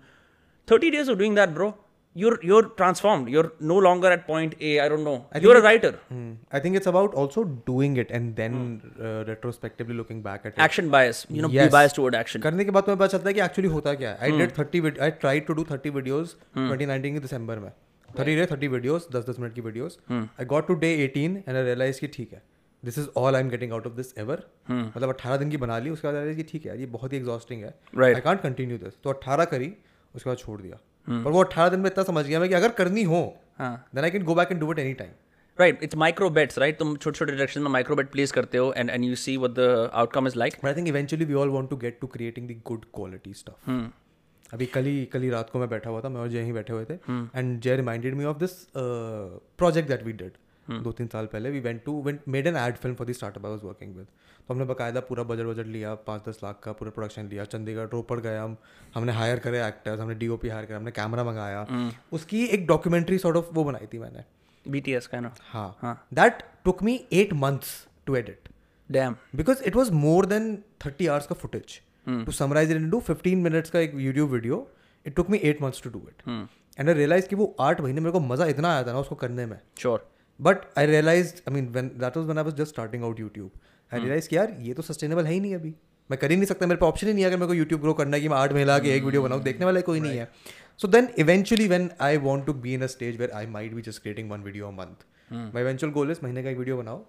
thirty 0.68 0.92
days 0.92 1.10
of 1.10 1.18
doing 1.18 1.36
that 1.36 1.50
bro 1.50 1.74
you're 2.16 2.38
you're 2.50 2.68
transformed 2.78 3.28
you're 3.30 3.50
no 3.72 3.78
longer 3.86 4.12
at 4.12 4.22
point 4.28 4.54
a 4.60 4.72
i 4.84 4.86
don't 4.92 5.04
know 5.08 5.16
you're 5.42 5.58
a 5.58 5.62
writer 5.62 5.92
I 6.52 6.60
think 6.60 6.80
it's 6.80 6.90
about 6.92 7.18
also 7.24 7.44
doing 7.72 7.98
it 8.04 8.14
and 8.20 8.36
then 8.36 8.56
uh, 9.00 9.24
retrospectively 9.28 9.98
looking 10.00 10.22
back 10.22 10.46
at 10.46 10.54
it. 10.54 10.64
action 10.68 10.90
bias 10.96 11.20
you 11.30 11.44
know 11.46 11.52
Yes. 11.58 11.68
be 11.68 11.76
biased 11.78 11.98
toward 12.00 12.18
action 12.22 12.42
करने 12.42 12.66
के 12.66 12.72
बाद 12.72 12.84
तुम्हें 12.84 13.00
पता 13.00 13.08
चलता 13.08 13.30
है 13.30 13.34
कि 13.34 13.42
actually 13.42 13.70
होता 13.72 13.94
क्या 14.02 14.12
है 14.12 14.18
I 14.22 14.38
did 14.38 14.54
30 14.60 15.00
I 15.02 15.12
tried 15.24 15.46
to 15.48 15.54
do 15.54 15.66
30 15.72 15.94
videos 15.96 16.36
2019 16.58 17.14
के 17.14 17.20
दिसंबर 17.28 17.60
में 17.60 17.72
30 18.10 18.26
डे 18.42 18.46
30 18.56 18.68
वीडियोस 18.76 19.08
10 19.16 19.30
10 19.30 19.40
मिनट 19.40 19.54
की 19.56 19.62
videos 19.62 19.98
I 20.12 20.46
got 20.56 20.68
to 20.68 20.74
day 20.86 20.92
18 21.08 21.38
and 21.48 21.56
I 21.56 21.64
realise 21.64 22.00
कि 22.00 22.08
ठीक 22.18 22.34
है 22.34 22.42
This 22.85 22.99
is 22.99 23.09
all 23.17 23.37
I 23.37 23.43
am 23.43 23.49
getting 23.49 23.73
out 23.73 23.87
of 23.87 23.93
this 23.93 24.19
ever 24.19 24.43
मतलब 24.71 25.17
18 25.17 25.39
दिन 25.39 25.51
की 25.51 25.57
बना 25.57 25.79
ली 25.79 25.91
उसके 25.91 26.09
बाद 26.09 26.35
कि 26.37 26.43
ठीक 26.43 26.67
है 26.67 26.79
ये 26.81 26.87
बहुत 26.87 27.13
ही 27.13 27.19
एग्जॉस्टिंग 27.19 27.63
है। 27.63 27.75
Right. 27.75 28.15
I 28.15 28.21
can't 28.21 28.41
continue 28.41 28.79
this 28.79 28.95
तो 29.05 29.13
18 29.13 29.47
करी 29.51 29.73
उसके 30.15 30.31
बाद 30.31 30.39
छोड़ 30.39 30.61
दिया। 30.61 30.79
पर 31.09 31.31
वो 31.31 31.45
18 31.45 31.71
दिन 31.71 31.81
में 31.81 31.91
इतना 31.91 32.05
समझ 32.05 32.27
गया 32.27 32.41
मैं 32.41 32.49
कि 32.49 32.55
अगर 32.55 32.69
करनी 32.73 33.03
हो 33.03 33.23
then 33.61 34.05
I 34.05 34.11
can 34.11 34.25
go 34.25 34.35
back 34.35 34.53
and 34.53 34.61
do 34.61 34.73
it 34.73 34.79
any 34.79 34.95
time 34.95 35.11
right 35.61 35.83
it's 35.83 35.97
micro 35.97 36.31
bets 36.31 36.59
right 36.59 36.79
तुम 36.79 36.97
छोटे 36.97 37.19
छोटे 37.19 37.33
डायरेक्शन 37.33 37.63
में 37.63 37.71
माइक्रो 37.71 37.97
बेट 37.97 38.11
प्लेस 38.11 38.33
करते 38.33 38.59
हो 38.59 38.73
and 38.77 38.91
and 38.91 39.05
you 39.05 39.15
see 39.15 39.37
what 39.37 39.51
the 39.51 39.91
outcome 39.95 40.27
is 40.27 40.39
like 40.39 40.55
But 40.55 40.71
I 40.71 40.75
think 40.75 40.89
eventually 40.95 41.27
we 41.33 41.41
all 41.43 41.53
want 41.57 41.71
to 41.73 41.79
get 41.85 42.01
to 42.03 42.09
creating 42.17 42.47
the 42.51 42.61
good 42.71 42.87
quality 42.99 43.35
stuff. 43.41 43.71
अभी 44.53 44.67
कल 44.67 44.85
ही 44.85 45.05
कल 45.05 45.23
ही 45.23 45.31
रात 45.31 45.51
को 45.51 45.59
मैं 45.59 45.69
बैठा 45.69 45.91
हुआ 45.91 46.01
था 46.01 46.09
मैं 46.09 46.21
और 46.21 46.29
जय 46.29 46.43
ही 46.43 46.53
बैठे 46.53 46.73
हुए 46.73 46.85
थे 46.85 46.95
and 47.39 47.61
Jay 47.61 47.77
reminded 47.77 48.15
me 48.15 48.25
of 48.25 48.39
this 48.39 48.51
project 48.77 49.89
that 49.89 50.03
we 50.03 50.13
did 50.13 50.33
दो 50.71 50.93
तीन 50.93 51.07
साल 51.07 51.27
पहले 51.27 51.51
we 51.51 51.61
went 51.61 51.85
to 51.85 52.01
went 52.03 52.21
made 52.29 52.47
an 52.47 52.57
ad 52.57 52.77
film 52.77 52.95
for 52.97 53.07
the 53.07 53.13
startup 53.13 53.47
I 53.47 53.53
was 53.53 53.61
working 53.65 53.95
with 53.97 54.07
तो 54.49 54.55
हमने 54.55 54.65
बकायदा 54.65 55.01
पूरा 55.09 55.23
बजट 55.23 55.47
बजट 55.47 55.67
लिया 55.67 55.95
पाँच 56.07 56.29
दस 56.29 56.41
लाख 56.45 56.61
का 56.65 56.73
पूरा 56.73 56.91
प्रोडक्शन 56.91 57.29
लिया 57.29 57.45
चंडीगढ़ 57.45 57.89
रोपड़ 57.93 58.19
गए 58.21 58.37
हम 58.39 58.57
हमने 58.95 59.13
हायर 59.13 59.39
करे 59.39 59.67
एक्टर्स 59.67 60.01
हमने 60.01 60.15
डीओपी 60.15 60.49
हायर 60.49 60.67
करा 60.67 60.77
हमने 60.77 60.91
कैमरा 60.91 61.25
मंगाया। 61.25 61.67
उसकी 62.13 62.45
एक 62.47 62.67
डॉक्यूमेंट्री 62.67 63.19
सॉर्ट 63.19 63.37
ऑफ़ 63.37 63.53
वो 63.55 63.65
बनाई 63.65 63.87
थी 63.93 63.99
मैंने। 63.99 64.25
बीटीएस 64.65 65.07
का 65.07 65.21
ना? 65.21 65.35
हाँ। 65.53 66.09
That 66.15 66.43
took 66.65 66.83
me 66.83 66.95
eight 67.13 67.33
months 67.33 67.71
to 68.07 68.17
edit 68.17 68.49
damn 68.91 69.15
because 69.37 69.61
it 69.69 69.77
was 69.79 69.91
more 69.99 70.23
than 70.31 70.49
30 70.85 71.09
hours 71.09 71.27
का 71.27 71.37
footage. 71.43 71.75
To 72.27 72.33
summarize 72.37 72.73
it 72.75 72.79
into 72.79 73.01
15 73.05 73.45
minutes 73.45 73.71
का 73.71 73.81
एक 73.81 73.95
video 73.95 74.27
video 74.27 74.57
it 75.07 75.15
took 75.19 75.31
me 75.35 75.39
8 75.51 75.63
months 75.65 75.85
to 75.85 75.93
do 75.95 76.01
it. 76.09 76.25
And 76.79 76.91
I 76.91 76.97
realized 76.99 77.29
कि 77.29 77.37
वो 77.37 77.55
आठ 77.61 77.81
महीने 77.81 78.01
मेरे 78.01 78.13
को 78.13 78.21
मज़ा 78.21 78.47
इतना 78.47 78.73
आया 78.73 78.83
था 78.87 78.93
ना 78.93 78.99
उसको 78.99 79.15
करने 79.15 79.47
में। 79.47 79.59
Sure 79.79 80.09
but 80.41 80.57
I 80.79 80.87
realise 80.87 81.35
I 81.49 81.55
mean 81.55 81.73
when 81.73 81.89
that 82.03 82.17
was 82.17 82.29
when 82.31 82.41
I 82.43 82.45
was 82.49 82.55
just 82.61 82.75
starting 82.77 83.05
out 83.09 83.21
YouTube. 83.25 83.51
I 83.91 83.99
realized 83.99 84.29
कि 84.29 84.37
यार 84.37 84.57
ये 84.61 84.75
तो 84.75 84.83
सस्टेनेबल 84.83 85.25
है 85.25 85.33
ही 85.33 85.41
नहीं 85.41 85.55
अभी। 85.55 85.75
मैं 86.11 86.19
कर 86.19 86.31
ही 86.31 86.37
नहीं 86.37 86.47
सकता 86.47 86.67
मेरे 86.67 86.79
पे 86.81 86.87
ऑप्शन 86.87 87.07
ही 87.07 87.13
नहीं 87.13 87.25
है 87.25 87.31
अगर 87.31 87.37
मेरे 87.37 87.47
को 87.47 87.55
यूट्यूब 87.55 87.81
ग्रो 87.81 87.93
करना 87.95 88.17
है 88.17 88.21
कि 88.23 88.29
मैं 88.29 88.37
आठ 88.37 88.53
महीना 88.53 88.79
के 88.79 88.95
एक 88.97 89.03
वीडियो 89.03 89.23
बनाऊँ 89.23 89.43
देखने 89.43 89.65
वाला 89.65 89.81
कोई 89.81 90.01
नहीं 90.01 90.19
है। 90.19 90.31
So 90.81 90.89
then 90.89 91.09
eventually 91.19 91.69
when 91.69 91.91
I 92.01 92.17
want 92.17 92.47
to 92.47 92.53
be 92.53 92.75
in 92.75 92.83
a 92.83 92.87
stage 92.87 93.19
where 93.19 93.31
I 93.31 93.47
might 93.47 93.75
be 93.75 93.83
just 93.83 94.03
creating 94.03 94.31
one 94.31 94.43
video 94.43 94.71
month 94.71 95.05
my 95.33 95.63
eventual 95.63 95.93
goal 95.93 96.11
is 96.11 96.19
महीने 96.23 96.43
का 96.43 96.51
एक 96.51 96.59
वीडियो 96.59 96.77
बनाओ 96.77 97.05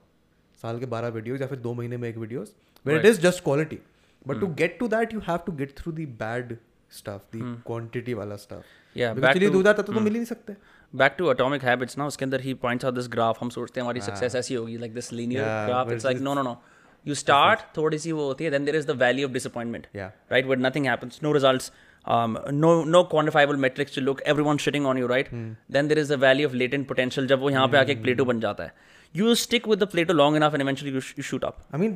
साल 0.62 0.80
के 0.80 0.86
बारह 0.86 1.08
वीडियोज़ 1.08 1.42
या 1.42 1.48
फिर 1.48 1.60
दो 1.60 1.74
महीने 1.74 1.98
में 1.98 2.10
एक 2.10 2.18
videos 2.18 2.50
where 2.86 3.00
it 3.00 3.06
is 3.06 3.22
just 3.22 3.44
quality 3.44 3.80
but 4.28 4.40
to 4.40 4.48
get 4.48 4.80
to 4.80 4.88
that 4.88 5.14
you 5.14 5.20
have 5.20 5.38
to 5.38 5.52
get 5.52 5.78
through 5.78 5.92
the 5.92 6.06
bad 6.06 6.58
stuff 6.92 7.38
the 7.38 7.62
quantity 7.66 8.14
वाला 8.14 8.36
stuff 8.36 8.64
Yeah, 8.98 9.14
back 9.14 9.26
actually 9.26 9.48
to- 9.48 9.76
दो 9.76 9.84
तो 9.84 9.94
मिल 9.94 10.04
ही 10.04 10.20
नहीं 10.20 10.26
सकते। 10.26 10.54
बैक 10.96 11.16
टू 11.18 11.32
एटॉमिक 11.32 11.64
हैबिट्स 11.64 11.98
ना 11.98 12.06
उसके 12.08 12.26
अंदर 12.26 12.42
ही 12.42 12.54
पॉइंट्स 12.66 12.86
आउट 12.86 12.96
दिस 12.96 13.08
ग्राफ 13.12 13.38
हम 13.42 13.50
सोचते 13.50 13.80
हैं 13.80 13.84
हमारी 13.86 14.02
सक्सेस 14.02 14.36
ऐसी 14.36 14.54
होगी 14.56 14.78
like 14.78 14.94
this 14.94 15.12
linear 15.14 15.44
graph 15.70 15.92
it's 15.92 16.06
like 16.06 16.20
no 16.22 16.34
no 16.34 16.42
no 16.44 16.62
you 17.08 17.16
start 17.22 17.60
थोड़ी 17.78 17.98
सी 18.00 18.12
वो 18.12 18.26
होती 18.28 18.44
है 18.44 18.52
then 18.52 18.66
there 18.66 18.78
is 18.78 18.88
the 18.88 18.92
value 19.02 19.28
of 19.28 19.34
disappointment 19.34 19.88
Yeah. 19.96 20.12
right 20.34 20.52
where 20.52 20.62
nothing 20.66 20.86
happens 20.92 21.18
no 21.26 21.34
results 21.38 21.72
um, 22.06 22.38
no 22.62 22.70
no 22.94 23.02
quantifiable 23.12 23.60
metrics 23.66 23.98
to 23.98 24.02
look 24.06 24.22
everyone's 24.34 24.64
shitting 24.68 24.88
on 24.92 24.98
you 25.02 25.10
right? 25.12 25.30
Then 25.76 25.90
there 25.92 26.02
is 26.04 26.10
the 26.14 26.18
valley 26.24 26.48
of 26.50 26.56
latent 26.62 26.88
potential 26.94 27.28
जब 27.34 27.42
वो 27.42 27.50
यहाँ 27.50 27.68
पे 27.68 27.78
आके 27.78 27.92
एक 27.92 28.02
प्लेटो 28.04 28.26
बन 28.32 28.40
जाता 28.40 28.64
है। 28.64 28.74
You 29.16 29.36
stick 29.44 29.70
with 29.72 29.82
the 29.84 29.88
plateau 29.94 30.16
long 30.20 30.38
enough 30.40 30.58
and 30.58 30.66
eventually 30.66 30.94
you, 30.96 31.04
sh- 31.08 31.18
you 31.20 31.26
shoot 31.30 31.48
up. 31.50 31.62
I 31.74 31.80
mean 31.80 31.96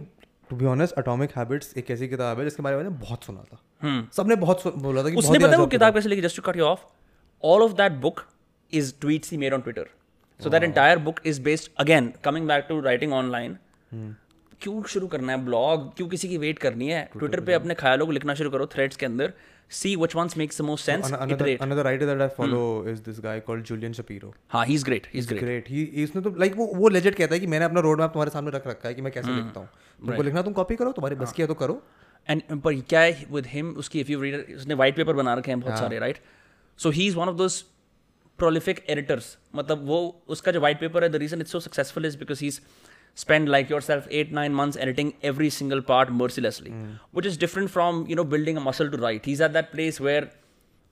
to 0.50 0.56
be 0.56 0.66
honest 0.74 1.00
Atomic 1.00 1.38
Habits 1.38 1.74
एक 1.78 1.92
ऐसी 1.92 2.08
किताब 2.08 2.40
है 2.40 2.44
जिसके 2.44 2.64
बारे 2.64 2.78
में 2.78 3.00
बहुत 3.00 3.24
सुना 3.24 3.44
था। 3.52 4.08
सबने 4.18 4.36
बहुत 4.46 4.64
बोला 4.88 5.04
था 5.04 5.10
कि 5.10 5.16
उसने 5.24 5.40
पता 5.40 5.58
वो 5.58 5.68
किताब 5.76 5.94
कैसे 5.94 6.10
लिखी? 6.10 6.22
Just 6.22 6.42
to 6.42 6.52
cut 6.52 6.58
you 6.58 6.66
off 6.66 6.86
all 7.44 7.64
of 7.64 7.74
that 7.82 7.92
book 8.08 8.24
is 8.74 8.94
tweets 9.02 9.32
he 9.32 9.38
made 9.38 9.54
on 9.54 9.62
Twitter 9.62 9.90
so 10.40 10.50
that 10.50 10.64
entire 10.64 10.98
book 11.00 11.20
is 11.26 11.42
based 11.42 11.72
again 11.80 12.14
coming 12.24 12.48
back 12.48 12.66
to 12.70 12.80
writing 12.82 13.14
online 13.14 13.58
क्यों 14.62 14.82
शुरू 14.84 15.08
करना 15.08 15.34
है? 15.34 15.44
ब्लॉग 15.46 15.94
क्यों 15.96 16.08
किसी 16.08 16.28
की 16.30 16.38
वेट 16.38 16.60
करनी 16.60 16.88
है? 16.88 17.10
ट्विटर 17.18 17.40
पे 17.40 17.54
अपने 17.54 17.74
ख्यालों 17.74 18.06
को 18.06 18.12
लिखना 18.12 18.34
शुरू 18.34 18.50
करो 18.50 18.66
थ्रेड्स 18.66 18.96
के 18.96 19.06
अंदर। 19.06 19.34
See 19.72 19.96
which 19.96 20.16
ones 20.16 20.38
makes 20.38 20.62
the 20.62 20.66
most 20.66 20.86
sense 20.86 21.06
An- 21.06 21.14
another 21.14 21.34
iterate 21.34 21.62
another 21.62 21.84
writer 21.88 22.08
that 22.10 22.22
I 22.26 22.28
follow 22.36 22.62
is 22.92 23.02
this 23.08 23.20
guy 23.26 23.36
called 23.48 23.66
Julian 23.70 23.96
Shapiro. 23.98 24.32
हाँ 24.50 24.66
he 24.66 24.74
is 24.74 24.86
great 24.86 25.08
he 25.14 25.20
is 25.20 25.34
great 25.34 25.70
he 25.70 25.84
इसने 26.04 26.22
तो 26.22 26.34
लाइक 26.40 26.56
वो 26.58 26.66
वो 26.76 26.90
लेजेंड 26.90 27.16
कहता 27.16 27.34
है 27.36 27.40
कि 27.40 27.48
मैंने 27.48 27.66
अपना 27.66 27.80
रोड 27.80 28.02
मैप 28.02 28.12
तुम्हारे 28.12 28.32
सामने 28.32 28.52
रख 28.52 28.68
रखा 28.68 28.88
है 28.88 28.94
कि 28.94 29.02
मैं 29.02 29.12
कैसे 29.14 29.32
लिखता 29.32 29.60
हूँ। 29.60 29.68
तुमको 29.68 30.12
right. 30.12 30.26
लिखना 30.26 30.42
तुम 30.42 30.54
कॉपी 30.54 30.76
करो 30.76 30.92
तुम्हारे 30.92 31.16
बस 31.16 31.34
है। 31.40 31.48
तो 31.48 31.54
करो। 31.54 31.82
एंड 32.28 32.42
पर 32.62 32.80
क्या 32.90 33.00
है 33.00 33.26
विद 33.32 33.48
हिम 33.48 33.70
उसकी 33.84 34.00
इफ़ 34.00 34.12
यू 34.12 34.22
रीड 34.22 34.56
उसने 34.56 34.74
वाइट 34.74 34.96
पेपर 34.96 35.14
बना 35.14 35.34
रखे 35.34 35.52
हैं 35.52 35.60
बहुत 35.60 35.78
सारे 35.80 36.00
right 36.00 36.20
so 36.80 36.90
he 36.90 37.08
is 37.08 37.16
one 37.18 37.28
of 37.28 37.36
those 37.36 37.64
prolific 38.38 38.84
editors 38.90 39.38
मतलब 39.56 39.86
वो 39.88 40.00
उसका 40.36 40.52
जो 40.52 40.60
वाइट 40.62 40.80
पेपर 40.80 41.04
है 41.04 41.10
the 41.10 41.16
reason 41.16 41.42
it's 41.42 41.52
so 41.52 41.60
successful 41.60 42.06
is 42.06 42.18
because 42.18 42.42
he 42.42 42.48
is 42.48 42.60
spend 43.18 43.50
like 43.50 43.72
yourself 43.82 44.08
eight 44.12 44.32
nine 44.34 44.54
months 44.54 44.78
editing 44.78 45.12
every 45.26 45.50
single 45.50 45.80
part 45.88 46.10
mercilessly 46.20 46.72
which 47.16 47.26
is 47.26 47.40
different 47.40 47.70
from 47.70 48.06
you 48.10 48.16
know 48.16 48.24
building 48.36 48.58
a 48.58 48.62
muscle 48.62 48.90
to 48.90 48.98
write 48.98 49.28
his 49.28 49.42
at 49.42 49.52
that 49.52 49.72
place 49.72 50.02
where 50.02 50.30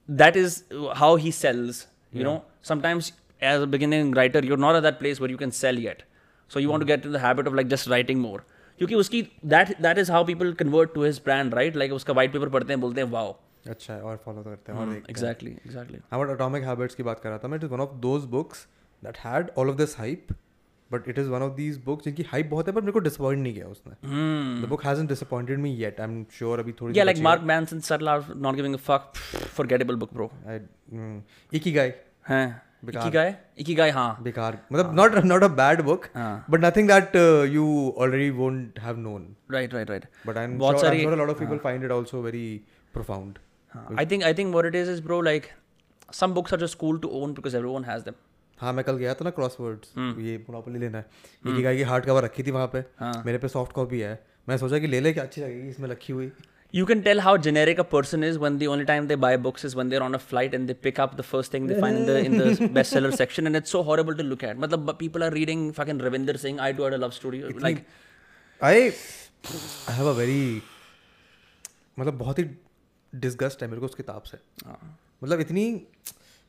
that 0.10 0.38
is 0.38 0.62
how 0.96 1.16
he 1.16 1.32
sells 1.32 1.88
you 2.16 2.24
know 2.24 2.36
sometimes 2.64 3.14
as 3.44 3.62
a 3.62 3.66
beginning 3.76 4.16
writer 4.16 4.46
you 4.46 4.56
not 4.56 4.76
at 4.76 4.84
that 4.84 5.00
place 5.00 5.22
where 5.22 5.32
you 5.32 5.38
can 5.38 5.50
sell 5.62 5.80
yet 5.80 6.04
so 6.52 6.60
you 6.60 6.70
want 6.70 6.84
to 6.84 6.88
get 6.88 7.08
the 7.08 7.16
habit 7.26 7.48
of 7.48 7.56
like 7.56 7.68
just 7.68 7.90
writing 7.90 8.22
more 8.22 8.44
क्योंकि 8.80 8.96
उसकी 8.96 9.22
that 9.46 9.82
that 9.82 9.98
is 9.98 10.12
how 10.12 10.26
people 10.26 10.54
convert 10.54 10.94
to 10.94 11.04
his 11.04 11.22
brand 11.26 11.54
right 11.54 11.76
like 11.76 11.94
उसका 11.94 12.14
white 12.14 12.34
paper 12.34 12.50
पढ़ते 12.50 12.74
हैं 12.74 12.82
बोलते 12.82 13.02
हैं 13.02 13.10
wow. 13.10 13.36
अच्छा 13.69 13.97
और 13.97 14.21
follow 14.25 14.43
करते 14.43 14.71
हैं 14.71 14.80
और 14.80 15.01
exactly 15.12 15.51
exactly 15.67 15.99
हाँ 16.12 16.19
बट 16.19 16.30
एटॉमिक 16.30 16.63
हैबिट्स 16.63 16.95
की 16.95 17.04
बात 17.04 17.19
कर 17.19 17.30
रहा 17.30 17.38
था 17.38 17.47
मैं 17.47 17.58
it 17.58 17.63
is 17.63 17.71
one 17.71 17.80
of 17.80 17.93
those 17.99 18.23
books 18.23 18.67
that 19.04 19.17
had 19.17 19.49
all 19.58 19.69
of 19.69 19.75
this 19.75 19.99
hype 19.99 20.28
but 20.91 21.08
it 21.10 21.19
is 21.19 21.30
one 21.30 21.41
of 21.41 21.54
these 21.54 21.78
books 21.86 22.06
जिनकी 22.06 22.23
हाइप 22.23 22.49
बहुत 22.49 22.67
है 22.67 22.73
पर 22.73 22.82
मेरे 22.82 22.91
को 22.91 22.99
डिसअपॉइंट 22.99 23.43
नहीं 23.43 23.54
किया 23.54 23.67
उसने 23.67 23.93
the 24.62 24.65
book 24.69 24.86
hasn't 24.86 25.10
disappointed 25.10 25.60
me 25.60 25.73
yet 25.75 26.01
I 26.01 26.08
am 26.08 26.25
sure 26.38 26.60
अभी 26.60 26.71
थोड़ी 26.71 26.95
Yeah, 26.95 27.08
like 27.10 27.21
Mark 27.28 27.41
Manson, 27.51 27.82
subtle 27.88 28.10
are 28.10 28.23
not 28.36 28.56
giving 28.56 28.73
a 28.73 28.78
fuck. 28.89 29.15
Forgettable 29.60 29.97
book, 30.04 30.13
bro. 30.13 30.30
एक 31.54 31.62
ही 31.65 31.71
गाय 31.71 31.93
हैं 32.30 32.62
हाँ. 33.91 34.17
बेकार 34.23 34.60
मतलब 34.73 34.95
not 34.95 35.15
not 35.25 35.43
a 35.43 35.47
bad 35.47 35.82
book. 35.82 36.06
But 36.49 36.65
nothing 36.65 36.88
that 36.88 37.15
you 37.54 37.93
already 37.97 38.30
won't 38.30 38.80
have 38.80 38.97
known. 38.97 39.36
But 40.28 40.38
I 40.38 40.43
am 40.43 40.60
sure 40.60 40.78
सारी-. 40.78 41.01
I 43.97 44.05
think 44.05 44.25
I 44.25 44.33
think 44.33 44.55
what 44.55 44.66
it 44.66 44.75
is 44.75 44.88
is, 44.88 45.01
bro, 45.01 45.19
like 45.19 45.53
some 46.12 46.35
books 46.35 46.53
are 46.53 46.61
just 46.62 46.79
cool 46.79 46.99
to 46.99 47.11
own 47.21 47.35
because 47.35 47.55
everyone 47.55 47.88
has 47.93 48.05
them. 48.05 48.14
हाँ 48.59 48.73
मैं 48.73 48.85
कल 48.85 48.97
गया 48.97 49.12
था 49.14 49.25
ना 49.25 49.31
crosswords 49.31 49.93
हम्म। 49.97 50.21
ये 50.21 50.37
monopoly 50.49 50.79
लेना 50.79 50.99
है 50.99 51.05
एक 51.49 51.55
ही 51.57 51.62
गाय 51.62 51.77
की 51.77 51.83
हार्ड 51.90 52.05
कवर 52.05 52.25
रखी 52.25 52.43
थी 52.43 52.51
वहाँ 52.51 52.66
पे 52.73 52.79
हाँ। 52.99 53.12
मेरे 53.27 53.38
पे 53.38 53.49
सॉफ्ट 53.49 53.73
कॉपी 53.73 54.01
है 54.01 54.12
मैं 54.49 54.57
सोचा 54.59 54.79
कि 54.79 54.87
ले 54.87 55.01
ले 55.01 55.12
क्या 55.12 55.25
अच्छी 55.25 55.40
लगेगी 55.40 55.69
इसमें 55.69 55.88
रखी 55.88 56.12
हुई 56.12 56.31
You 56.75 56.85
can 56.88 57.01
tell 57.05 57.21
how 57.23 57.31
generic 57.45 57.81
a 57.83 57.85
person 57.93 58.25
is 58.27 58.37
when 58.43 58.59
the 58.59 58.66
only 58.73 58.85
time 58.90 59.07
they 59.12 59.16
buy 59.23 59.31
books 59.47 59.64
is 59.69 59.73
when 59.79 59.88
they're 59.93 60.03
on 60.09 60.16
a 60.19 60.21
flight 60.25 60.53
and 60.59 60.69
they 60.71 60.77
pick 60.83 61.01
up 61.05 61.16
the 61.21 61.25
first 61.31 61.55
thing 61.55 61.64
they 61.71 61.79
find 61.85 61.99
in 62.01 62.05
the 62.11 62.19
in 62.27 62.37
the 62.40 62.69
bestseller 62.77 63.11
section 63.21 63.51
and 63.51 63.61
it's 63.61 63.75
so 63.77 63.83
horrible 63.88 64.19
to 64.21 64.27
look 64.29 64.45
at. 64.51 64.61
मतलब 64.64 64.93
people 65.01 65.27
are 65.29 65.31
reading 65.38 65.64
fucking 65.79 66.05
Ravinder 66.09 66.37
Singh, 66.45 66.61
I 66.66 66.71
Do 66.81 66.87
Had 66.88 66.99
a 66.99 67.03
Love 67.07 67.16
Story. 67.16 67.43
Like 67.66 67.83
I 68.62 68.81
I 68.83 69.95
have 69.95 70.09
a 70.09 70.12
very 70.12 70.62
मतलब 71.99 72.19
बहुत 72.19 72.38
ही 72.38 72.45
disgust 73.15 73.63
है 73.63 73.67
मेरे 73.69 73.80
को 73.80 73.86
उस 73.86 73.95
किताब 73.95 74.21
से। 74.21 74.38
मतलब 75.23 75.39
इतनी 75.39 75.65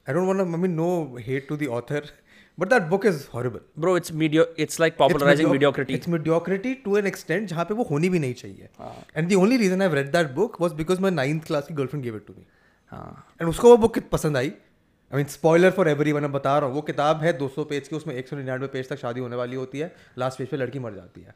I 0.07 0.14
don't 0.14 0.26
want 0.26 0.40
I 0.40 0.61
mean 0.61 0.72
no 0.74 1.16
hate 1.26 1.48
to 1.48 1.57
the 1.57 1.66
author 1.79 2.11
but 2.59 2.68
that 2.68 2.83
book 2.90 3.07
is 3.07 3.26
horrible 3.35 3.61
bro, 3.79 3.94
it's 3.98 4.12
medio 4.20 4.44
it's 4.64 4.79
like 4.83 4.94
popularizing 4.98 5.50
mediocrity. 5.50 5.94
It's 5.94 6.09
mediocrity 6.09 6.74
to 6.85 6.96
an 6.98 7.07
extent 7.07 7.48
जहाँ 7.48 7.64
पे 7.64 7.74
वो 7.74 7.85
होनी 7.90 8.09
भी 8.09 8.18
नहीं 8.18 8.35
चाहिए। 8.35 8.68
And 9.16 9.29
the 9.29 9.35
only 9.35 9.57
reason 9.57 9.83
I 9.83 9.94
read 9.94 10.12
that 10.12 10.31
book 10.35 10.61
was 10.61 10.72
because 10.74 11.00
my 11.00 11.11
ninth 11.11 11.46
class 11.46 11.66
की 11.68 11.74
girlfriend 11.74 12.05
give 12.05 12.16
it 12.16 12.26
to 12.26 12.35
me 12.37 12.46
हाँ. 12.92 13.26
एंड 13.40 13.50
उसको 13.50 13.70
वो 13.70 13.76
बुक 13.76 13.98
पसंद 14.12 14.37
आई। 14.37 14.48
I 14.48 15.16
mean 15.16 15.26
spoiler 15.31 15.70
for 15.70 15.88
everyone 16.12 16.26
बता 16.29 16.59
रहा 16.59 16.68
हूँ 16.68 16.74
वो 16.74 16.83
किताब 16.83 17.22
है 17.22 17.38
200 17.38 17.64
पेज 17.70 17.88
की 17.88 17.96
उसमें 17.96 18.14
एक 18.14 18.29
सौ 18.29 18.37
निन्यानवे 18.37 18.66
पेज 18.68 18.88
तक 18.88 18.98
शादी 18.98 19.20
होने 19.20 19.37
वाली 19.37 19.57
होती 19.57 19.79
है 19.79 19.94
लास्ट 20.18 20.38
पेज 20.38 20.48
पे 20.48 20.57
लड़की 20.57 20.79
मर 20.79 20.94
जाती 20.94 21.20
है। 21.20 21.35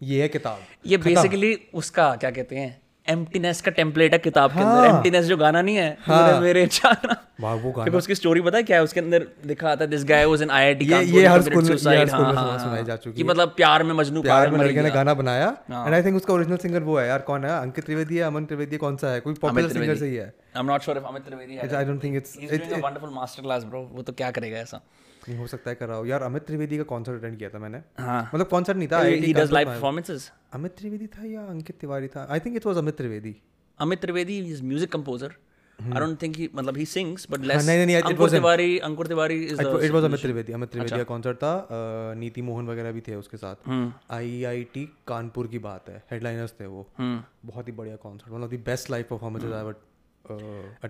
ये 0.00 0.22
है 0.22 0.28
किताब। 0.28 0.58
ये 0.86 0.96
बेसिकली 0.98 1.54
उसका 1.74 2.14
क्या 2.16 2.30
कहते 2.30 2.56
हैं 2.56 2.80
एम्प्टीनेस 3.08 3.60
का 3.60 3.70
टेम्पलेट 3.70 4.12
है 4.12 4.18
किताब 4.18 4.50
हाँ, 4.50 4.62
के 4.62 4.78
अंदर। 4.78 4.88
एम्प्टीनेस 4.88 5.24
जो 5.24 5.36
गाना 5.36 5.62
नहीं 5.62 5.76
है 5.76 5.98
मेरे 6.08 6.40
मेरे 6.40 6.66
जाना। 6.66 7.16
वाह 7.40 7.54
वो 7.54 7.72
गाना। 7.72 7.96
उसकी 7.98 8.14
स्टोरी 8.14 8.40
पता 8.40 8.56
है 8.56 8.62
क्या 8.62 8.76
है? 8.76 8.82
उसके 8.82 9.00
अंदर 9.00 9.26
लिखा 9.46 9.70
आता 9.70 9.84
है 9.84 9.90
this 9.90 10.04
guy 10.04 10.24
was 10.24 10.42
in 10.42 10.50
IIT 10.50 10.84
ये- 10.84 11.02
ये 11.02 11.26
हर 11.26 11.42
स्कूल 11.42 11.62
में- 11.62 11.72
हर 11.72 11.78
स्कूल 12.08 12.24
सुनाई 12.58 12.84
जा 12.84 12.96
चुकी 12.96 13.10
हाँ, 13.10 13.14
कि 13.14 13.24
मतलब 13.24 13.48
प्यार 13.48 13.82
में 13.82 13.94
मजनू 13.94 14.22
प्यार 14.22 14.50
में 14.50 14.60
लड़के 14.60 14.82
ने 14.82 14.90
गाना 14.90 15.14
बनाया। 15.14 15.56
हाँ। 15.70 15.86
एंड 15.86 15.94
आई 15.94 16.02
थिंक 16.02 16.16
उसका 16.16 16.34
ओरिजिनल 16.34 16.56
सिंगर 16.56 16.80
वो 16.80 16.98
है। 16.98 17.08
यार 17.08 17.18
कौन 17.18 17.44
है? 17.44 17.60
अंकित 17.60 17.84
त्रिवेदी 17.84 18.16
है 18.16 18.22
अमन 18.22 18.44
त्रिवेदी 18.44 18.76
कौन 18.76 18.96
सा 18.96 19.12
है? 19.12 19.20
कोई 19.20 19.34
पॉपुलर 19.34 19.68
सिंगर 19.68 19.96
से 19.96 20.06
ही 20.06 20.14
है। 20.14 20.34
I 20.56 20.60
am 20.60 20.66
not 20.66 20.82
sure 20.82 20.98
if 20.98 21.04
Amit 21.04 21.22
Trivedi 21.22 21.54
है। 21.54 21.76
I 21.76 21.84
don't 21.84 22.04
think 22.04 22.16
it's 22.16 22.38
he 22.40 22.58
doing 22.58 22.82
a 22.82 22.86
wonderful 22.86 23.10
master 23.10 23.42
class 23.42 23.64
bro 23.64 23.90
वो 23.92 24.02
तो 24.02 24.12
क्या 24.12 24.30
करेगा 24.30 24.58
ऐसा? 24.58 24.80
नहीं 25.28 25.38
हो 25.38 25.46
सकता 25.46 25.70
है 25.70 25.76
कर 25.76 25.88
रहा 25.88 25.96
हो। 25.96 26.04
यार 26.06 26.22
अमित 26.22 26.46
त्रिवेदी 26.46 26.76
का 26.78 26.82
कॉन्सर्ट 26.84 27.20
अटेंड 27.20 27.38
किया 27.38 27.48
था 27.50 27.58
मैंने। 27.58 27.82
हाँ। 27.98 28.22
मतलब 28.34 28.46
कॉन्सर्ट 28.48 28.78
नहीं 28.78 28.88
था 28.88 29.00
he 29.02 29.32
does 29.32 29.52
live 29.52 29.68
performances 29.68 30.30
Amit 30.54 30.76
Trivedi 30.78 31.06
था 31.08 31.26
या 31.26 31.44
अंकित 31.46 31.78
तिवारी 31.80 32.08
था? 32.08 32.26
I 32.30 32.40
think 32.40 32.56
it 32.56 32.66
was 32.66 32.76
Amit 32.78 32.96
Trivedi. 32.96 33.36
Amit 33.78 34.00
Trivedi 34.00 34.38
is 34.40 34.62
music 34.62 34.92
composer 34.92 35.34
I 35.78 36.00
don't 36.00 36.20
think 36.22 36.36
he 36.36 36.48
मतलब 36.54 36.76
ही 36.76 36.84
सिंग्स 36.86 37.26
बट 37.30 37.44
लेस 37.44 37.66
नहीं, 37.66 37.86
नहीं, 37.86 37.96
Ankur 37.98 38.30
Tiwari 38.30 38.78
Ankur 38.80 39.06
Tiwari 39.06 39.36
is 39.44 39.60
it 39.60 39.90
was 39.90 40.04
Amit 40.04 40.20
Trivedi 40.20 40.52
Amit 40.52 40.70
Trivedi 40.70 40.90
अच्छा। 40.90 40.96
का 40.96 41.04
concert 41.04 41.36
था। 41.36 42.14
नीति 42.18 42.42
मोहन 42.42 42.66
वगैरह 42.68 42.92
भी 42.92 43.00
थे 43.00 43.14
उसके 43.14 43.36
साथ। 43.36 43.68
हम्म। 43.68 43.92
आईआईटी 44.10 44.84
कानपुर 45.06 45.46
की 45.46 45.58
बात 45.60 45.88
है। 45.88 46.02
हेडलाइनर्स 46.10 46.54
थे 46.60 46.66
वो। 46.66 46.86
बहुत 47.00 47.68
ही 47.68 47.72
बढ़िया 47.72 47.96
concert 47.96 48.32
one 48.32 48.44
of 48.44 48.50
the 48.50 48.62
best 48.66 48.90
live 48.90 49.04
performances 49.10 49.52
I 49.52 49.72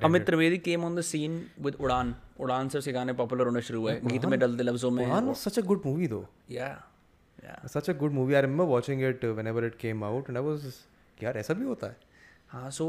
Amit 0.04 0.26
Trivedi 0.26 0.58
came 0.68 0.84
on 0.84 0.96
the 0.96 1.00
scene 1.10 1.42
with 1.60 1.74
Udaan. 1.80 2.14
Udaan 2.40 2.68
से 2.68 2.78
उसके 2.78 2.92
गाने 2.92 3.12
पॉपुलर 3.20 3.46
होने 3.46 3.62
शुरू 3.62 3.80
हुए। 3.80 3.98
गीत 4.04 4.24
में 4.24 4.38
डलते 4.38 4.62
लफ्जों 4.62 4.90
में। 4.90 5.04
One 5.06 5.32
such 5.42 5.58
a 5.58 5.62
good 5.66 5.86
movie 5.86 6.08
दो 6.08 6.26
या 6.50 6.70
a 7.44 7.92
good 8.00 8.12
movie. 8.12 8.34
I 8.36 8.40
remember 8.40 8.64
watching 8.70 9.00
it 9.06 9.22
uh, 9.24 9.28
whenever 9.36 9.62
it 9.66 9.76
came 9.78 10.02
out, 10.08 10.28
and 10.28 10.38
I 10.38 10.42
was, 10.48 10.66
यार 11.22 11.36
ऐसा 11.38 11.54
भी 11.54 11.64
होता 11.64 11.86
है? 11.86 11.96
हाँ 12.48 12.70
so 12.70 12.84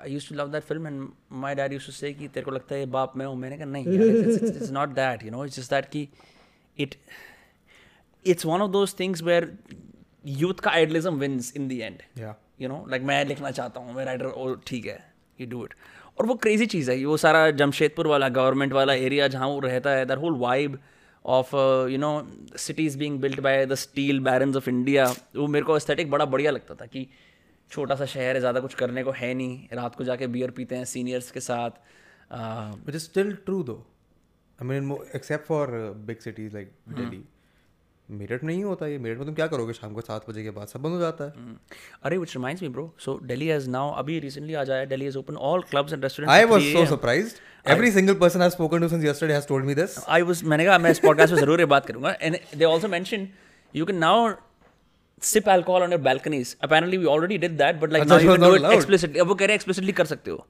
I 0.00 0.12
use 0.12 0.28
to 0.28 0.34
love 0.34 0.48
that 0.52 0.62
film 0.62 0.86
and 0.86 1.08
my 1.42 1.54
dad 1.54 1.72
use 1.72 1.86
to 1.86 1.92
say 1.92 2.12
कि 2.12 2.28
तेरे 2.28 2.44
को 2.44 2.50
लगता 2.50 2.74
है 2.74 2.80
ये 2.80 2.86
बाप 2.96 3.16
मैं 3.16 3.26
हूँ। 3.26 3.36
मैंने 3.36 3.56
कहा 3.58 3.66
नहीं 3.66 3.84
it's 3.86 4.70
not 4.72 4.94
that 4.94 5.24
you 5.24 5.30
know 5.30 5.44
it's 5.44 5.56
just 5.56 5.70
that 5.70 5.88
कि 5.90 6.08
it 6.78 6.94
it's 8.24 8.46
one 8.46 8.62
of 8.62 8.70
those 8.70 8.94
things 9.00 9.22
where 9.22 9.52
youth 10.42 10.60
का 10.64 10.70
idealism 10.70 11.18
wins 11.18 11.52
in 11.56 11.68
the 11.68 11.72
end 11.72 12.02
yeah 12.18 12.34
no 12.68 12.84
like 12.90 13.02
मैं 13.02 13.24
लिखना 13.24 13.50
चाहता 13.50 13.80
हूँ 13.80 13.94
मैं 13.94 14.04
राइटर 14.04 14.26
ओ 14.26 14.54
ठीक 14.66 14.86
है। 14.86 14.98
यू 15.40 15.46
डू 15.46 15.64
इट 15.64 15.74
और 16.18 16.26
वो 16.26 16.34
क्रेजी 16.42 16.66
चीज़ 16.74 16.90
है 16.90 17.04
वो 17.04 17.16
सारा 17.16 17.50
जमशेदपुर 17.62 18.06
वाला 18.06 18.28
गवर्नमेंट 18.40 18.72
वाला 18.72 18.94
एरिया 19.08 19.28
जहाँ 19.28 19.48
वो 19.48 19.58
रहता 19.60 19.90
है 19.90 20.04
that 20.06 20.18
whole 20.18 20.36
vibe 20.38 20.78
of 21.24 21.54
you 21.90 21.98
know 21.98 22.12
cities 22.66 22.98
being 22.98 23.20
built 23.20 23.40
by 23.40 23.64
the 23.66 23.74
steel 23.82 24.20
barons 24.30 24.56
of 24.56 24.68
India 24.70 25.06
वो 25.36 25.46
मेरे 25.56 25.64
को 25.66 25.76
एस्थेटिक 25.76 26.10
बड़ा 26.10 26.24
बढ़िया 26.34 26.50
लगता 26.50 26.74
था 26.80 26.86
कि 26.86 27.06
छोटा 27.70 27.94
सा 27.96 28.06
शहर 28.06 28.34
है 28.34 28.40
ज़्यादा 28.40 28.60
कुछ 28.60 28.74
करने 28.74 29.02
को 29.04 29.10
है 29.16 29.32
नहीं 29.34 29.76
रात 29.76 29.94
को 29.96 30.04
जाके 30.04 30.26
बियर 30.36 30.50
पीते 30.58 30.76
हैं 30.76 30.84
सीनियर्स 30.94 31.30
के 31.30 31.40
साथ 31.40 31.82
which 32.86 32.96
is 32.98 33.04
still 33.04 33.30
true 33.46 33.62
though. 33.62 33.82
I 34.58 34.64
mean, 34.64 34.86
mo- 34.86 35.04
except 35.18 35.46
for 35.46 35.62
uh, 35.78 35.92
big 36.10 36.22
cities 36.22 36.52
like 36.54 36.70
Delhi, 36.98 37.18
Meerut 38.10 38.42
में 38.44 38.52
नहीं 38.52 38.64
होता 38.64 38.86
ये 38.86 38.96
मेरठ 39.04 39.18
में 39.18 39.26
तुम 39.26 39.34
क्या 39.34 39.46
करोगे 39.52 39.72
शाम 39.72 39.92
को 39.94 40.00
सात 40.06 40.28
बजे 40.28 40.42
के 40.42 40.50
बाद 40.56 40.68
सब 40.68 40.80
बंद 40.82 40.94
हो 40.94 41.00
जाता 41.00 41.24
है 41.24 41.30
Hmm. 41.36 41.54
अरे 42.08 42.16
which 42.22 42.34
reminds 42.38 42.62
me 42.64 42.68
bro 42.76 42.84
so 43.04 43.14
Delhi 43.30 43.46
has 43.52 43.68
now 43.76 43.84
अभी 44.02 44.20
recently 44.24 44.54
आज 44.62 44.70
आया 44.70 44.88
Delhi 44.90 45.06
has 45.10 45.16
opened 45.20 45.40
all 45.50 45.62
clubs 45.70 45.94
and 45.96 46.02
restaurants 46.08 46.32
I 46.34 46.40
at 46.46 46.50
was 46.54 46.66
3 46.66 46.74
so 46.74 46.82
AM. 46.82 46.90
surprised. 46.94 47.40
Every 47.74 47.90
single 47.94 48.18
person 48.24 48.44
I've 48.46 48.54
spoken 48.56 48.84
to 48.86 48.90
since 48.94 49.06
yesterday 49.08 49.36
has 49.38 49.46
told 49.52 49.68
me 49.70 49.76
this. 49.80 49.96
I 50.18 50.20
was 50.30 50.42
मैंने 50.52 50.64
कहा 50.64 50.78
मैं 50.86 50.90
इस 50.96 51.00
podcast 51.06 51.32
में 51.32 51.38
ज़रूर 51.40 51.60
ये 51.60 51.66
बात 51.74 51.86
करूँगा 51.92 52.14
and 52.28 52.40
they 52.62 52.68
also 52.72 52.90
mentioned 52.96 53.80
you 53.80 53.86
can 53.92 54.00
now 54.06 54.16
sip 55.32 55.48
alcohol 55.56 55.84
on 55.88 55.96
your 55.96 56.02
balconies 56.10 56.54
apparently 56.68 56.98
we 57.04 57.06
already 57.16 57.38
did 57.46 57.56
that 57.64 57.80
but 57.84 57.94
like 57.96 58.02
अच्छा, 58.06 58.16
now 58.16 58.22
you 58.24 58.32
it 58.34 58.40
was 58.40 58.48
can 58.60 58.68
do 58.68 58.72
it 58.72 58.78
explicitly 58.80 59.20
अब 59.24 59.28
वो 59.28 59.34
कह 59.42 59.46
रहे 59.50 59.56
हैं 59.56 59.62
explicitly 59.64 59.92
कर 60.02 60.06
सकते 60.16 60.30
हो 60.30 60.44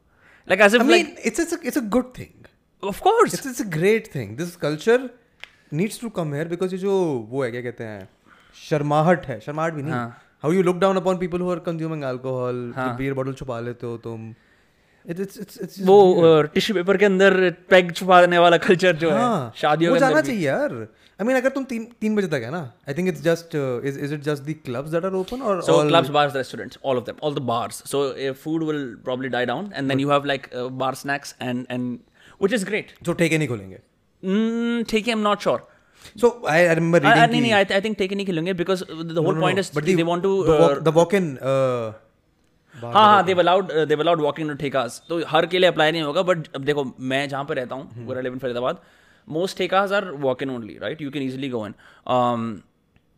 like 0.52 0.64
as 0.66 0.74
if 0.78 0.82
I 0.86 0.86
mean, 0.88 0.96
like 0.96 1.20
it's, 1.30 1.44
it's, 1.44 1.52
a, 1.58 1.58
it's 1.72 1.80
a 1.82 1.88
good 1.98 2.10
thing. 2.20 2.32
of 2.92 2.98
course 3.04 3.34
It's, 3.36 3.46
it's 3.50 3.60
a 3.64 3.70
great 3.76 4.08
thing. 4.14 4.32
This 4.40 4.56
culture 4.64 4.98
needs 5.72 5.98
to 5.98 6.10
come 6.18 6.32
here 6.38 6.48
because 6.54 6.72
ये 6.72 6.78
जो 6.78 6.92
वो 7.30 7.44
है 7.44 7.50
क्या 7.50 7.62
कहते 7.62 7.84
हैं 7.84 8.08
शर्माहट 8.68 9.26
है 9.26 9.38
शर्माहट 9.40 9.74
भी 9.74 9.82
नहीं. 9.82 9.94
How 10.42 10.52
you 10.52 10.62
look 10.62 10.76
down 10.78 10.96
upon 10.96 11.18
people 11.18 11.40
who 11.40 11.50
are 11.50 11.58
consuming 11.68 12.02
alcohol. 12.10 12.72
Beer 12.98 13.14
bottle 13.14 13.32
छुपा 13.42 13.60
लेते 13.60 13.86
हो 13.86 13.96
तुम 14.08 14.34
वो 15.86 15.96
टिश्यू 16.54 16.74
पेपर 16.74 16.96
के 16.96 17.04
अंदर 17.04 17.34
पेग 17.70 17.90
छुपाने 17.92 18.38
वाला 18.38 18.56
कल्चर 18.66 18.96
जो 18.96 19.10
है 19.10 19.18
हाँ 19.20 19.52
शादियों 19.56 19.90
वो 19.92 19.96
के 19.96 20.00
जाना 20.00 20.20
चाहिए 20.20 20.46
यार 20.46 20.72
आई 21.20 21.26
मीन 21.26 21.36
अगर 21.36 21.50
तुम 21.56 21.64
तीन 21.72 21.84
तीन 22.00 22.14
बजे 22.16 22.28
तक 22.34 22.42
है 22.44 22.50
ना 22.50 22.60
I 22.88 22.94
think 22.98 23.08
it's 23.08 23.22
just 23.22 23.54
is 23.90 23.98
is 24.04 24.14
it 24.14 24.20
just 24.28 24.42
the 24.44 24.54
clubs 24.64 24.90
that 24.90 25.04
are 25.04 25.14
open 25.20 25.42
और 25.42 25.62
So 25.66 25.74
all- 25.80 25.90
clubs, 25.90 26.10
bars, 26.16 26.34
restaurants, 26.38 26.78
all 26.90 27.00
of 27.02 27.04
them, 27.08 27.18
all 27.22 27.36
the 27.40 27.44
bars. 27.50 27.82
So 27.92 28.02
uh, 28.12 28.32
food 28.44 28.64
will 28.70 28.82
probably 29.08 29.32
die 29.36 29.44
down, 29.52 29.68
and 29.80 29.92
then 29.92 30.04
you 30.04 30.14
have 30.14 30.30
like 30.32 30.48
uh, 30.54 30.68
bar 30.84 30.92
snacks 31.02 31.34
and 31.48 31.66
and 31.76 32.24
which 32.44 32.56
is 32.60 32.64
great. 32.70 32.94
जो 33.02 33.12
ठेके 33.20 33.38
नहीं 33.38 33.48
खोलेंगे 33.48 33.78
Mm, 34.24 34.90
है 35.08 35.14
not 35.14 35.40
sure 35.40 35.58
sure. 35.58 36.20
So 36.20 36.46
I 36.48 36.66
I, 36.66 36.74
remember 36.74 37.00
I, 37.00 37.02
Uh, 37.02 37.12
uh, 37.24 37.30
नहीं, 37.30 37.40
नहीं, 37.42 37.52
I, 37.52 37.64
th- 37.64 37.78
I 37.78 37.84
think 37.84 37.98
take 38.00 38.12
नहीं 38.16 38.26
खेलेंगे 38.26 38.54
because 38.54 38.82
the 38.88 39.22
whole 39.22 39.32
no, 39.32 39.38
no, 39.38 39.40
point 39.40 39.56
no. 39.56 39.64
is 39.64 39.70
but 39.76 39.84
they 39.84 40.08
want 40.10 40.22
to. 40.22 40.32
the 40.44 40.56
uh, 40.56 40.62
walk, 40.62 40.82
the 40.88 40.92
walk 40.98 41.14
in 41.20 41.30
uh, 41.52 41.92
हाँ 42.74 42.92
हाँ 42.92 43.24
they've 43.24 43.38
allowed 43.38 43.72
they've 43.88 44.00
allowed 44.00 44.20
walking 44.20 44.48
to 44.48 44.54
thekas 44.56 45.02
तो 45.08 45.20
हर 45.28 45.46
के 45.46 45.58
लिए 45.58 45.68
apply 45.70 45.92
नहीं 45.92 46.02
होगा 46.02 46.22
बट 46.22 46.46
अब 46.54 46.64
देखो 46.64 46.84
मैं 47.00 47.28
जहाँ 47.28 47.44
पर 47.44 47.56
रहता 47.56 47.74
हूँ 47.74 48.06
I 48.06 48.38
Faridabad 48.38 48.80
most 49.28 49.58
thekas 49.58 49.92
are 49.92 50.10
walk 50.24 50.42
in 50.42 50.50
only 50.50 50.78
right 50.82 51.02
you 51.02 51.10
can 51.10 51.22
easily 51.22 51.48
go 51.48 51.66
in 51.66 51.74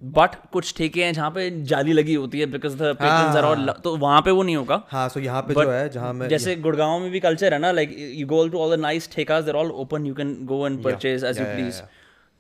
but 0.03 0.35
कुछ 0.53 0.73
ठेके 0.77 1.05
हैं 1.05 1.13
जहाँ 1.13 1.31
पे 1.31 1.51
जाली 1.65 1.93
लगी 1.93 2.15
होती 2.15 2.41
है 2.41 2.47
because 2.47 2.75
the 2.77 2.83
patrons 2.95 3.37
are 3.37 3.45
all 3.45 3.71
तो 3.85 3.97
वहाँ 3.97 4.21
पे 4.23 4.31
वो 4.31 4.43
नहीं 4.43 4.57
होगा। 4.57 4.83
हाँ 4.89 5.09
सो 5.09 5.21
यहाँ 5.21 5.43
पे 5.43 5.55
जो 5.55 5.71
है 5.71 5.89
जहाँ 5.91 6.13
मैं 6.13 6.29
जैसे 6.29 6.57
गुड़गांव 6.57 6.99
में 7.01 7.11
भी 7.11 7.21
कल्चर 7.21 7.55
है 7.55 7.59
ना 7.59 7.71
like 7.73 7.97
you 7.99 8.27
go 8.27 8.47
to 8.49 8.59
all 8.59 8.77
the 8.77 8.81
nice 8.81 9.11
thekas 9.13 9.45
there 9.45 9.55
all 9.55 9.71
open 9.85 10.07
you 10.07 10.15
can 10.15 10.35
go 10.47 10.67
and 10.67 10.83
purchase 10.85 11.25
as 11.25 11.41
you 11.41 11.45
please 11.47 11.81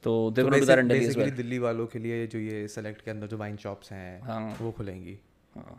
तो 0.04 0.18
they 0.30 0.42
gonna 0.42 0.58
do 0.58 0.66
that 0.66 0.84
Delhi 0.84 1.06
basically 1.06 1.30
Delhi 1.38 1.58
वालों 1.58 1.86
के 1.86 1.98
लिए 1.98 2.26
जो 2.26 2.38
ये 2.38 2.66
सेलेक्ट 2.68 3.04
के 3.04 3.10
अंदर 3.10 3.26
जो 3.26 3.36
वाइन 3.36 3.56
शॉप्स 3.56 3.92
हैं 3.92 4.20
हाँ। 4.22 4.56
वो 4.60 4.70
खुलेंगी। 4.72 5.18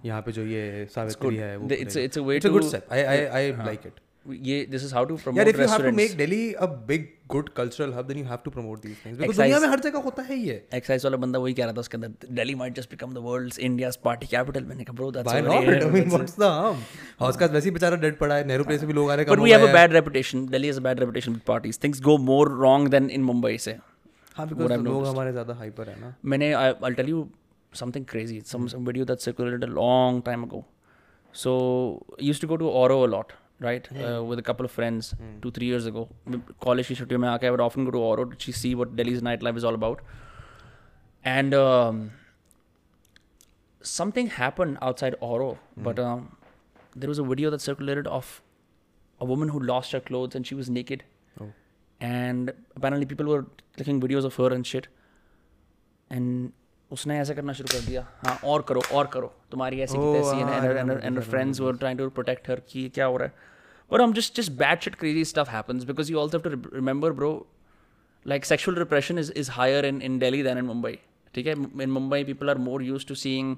यहाँ 0.05 0.21
पे 0.21 0.31
जो 0.31 0.43
ये 0.45 0.87
सावित्री 0.91 1.35
है 1.35 1.55
वो 1.57 1.67
way 1.67 1.77
it's 1.77 2.47
a 2.47 2.49
good 2.49 2.63
step 2.63 2.93
I 2.93 3.03
I 3.03 3.25
I 3.39 3.51
like 3.65 3.85
it 3.85 3.99
ये 4.47 4.65
दिस 4.71 4.83
इज़ 4.83 4.93
हाउ 4.93 5.05
टू 5.05 5.15
यार 5.15 5.23
promote 5.23 5.47
if 5.47 5.61
you 5.61 5.67
have 5.67 5.83
to 5.83 5.91
make 5.97 6.15
Delhi 6.17 6.51
a 6.53 6.65
big 6.87 7.07
good 7.29 7.49
cultural 7.57 7.93
hub 7.93 8.07
then 8.07 8.17
you 8.17 8.25
have 8.25 8.37
to 8.45 8.51
promote 8.51 8.81
these 8.81 9.05
things 9.05 9.19
because 9.19 9.37
दुनिया 9.37 9.59
में 9.59 9.67
हर 9.67 9.79
जगह 9.87 9.99
होता 10.07 10.23
है 10.23 10.37
ये 10.39 10.55
excise 10.75 11.05
वाला 11.05 11.17
बंदा 11.23 11.39
वही 11.39 11.53
कह 11.53 11.63
रहा 11.63 11.73
था 11.73 11.79
उसके 11.79 11.97
अंदर 11.97 12.27
Delhi 12.39 12.55
might 12.61 12.75
just 12.75 12.89
become 12.91 13.13
the 13.13 13.23
world's 13.27 13.59
India's 13.69 13.95
party 14.05 14.27
capital 14.35 14.63
मैंने 14.71 14.83
कहा 14.83 14.95
bro 14.95 15.11
that's 15.11 15.33
Why 15.33 15.41
not? 15.47 15.71
I 15.87 15.89
mean, 15.95 16.13
what's 16.15 16.37
the 16.43 16.51
harm? 16.57 16.83
House 17.19 17.37
का 17.37 17.45
वैसे 17.57 17.69
ही 17.69 17.73
बेचारा 17.79 17.97
डेड 18.05 18.17
पड़ा 18.19 18.35
है 18.35 18.47
नेहरू 18.47 18.63
प्लेस 18.63 18.79
से 18.81 18.87
भी 18.87 18.93
लोग 18.93 19.11
आ 19.11 19.15
रहे 19.15 19.25
हैं 19.25 19.31
But 19.31 19.39
कम 19.39 19.45
we 19.45 19.53
हो 19.53 19.57
have 19.57 19.67
a 19.67 19.71
गए 19.71 19.79
हैं। 19.79 19.87
bad 19.87 19.97
reputation. 19.99 20.45
Delhi 20.55 20.71
has 20.73 20.81
a 20.83 20.85
bad 20.87 21.03
reputation 21.05 21.37
with 21.39 21.45
parties. 21.51 21.81
Things 21.85 22.05
go 22.11 22.17
more 22.29 22.45
wrong 22.61 22.87
than 22.95 23.09
in 23.17 23.27
Mumbai. 23.31 23.55
Say, 23.67 23.75
हाँ 24.37 24.47
बिकॉज़ 24.47 24.73
लोग 24.83 25.05
हमारे 25.07 25.31
ज़्यादा 25.31 25.53
हाइपर 25.59 25.89
है 25.89 25.99
ना 26.01 26.15
मैंने 26.33 26.53
I, 26.55 26.65
I'll 26.87 26.97
tell 27.01 27.11
you 27.15 27.27
something 27.73 28.05
crazy. 28.13 28.39
Some 28.51 28.67
some 28.73 28.85
video 28.89 29.05
that 29.11 29.27
circulated 29.27 29.63
a 29.67 29.73
long 29.77 30.21
time 30.29 30.43
ago. 30.49 30.63
So 31.33 31.53
used 32.27 32.41
to 32.41 32.47
go 32.47 32.57
to 32.57 32.69
Oro 32.81 32.95
a 33.05 33.09
lot, 33.13 33.33
right 33.59 33.87
hmm. 33.87 34.03
uh, 34.03 34.21
with 34.21 34.39
a 34.39 34.41
couple 34.41 34.65
of 34.65 34.71
friends 34.71 35.11
hmm. 35.11 35.39
two 35.41 35.51
three 35.51 35.67
years 35.67 35.85
ago. 35.85 36.07
College 36.61 36.87
ki 36.87 36.95
to 36.95 37.17
mein 37.17 37.31
aake 37.33 37.43
I 37.43 37.51
would 37.51 37.61
often 37.67 37.85
go 37.85 37.91
to 37.91 37.99
Oro 37.99 38.25
to 38.25 38.51
see 38.51 38.73
what 38.75 38.95
Delhi's 38.95 39.21
nightlife 39.21 39.57
is 39.57 39.63
all 39.63 39.73
about. 39.73 40.01
And 41.23 41.53
um, 41.53 42.11
something 43.81 44.27
happened 44.27 44.77
outside 44.81 45.15
Oro 45.19 45.53
hmm. 45.53 45.83
but 45.83 45.99
um, 45.99 46.35
there 46.95 47.09
was 47.09 47.19
a 47.19 47.23
video 47.23 47.49
that 47.49 47.61
circulated 47.61 48.07
of 48.07 48.41
a 49.19 49.25
woman 49.25 49.49
who 49.49 49.59
lost 49.59 49.91
her 49.91 49.99
clothes 49.99 50.35
and 50.35 50.45
she 50.45 50.55
was 50.55 50.69
naked. 50.69 51.03
Oh. 51.41 51.51
and 51.99 52.51
apparently 52.75 53.05
people 53.05 53.27
were 53.27 53.45
taking 53.75 53.99
videos 54.01 54.25
of 54.25 54.35
her 54.35 54.53
and 54.53 54.65
shit. 54.65 54.87
And 56.09 56.53
उसने 56.91 57.19
ऐसे 57.19 57.33
करना 57.35 57.53
शुरू 57.53 57.67
कर 57.73 57.85
दिया। 57.85 58.07
हाँ 58.25 58.39
और 58.43 58.61
करो 58.61 58.81
और 58.93 59.07
करो। 59.13 59.33
तुम्हारी 59.51 59.79
ऐसी 59.81 59.97
फ्रेंड्स 61.21 61.59
क्या 62.89 63.05
हो 63.05 63.17
रहा 63.17 63.27
है। 63.27 63.33
और 63.91 64.01
हम 64.01 64.13
just 64.13 64.35
just 64.35 64.51
bad 64.51 64.79
shit 64.81 64.95
crazy 64.95 65.25
stuff 65.25 65.49
happens 65.49 65.83
because 65.83 66.11
you 66.11 66.17
also 66.19 66.41
remember 66.45 67.11
bro 67.11 67.47
like 68.25 68.45
sexual 68.45 68.77
repression 68.77 69.19
is 69.19 69.31
is 69.31 69.51
higher 69.51 69.85
in 69.85 70.01
in 70.01 70.17
Delhi 70.19 70.43
than 70.43 70.57
in 70.57 70.65
Mumbai 70.65 70.97
ठीक 71.33 71.47
है? 71.47 71.53
In 71.81 71.89
Mumbai 71.89 72.23
people 72.23 72.49
are 72.49 72.57
more 72.57 72.83
used 72.83 73.05
to 73.07 73.15
seeing 73.15 73.55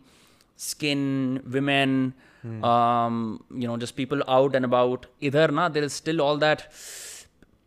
skin 0.58 1.42
women 1.48 2.12
you 2.46 3.68
know 3.68 3.78
just 3.78 3.96
people 3.96 4.24
out 4.30 4.56
and 4.56 4.66
about 4.66 5.06
इधर 5.24 5.52
ना 5.52 5.70
there 5.70 5.84
is 5.84 5.94
still 5.94 6.22
all 6.22 6.40
that 6.40 6.62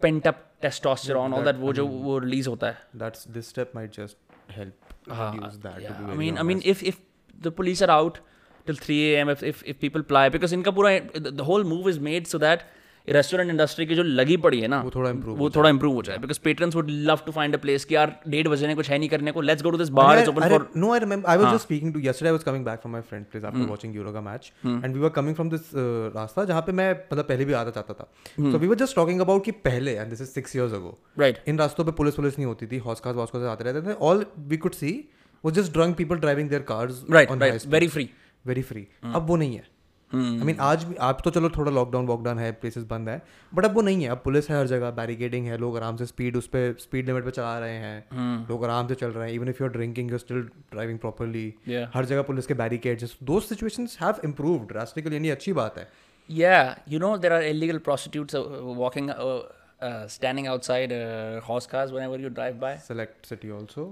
pent up 0.03 0.45
testosterone 0.63 1.33
all 1.35 1.45
that 1.45 1.57
वो 1.57 1.73
जो 1.73 1.87
वो 1.87 2.19
release 2.19 2.49
होता 2.49 2.67
है। 2.67 2.79
Uh, 5.11 5.33
I 6.09 6.15
mean. 6.15 6.39
I 6.39 6.43
mean, 6.43 6.63
if 6.65 6.83
if 6.83 7.01
the 7.41 7.51
police 7.51 7.83
are 7.83 7.91
out 7.91 8.21
till 8.67 8.77
3 8.77 9.15
a.m. 9.15 9.29
If, 9.29 9.43
if 9.43 9.63
if 9.67 9.81
people 9.81 10.03
ply, 10.03 10.29
because 10.29 10.53
in 10.53 10.63
Kapura, 10.63 11.37
the 11.39 11.45
whole 11.45 11.65
move 11.65 11.89
is 11.89 11.99
made 11.99 12.27
so 12.27 12.39
that 12.39 12.65
restaurant 13.09 13.51
industry 13.51 13.87
की 13.87 13.95
जो 13.95 14.03
लगी 14.03 14.37
पड़ी 14.39 14.61
है 14.61 14.69
ना 14.69 14.81
वो 14.83 14.91
थोड़ा 14.91 15.71
इंप्रूव 15.71 15.95
हो 15.95 16.03
जाए। 16.03 16.19
Because 16.19 16.41
patrons 16.45 16.75
would 16.77 16.91
love 16.91 17.21
to 17.27 17.33
find 17.33 17.55
a 17.55 17.59
place 17.59 17.85
कि 17.85 17.95
यार 17.95 18.15
डेढ़ 18.29 18.49
बजे 18.49 18.75
कुछ 18.75 18.91
है 18.91 18.99
नहीं 18.99 19.09
करने 19.09 19.33
को 19.33 19.41
let's 19.41 19.63
go 19.63 19.71
to 19.71 19.79
this 19.79 19.89
bar 19.91 20.19
is 20.19 20.29
open 20.29 20.49
for 20.49 20.69
no 20.77 20.93
I 20.93 21.01
I 21.01 21.37
was 21.37 21.55
just 21.55 21.65
speaking 21.65 21.93
to 21.95 22.01
yesterday 22.01 22.31
was 22.31 22.43
coming 22.43 22.65
back 22.65 22.81
from 22.81 22.93
my 22.93 23.03
friend 23.09 23.27
place 23.27 23.45
after 23.45 23.69
watching 23.71 23.97
Euro 23.97 24.13
का 24.13 24.21
match 24.21 24.53
and 24.67 24.95
we 24.95 25.01
were 25.01 25.09
coming 25.17 25.35
from 25.35 25.51
this 25.51 25.71
रास्ता 26.17 26.45
जहाँ 26.45 26.63
पे 26.63 26.73
मैं 26.73 26.91
मतलब 26.93 27.25
पहले 27.25 27.45
भी 27.45 27.53
आता 27.53 27.71
चाहता 27.71 27.95
था। 27.95 28.11
So 28.51 28.59
we 28.59 28.67
were 28.67 28.77
just 28.85 28.97
talking 28.97 29.21
about 29.21 29.45
कि 29.45 29.51
पहले 29.67 29.95
and 29.95 30.11
this 30.11 30.21
is 30.21 30.33
6 30.39 30.57
years 30.57 30.73
ago 30.75 30.99
right 31.19 31.43
in 31.49 31.59
रास्तों 31.59 31.85
पे 31.85 31.93
पुलिस 31.99 32.15
पुलिस 32.15 32.39
नहीं 32.39 32.47
होती 32.47 32.67
थी 32.67 32.79
हॉस्कास 32.87 33.15
वॉस्कास 33.17 33.43
आते 33.51 33.65
रहते 33.65 33.89
थे 33.89 33.95
all 34.09 34.25
we 34.39 34.57
could 34.57 34.75
see 34.75 34.93
was 35.45 35.55
just 35.55 35.73
drunk 35.73 35.97
people 35.97 36.17
driving 36.19 36.49
their 36.49 36.63
cars 36.69 37.05
on 37.31 37.43
very 37.69 37.89
free 37.89 38.09
very 38.45 38.63
free 38.63 38.87
अब 39.05 39.27
वो 39.27 39.37
नहीं 39.37 39.55
है। 39.57 39.71
आई 40.15 40.47
मीन 40.47 40.59
आज 40.61 40.85
भी 40.85 40.95
आप 41.09 41.21
तो 41.25 41.31
चलो 41.31 41.49
थोड़ा 41.57 41.73
लॉकडाउन 41.73 42.07
वॉकडाउन 42.07 42.39
है 42.39 42.51
प्लेसेस 42.53 42.85
बंद 42.85 43.09
है 43.09 43.21
बट 43.55 43.65
अब 43.65 43.75
वो 43.75 43.83
नहीं 43.83 44.03
है। 44.03 44.11
अब 44.11 44.21
पुलिस 44.25 44.51
है 44.51 44.59
हर 44.59 44.67
जगह 44.67 44.91
बैरिकेडिंग 45.01 45.47
है 45.47 45.59
लोग 45.59 45.77
आराम 45.77 45.97
से 45.97 46.07
स्पीड 46.07 46.37
उस 46.37 46.47
पर 46.47 46.77
स्पीड 46.81 47.07
लिमिट 47.07 47.25
पे 47.25 47.31
चला 47.31 47.59
रहे 47.59 47.77
हैं। 47.77 48.47
लोग 48.49 48.65
आराम 48.65 48.89
से 48.89 48.95
चल 48.95 49.11
रहे 49.11 49.29
हैं 49.29 49.35
even 49.35 49.49
if 49.49 49.63
you 49.63 49.69
are 49.69 49.73
drinking 49.73 50.11
you 50.11 50.19
still 50.19 50.43
driving 50.73 50.99
properly 50.99 51.55
हर 51.95 52.05
जगह 52.05 52.23
पुलिस 52.23 52.47
के 52.47 52.55
बैरिकेड्स 52.55 53.17
दो 53.23 53.41
सिचुएशंस 53.41 53.99
हैव 54.03 54.21
इम्प्रूव्ड 54.25 54.69
ड्रास्टिकली 54.69 55.17
यानी 55.17 55.31
अच्छी 55.31 55.53
बात 55.53 55.79
है। 55.79 55.89
Yeah, 56.31 56.75
you 56.91 56.99
know 57.03 57.09
there 57.23 57.33
are 57.37 57.43
illegal 57.47 57.79
prostitutes 57.87 58.35
uh, 58.35 58.43
walking, 58.81 59.09
uh, 59.11 59.41
uh, 59.87 60.07
standing 60.09 60.47
outside 60.47 60.93
uh, 60.93 61.41
horse 61.41 61.67
cars 61.67 61.93
whenever 61.97 62.19
you 62.25 62.31
drive 62.31 62.61
by. 62.61 62.71
Select 62.85 63.27
City 63.31 63.51
also. 63.51 63.87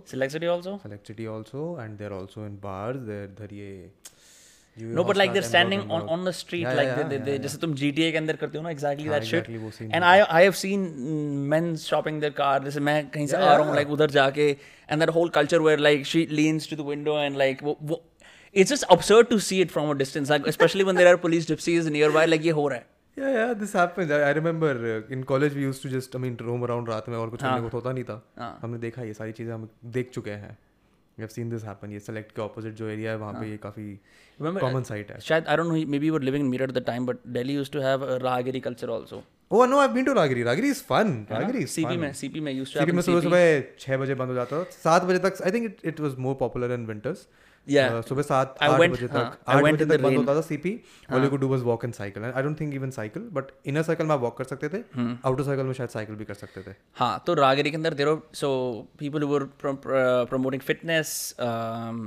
And 1.81 1.97
there 1.99 2.13
also 2.13 2.47
in 2.47 2.59
bars 2.63 3.01
there 3.09 3.25
इधर 3.25 3.55
ये 3.55 3.71
ये 3.71 3.81
No, 3.81 3.89
but 3.89 3.89
like 3.89 3.89
they're 4.01 4.09
House 4.11 4.20
The 4.81 6.33
street, 6.33 6.63
Yeah, 6.63 6.75
like 6.75 6.89
yeah, 6.89 6.97
they, 6.97 7.05
they, 7.09 7.17
yeah, 7.17 7.25
they 7.25 7.33
yeah. 7.33 7.43
जैसे 7.43 7.59
तुम 7.59 7.75
GTA 7.75 8.11
के 8.13 8.19
अंदर 8.19 8.37
करते 8.37 8.59
हो 8.59 8.65
ना 8.65 8.71
exactly 8.71 9.07
हाँ, 9.07 9.15
that 9.15 9.27
shit. 9.31 9.49
exactly 9.49 9.59
वो 9.65 9.71
scene 9.79 9.95
And 9.95 10.05
I 10.05 10.17
I 10.41 10.43
have 10.47 10.57
seen 10.61 10.87
mm, 10.91 11.49
men 11.55 11.77
shopping 11.77 12.21
their 12.21 12.35
car. 12.43 12.61
जैसे 12.65 12.81
मैं 12.81 13.09
कहीं 13.11 13.27
से 13.27 13.37
आ 13.37 13.57
रहा 13.57 13.67
हूँ 13.67 13.77
like 13.77 13.91
उधर 13.99 14.11
जाके 14.11 14.57
and 14.89 15.03
that 15.03 15.13
whole 15.19 15.31
culture 15.41 15.61
where 15.69 15.83
like 15.89 16.07
she 16.13 16.27
leans 16.41 16.67
to 16.67 16.77
the 16.77 16.87
window 16.93 17.17
and 17.25 17.37
like 17.45 17.63
वो, 17.63 17.77
वो 17.83 18.03
it's 18.53 18.71
just 18.71 18.85
absurd 18.91 19.29
to 19.31 19.39
see 19.39 19.61
it 19.61 19.71
from 19.71 19.91
a 19.91 19.95
distance, 19.95 20.31
like 20.31 20.47
especially 20.47 20.85
when 20.85 20.97
there 20.97 21.13
are 21.15 21.19
police 21.27 21.47
gypsies 21.47 21.91
nearby. 21.99 22.25
Like 22.25 22.43
ये 22.43 22.51
हो 22.51 22.69
रहा 22.69 22.79
है. 22.79 22.87
Yeah, 23.19 23.31
yeah, 23.37 23.55
this 23.55 23.73
happens. 23.73 24.11
I, 24.11 24.21
I 24.29 24.33
remember 24.33 24.71
uh, 24.91 25.13
in 25.15 25.25
college 25.25 25.55
we 25.55 25.63
used 25.63 25.83
to 25.83 25.89
just, 25.89 26.15
I 26.15 26.19
mean, 26.19 26.37
roam 26.49 26.65
around 26.65 26.89
रात 26.89 27.09
में 27.09 27.17
और 27.17 27.31
कुछ 27.31 27.43
करने 27.43 27.61
को 27.61 27.69
तो 27.69 27.79
होता 27.79 27.93
नहीं 27.93 28.05
था. 28.05 28.23
हाँ. 28.39 28.59
हमने 28.63 28.79
देखा 28.79 29.03
ये 29.03 29.15
सारी 29.15 29.33
चीज़ें 29.33 29.53
हम 29.55 29.69
देख 29.99 30.11
चुके 30.11 30.31
हैं. 30.31 30.59
We 31.21 31.27
have 31.27 31.33
seen 31.37 31.49
this 31.55 31.65
happen. 31.69 31.93
ये 31.93 32.01
select 32.05 32.31
के 32.37 32.43
opposite 32.45 32.77
जो 32.83 32.87
area 32.93 33.09
है 33.11 33.17
वहाँ 33.25 33.33
पे 33.41 33.51
ये 33.51 33.57
काफ़ी 33.65 33.87
Remember? 34.41 34.63
common 34.63 34.87
site 34.91 35.11
है. 35.15 35.19
शायद 35.27 35.51
I 35.55 35.57
don't 35.61 35.71
know. 35.73 35.81
Maybe 35.95 36.11
you 36.11 36.15
were 36.17 36.25
living 36.29 36.47
in 36.47 36.51
Meerut 36.53 36.73
at 36.75 36.79
the 36.79 36.85
time, 36.89 37.09
but 37.11 37.21
Delhi 37.37 37.57
used 37.59 37.73
to 37.77 37.83
have 37.87 38.07
a 38.15 38.19
Rahagiri 38.27 38.63
culture 38.69 38.91
also. 38.97 39.21
Oh 39.51 39.65
no, 39.71 39.79
I've 39.85 39.95
been 39.95 40.05
to 40.07 40.15
Ragiri. 40.21 40.45
Ragiri 40.51 40.71
is 40.77 40.81
fun. 40.91 41.13
Ragiri 41.31 41.63
is 41.69 41.73
CP 41.77 41.89
fun. 41.91 41.99
में 42.01 42.13
CP 42.23 42.41
में 42.49 42.53
used 42.57 42.73
to 42.75 42.81
CP 42.81 42.87
have 42.87 42.95
में 42.95 43.03
सुबह. 43.03 43.21
सुबह 43.29 43.63
छः 43.85 43.97
बजे 44.05 44.15
बंद 44.23 44.29
हो 44.31 44.35
जाता 44.35 44.63
था 44.63 44.71
सात 44.83 45.05
बजे 45.11 45.19
तक 45.29 45.43
I 45.47 45.51
think 45.59 45.77
it 45.93 46.01
was 46.01 46.15
more 46.27 46.35
popular 46.43 46.73
in 46.75 46.87
winters 46.87 47.27
Yeah. 47.69 48.01
Uh, 48.01 48.09
सुबह 48.09 48.23
सात 48.23 48.57
आठ 48.63 48.81
बजे 48.81 49.07
हाँ, 49.07 49.31
तक। 49.31 49.51
I 49.51 49.55
आठ 49.55 49.63
went 49.63 49.75
बजे 49.75 49.85
in 49.85 49.91
तक 49.93 50.01
बंद 50.01 50.17
होता 50.17 50.35
था 50.35 50.41
CP 50.41 50.81
all 51.13 51.23
you 51.23 51.29
could 51.31 51.41
do 51.41 51.49
was 51.49 51.63
walk 51.63 51.85
and 51.85 51.95
cycle 51.95 52.25
I 52.25 52.43
don't 52.43 52.61
think 52.61 52.75
even 52.75 52.91
cycle 52.91 53.23
but 53.23 53.45
inner 53.67 53.83
circle 53.83 54.07
में 54.07 54.15
आप 54.15 54.21
वॉक 54.21 54.39
कर 54.39 54.45
सकते 54.45 54.69
थे। 54.69 54.77
हम्म। 54.77 55.19
आउटर 55.27 55.43
सर्कल 55.43 55.63
में 55.63 55.73
शायद 55.73 55.91
साइकिल 55.91 56.15
भी 56.15 56.25
कर 56.25 56.35
सकते 56.35 56.61
थे। 56.61 56.75
हाँ 56.95 57.23
तो 57.27 57.35
रागरी 57.35 57.71
के 57.71 57.77
अंदर 57.77 57.95
there 57.95 58.19
so 58.35 58.51
people 58.99 59.25
were 59.25 59.45
promoting 59.65 60.63
fitness 60.63 61.35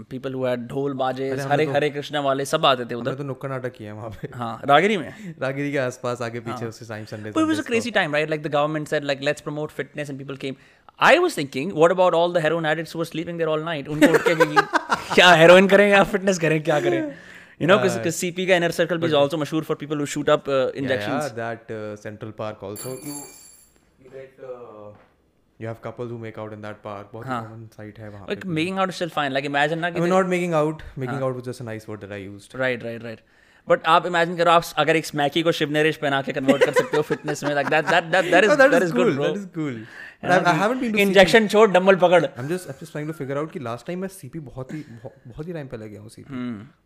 people 0.09 0.33
who 0.33 0.55
ढोल 0.55 0.93
बाजे 0.93 1.29
हरे 1.31 1.65
हरे 1.65 1.89
कृष्णा 1.89 2.19
वाले 2.19 2.45
सब 2.45 2.65
आते 2.65 2.85
थे 2.85 2.95
उधर। 2.95 3.15
तो 3.15 3.23
नुक्कड़ 3.23 3.49
नाटक 3.49 3.73
किया 3.73 3.93
है 3.93 3.95
वहाँ 3.95 4.09
पे। 4.09 4.29
हाँ 4.35 4.61
रागरी 4.65 4.97
में? 4.97 5.35
रागिरी 5.41 5.71
के 5.71 5.77
आसपास 5.77 6.21
आगे 6.21 6.39
पीछे 6.39 6.85
time 6.85 7.05
Sunday 7.05 7.31
it 7.31 7.49
was 7.49 7.59
a 7.59 7.67
crazy 7.71 7.91
time, 7.91 8.13
right? 8.13 8.31
Like 8.31 8.45
the 8.47 8.53
government 8.55 8.93
said, 8.93 9.09
like 9.11 9.27
let's 9.29 9.49
promote 9.49 9.77
fitness, 9.81 10.11
and 10.11 10.21
people 10.21 10.41
came. 10.45 10.55
I 11.01 11.13
was 11.19 11.35
thinking, 11.37 11.71
what 11.81 11.93
about 11.93 12.15
all 12.17 12.33
the 12.33 12.41
heroin 12.45 12.65
addicts 12.71 12.91
who 12.93 12.99
were 13.01 13.07
sleeping 13.11 13.39
there 13.41 13.51
all 13.53 13.63
night? 13.69 13.87
उनको 13.87 14.13
उठ 14.13 14.21
कि- 14.27 14.65
क्या 15.13 15.31
heroin 15.31 15.67
करें 15.67 15.89
या 15.89 16.03
fitness 16.03 16.39
करें 16.39 16.63
क्या 16.63 16.79
करें? 16.79 17.13
You 17.61 17.67
know, 17.69 17.77
because 17.77 17.97
uh, 17.97 18.11
CP 18.19 18.47
का 18.47 18.55
inner 18.59 18.71
circle 18.77 18.97
भी 18.97 19.07
is 19.07 19.13
also 19.13 19.37
मशहूर 19.37 19.65
for 19.65 19.75
people 19.75 20.03
who 20.03 20.05
shoot 20.13 20.29
up 20.35 20.47
uh, 20.47 20.71
injections. 20.81 21.23
Yeah, 21.23 21.27
yeah 21.27 21.35
that 21.39 21.71
uh, 21.71 21.95
Central 21.95 22.31
Park 22.31 22.63
also. 22.63 22.89
You, 22.89 23.15
you 24.03 24.09
get, 24.09 24.39
uh, 24.43 24.89
you 25.59 25.67
have 25.67 25.81
couples 25.81 26.09
who 26.09 26.17
make 26.17 26.39
out 26.43 26.55
in 26.57 26.65
that 26.67 26.81
park. 26.87 27.11
बहुत 27.13 27.25
हाँ। 27.25 27.41
common 27.43 27.69
sight 27.77 27.99
है 27.99 28.09
वहाँ 28.09 28.27
Like 28.29 28.45
making 28.59 28.79
out 28.79 28.89
is 28.89 29.01
still 29.01 29.13
fine. 29.19 29.33
Like 29.37 29.49
imagine 29.51 29.83
ना 29.85 29.87
I 29.87 29.91
कि 29.91 30.01
mean, 30.01 30.13
not 30.15 30.33
making 30.35 30.57
out. 30.61 30.83
Making 31.05 31.23
out 31.27 31.35
was 31.35 31.47
just 31.51 31.65
a 31.65 31.69
nice 31.71 31.87
word 31.87 32.01
that 32.01 32.11
I 32.11 32.21
used. 32.25 32.55
right, 32.65 32.83
right, 32.89 33.07
right. 33.09 33.23
But 33.71 33.83
आप 33.85 34.05
imagine 34.05 34.37
करो 34.37 34.51
आप 34.51 34.63
अगर 34.77 34.95
एक 34.95 35.05
स्मैकी 35.05 35.41
को 35.43 35.51
शिव 35.51 35.71
नरेश 35.71 35.97
पहना 35.97 36.21
के 36.21 36.33
convert 36.33 36.65
कर 36.65 36.73
सकते 36.73 36.97
हो 36.97 37.03
fitness 37.03 37.43
में 37.43 37.55
is 37.55 38.49
Oh, 38.53 38.69
is 38.69 38.83
is 38.83 38.91
cool. 38.91 39.03
good 39.03 39.15
bro. 39.15 39.27
That 39.27 39.37
is 39.37 39.47
cool. 39.55 39.77
But 40.21 40.31
I, 40.31 40.51
I 40.51 40.53
haven't 40.53 40.79
been 40.81 40.91
to 40.91 40.97
CP. 40.97 41.05
Injection 41.07 41.47
छोड़ 41.47 41.69
डंबल 41.71 41.95
पकड़. 41.95 42.23
I'm 42.25 42.49
just 42.49 42.69
I'm 42.69 42.79
just 42.79 42.91
trying 42.91 43.07
to 43.07 43.13
figure 43.13 43.37
out 43.37 43.51
कि 43.53 43.59
last 43.59 43.89
time 43.89 44.01
मैं 44.01 44.09
CP 44.09 44.39
बहुत 44.51 44.73
ही 44.73 44.83
बहुत, 45.03 45.47
ही 45.47 45.53
time 45.53 45.67
पहले 45.67 45.89
गया 45.89 46.01
हूँ 46.01 46.09
CP. 46.09 46.41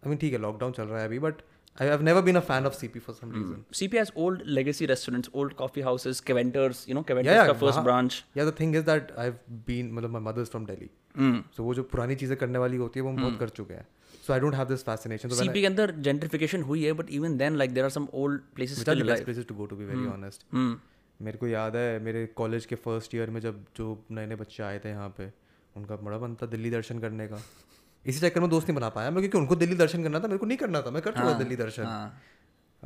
I 0.06 0.10
mean 0.10 0.22
ठीक 0.22 0.34
है 0.34 0.40
लॉकडाउन 0.40 0.72
चल 0.72 0.84
रहा 0.84 1.00
है 1.00 1.08
अभी 1.08 1.20
but 1.20 1.42
I 1.80 1.86
have 1.86 2.02
never 2.02 2.22
been 2.22 2.36
a 2.36 2.42
fan 2.42 2.66
of 2.66 2.76
CP 2.78 3.02
for 3.08 3.14
some 3.14 3.34
reason. 3.34 3.58
CP 3.80 3.98
has 3.98 4.12
old 4.16 4.46
legacy 4.60 4.86
restaurants, 4.86 5.30
old 5.34 5.56
coffee 5.58 5.84
houses, 5.88 6.22
Keventers, 6.30 6.88
you 6.88 6.96
know, 6.96 7.04
Keventers 7.04 7.26
Yeah, 7.26 7.44
yeah, 7.44 7.52
का 7.52 7.60
first 7.60 7.84
branch. 7.84 8.24
Yeah, 8.36 8.46
the 8.46 8.56
thing 8.62 8.74
is 8.80 8.86
that 8.86 9.12
I've 9.26 9.38
been 9.68 9.92
मतलब 9.98 10.12
my 10.12 10.24
mother's 10.30 10.50
from 10.56 10.66
Delhi. 10.72 10.90
Hmm. 11.16 11.36
So 11.58 11.64
वो 11.64 11.74
जो 11.74 11.84
पुरानी 11.92 12.16
चीज़ें 12.16 12.38
करने 12.38 12.60
वाली 12.60 12.78
होती 12.78 13.00
है 13.00 13.04
वो 13.04 13.10
हम 13.10 13.22
बहुत 13.22 13.40
कर 13.40 13.50
चुके 13.60 13.74
हैं. 13.74 13.88
So 14.28 14.34
I 14.36 14.40
don't 14.44 14.56
have 14.60 14.70
this 14.70 14.84
fascination. 14.84 15.32
So 15.32 15.42
CP 15.42 15.62
के 15.62 15.66
अंदर 15.66 15.92
gentrification 16.06 16.64
हुई 16.70 16.84
है, 16.84 16.94
but 17.02 17.12
even 17.18 17.36
then, 17.42 17.58
like 17.62 17.76
there 17.76 17.86
are 17.90 17.94
some 17.98 18.08
old 18.22 18.42
places 18.56 18.82
still 18.82 19.04
alive. 19.04 19.24
places 19.28 19.46
to 19.52 19.58
go 19.60 19.68
to 19.74 19.78
be 19.82 19.90
very 19.92 20.04
hmm. 20.04 20.14
honest. 20.16 20.48
Hmm. 20.56 20.78
मेरे 21.22 21.38
को 21.38 21.48
याद 21.48 21.76
है 21.76 22.00
मेरे 22.04 22.26
कॉलेज 22.38 22.66
के 22.72 22.76
फ़र्स्ट 22.82 23.16
ईयर 23.16 23.30
में 23.36 23.40
जब 23.42 23.64
जो 23.78 23.86
नए 24.12 24.26
नए 24.26 24.36
बच्चे 24.42 24.64
आए 24.64 24.80
थे 24.80 24.90
यहाँ 24.90 25.08
पे 25.18 25.26
उनका 25.78 25.96
बड़ा 26.08 26.18
बनता 26.18 26.46
था 26.46 26.50
दिल्ली 26.52 26.70
दर्शन 26.72 27.00
करने 27.00 27.28
का 27.28 27.40
इसी 28.06 28.20
चक्कर 28.20 28.42
में 28.42 28.50
दोस्त 28.50 28.68
नहीं 28.68 28.76
बना 28.76 28.90
पाया 28.98 29.12
मैं 29.12 29.22
क्योंकि 29.22 29.38
उनको 29.38 29.56
दिल्ली 29.62 29.76
दर्शन 29.76 30.04
करना 30.04 30.20
था 30.20 30.28
मेरे 30.28 30.38
को 30.38 30.46
नहीं 30.46 30.58
करना 30.58 30.82
था 30.82 30.92
मैं 30.92 31.02
कर 31.02 31.12
चुका 31.12 31.24
हाँ, 31.24 31.38
दिल्ली 31.38 31.56
दर्शन 31.56 31.84
हाँ. 31.84 32.22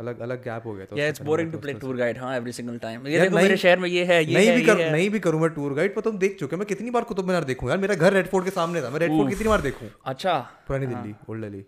अलग 0.02 0.20
अलग 0.28 0.44
गैप 0.44 0.66
हो 0.66 0.74
गया 0.76 0.86
था 0.86 0.96
to 0.96 1.24
तो 1.24 1.36
play 1.66 1.76
उसमें 1.76 1.82
tour 1.82 1.96
guide, 2.02 2.20
हाँ, 2.20 2.32
every 2.40 2.54
single 2.60 2.80
time. 2.86 3.08
ये 3.08 3.20
देखो 3.20 3.36
मेरे 3.36 3.58
शहर 3.58 3.80
में 3.80 3.90
ये 3.90 4.06
है, 4.06 4.24
ये 4.24 4.34
नहीं 4.34 4.48
है, 4.48 4.56
भी 4.56 4.66
कर 4.66 4.92
नहीं 4.92 5.10
भी 5.10 5.20
करूँ 5.20 5.42
मैं 5.42 5.50
टूर 5.56 5.74
गाइड 5.74 5.96
पर 5.96 6.02
तुम 6.02 6.18
देख 6.24 6.40
चुके 6.40 6.56
मैं 6.56 6.68
कितनी 6.68 6.90
बार 6.92 7.04
कुतुब 7.12 7.28
मीनार 7.28 7.44
देखूँ 7.52 7.70
यार 7.70 7.78
मेरा 7.78 7.96
घर 7.96 8.14
रेड 8.14 8.28
फोर्ट 8.28 8.46
के 8.46 8.52
सामने 8.52 8.82
था। 8.82 8.90
मैं 8.90 9.00
रेड 9.00 9.12
फोर्ट 9.18 9.30
कितनी 9.30 9.48
बार 9.50 9.62
देखूँ? 9.62 9.90
अच्छा, 10.06 10.40
पुरानी 10.68 10.88
Delhi 10.88 11.14
old 11.30 11.44
Delhi 11.44 11.64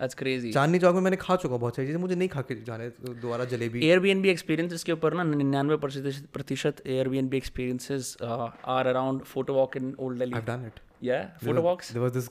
that's 0.00 0.16
crazy. 0.18 0.52
Chandni 0.54 0.78
Chowk 0.78 0.94
में 0.94 1.00
मैंने 1.06 1.16
खा 1.20 1.36
चुका 1.36 1.56
बहुत 1.56 1.76
सारी 1.76 1.88
चीज़ें 1.88 2.00
मुझे 2.00 2.14
नहीं 2.14 2.28
खा 2.28 2.42
के 2.50 2.54
जाने 2.64 2.88
दोबारा 3.24 3.44
जलेबी। 3.54 3.80
Airbnb 3.88 4.30
experiences 4.34 4.82
के 4.82 4.92
ऊपर 4.92 5.14
ना 5.14 5.24
निन्यानवे 5.32 5.76
प्रतिशत 5.82 6.28
प्रतिशत 6.34 6.82
Airbnb 6.98 7.34
experiences 7.40 8.12
uh, 8.28 8.48
are 8.76 8.86
around 8.92 9.26
photo 9.32 9.58
walk 9.58 9.76
in 9.82 9.90
old 9.98 10.22
Delhi. 10.22 10.34
I've 10.40 10.46
done 10.46 10.64
it 10.70 10.80
Yeah, 11.08 11.28
photo 11.42 11.60
walks. 11.62 11.90
there 11.96 12.02
was 12.02 12.12
this 12.12 12.28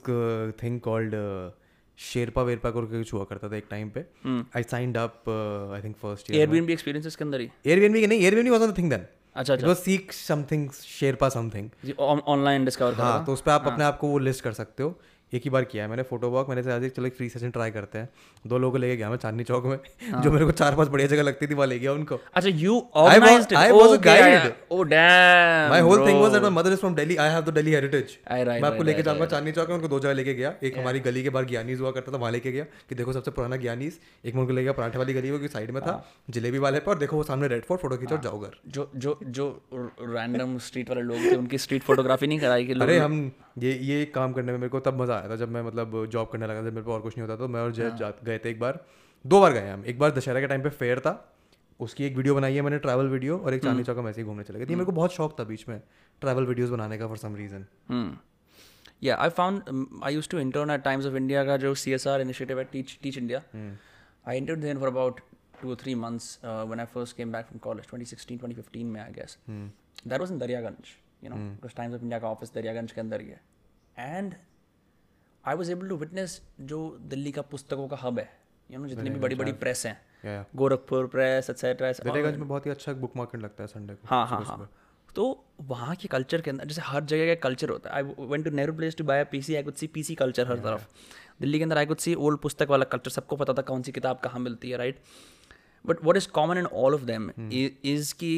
Sherpa 1.99 2.41
वेरपा 2.43 2.69
करके 2.71 2.97
कुछ 2.97 3.13
हुआ 3.13 3.23
करता 3.23 3.49
था 3.49 3.55
एक 3.57 3.65
टाइम 3.69 3.89
पे। 3.89 4.05
I 4.55 4.63
signed 4.63 4.97
up 4.97 5.29
I 5.75 5.81
think 5.81 5.95
first 5.97 6.31
year 6.31 6.39
Airbnb 6.39 6.73
experiences 6.73 7.15
के 7.15 7.23
अंदर 7.23 7.39
ही. 7.39 7.49
एयरबीएनबी 7.65 8.05
नहीं 8.07 8.19
Airbnb 8.19 8.51
was 8.51 8.61
the 8.61 8.77
thing 8.77 8.89
then 8.89 9.05
अच्छा 9.35 9.53
अच्छा. 9.53 9.73
Seek 9.73 10.13
something 10.13 10.69
Sherpa 10.71 11.29
something 11.29 11.99
online 11.99 12.65
discover 12.65 12.93
हाँ 12.93 13.25
तो 13.25 13.33
उस 13.33 13.41
पर 13.41 13.51
आप 13.51 13.67
अपने 13.67 13.83
आप 13.83 13.97
को 13.97 14.07
वो 14.07 14.17
लिस्ट 14.19 14.43
कर 14.43 14.53
सकते 14.53 14.83
हो। 14.83 14.99
एक 15.34 15.43
ही 15.43 15.49
बार 15.49 15.63
किया 15.65 15.84
है 15.84 15.89
मैंने 15.89 16.03
फ़ोटो 16.03 16.30
वॉक 16.30 16.49
मैंने 16.49 16.63
सोचा 16.63 16.88
चलो 16.89 17.07
एक 17.07 17.15
फ्री 17.15 17.30
सेशन 17.30 17.51
ट्राई 17.51 17.71
करते 17.71 17.99
हैं 17.99 18.09
दो 18.45 18.57
लोगों 18.57 18.71
को 18.71 18.77
लेके 18.77 18.95
गया 18.97 19.09
मैं 19.09 19.17
चांदनी 19.17 19.43
चौक 19.43 19.65
में 19.65 19.77
हाँ। 20.11 20.21
जो 20.23 20.32
मेरे 20.32 20.45
को 20.45 20.51
चार 20.53 20.75
पाँच 20.75 20.88
बढ़िया 20.89 21.07
जगह 21.07 21.23
लगती 21.23 21.47
थी 21.47 21.53
वहाँ 21.53 21.67
ले 21.67 21.80
गया 21.80 21.93
उनको 21.93 22.19
अच्छा. 22.36 22.49
I 23.59 23.71
was 23.71 23.91
a 23.91 23.97
Okay, 23.99 24.09
I- 24.11 24.30
guide. 24.32 24.53
Oh 24.69 24.84
damn. 24.86 25.69
My 25.69 25.82
whole 25.82 26.05
thing 26.07 26.19
was 26.21 26.32
that 26.32 26.41
my 26.41 26.51
mother 26.51 26.71
is 26.71 26.80
from 26.80 26.95
Delhi 26.95 27.15
I 27.17 27.30
have 27.30 27.41
the 27.41 27.53
Delhi 27.53 27.73
heritage 27.73 28.17
मैं 28.32 28.63
आपको 28.63 28.84
लेके 28.84 29.01
जाऊँगा 29.01 29.25
चांदनी 29.25 29.51
चौक 29.51 29.69
में 29.69 29.75
उनको 29.75 29.88
दो 29.88 29.99
जगह 29.99 30.13
लेके 30.13 30.34
गया 30.34 30.53
एक 30.63 30.77
हमारी 30.77 30.99
गली 30.99 31.23
के 31.23 31.30
बाहर 31.30 31.45
ज्ञानीज 31.47 31.80
हुआ 31.82 31.91
करता 31.91 32.11
था 32.11 32.17
वहाँ 32.17 32.32
लेके 32.32 32.51
गया 32.51 32.65
कि 32.89 32.95
देखो 32.95 33.13
सबसे 33.13 33.32
पुराना 33.32 33.55
ज्ञानीज 33.57 33.99
एक 34.25 34.36
में 34.36 34.41
उनको 34.41 34.53
ले 34.53 34.63
गया 34.63 34.73
पराठे 34.73 34.97
वाली 34.97 35.13
गली 35.13 35.32
वो 35.32 35.47
साइड 35.49 35.71
में 35.71 35.82
था 35.82 35.91
हाँ। 35.91 36.23
जलेबी 36.30 36.57
वाले 36.59 36.80
पर 36.80 36.97
देखो 36.97 37.17
वो 37.17 37.23
सामने 37.23 37.47
रेड 37.47 37.65
फोर्ट 37.65 37.82
फ़ोटो 37.82 37.97
खींचो 37.97 38.17
जाओ 38.23 38.39
घर 38.39 38.57
जो 38.69 38.89
जो 38.97 39.17
जो 39.39 39.47
रैंडम 39.71 40.57
स्ट्रीट 40.67 40.89
वाले 40.89 41.01
लोग 41.03 41.32
थे 41.32 41.36
उनकी 41.36 41.57
स्ट्रीट 41.59 41.84
फोटोग्राफी 41.84 42.27
नहीं 42.27 42.39
कराई 42.39 42.65
कि 42.65 42.80
अरे 42.82 42.97
हम 42.99 43.19
ये 43.57 43.73
ये 43.83 44.05
काम 44.05 44.33
करने 44.33 44.51
में 44.51 44.59
मेरे 44.59 44.69
को 44.69 44.79
तब 44.79 45.01
मज़ा 45.01 45.15
आया 45.15 45.29
था 45.29 45.35
जब 45.35 45.49
मैं 45.51 45.61
मतलब 45.63 46.05
जॉब 46.11 46.29
करने 46.31 46.47
लगा 46.47 46.59
था 46.59 46.71
मेरे 46.71 46.81
को 46.81 46.93
और 46.93 47.01
कुछ 47.01 47.17
नहीं 47.17 47.27
होता 47.27 47.35
तो 47.37 47.47
मैं 47.47 47.61
और 47.61 47.71
जैद 47.73 48.23
गए 48.23 48.37
थे 48.45 48.49
एक 48.49 48.59
बार। 48.59 48.83
दो 49.25 49.41
बार 49.41 49.53
गए 49.53 49.69
हम। 49.69 49.83
एक 49.85 49.99
बार 49.99 50.11
दशहरा 50.11 50.39
के 50.39 50.47
टाइम 50.47 50.63
पे 50.63 50.69
फेयर 50.71 50.99
था। 50.99 51.13
उसकी 51.79 52.05
एक 52.05 52.15
वीडियो 52.15 52.35
बनाई 52.35 52.55
है 52.55 52.61
मैंने 52.61 52.77
ट्रैवल 52.79 53.07
वीडियो 53.07 53.37
और 53.37 53.53
एक 53.53 53.63
चांदी 53.63 53.83
चौक 53.83 53.97
मैसे 54.05 54.21
ही 54.21 54.27
घूमने 54.27 54.43
चले 54.43 54.59
गए 54.59 54.65
थे। 54.65 54.75
मेरे 54.75 54.85
को 54.85 54.91
बहुत 54.91 55.13
शौक 55.13 55.39
था 55.39 55.43
बीच 55.43 55.67
में 55.69 55.79
ट्रैवल 56.21 56.45
वीडियोज़ 56.45 56.71
बनाने 56.71 56.97
का 56.97 57.07
for 57.07 57.17
some 57.17 57.35
reason 57.35 57.65
yeah 59.03 59.15
I 59.17 59.29
found 59.29 60.01
I 60.03 60.13
used 60.13 60.29
to 60.29 60.39
intern 60.39 60.77
Times 60.77 61.05
of 61.05 61.15
India 61.15 61.43
का 61.45 61.57
जो 61.57 61.73
सी 61.75 61.91
एस 61.93 62.07
आर 62.07 62.21
इनिशियटिव 62.21 62.59
है 62.59 62.63
teach 62.71 62.97
teach 63.03 63.17
India 63.17 63.41
I 64.25 64.37
intern 64.37 64.55
then 64.55 64.79
for 64.79 64.87
about 64.87 65.19
two 65.61 65.75
three 65.75 65.95
months 65.95 66.39
when 66.45 66.79
I 66.79 66.85
first 66.85 67.17
came 67.17 67.31
back 67.31 67.45
from 67.45 67.59
college 67.59 67.87
twenty 67.89 68.05
sixteen 68.05 68.37
twenty 68.37 68.61
fifteen 68.61 68.87
में 68.87 68.99
I 69.01 69.11
guess 69.11 69.37
that 69.49 70.19
was 70.19 70.33
in 70.33 70.39
Daryaganj 70.39 70.95
you 71.24 71.30
know, 71.32 71.39
because 71.53 71.76
Times 71.78 71.95
of 71.95 72.03
India 72.03 72.20
का 72.22 72.28
office 72.28 72.53
Daryaganj 72.53 72.91
के 72.91 73.01
अंदर 73.01 73.22
ही 73.22 73.28
है. 73.28 73.41
And 74.07 74.36
I 75.43 75.55
was 75.61 75.72
able 75.76 75.89
to 75.91 75.97
witness 76.01 76.39
जो 76.72 76.80
दिल्ली 77.09 77.32
का 77.32 77.41
पुस्तकों 77.51 77.88
का 77.88 77.97
हब 78.01 78.20
है, 78.20 78.30
you 78.70 78.80
know, 78.80 78.89
जितनी 78.89 79.09
भी 79.09 79.20
बड़ी 79.20 79.36
बड़ी 79.36 79.51
प्रेस 79.63 79.86
हैं, 79.86 80.45
गोरखपुर 80.55 81.07
प्रेस, 81.07 81.49
etc. 81.51 81.63
दरियागंज 82.03 82.38
में 82.38 82.47
बहुत 82.47 82.65
ही 82.65 82.72
अच्छा 82.72 82.93
बुक 83.03 83.17
मार्केट 83.17 83.41
लगता 83.41 83.63
है 83.63 83.67
संडे 83.67 83.93
को 83.93 84.07
हाँ 84.09 84.26
हाँ 84.28 84.43
हाँ। 84.45 84.70
तो 85.15 85.24
वहाँ 85.70 85.95
के 85.95 86.07
कल्चर 86.07 86.41
के 86.41 86.49
अंदर 86.51 86.65
जैसे 86.67 86.82
हर 86.86 87.03
जगह 87.11 87.34
का 87.34 87.39
कल्चर 87.47 87.70
होता 87.70 87.89
है। 87.89 87.95
I 87.95 88.28
went 88.30 88.45
to 88.45 88.51
Nehru 88.51 88.74
place 88.74 88.95
to 88.97 89.03
buy 89.03 89.24
P 89.32 89.41
C 89.41 89.55
I 89.55 89.63
could 89.63 89.74
see 89.76 89.88
P 89.88 90.03
C 90.03 90.15
culture 90.15 90.47
हर 90.47 90.59
तरफ़। 90.59 90.86
दिल्ली 91.41 91.57
के 91.57 91.63
अंदर 91.63 91.78
आई 91.78 91.86
कुड 91.86 91.97
सी 91.97 92.13
ओल्ड 92.15 92.39
पुस्तक 92.39 92.70
वाला 92.70 92.86
कल्चर 92.93 93.11
सबको 93.11 93.36
पता 93.36 93.53
था 93.53 93.61
कौन 93.70 93.82
सी 93.84 93.91
किताब 93.91 94.20
कहाँ 94.24 94.39
मिलती 94.39 94.70
है 94.70 94.78
right 94.78 94.99
but 95.86 96.03
what 96.03 96.17
is 96.17 96.28
common 96.32 96.57
in 96.57 96.65
all 96.65 96.95
of 96.95 97.03
them 97.03 97.30
is 97.51 98.13
कि 98.15 98.32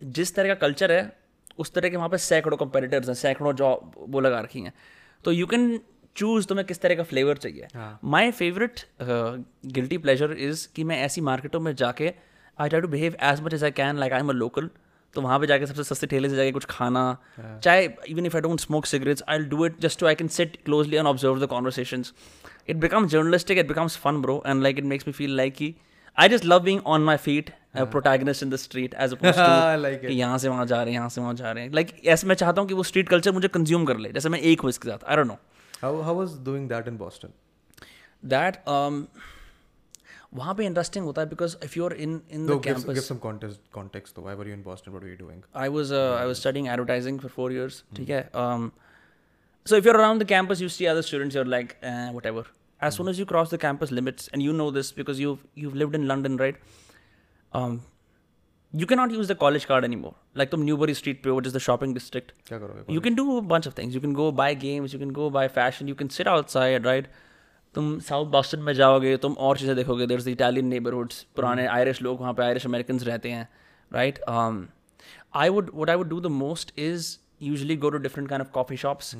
जिस 0.00 0.34
तरह 0.34 0.48
का 0.48 0.54
कल्चर 0.66 0.92
है 0.92 1.02
उस 1.58 1.72
तरह 1.72 1.88
के 1.88 1.96
वहाँ 1.96 2.08
पे 2.08 2.18
सैकड़ों 2.18 2.56
कंपेरेटर्स 2.56 3.08
हैं 3.08 3.14
सैकड़ों 3.14 3.52
जॉब 3.56 3.92
वो 4.08 4.20
लगा 4.20 4.40
रखी 4.40 4.60
हैं। 4.60 4.72
तो 5.24 5.32
यू 5.32 5.46
कैन 5.46 5.78
चूज़ 6.16 6.46
तुम्हें 6.46 6.66
किस 6.66 6.80
तरह 6.80 6.94
का 6.94 7.02
फ्लेवर 7.02 7.36
चाहिए। 7.36 7.66
My 8.04 8.30
favourite 8.32 8.80
guilty 9.00 9.98
pleasure 9.98 10.32
is 10.40 10.66
कि 10.76 10.84
मैं 10.84 11.00
ऐसी 11.04 11.20
मार्केटों 11.28 11.60
में 11.60 11.74
जाके 11.74 12.12
I 12.58 12.68
try 12.68 12.80
to 12.80 12.88
behave 12.88 13.16
as 13.22 13.40
much 13.42 13.54
as 13.54 13.64
I 13.64 13.70
can 13.78 13.98
like 13.98 14.12
I 14.12 14.20
am 14.20 14.28
a 14.28 14.32
local 14.32 14.70
तो 15.14 15.20
वहाँ 15.20 15.38
पे 15.40 15.46
जाके 15.46 15.66
सबसे 15.66 15.84
सस्ते 15.84 16.06
ठेले 16.06 16.28
से 16.28 16.36
जाके 16.36 16.52
कुछ 16.52 16.64
खाना 16.70 17.02
चाहे 17.38 17.88
even 18.08 18.26
if 18.26 18.36
I 18.36 18.42
don't 18.42 18.60
smoke 18.60 18.86
cigarettes 18.86 19.22
I 19.28 19.38
do 19.50 19.66
it 19.66 19.80
just 19.80 20.00
to 20.00 20.06
I 20.06 20.14
can 20.14 20.28
sit 20.36 20.56
closely 20.64 20.96
and 20.96 21.06
observe 21.06 21.40
the 21.40 21.46
conversations 21.48 22.12
it 22.68 22.76
becomes 22.76 23.10
journalistic 23.10 23.58
it 23.58 23.68
becomes 23.68 23.96
fun 23.96 24.20
bro 24.22 24.42
and 24.46 24.62
like 24.62 24.78
it 24.78 24.84
makes 24.84 25.06
me 25.08 25.12
feel 25.12 25.36
like 25.36 25.54
कि 25.54 25.74
I 26.17 26.29
just 26.29 26.45
love 26.45 26.59
being 26.63 26.81
on 26.85 27.03
my 27.03 27.17
feet 27.17 27.49
protagonist 27.77 28.43
in 28.43 28.49
the 28.49 28.55
street 28.55 28.93
as 28.99 29.13
oppose 29.13 29.39
I 29.39 29.79
like 29.81 30.01
to 30.01 30.07
कि 30.07 30.13
यहाँ 30.13 30.37
से 30.37 30.49
वहाँ 30.49 30.65
जा 30.65 30.81
रहे 30.83 30.93
हैं 30.93 30.99
यहाँ 30.99 31.09
से 31.09 31.21
वहाँ 31.21 31.33
जा 31.33 31.51
रहे 31.51 31.63
हैं 31.63 31.71
लाइक 31.73 31.93
ऐसे 32.05 32.27
मैं 32.27 32.35
चाहता 32.35 32.61
हूँ 32.61 32.67
कि 32.69 32.73
वो 32.73 32.83
स्ट्रीट 32.83 33.09
कल्चर 33.09 33.31
मुझे 33.31 33.47
कंज्यूम 33.47 33.85
कर 33.85 33.97
ले 33.97 34.11
जैसे 34.11 34.29
मैं 34.29 34.39
एक 34.51 34.61
हूँ 34.61 34.69
इसके 34.69 34.89
साथ 34.89 35.09
I 35.09 35.15
don't 35.15 35.27
know 35.27 35.37
how 35.81 36.01
how 36.01 36.15
was 36.15 36.37
doing 36.45 36.69
that 36.69 36.87
in 36.87 36.97
Boston 36.97 37.33
that 38.23 38.55
um, 38.69 39.05
वहाँ 40.33 40.53
पे 40.55 40.65
इंटरेस्टिंग 40.65 41.05
होता 41.05 41.21
है 41.21 41.27
because 41.29 41.55
if 41.63 41.77
you 41.77 41.85
are 41.85 41.93
in 41.93 42.19
in 42.31 42.45
the 42.45 42.49
give, 42.49 42.57
give 42.57 42.63
campus 42.65 43.07
some 43.07 43.21
context 43.21 43.61
context 43.77 44.15
though 44.15 44.25
why 44.27 44.35
were 44.41 44.47
you 44.49 44.57
in 44.57 44.61
Boston 44.67 44.93
what 44.93 45.05
were 45.05 45.11
you 45.11 45.19
doing 45.21 45.39
I 45.63 45.69
was 45.77 45.93
uh, 45.99 46.03
I 46.17 46.27
was 46.31 46.41
studying 46.41 46.67
advertising 46.75 47.19
for 47.23 47.31
four 47.37 47.49
years. 47.51 47.81
ठीक 47.95 48.09
है. 48.09 48.21
Um, 48.41 48.69
so 49.65 49.75
if 49.75 49.85
you're 49.85 49.97
around 49.97 50.19
the 50.19 50.25
campus, 50.25 50.61
you 50.61 50.69
see 50.69 50.87
other 50.87 51.01
students. 51.01 51.35
You're 51.35 51.51
like, 51.55 51.75
eh, 51.83 52.09
whatever. 52.11 52.45
As 52.83 52.95
soon 52.95 53.07
as 53.11 53.19
you 53.19 53.25
cross 53.29 53.49
the 53.53 53.57
campus 53.61 53.91
limits, 53.91 54.29
and 54.33 54.41
you 54.41 54.57
know 54.59 54.67
this 54.71 54.91
because 54.99 55.23
you've 55.23 55.39
you've 55.63 55.79
lived 55.83 55.95
in 55.99 56.07
London, 56.11 56.37
right? 56.37 56.59
Um, 57.51 57.79
you 58.73 58.85
cannot 58.85 59.15
use 59.19 59.31
the 59.31 59.35
college 59.35 59.65
card 59.71 59.87
anymore. 59.87 60.13
Like 60.35 60.51
the 60.51 60.57
Newbury 60.57 60.93
Street, 60.93 61.23
पे, 61.23 61.35
which 61.39 61.49
is 61.51 61.57
the 61.57 61.63
shopping 61.65 61.95
district. 61.97 62.31
क्या 62.49 62.59
करोगे 62.59 62.93
You 62.97 63.01
can 63.07 63.19
do 63.21 63.25
a 63.37 63.41
bunch 63.53 63.71
of 63.71 63.75
things. 63.79 63.97
You 63.97 64.03
can 64.05 64.13
go 64.21 64.29
buy 64.43 64.53
games. 64.67 64.93
You 64.93 64.99
can 64.99 65.11
go 65.19 65.29
buy 65.39 65.47
fashion. 65.57 65.91
You 65.93 65.99
can 66.03 66.15
sit 66.19 66.31
outside, 66.35 66.89
right? 66.91 67.11
तुम 67.75 67.99
south 67.99 68.27
Boston 68.31 68.59
में 68.59 68.73
जाओगे 68.73 69.15
तुम 69.23 69.33
और 69.47 69.57
चीज़ें 69.57 69.75
देखोगे 69.75 70.05
there 70.07 70.17
is 70.19 70.25
the 70.25 70.27
Italian 70.27 70.65
neighbourhoods 70.67 71.21
पुराने 71.35 71.65
आयरिश 71.67 72.01
लोग 72.01 72.19
वहाँ 72.19 72.33
पे 72.33 72.43
आयरिश 72.43 72.65
अमेरिकन 72.65 72.99
रहते 73.09 73.31
हैं 73.31 73.47
right 73.93 74.19
I 74.29 75.49
would 75.49 75.69
what 75.73 75.89
I 75.89 75.95
would 75.95 76.09
do 76.09 76.19
the 76.19 76.31
most 76.37 76.73
is 76.79 77.17
usually 77.41 77.75
go 77.83 77.89
to 77.89 77.97
different 78.07 78.29
kind 78.29 78.45
of 78.45 78.51
coffee 78.53 78.77
shops 78.77 79.15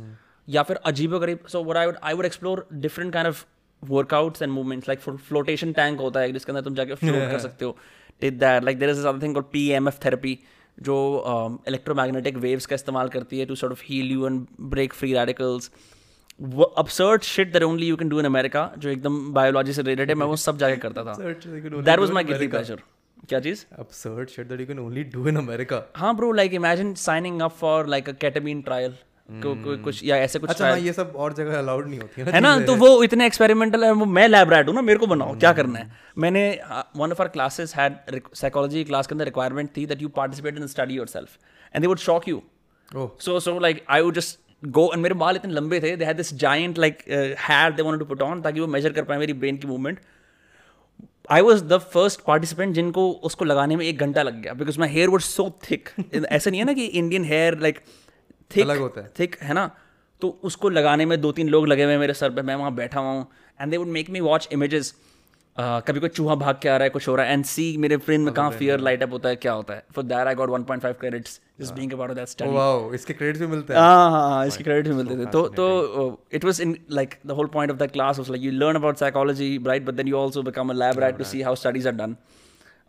या 0.47 0.63
फिर 0.63 0.77
अजीब 0.91 1.15
गरीब 1.17 1.45
so 1.47 1.63
what 1.63 1.77
I 1.77 1.85
would 1.85 1.97
I 2.03 2.13
would 2.13 2.25
explore 2.25 2.67
different 2.87 3.13
kind 3.13 3.27
of 3.27 3.45
workouts 3.90 4.42
and 4.42 4.52
movements 4.52 4.88
like 4.88 5.00
flotation 5.00 5.72
tank 5.72 6.00
होता 6.00 6.20
है 6.20 6.32
जिसके 6.32 6.52
अंदर 6.52 6.64
तुम 6.64 6.74
जाके 6.74 6.94
फ्लोट 6.94 7.30
कर 7.30 7.38
सकते 7.38 7.64
हो. 7.64 7.76
Did 8.22 8.38
that 8.40 8.64
like 8.64 8.78
there 8.78 8.90
is 8.90 9.06
other 9.06 9.22
thing 9.22 9.34
called 9.34 9.46
PMF 9.52 10.04
therapy 10.04 10.38
जो 10.78 10.94
इलेक्ट्रोमैग्नेटिक 11.68 12.36
वेव्स 12.46 12.66
का 12.66 12.74
इस्तेमाल 12.74 13.08
करती 13.08 13.38
है 13.38 13.46
to 13.46 13.54
sort 13.54 13.72
of 13.72 13.82
heal 13.86 14.12
you 14.12 14.26
and 14.26 14.46
break 14.76 14.94
free 14.94 15.12
radicals 15.14 15.70
absurd 16.80 17.26
shit 17.26 17.50
that 17.54 17.64
only 17.64 17.88
you 17.88 17.96
can 17.98 18.08
do 18.12 18.20
in 18.20 18.26
America 18.28 18.62
जो 18.78 18.88
एकदम 18.90 19.18
बायोलॉजी 19.34 19.72
से 19.72 19.82
related 19.82 20.08
है 20.08 20.14
मैं 20.14 20.26
वो 20.26 20.36
सब 20.44 20.56
जाके 20.58 20.76
करता 20.84 21.04
था. 21.04 21.14
That 21.18 21.98
was 21.98 22.10
my 22.10 22.24
guilty 22.24 22.46
pleasure 22.46 22.80
क्या 23.28 23.40
चीज़? 23.40 23.64
Absurd 23.82 24.32
shit 24.32 24.48
that 24.48 24.62
you 24.62 24.66
can 24.70 24.80
only 24.84 25.04
do 25.12 25.26
in 25.32 25.38
America. 25.42 25.78
हाँ 25.96 26.14
bro 26.16 26.30
like 26.32 26.54
imagine 26.54 26.92
signing 27.02 27.40
up 27.42 27.52
for 27.60 27.86
like 27.86 28.08
a 28.08 28.12
ketamine 28.24 28.62
trial 28.62 28.94
कुछ 29.28 30.02
या 30.04 30.16
ऐसे 30.16 30.38
कुछ 30.38 30.50
अच्छा 30.50 30.68
हाँ, 30.68 30.78
ये 30.78 30.92
सब 30.92 31.12
और 31.16 31.32
जगह 31.32 31.58
अलाउड 31.58 31.88
नहीं 31.88 31.98
होती 32.00 32.20
है 32.20 32.26
ना 32.26 32.32
है 32.32 32.40
ना? 32.40 32.66
तो 32.66 32.74
वो 32.74 33.02
इतने 33.02 33.26
एक्सपेरिमेंटल 33.26 33.84
है 33.84 33.92
वो 33.92 34.04
मैं 34.06 34.26
लैब 34.28 34.52
रैट 34.52 34.68
हूँ 34.68 34.74
ना 34.74 34.82
मेरे 34.82 34.98
को 34.98 35.06
बनाओ 35.06 35.38
क्या 35.38 35.52
करना 35.52 35.78
है? 35.78 35.92
मैंने 36.18 36.46
one 36.96 37.12
of 37.12 37.22
our 37.22 37.28
classes 37.28 37.74
had 37.76 38.20
psychology 38.34 38.84
class 38.84 39.06
के 39.06 39.14
अंदर 39.14 39.24
रिक्वायरमेंट 39.24 39.70
थी 39.76 39.86
that 39.86 40.02
you 40.02 40.08
participate 40.08 40.58
in 40.58 40.66
study 40.66 40.94
yourself 40.94 41.38
and 41.74 41.80
they 41.80 41.86
would 41.86 41.98
shock 41.98 42.28
you 42.28 42.42
so 42.94 43.38
so 43.40 43.58
like 43.58 43.84
I 43.90 44.00
would 44.00 44.14
just 44.14 44.38
go 44.62 44.90
and 44.92 45.02
मेरे 45.02 45.14
बाल 45.14 45.36
इतने 45.36 45.52
लंबे 45.52 45.80
थे 45.80 45.96
they 45.96 46.04
had 46.04 46.16
this 46.16 46.34
giant 46.34 46.78
like 46.78 46.98
hat 47.48 47.76
they 47.76 47.82
wanted 47.82 47.98
to 47.98 48.04
put 48.04 48.22
on 48.22 48.42
ताकि 48.42 48.60
वो 48.60 48.66
measure 48.66 48.92
कर 48.92 49.02
पाए 49.02 49.18
मेरी 49.18 49.32
ब्रेन 49.32 49.56
की 49.56 49.66
movement 49.66 49.98
I 51.30 51.40
was 51.40 51.64
the 51.64 51.78
first 51.92 52.20
participant 52.20 52.74
जिनको 52.74 53.10
उसको 53.22 53.44
लगाने 53.44 53.76
में 53.76 53.86
एक 53.86 53.98
घंटा 53.98 54.22
लग 54.22 54.40
गया 54.42 54.54
because 54.54 54.78
my 54.80 54.88
hair 54.88 55.08
was 55.08 55.22
so 55.22 55.50
thick 55.70 55.88
ऐसा 56.14 56.50
नहीं 56.50 56.60
है 56.60 56.66
ना 56.66 56.72
कि 56.72 56.84
इंडियन 56.84 57.24
हेयर 57.24 57.58
लाइक 57.58 57.78
थिक 58.56 58.64
अलग 58.64 58.78
होता 58.80 59.00
है। 59.00 59.10
थिक 59.18 59.36
है 59.42 59.54
ना? 59.54 59.70
तो 60.22 60.28
उसको 60.44 60.68
लगाने 60.70 61.06
में 61.06 61.20
दो 61.20 61.32
तीन 61.32 61.48
लोग 61.48 61.66
लगे 61.68 61.84
हुए 61.84 61.92
हैं 61.92 62.00
मेरे 62.00 62.14
सर 62.14 62.30
पे 62.30 62.42
मैं 62.42 62.54
वहाँ 62.56 62.74
बैठा 62.74 63.00
हुआ 63.00 63.10
हूँ। 63.10 63.26
And 63.60 63.70
they 63.70 63.76
would 63.76 63.88
make 63.88 64.10
me 64.10 64.20
watch 64.22 64.48
images 64.52 64.94
कभी 65.56 66.00
कोई 66.00 66.08
चूहा 66.08 66.34
भाग 66.34 66.58
के 66.62 66.68
आ 66.68 66.76
रहा 66.76 66.84
है 66.84 66.90
कुछ 66.90 67.06
हो 67.08 67.14
रहा 67.16 67.26
है 67.26 67.32
एंड 67.32 67.44
सी 67.44 67.64
मेरे 67.78 67.96
ब्रेन 67.96 68.20
में 68.20 68.32
कहाँ 68.34 68.50
फियर 68.52 68.80
लाइट 68.80 69.02
अप 69.02 69.12
होता 69.12 69.28
है 69.28 69.36
क्या 69.36 69.52
होता 69.52 69.74
है? 69.74 69.84
For 69.94 70.04
that 70.04 70.26
I 70.26 70.34
got 70.34 70.50
1.5 70.50 70.94
credits 71.00 71.38
just 71.60 71.74
being 71.74 71.92
about 71.92 72.10
that 72.10 72.28
study 72.28 72.50
wow 72.50 72.92
इसके 72.94 73.12
क्रेडिट्स 73.12 73.40
भी 73.40 73.46
मिलते 73.46 73.72
हैं। 73.72 73.80
हाँ 73.80 74.10
हाँ 74.10 74.28
हाँ 74.30 74.46
इसके 74.46 74.64
क्रेडिट 74.64 74.88
भी 74.88 74.94
मिलते 74.94 75.16
थे। 75.16 75.30
तो 75.30 75.46
तो 75.50 76.24
it 76.34 76.44
was 76.44 76.60
in 76.60 76.76
like 76.90 77.14
the 77.26 77.30
whole 77.32 77.46
point 77.54 77.72
of 77.72 77.78
that 77.78 77.92
class 77.92 78.18
was 78.18 78.30
like 78.30 78.42
you 78.42 78.50
learn 78.52 78.76
about 78.76 78.96
psychology 78.96 79.58
right 79.66 79.84
but 79.84 79.94
then 79.94 80.08
you 80.08 80.18
also 80.18 80.42
become 80.42 80.70
a 80.70 80.74
lab 80.74 80.98
rat 81.00 81.18
to 81.18 81.24
see 81.24 81.42
how 81.42 81.54
studies 81.54 81.88
are 81.88 81.94
done 81.94 82.16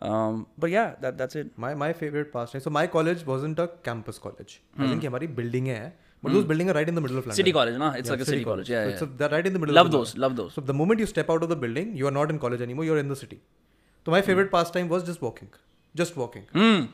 but 0.02 0.68
yeah 0.70 0.84
that 1.02 1.14
that's 1.14 1.36
it 1.36 1.52
my 1.64 1.74
my 1.82 1.92
favorite 2.00 2.32
pastime 2.32 2.62
so 2.66 2.72
my 2.78 2.86
college 2.96 3.22
wasn't 3.28 3.62
a 3.64 3.68
campus 3.88 4.18
college 4.26 4.58
as 4.80 4.90
in 4.90 5.00
कि 5.00 5.06
हमारी 5.06 5.28
building 5.36 5.68
है 5.68 5.92
but 6.24 6.34
those 6.34 6.46
building 6.50 6.70
are 6.70 6.76
right 6.76 6.90
in 6.92 6.98
the 6.98 7.04
middle 7.04 7.20
of 7.20 7.26
London 7.26 7.36
city 7.36 7.52
college 7.52 7.76
ना 7.76 7.94
it's 7.98 8.10
like 8.10 8.20
a 8.20 8.24
city 8.24 8.44
college 8.44 8.70
yeah 8.70 8.84
so 8.84 8.92
it's 8.92 9.06
a, 9.06 9.08
they're 9.20 9.32
right 9.34 9.48
in 9.50 9.56
the 9.56 9.62
middle 9.62 9.78
love 9.78 9.86
of 9.86 9.92
those 9.92 10.14
love 10.18 10.32
those 10.42 10.58
so 10.58 10.66
the 10.72 10.78
moment 10.80 11.04
you 11.04 11.08
step 11.14 11.32
out 11.34 11.46
of 11.46 11.52
the 11.54 11.58
building 11.64 11.96
you 12.02 12.10
are 12.10 12.14
not 12.18 12.34
in 12.34 12.42
college 12.44 12.66
anymore 12.68 12.86
you're 12.90 13.00
in 13.04 13.14
the 13.14 13.18
city 13.22 13.40
so 14.06 14.14
my 14.16 14.22
favorite 14.28 14.52
pastime 14.54 14.92
was 14.94 15.08
just 15.10 15.26
walking 15.28 15.50
just 15.94 16.20
walking 16.22 16.46
hmm 16.54 16.86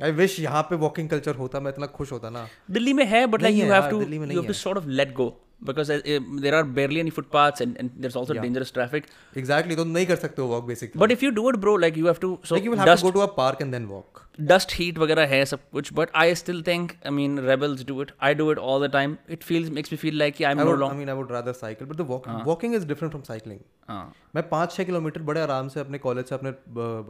I 0.00 0.10
wish 0.18 0.38
यहाँ 0.40 0.62
पे 0.70 0.76
walking 0.86 1.10
culture 1.12 1.36
होता 1.38 1.60
मैं 1.60 1.70
इतना 1.72 1.86
खुश 1.98 2.12
होता 2.12 2.30
ना 2.30 2.46
दिल्ली 2.70 2.92
में 2.92 3.04
है 3.12 3.26
but 3.26 3.42
like 3.42 3.56
you 3.56 3.72
have 3.72 3.90
to 3.90 4.00
you 4.02 4.20
have 4.20 4.46
to 4.46 4.52
sort 4.52 4.78
of 4.78 4.86
let 5.00 5.14
go 5.14 5.28
because 5.66 5.92
there 5.92 6.54
are 6.54 6.64
barely 6.78 7.00
any 7.02 7.14
footpaths 7.18 7.64
and 7.64 7.80
and 7.82 7.98
there's 8.02 8.16
also 8.20 8.34
yeah. 8.34 8.46
dangerous 8.46 8.72
traffic 8.78 9.10
exactly 9.42 9.76
तो 9.76 9.84
नहीं 9.84 10.06
कर 10.06 10.16
सकते 10.24 10.42
हो 10.42 10.48
walk 10.54 10.70
basically 10.70 11.02
but 11.04 11.16
if 11.16 11.26
you 11.26 11.34
do 11.40 11.48
it 11.52 11.60
bro 11.66 11.76
like 11.86 12.00
you 12.02 12.08
have 12.12 12.22
to 12.26 12.32
so 12.50 12.56
like 12.56 12.68
you 12.68 12.74
will 12.74 12.84
have 12.84 12.90
dust 12.92 13.06
to 13.06 13.10
go 13.10 13.14
to 13.18 13.26
a 13.26 13.30
park 13.42 13.66
and 13.66 13.78
then 13.78 13.92
walk 13.96 14.24
dust 14.40 14.72
heat 14.78 14.98
वगैरह 14.98 15.26
है 15.26 15.44
सब 15.44 15.60
कुछ 15.72 15.92
but 15.94 16.10
I 16.16 16.34
still 16.34 16.62
think 16.66 16.92
I 17.06 17.10
mean 17.12 17.38
rebels 17.46 17.84
do 17.86 18.00
it 18.02 18.10
I 18.22 18.34
do 18.34 18.50
it 18.52 18.58
all 18.58 18.86
the 18.86 18.90
time 18.92 19.16
it 19.30 19.42
feels 19.44 19.70
makes 19.78 19.92
me 19.92 19.96
feel 19.98 20.18
like 20.18 20.42
I 20.42 20.52
am 20.52 20.60
I 20.60 20.66
would 20.68 20.84
I 20.88 20.92
mean 20.98 21.10
I 21.14 21.16
would 21.20 21.32
rather 21.36 21.54
cycle 21.60 21.88
but 21.92 22.00
the 22.00 22.06
walk, 22.10 22.28
uh. 22.28 22.36
walking 22.50 22.76
is 22.78 22.86
different 22.90 23.16
from 23.16 23.24
cycling 23.30 23.58
हाँ 23.88 24.12
मैं 24.34 24.48
पाँच 24.48 24.72
छः 24.72 24.84
kilometre 24.84 25.22
बड़े 25.22 25.40
आराम 25.40 25.68
से 25.68 25.80
अपने 25.80 25.98
college 25.98 26.26
से 26.28 26.34
अपने 26.34 26.50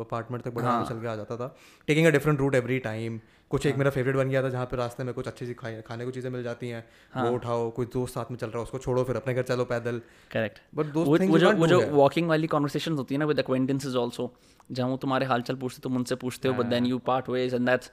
अपार्टमेंट 0.04 0.44
तक 0.44 0.54
बड़े 0.54 0.66
आराम 0.66 0.84
से 0.84 0.94
चल 0.94 1.00
के 1.00 1.08
आ 1.08 1.14
जाता 1.16 1.36
था 1.36 1.54
taking 1.88 2.06
a 2.06 2.10
different 2.10 2.40
route 2.40 2.54
every 2.54 2.78
time 2.88 3.20
कुछ 3.50 3.66
एक 3.66 3.76
मेरा 3.76 3.90
फेवरेट 3.90 4.16
बन 4.16 4.28
गया 4.28 4.42
था 4.42 4.48
जहाँ 4.48 4.64
पे 4.66 4.76
रास्ते 4.76 5.04
में 5.04 5.12
कुछ 5.14 5.26
अच्छी 5.26 5.46
सी 5.46 5.54
खाने 5.54 6.04
को 6.04 6.10
चीज़ें 6.10 6.30
मिल 6.30 6.42
जाती 6.42 6.68
हैं। 6.68 6.84
वो 7.16 7.30
उठाओ 7.34 7.70
कोई 7.70 7.86
दोस्त 7.92 8.14
साथ 8.14 8.30
में 8.30 8.36
चल 8.38 8.46
रहा 8.46 8.58
है 8.58 8.62
उसको 8.62 8.78
छोड़ो 8.78 9.04
फिर 9.04 9.16
अपने 9.16 9.34
घर 9.34 9.42
चलो 9.50 9.64
पैदल। 9.64 10.00
करेक्ट 10.32 10.58
बट 10.74 10.86
वो 10.86 11.04
दोस्त 11.04 11.30
वो 11.30 11.38
जो 11.38 11.52
वो 11.52 11.66
जो 11.66 11.80
वॉकिंग 11.92 12.28
वाली 12.28 12.46
कॉन्वर्सेशन 12.46 12.92
होती 12.92 13.14
है 13.14 13.18
ना 13.18 13.26
विद 13.26 13.38
एक्वेंटेंसेज 13.38 13.96
ऑल्सो 13.96 14.32
जहाँ 14.72 14.88
वो 14.88 14.96
तुम्हारे 15.06 15.26
हालचाल 15.26 15.56
पूछते 15.56 15.82
तुम 15.82 15.96
उनसे 15.96 16.14
पूछते 16.24 16.48
हो 16.48 16.54
but 16.54 16.66
then 16.66 16.86
you 16.86 16.98
part 17.08 17.28
ways 17.28 17.54
and 17.54 17.66
that's 17.66 17.90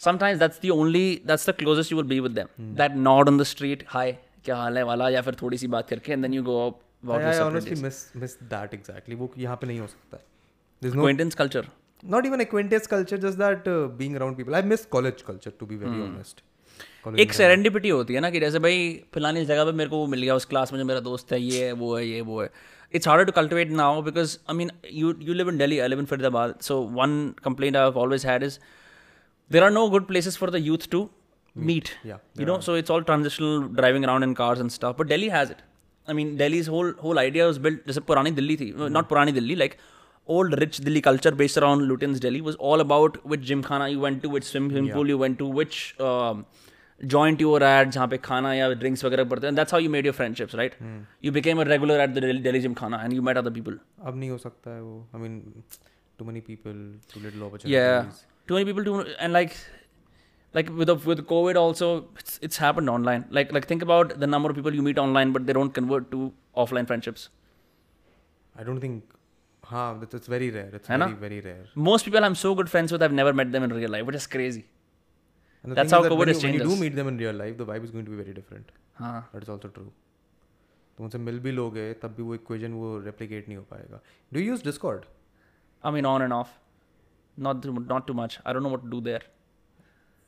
sometimes 0.00 0.38
that's 0.38 0.60
the 0.66 0.70
only 0.70 1.22
that's 1.26 1.50
the 1.50 1.54
closest 1.54 1.92
you 1.92 1.98
will 1.98 2.08
be 2.08 2.20
with 2.20 2.32
them 2.32 2.74
that 2.76 2.92
not 3.10 3.28
on 3.28 3.38
the 3.38 3.42
street 3.54 3.84
hi 3.88 4.18
क्या 4.44 4.56
हाल 4.56 4.78
है? 4.78 4.82
वाला 4.84 5.08
या 5.08 5.22
फिर 5.22 5.36
थोड़ी 5.42 5.58
सी 5.58 5.66
बात 5.66 5.88
करके 5.88 6.12
and 6.12 6.22
then 6.22 6.34
you 6.34 6.42
go 6.42 6.80
honestly 7.04 7.76
miss 7.82 7.96
miss 8.22 8.34
that 8.50 8.74
exactly. 8.76 9.14
वो 9.14 9.32
यहाँ 9.38 9.56
पे 9.56 9.66
नहीं 9.66 9.80
हो 9.80 9.86
सकता। 9.86 10.18
Acquaintance 10.82 11.36
culture. 11.40 11.64
not 12.13 12.25
even 12.29 12.43
acquaintance 12.45 12.87
culture 12.93 13.17
just 13.25 13.37
that 13.43 13.67
uh, 13.67 13.87
being 14.01 14.15
around 14.21 14.37
people 14.39 14.55
I 14.59 14.61
miss 14.71 14.85
college 14.95 15.25
culture 15.31 15.53
to 15.61 15.67
be 15.71 15.77
very 15.83 16.01
honest 16.07 16.43
college 17.03 17.19
एक 17.25 17.33
सेरेंडिपिटी 17.33 17.89
होती 17.89 18.13
है 18.13 18.19
ना 18.21 18.29
कि 18.31 18.39
जैसे 18.39 18.59
भाई 18.65 18.79
फलानी 19.15 19.45
जगह 19.45 19.65
पे 19.65 19.71
मेरे 19.81 19.89
को 19.89 19.97
वो 19.97 20.07
मिल 20.13 20.21
गया 20.21 20.35
उस 20.41 20.45
क्लास 20.53 20.73
में 20.73 20.79
जो 20.79 20.85
मेरा 20.85 20.99
दोस्त 21.09 21.31
है 21.33 21.41
ये 21.41 21.65
है 21.65 21.71
वो 21.83 21.95
है 21.97 22.07
ये 22.07 22.21
वो 22.31 22.41
है 22.41 22.49
it's 22.95 23.07
harder 23.07 23.25
to 23.25 23.31
cultivate 23.41 23.71
now 23.83 24.01
because 24.01 24.37
I 24.49 24.55
mean 24.55 24.71
you 25.03 25.13
you 25.29 25.33
live 25.33 25.49
in 25.49 25.57
Delhi 25.57 25.79
I 25.79 25.87
live 25.87 25.99
in 25.99 26.05
Faridabad 26.15 26.55
so 26.69 26.79
one 26.99 27.15
complaint 27.43 27.77
I 27.77 27.91
always 28.03 28.25
had 28.25 28.43
is 28.43 28.59
there 29.51 29.63
are 29.65 29.73
no 29.73 29.81
good 29.91 30.05
places 30.07 30.37
for 30.39 30.47
the 30.53 30.59
youth 30.63 30.85
to 30.93 30.99
meet 31.55 31.89
Yeah, 32.07 32.17
you 32.39 32.45
know 32.47 32.55
so 32.65 32.73
it's 32.79 32.93
all 32.95 33.03
transitional 33.09 33.61
driving 33.77 34.07
around 34.07 34.25
in 34.25 34.33
cars 34.39 34.63
and 34.63 34.73
stuff 34.73 34.97
but 34.97 35.09
delhi 35.11 35.29
has 35.35 35.53
it 35.53 35.61
i 36.07 36.15
mean 36.17 36.33
delhi's 36.41 36.67
whole 36.73 36.89
whole 37.03 37.21
idea 37.21 37.45
was 37.51 37.59
built 37.67 37.85
जैसे 37.91 38.01
पुरानी 38.09 38.31
दिल्ली 38.39 38.57
थी 38.63 38.67
not 38.97 39.07
पुरानी 39.13 39.31
Delhi 39.37 39.55
like 39.61 39.77
old 40.35 40.55
rich 40.61 40.79
Delhi 40.85 41.01
culture 41.01 41.31
based 41.41 41.57
around 41.57 41.81
Lutyens 41.89 42.19
Delhi 42.19 42.41
was 42.47 42.55
all 42.69 42.81
about 42.85 43.19
which 43.33 43.43
gymkhana 43.49 43.89
you 43.89 43.99
went 44.05 44.23
to 44.23 44.29
which 44.37 44.47
swimming 44.53 44.89
pool 44.95 45.07
you 45.13 45.17
went 45.17 45.37
to 45.43 45.45
which 45.59 45.77
um, 46.07 46.45
joint 47.13 47.43
you 47.45 47.49
were 47.53 47.63
at 47.63 47.91
जहाँ 47.95 48.07
पे 48.13 48.17
खाना 48.27 48.53
या 48.53 48.67
drinks 48.83 49.03
वगैरह 49.05 49.23
पड़ते 49.33 49.47
and 49.49 49.57
that's 49.61 49.75
how 49.75 49.81
you 49.85 49.91
made 49.95 50.09
your 50.09 50.15
friendships 50.19 50.57
right 50.61 50.77
you 51.27 51.31
became 51.39 51.59
a 51.59 51.65
regular 51.73 51.99
at 52.05 52.13
the 52.13 52.21
Delhi, 52.21 52.39
Delhi 52.47 52.61
gymkhana 52.67 53.01
and 53.03 53.13
you 53.13 53.25
met 53.29 53.37
other 53.43 53.53
people 53.59 53.77
अब 54.05 54.15
नहीं 54.19 54.29
हो 54.29 54.37
सकता 54.45 54.75
है 54.75 54.81
वो 54.83 54.95
I 55.15 55.23
mean 55.25 55.41
too 56.19 56.25
many 56.31 56.41
people 56.51 56.77
too 57.13 57.25
little 57.25 57.43
opportunities 57.47 57.75
yeah 57.79 58.05
too 58.51 58.55
many 58.59 58.65
people 58.71 58.87
do 58.91 58.95
and 59.25 59.33
like 59.39 59.57
like 60.57 60.69
with 60.79 60.87
the, 60.89 60.95
with 61.09 61.19
covid 61.31 61.57
also 61.63 61.87
it's, 62.19 62.39
it's 62.47 62.57
happened 62.57 62.89
online 62.89 63.25
like 63.37 63.51
like 63.57 63.67
think 63.71 63.83
about 63.87 64.13
the 64.23 64.29
number 64.35 64.49
of 64.49 64.55
people 64.59 64.73
you 64.79 64.85
meet 64.87 65.01
online 65.03 65.33
but 65.37 65.45
they 65.49 65.55
don't 65.57 65.73
convert 65.79 66.09
to 66.15 66.31
offline 66.63 66.87
friendships 66.91 67.29
I 68.55 68.63
don't 68.67 68.79
think 68.79 69.03
हाँ 69.63 69.85
that's 70.01 70.17
it's 70.17 70.29
very 70.33 70.49
rare 70.55 70.75
it's 70.79 70.89
है 70.89 70.97
ना? 70.97 71.05
very 71.05 71.19
very 71.21 71.39
rare 71.45 71.85
most 71.89 72.05
people 72.09 72.27
i'm 72.27 72.35
so 72.41 72.51
good 72.59 72.69
friends 72.73 72.93
with 72.95 73.05
i've 73.07 73.15
never 73.19 73.33
met 73.39 73.51
them 73.55 73.65
in 73.69 73.73
real 73.77 73.91
life 73.95 74.05
which 74.09 74.17
is 74.19 74.27
crazy 74.35 74.61
and 75.63 75.71
the 75.71 75.75
That's 75.79 75.91
thing 75.91 75.97
how 75.97 76.03
is 76.03 76.09
that 76.09 76.13
COVID 76.15 76.19
when 76.19 76.27
has 76.33 76.43
you, 76.43 76.47
when 76.47 76.53
you 76.53 76.59
changed 76.59 76.69
do 76.69 76.75
us. 76.75 76.81
meet 76.83 76.95
them 76.99 77.07
in 77.13 77.17
real 77.23 77.39
life 77.43 77.57
the 77.61 77.65
vibe 77.71 77.87
is 77.89 77.91
going 77.95 78.05
to 78.09 78.13
be 78.15 78.19
very 78.23 78.35
different 78.37 78.71
हाँ 78.99 79.17
that 79.33 79.47
is 79.47 79.49
also 79.55 79.71
true 79.79 79.89
तुम 80.97 81.05
उनसे 81.05 81.17
मिल 81.23 81.39
भी 81.39 81.51
लोगे 81.51 81.81
तब 82.03 82.13
भी 82.17 82.23
वो 82.23 82.35
equation 82.35 82.73
वो 82.73 82.87
replicate 83.05 83.47
नहीं 83.47 83.57
हो 83.57 83.63
पाएगा 83.71 83.99
do 84.33 84.39
you 84.39 84.45
use 84.45 84.63
Discord 84.63 85.05
i 85.87 85.91
mean 85.95 86.05
on 86.11 86.23
and 86.27 86.33
off 86.37 86.53
not 87.47 87.59
too, 87.65 87.73
not 87.91 88.07
too 88.07 88.15
much 88.19 88.37
i 88.45 88.53
don't 88.57 88.65
know 88.67 88.71
what 88.75 88.85
to 88.85 88.91
do 88.93 89.01
there 89.09 89.21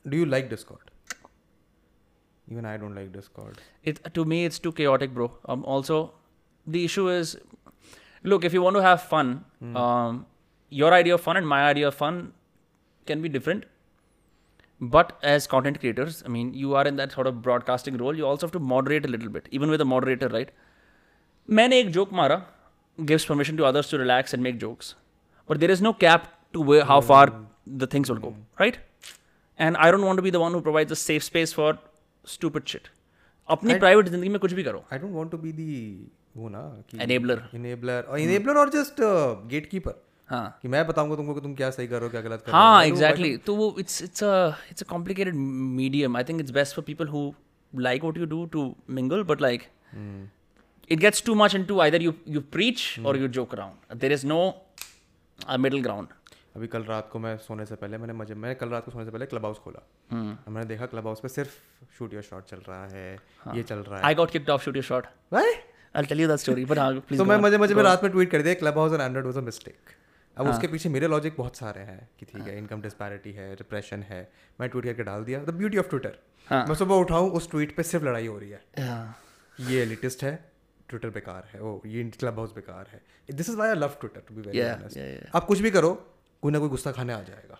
do 0.08 0.16
you 0.16 0.24
like 0.24 0.48
Discord 0.50 0.90
even 2.52 2.66
I 2.66 2.78
don't 2.78 2.94
like 2.94 3.10
Discord 3.12 3.58
it 3.90 3.98
to 4.18 4.24
me 4.34 4.38
it's 4.50 4.62
too 4.66 4.72
chaotic 4.82 5.16
bro 5.18 5.26
um, 5.54 5.64
also 5.74 5.98
the 6.76 6.84
issue 6.90 7.08
is 7.16 7.34
look 8.32 8.44
if 8.44 8.52
you 8.52 8.62
want 8.62 8.76
to 8.76 8.82
have 8.82 9.02
fun 9.02 9.28
um, 9.82 10.26
your 10.70 10.92
idea 11.00 11.14
of 11.14 11.20
fun 11.20 11.36
and 11.36 11.46
my 11.52 11.60
idea 11.68 11.88
of 11.88 11.94
fun 11.94 12.18
can 13.06 13.22
be 13.26 13.28
different 13.36 13.64
but 14.96 15.12
as 15.34 15.46
content 15.54 15.78
creators 15.80 16.22
i 16.26 16.28
mean 16.34 16.52
you 16.62 16.74
are 16.74 16.86
in 16.90 16.96
that 17.02 17.12
sort 17.18 17.26
of 17.30 17.40
broadcasting 17.46 17.96
role 18.02 18.16
you 18.22 18.26
also 18.26 18.46
have 18.46 18.52
to 18.58 18.62
moderate 18.74 19.04
a 19.04 19.12
little 19.14 19.32
bit 19.38 19.48
even 19.50 19.70
with 19.76 19.80
a 19.86 19.88
moderator 19.94 20.28
right 20.38 20.52
मैंने 21.58 21.78
एक 21.80 21.90
joke 21.96 22.12
मारा 22.20 22.38
gives 23.10 23.24
permission 23.30 23.56
to 23.60 23.64
others 23.70 23.88
to 23.92 23.98
relax 24.04 24.34
and 24.36 24.42
make 24.48 24.58
jokes 24.64 24.94
but 25.50 25.60
there 25.64 25.74
is 25.76 25.82
no 25.88 25.92
cap 26.04 26.28
to 26.56 26.64
where 26.70 26.84
how 26.92 27.00
far 27.10 27.24
the 27.82 27.86
things 27.94 28.10
will 28.12 28.22
go 28.24 28.32
right 28.62 28.78
and 29.66 29.76
i 29.86 29.90
don't 29.94 30.06
want 30.10 30.22
to 30.22 30.26
be 30.28 30.32
the 30.36 30.42
one 30.46 30.56
who 30.58 30.60
provides 30.68 30.96
a 30.96 30.98
safe 31.02 31.24
space 31.28 31.52
for 31.60 31.70
stupid 32.36 32.72
shit 32.74 32.90
अपनी 33.54 33.74
private 33.78 34.08
जिंदगी 34.08 34.28
में 34.28 34.38
कुछ 34.40 34.52
भी 34.56 34.62
करो 34.62 34.82
I 34.92 34.98
don't 34.98 35.12
want 35.12 35.30
to 35.30 35.38
be 35.44 35.52
the 35.52 35.68
वो 36.37 36.49
ना 36.49 36.61
enabler 37.01 38.01
और 38.01 38.19
enabler 38.19 38.57
और 38.57 38.69
जस्ट 38.69 38.95
गेटकीपर 39.49 40.01
हाँ. 40.29 40.59
कि 40.61 40.67
मैं 40.67 40.85
बताऊँगा 40.87 41.15
तुमको 41.15 41.33
कि 41.33 41.41
तुम 41.41 41.53
क्या 41.55 41.69
सही 41.71 41.87
कर 41.87 41.95
रहे 41.95 42.03
हो 42.03 42.09
क्या 42.09 42.21
गलत 42.21 42.43
कर 42.45 42.51
रहे 42.51 42.61
हो 42.61 42.67
हाँ। 42.67 42.85
एग्जैक्टली 42.85 43.35
तो 43.37 43.55
वो 43.55 43.75
it's 43.79 44.01
it's 44.03 44.23
a 44.23 44.57
it's 44.71 44.83
a 44.83 44.85
complicated 44.89 45.35
medium 45.81 46.17
I 46.17 46.23
think 46.23 46.39
it's 46.41 46.51
best 46.51 46.75
for 46.75 46.83
people 46.83 47.07
who 47.07 47.31
like 47.73 48.01
what 48.01 48.17
you 48.17 48.25
do 48.25 48.45
to 48.45 48.75
mingle 48.89 49.23
but 49.23 49.41
like 49.41 49.67
into 51.57 51.75
either 51.83 51.99
you 52.01 52.11
you 52.33 52.41
preach 52.55 52.81
or 53.03 53.15
you 53.15 53.27
joke 53.27 53.53
around. 53.53 54.01
There 54.01 54.15
is 54.15 54.23
no 54.23 54.39
uh, 55.39 55.57
middle 55.57 55.83
ground. 55.87 56.11
अभी 56.55 56.67
कल 56.67 56.83
रात 56.83 57.09
को 57.11 57.19
मैं 57.19 57.37
सोने 57.37 57.65
से 57.65 57.75
पहले 57.75 57.97
मैंने 57.97 58.13
मज़े 58.13 58.35
मैं 58.35 58.55
कल 58.55 58.69
रात 58.69 58.85
को 58.85 58.91
सोने 58.91 59.05
से 59.05 59.11
पहले 59.11 59.25
क्लब 59.25 59.45
हाउस 59.45 59.57
खोला 59.59 59.79
और 60.13 60.51
मैंने 60.51 60.65
देखा 60.67 60.85
क्लब 60.85 61.07
हाउस 61.07 61.19
पे 61.19 61.27
सिर्फ़ 61.27 61.55
शूट 61.97 62.13
योर 62.13 62.23
शॉट 62.23 62.45
चल 62.45 62.57
रहा 62.67 62.85
है 62.87 63.17
हाँ। 63.39 63.55
ये 63.55 63.63
चल 63.63 63.75
रहा 63.75 63.97
है। 63.97 64.03
I 64.03 64.15
got 64.15 64.31
kicked 64.31 64.49
off 64.49 64.63
shoot 64.63 64.75
your 64.75 64.83
shot 64.83 65.07
I'll 65.95 66.07
tell 66.11 66.21
you 66.21 66.29
that 66.29 66.41
story 66.41 66.63
but 66.69 66.77
हाँ 66.77 66.89
please 66.93 67.17
तो 67.17 67.25
मैं 67.25 67.37
मज़े 67.43 67.57
मज़े 67.57 67.75
में 67.75 67.83
रात 67.83 68.03
में 68.03 68.11
ट्वीट 68.11 68.31
कर 68.31 68.41
दिया 68.41 68.53
क्लब 68.61 68.77
हाउस 68.77 68.91
और 68.91 69.01
एंड्रॉइड 69.01 69.25
वाज 69.25 69.37
अ 69.37 69.41
मिस्टेक 69.41 69.93
अब 70.37 70.45
हाँ। 70.45 70.53
उसके 70.53 70.67
पीछे 70.67 70.89
मेरे 70.89 71.07
लॉजिक 71.07 71.35
बहुत 71.37 71.57
सारे 71.57 71.81
हैं 71.89 71.99
कि 72.19 72.25
ठीक 72.25 72.47
है। 72.47 72.57
इनकम 72.57 72.81
डिस्पैरिटी 72.81 73.31
है 73.33 73.53
रिप्रेशन 73.55 74.01
है। 74.09 74.17
मैं 74.61 74.69
ट्वीट 74.69 74.85
करके 74.85 75.03
डाल 75.03 75.23
दिया। 75.23 75.39
द 75.43 75.53
ब्यूटी 75.59 75.77
ऑफ़ 75.77 75.89
ट्विटर 75.89 76.17
हाँ। 76.47 76.65
मैं 76.67 76.75
सुबह 76.75 76.95
उठाऊं 77.03 77.29
उस 77.39 77.49
ट्वीट 77.51 77.75
पे 77.75 77.83
सिर्फ़ 77.83 78.05
लड़ाई 78.05 78.27
हो 78.27 78.37
रही 78.39 78.49
है। 78.49 78.61
ये 79.69 79.81
एलिटिस्ट 79.81 80.23
है 80.23 80.33
ट्विटर 80.89 81.09
बेकार 81.09 81.47
है। 81.53 81.61
ओ 81.61 81.79
ये 81.85 82.03
क्लब 82.19 82.39
हाउस 82.39 82.53
बेकार 82.55 82.89
है। 82.91 83.01
This 83.35 83.49
is 83.49 83.55
why 83.55 83.69
I 83.69 83.75
love 83.75 83.95
Twitter 84.01 84.21
to 84.27 84.35
be 84.35 84.41
very 84.41 84.61
honest. 84.69 85.35
आप 85.35 85.45
कुछ 85.45 85.59
भी 85.59 85.71
करो 85.71 85.93
कोई 86.41 86.51
ना 86.51 86.59
कोई 86.59 86.69
गुस्सा 86.69 86.91
खाने 86.91 87.13
आ 87.13 87.21
जाएगा। 87.21 87.57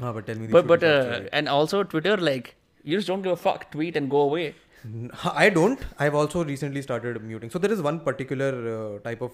हाँ। 0.00 0.12
But 0.14 0.26
tell 0.26 0.38
me 0.38 0.48
uh, 0.48 1.38
and 1.38 1.48
also 1.48 1.82
Twitter 1.84 2.16
like 2.16 2.54
you 2.84 2.98
just 2.98 3.08
don't 3.08 3.22
give 3.22 3.32
a 3.32 3.40
fuck 3.42 3.66
tweet 3.72 3.98
and 4.00 4.10
go 4.10 4.20
away. 4.28 4.46
I 4.84 5.48
don't. 5.50 5.80
I've 5.98 6.14
also 6.14 6.44
recently 6.44 6.82
started 6.82 7.22
muting. 7.22 7.50
So 7.50 7.58
there 7.58 7.72
is 7.72 7.82
one 7.82 8.00
particular 8.00 8.50
uh, 8.74 8.98
type 9.00 9.20
of 9.22 9.32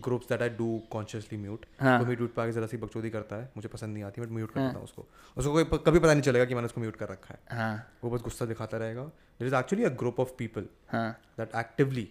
groups 0.00 0.26
that 0.26 0.42
I 0.42 0.48
do 0.48 0.68
consciously 0.92 1.38
mute. 1.38 1.66
हाँ. 1.80 1.98
तो 1.98 2.06
मैं 2.06 2.16
tweet 2.16 2.34
पे 2.34 2.42
आके 2.42 2.52
जरा 2.52 2.66
सी 2.66 2.76
बकचोदी 2.76 3.10
करता 3.10 3.36
है 3.36 3.50
मुझे 3.56 3.68
पसंद 3.74 3.94
नहीं 3.94 4.04
आती 4.04 4.20
बट 4.20 4.30
म्यूट 4.38 4.50
कर 4.54 4.60
देता 4.60 4.76
हूँ 4.76 4.84
उसको 4.84 5.06
उसको 5.36 5.52
कोई 5.52 5.64
कभी 5.86 5.98
पता 5.98 6.12
नहीं 6.12 6.22
चलेगा 6.22 6.44
कि 6.44 6.54
मैंने 6.54 6.66
उसको 6.66 6.80
म्यूट 6.80 6.96
कर 6.96 7.08
रखा 7.08 7.34
है 7.34 7.58
हाँ 7.58 7.74
वो 8.04 8.10
बस 8.10 8.22
गुस्सा 8.22 8.46
दिखाता 8.46 8.76
रहेगा 8.78 9.02
there 9.40 9.46
is 9.48 9.54
actually 9.54 9.84
a 9.84 9.88
group 10.02 10.20
of 10.20 10.30
people 10.38 10.66
हाँ 10.92 11.08
that 11.38 11.54
actively 11.60 12.08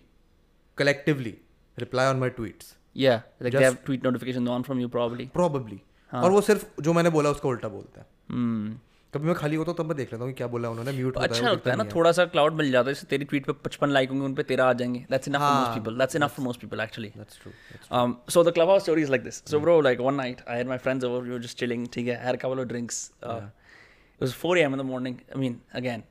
collectively 0.78 1.38
reply 1.78 2.08
on 2.14 2.20
my 2.20 2.30
tweets 2.40 2.74
yeah 3.04 3.16
like 3.44 3.46
they 3.46 3.52
Just- 3.54 3.66
have 3.68 3.78
tweet 3.88 4.06
notifications 4.08 4.50
on 4.56 4.64
from 4.70 4.82
you 4.82 4.90
probably. 4.92 5.26
Probably 5.34 5.82
और 6.12 6.32
वो 6.32 6.42
सिर्फ़ 6.50 6.66
जो 6.82 6.94
मैंने 6.94 7.10
बोला 7.16 7.30
उसका 7.38 7.50
उल्टा 7.50 7.68
बोलता 7.70 8.02
है 8.02 8.08
Hmm. 8.34 8.70
कभी 9.16 9.28
मैं 9.28 9.36
खाली 9.36 9.56
होता 9.56 9.72
हूँ 9.72 9.78
तब 9.78 9.86
मैं 9.86 9.98
देख 9.98 10.14
लेता 10.14 10.24
हूँ 10.24 10.32
कि 10.32 10.38
क्या 10.38 10.48
बोला 10.54 10.70
उन्होंने 10.70 10.92
म्यूट 10.92 11.18
अच्छा 11.18 11.50
लगता 11.50 11.72
है 11.72 11.76
ना 11.78 11.84
थोड़ा 11.96 12.12
सा 12.12 12.26
क्लाउड 12.36 12.54
मिल 12.62 12.72
जाता 12.72 12.90
है 12.90 12.94
जैसे 12.94 13.08
तेरी 13.10 13.26
ट्वीट 13.26 13.46
पे 13.46 13.54
पचपन 13.66 13.90
लाइक 13.98 14.10
होंगे 14.10 14.26
उन 14.26 14.34
पे 14.36 14.44
तेरह 14.50 14.64
आ 14.64 14.74
जाएँगे 14.82 15.06
दैट्स 15.12 15.28
इनफ 15.28 15.40
फॉर 15.40 15.52
मोस्ट 15.52 15.70
हाँ, 15.70 15.78
people 15.78 15.98
that's 15.98 16.16
enough 16.16 16.36
for 16.36 16.46
most 16.46 16.62
people 16.62 16.82
actually 16.82 17.12
Um, 17.98 18.14
so 18.36 18.44
the 18.48 18.54
clubhouse 18.58 18.84
story 18.88 19.06
is 19.08 19.12
like 19.16 19.24
this. 19.28 19.42
So, 19.52 19.60
bro, 19.66 19.76
like 19.88 20.02
one 20.08 20.18
night, 20.22 20.42
I 20.54 20.58
had 20.60 20.72
my 20.72 20.78
friends 20.86 21.08
over. 21.10 21.20
We 21.28 21.34
were 21.36 21.44
just 21.46 21.62
chilling. 21.62 21.86
ठीक 21.94 22.08
है, 22.08 22.38
couple 22.46 22.64
of 22.66 22.68
drinks. 22.74 23.00
Uh, 23.24 23.40
It 24.20 24.24
was 24.24 24.34
4 24.42 24.58
a.m. 24.60 24.76
in 24.76 24.82
the 24.82 24.88
morning. 24.90 25.16
I 25.36 25.40
mean, 25.40 25.56
again, 25.80 26.04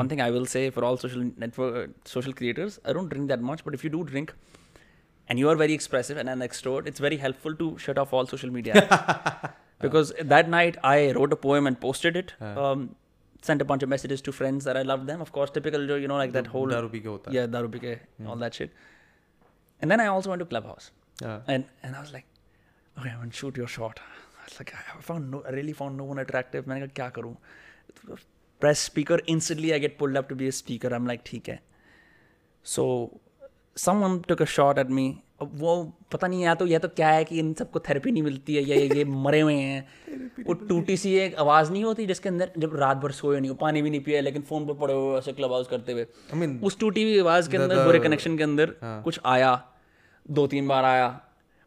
one 0.00 0.10
thing 0.10 0.20
I 0.20 0.30
will 0.30 0.44
say 0.46 0.60
for 0.70 0.84
all 0.88 0.98
social 1.04 1.24
network, 1.44 1.78
uh, 1.80 1.86
social 2.10 2.36
creators, 2.40 2.76
I 2.84 2.92
don't 2.98 3.14
drink 3.14 3.32
that 3.32 3.46
much. 3.48 3.64
But 3.68 3.78
if 3.78 3.86
you 3.86 3.90
do 3.94 4.02
drink, 4.10 4.34
and 5.28 5.38
you 5.38 5.48
are 5.48 5.56
very 5.56 5.78
expressive 5.78 6.20
and 6.24 6.34
an 6.34 6.44
extrovert, 6.48 6.86
it's 6.86 7.06
very 7.06 7.18
helpful 7.24 7.56
to 7.62 7.70
shut 7.86 7.98
off 7.98 8.12
all 8.18 8.30
social 8.34 8.54
media. 8.58 8.84
because 9.80 10.12
that 10.20 10.48
night 10.48 10.76
I 10.82 11.12
wrote 11.12 11.32
a 11.32 11.36
poem 11.36 11.66
and 11.66 11.80
posted 11.80 12.16
it. 12.16 12.34
Um, 12.40 12.96
sent 13.42 13.62
a 13.62 13.64
bunch 13.64 13.82
of 13.82 13.88
messages 13.88 14.20
to 14.22 14.32
friends 14.32 14.64
that 14.64 14.76
I 14.76 14.82
loved 14.82 15.06
them. 15.06 15.20
Of 15.20 15.32
course, 15.32 15.50
typical, 15.50 15.98
you 15.98 16.08
know, 16.08 16.16
like 16.16 16.32
that 16.32 16.46
whole. 16.46 16.66
Darubike 16.66 17.04
hota. 17.04 17.30
Yeah, 17.30 17.46
Darubike, 17.46 18.00
mm. 18.20 18.28
all 18.28 18.36
that 18.36 18.54
shit. 18.54 18.72
And 19.80 19.90
then 19.90 20.00
I 20.00 20.06
also 20.06 20.30
went 20.30 20.40
to 20.40 20.46
Clubhouse. 20.46 20.90
Uh. 21.24 21.40
And, 21.46 21.64
and 21.82 21.94
I 21.94 22.00
was 22.00 22.12
like, 22.12 22.26
okay, 22.98 23.10
I'm 23.10 23.18
going 23.18 23.30
to 23.30 23.36
shoot 23.36 23.56
your 23.56 23.68
shot. 23.68 24.00
I 24.40 24.44
was 24.44 24.58
like, 24.58 24.74
I 24.74 25.00
found 25.00 25.30
no, 25.30 25.44
I 25.46 25.50
really 25.50 25.72
found 25.72 25.96
no 25.96 26.04
one 26.04 26.18
attractive. 26.18 26.68
I 26.68 26.74
was 26.74 26.90
like, 26.96 27.16
what 27.16 27.22
do 27.22 28.18
Press 28.60 28.80
speaker, 28.80 29.20
instantly 29.28 29.72
I 29.72 29.78
get 29.78 29.98
pulled 29.98 30.16
up 30.16 30.28
to 30.30 30.34
be 30.34 30.48
a 30.48 30.52
speaker. 30.52 30.88
I'm 30.92 31.06
like, 31.06 31.32
okay. 31.32 31.60
So 32.64 33.20
someone 33.76 34.22
took 34.22 34.40
a 34.40 34.46
shot 34.46 34.78
at 34.78 34.90
me 34.90 35.22
अब 35.40 35.50
वो 35.54 35.72
पता 36.12 36.26
नहीं 36.26 36.42
या 36.42 36.54
तो 36.54 36.66
या 36.66 36.78
तो 36.78 36.88
क्या 36.90 37.08
है 37.08 37.24
कि 37.24 37.38
इन 37.38 37.52
सबको 37.54 37.80
थेरेपी 37.80 38.10
नहीं 38.12 38.22
मिलती 38.22 38.54
है 38.54 38.62
या 38.62 38.76
ये, 38.76 38.88
ये 38.98 39.04
मरे 39.04 39.40
हुए 39.40 39.54
हैं। 39.54 40.44
वो 40.46 40.52
टूटी 40.62 40.96
सी 40.96 41.14
एक 41.18 41.34
आवाज़ 41.38 41.70
नहीं 41.72 41.84
होती 41.84 42.06
जिसके 42.06 42.28
अंदर 42.28 42.50
जब 42.58 42.74
रात 42.76 42.96
भर 42.96 43.12
सोए 43.12 43.40
नहीं 43.40 43.50
हो 43.50 43.56
पानी 43.56 43.82
भी 43.82 43.90
नहीं 43.90 44.00
पिया 44.00 44.20
लेकिन 44.20 44.42
फ़ोन 44.48 44.66
पे 44.66 44.74
पड़े 44.80 44.94
हुए 44.94 45.18
ऐसे 45.18 45.32
क्लब 45.32 45.52
हाउस 45.52 45.68
करते 45.68 45.92
हुए। 45.92 46.04
I 46.04 46.40
mean, 46.40 46.62
उस 46.64 46.78
टूटी 46.80 47.02
हुई 47.02 47.18
आवाज़ 47.20 47.50
के 47.50 47.56
अंदर 47.56 47.84
बुरे 47.84 47.98
कनेक्शन 48.00 48.36
के 48.36 48.44
अंदर 48.44 48.74
कुछ 48.82 49.20
आया 49.26 49.52
दो 50.26 50.46
तीन 50.46 50.68
बार 50.68 50.84
आया। 50.84 51.08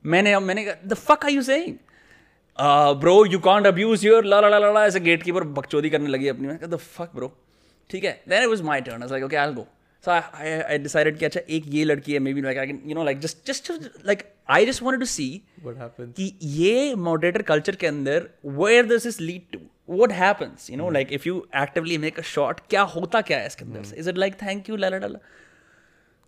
मैंने 0.06 0.34
अब 0.34 0.42
मैंने 0.42 0.66
the 0.86 0.94
fuck 0.94 1.26
are 1.26 1.32
you 1.32 1.42
saying 1.44 1.76
bro 3.00 3.14
you 3.26 3.40
can't 3.42 3.68
abuse 3.68 4.06
your 4.06 4.26
ला 4.26 4.40
ला 4.42 4.58
ला 4.60 4.86
ऐसे 4.86 5.00
गेट 5.02 5.24
कीपर 5.24 5.44
बकचोदी 5.60 5.90
करने 5.90 6.10
लगी 6.10 6.28
अपनी। 6.28 6.48
कहा 6.48 6.68
द 6.68 6.80
फक 6.94 7.16
ब्रो 7.16 7.32
ठीक 7.90 8.04
है 8.04 8.22
then 8.30 8.44
it 8.44 8.50
was 8.50 8.62
my 8.64 8.82
turn 8.82 9.08
like 9.12 9.24
okay 9.24 9.36
I 9.36 9.48
will 9.48 9.56
go 9.56 9.68
so 10.05 10.11
I 10.11 10.51
I 10.53 10.79
decided 10.79 11.19
कि 11.19 11.25
अच्छा 11.25 11.41
एक 11.57 11.65
ये 11.75 11.85
लड़की 11.85 12.13
है 12.13 12.19
maybe 12.35 12.43
like 12.43 12.59
I 12.59 12.67
can 12.67 12.83
you 12.87 12.95
know 12.95 13.05
like 13.05 13.21
just 13.21 13.47
just 13.47 13.73
like 14.07 14.23
I 14.57 14.67
just 14.67 14.83
wanted 14.83 15.01
to 15.01 15.07
see 15.07 15.29
what 15.67 15.81
happens? 15.85 16.13
कि 16.17 16.33
ये 16.43 16.95
moderator 17.09 17.43
culture 17.53 17.77
के 17.77 17.87
अंदर 17.87 18.29
where 18.45 18.87
this 18.87 19.07
is 19.07 19.21
lead 19.21 19.51
to 19.53 19.61
what 19.89 20.13
happens 20.19 20.69
you 20.71 20.77
know 20.79 20.87
like 20.95 21.11
if 21.17 21.27
you 21.27 21.35
actively 21.65 21.97
make 22.05 22.17
a 22.21 22.25
shot 22.29 22.61
क्या 22.71 22.83
होता 22.95 23.21
क्या 23.27 23.39
है 23.39 23.47
इसके 23.47 23.65
अंदर 23.65 23.83
से 23.91 23.97
is 24.03 24.09
it 24.13 24.17
like 24.23 24.39
thank 24.45 24.71
you 24.71 24.79
ला 24.79 24.89
ला 24.89 24.99
ला 24.99 25.07
ला 25.07 25.19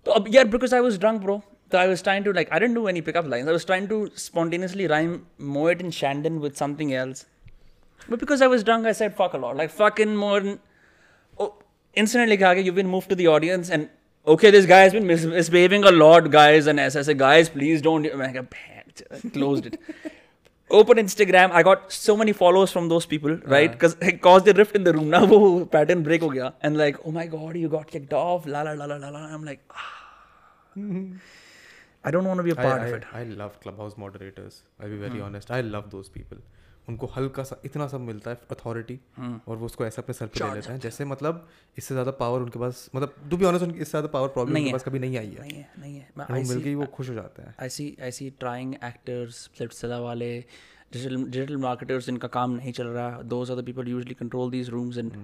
तो 0.07 0.12
अब 0.18 0.28
यार 0.34 0.45
because 0.51 0.74
I 0.78 0.80
was 0.89 0.99
drunk 1.05 1.22
bro 1.22 1.41
so 1.72 1.78
I 1.78 1.86
was 1.89 2.03
trying 2.03 2.28
to 2.28 2.32
like 2.36 2.53
I 2.53 2.61
didn't 2.64 2.80
do 2.80 2.86
any 2.93 3.03
pickup 3.09 3.26
lines 3.32 3.49
I 3.49 3.57
was 3.57 3.66
trying 3.70 3.89
to 3.89 3.99
spontaneously 4.26 4.86
rhyme 4.93 5.16
Moet 5.57 5.82
and 5.86 5.97
Shandon 5.97 6.39
with 6.45 6.62
something 6.62 6.95
else 7.01 7.26
but 8.12 8.22
because 8.24 8.47
I 8.47 8.51
was 8.55 8.64
drunk 8.70 8.86
I 8.93 8.95
said 9.01 9.16
fuck 9.22 9.34
a 9.41 9.43
lot 9.47 9.61
like 9.62 9.74
fucking 9.80 10.14
more 10.22 10.41
oh, 10.53 10.59
instantly 11.94 12.38
kaha 12.38 12.64
you've 12.66 12.80
been 12.82 12.91
moved 12.96 13.10
to 13.10 13.16
the 13.22 13.28
audience 13.28 13.70
and 13.70 13.89
okay 14.34 14.52
this 14.56 14.66
guy 14.66 14.80
has 14.80 14.94
been 14.94 15.08
mis- 15.12 15.26
misbehaving 15.26 15.84
a 15.91 15.91
lot 15.91 16.30
guys 16.32 16.68
and 16.68 16.80
as 16.80 16.96
I 16.96 17.04
say 17.10 17.14
guys 17.14 17.50
please 17.50 17.82
don't 17.82 18.06
I 18.06 18.46
closed 19.34 19.66
it. 19.66 19.80
Open 20.70 20.98
Instagram 20.98 21.52
I 21.52 21.64
got 21.64 21.91
so 21.91 22.16
many 22.18 22.34
followers 22.41 22.72
from 22.72 22.89
those 22.89 23.06
people 23.06 23.34
uh-huh. 23.34 23.56
right? 23.56 23.72
Because 23.72 23.96
it 24.02 24.22
caused 24.22 24.48
a 24.48 24.54
rift 24.54 24.76
in 24.76 24.84
the 24.84 24.94
room. 24.94 25.10
Now 25.16 25.26
wo 25.26 25.66
pattern 25.66 26.04
break 26.04 26.22
ho 26.22 26.30
gaya. 26.30 26.54
And 26.62 26.78
like 26.78 26.98
oh 27.06 27.12
my 27.12 27.26
god 27.28 27.58
you 27.58 27.70
got 27.70 27.88
kicked 27.88 28.14
off 28.14 28.46
la 28.56 28.62
la 28.62 28.74
la 28.74 28.86
la 28.86 29.10
la 29.10 29.26
I'm 29.38 29.44
like. 29.44 29.64
Ah. 29.72 30.00
I 32.06 32.12
don't 32.12 32.26
want 32.26 32.38
to 32.39 32.44
be 32.44 32.52
a 32.52 32.56
part 32.56 32.82
of 32.82 32.94
it. 32.94 33.04
I 33.14 33.24
love 33.24 33.60
clubhouse 33.62 33.98
moderators. 33.98 34.64
I'll 34.80 34.89
be 34.89 34.98
very 34.98 35.20
hmm. 35.20 35.24
honest. 35.24 35.52
I 35.52 35.62
love 35.62 35.89
those 35.89 36.10
people. 36.10 36.38
उनको 36.89 37.07
हल्का 37.15 37.43
सा 37.43 37.55
इतना 37.65 37.88
सब 37.88 38.01
मिलता 38.01 38.31
है 38.31 38.39
authority 38.51 38.99
और 39.19 39.57
वो 39.57 39.65
उसको 39.65 39.86
ऐसे 39.86 40.01
अपने 40.01 40.13
सर 40.13 40.27
पे 40.27 40.43
ले 40.43 40.53
लेते 40.55 40.71
हैं। 40.71 40.79
जैसे 40.79 41.05
मतलब 41.05 41.47
इससे 41.77 41.93
ज़्यादा 41.93 42.11
पावर 42.19 42.41
उनके 42.41 42.59
पास 42.59 42.89
मतलब 42.95 43.15
टू 43.29 43.38
बी 43.38 43.45
ऑनेस्ट 43.45 43.65
उनकी 43.65 43.79
इससे 43.79 43.89
ज़्यादा 43.91 44.07
पावर 44.13 44.27
प्रॉब्लम 44.36 44.57
उनके। 44.57 44.71
पास 44.71 44.84
कभी 44.84 44.99
नहीं 44.99 45.17
आई 45.17 45.29
है। 45.29 45.41
नहीं 45.41 45.57
है 45.57 45.69
नहीं 45.79 45.95
है। 45.97 46.43
मिल 46.43 46.57
गई 46.57 46.75
वो 46.75 46.86
खुश 46.95 47.09
हो 47.09 47.15
जाते 47.15 47.41
हैं। 47.41 47.55
I 47.59 48.11
see 48.19 48.29
trying 48.43 48.75
actors 48.89 49.41
सिलसिला 49.57 49.99
वाले 49.99 50.29
digital 50.95 51.23
digital 51.27 51.61
marketers 51.61 52.09
इनका 52.09 52.27
काम 52.36 52.51
नहीं 52.55 52.71
चल 52.73 52.88
रहा। 52.88 53.21
The 53.29 53.63
people 53.63 53.84
who 53.84 53.95
usually 53.97 54.17
control 54.23 54.51
these 54.55 54.73
rooms 54.73 54.97
and 54.97 55.15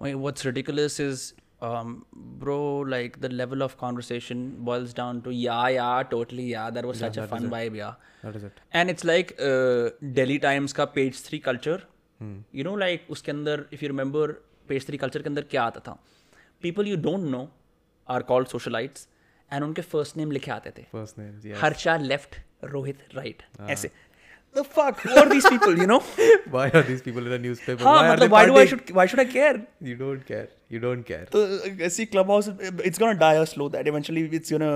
wait, 0.00 0.16
what's 0.26 0.44
ridiculous 0.46 1.00
is 1.00 1.24
um, 1.68 1.90
bro 2.42 2.56
like 2.92 3.20
the 3.24 3.28
level 3.40 3.62
of 3.66 3.76
conversation 3.82 4.38
boils 4.68 4.94
down 5.00 5.20
to 5.26 5.34
yeah 5.40 5.68
yeah 5.74 6.02
totally 6.14 6.46
yeah 6.52 6.70
that 6.78 6.88
was 6.90 7.00
yeah, 7.00 7.06
such 7.06 7.18
that 7.20 7.24
a 7.24 7.32
fun 7.34 7.50
vibe 7.54 7.76
yeah 7.82 7.92
that 8.24 8.36
is 8.36 8.44
it 8.46 8.60
and 8.80 8.92
it's 8.94 9.06
like 9.10 9.32
uh, 9.48 10.12
Delhi 10.18 10.38
Times 10.44 10.72
का 10.80 10.86
page 10.96 11.20
three 11.28 11.40
culture 11.48 11.78
you 12.58 12.64
know 12.68 12.74
like 12.84 13.10
उसके 13.10 13.32
अंदर 13.32 13.64
if 13.76 13.82
you 13.84 13.90
remember 13.94 14.26
page 14.72 14.86
three 14.90 15.00
culture 15.04 15.22
के 15.22 15.28
अंदर 15.28 15.42
क्या 15.54 15.62
आता 15.62 15.80
था 15.88 15.98
people 16.66 16.90
you 16.92 17.00
don't 17.08 17.32
know 17.34 17.44
are 18.16 18.22
called 18.30 18.52
socialites 18.54 19.06
and 19.52 19.64
उनके 19.64 19.82
first 19.94 20.18
name 20.20 20.32
लिखे 20.38 20.50
आते 20.50 20.70
थे 20.78 20.86
first 20.92 21.18
yes 21.18 21.60
Harsha 21.62 21.96
left, 22.12 22.38
Rohit 22.74 23.02
right. 23.18 23.42
ऐसे. 23.70 23.90
The 24.57 24.63
fuck? 24.75 25.01
Who 25.05 25.15
are 25.21 25.29
these 25.31 25.47
people? 25.53 25.81
You 25.81 25.87
know? 25.91 25.99
Why 26.51 26.69
are 26.75 26.85
these 26.87 27.01
people 27.07 27.29
in 27.29 27.33
the 27.35 27.39
newspaper 27.47 27.83
हाँ 27.83 27.95
why 27.97 28.05
are 28.11 28.19
they 28.21 28.27
मतलब 28.27 28.35
why 28.35 28.45
do 28.45 28.55
I 28.55 28.55
partying? 28.55 28.69
should 28.69 28.95
why 28.99 29.05
should 29.13 29.23
I 29.23 29.25
care? 29.33 29.57
you 29.89 29.97
don't 30.03 30.25
care 30.29 30.47
you 30.75 30.81
don't 30.85 31.09
care 31.09 31.25
तो 31.35 31.43
ऐसी 31.89 32.05
clubhouse 32.15 32.49
it's 32.91 33.03
gonna 33.03 33.19
die 33.25 33.35
a 33.41 33.45
slow 33.53 33.69
that 33.75 33.91
eventually 33.93 34.23
it's 34.39 34.55
gonna 34.55 34.71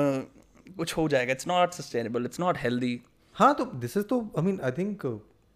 कुछ 0.77 0.97
हो 0.97 1.07
जाएगा. 1.09 1.33
It's 1.35 1.47
not 1.53 1.79
sustainable. 1.79 2.27
It's 2.31 2.43
not 2.43 2.59
healthy. 2.65 2.93
हाँ 3.39 3.53
तो 3.55 3.65
this 3.85 3.97
is 3.97 4.07
तो 4.09 4.19
I 4.37 4.43
mean 4.45 4.59
I 4.63 4.71
think 4.77 5.05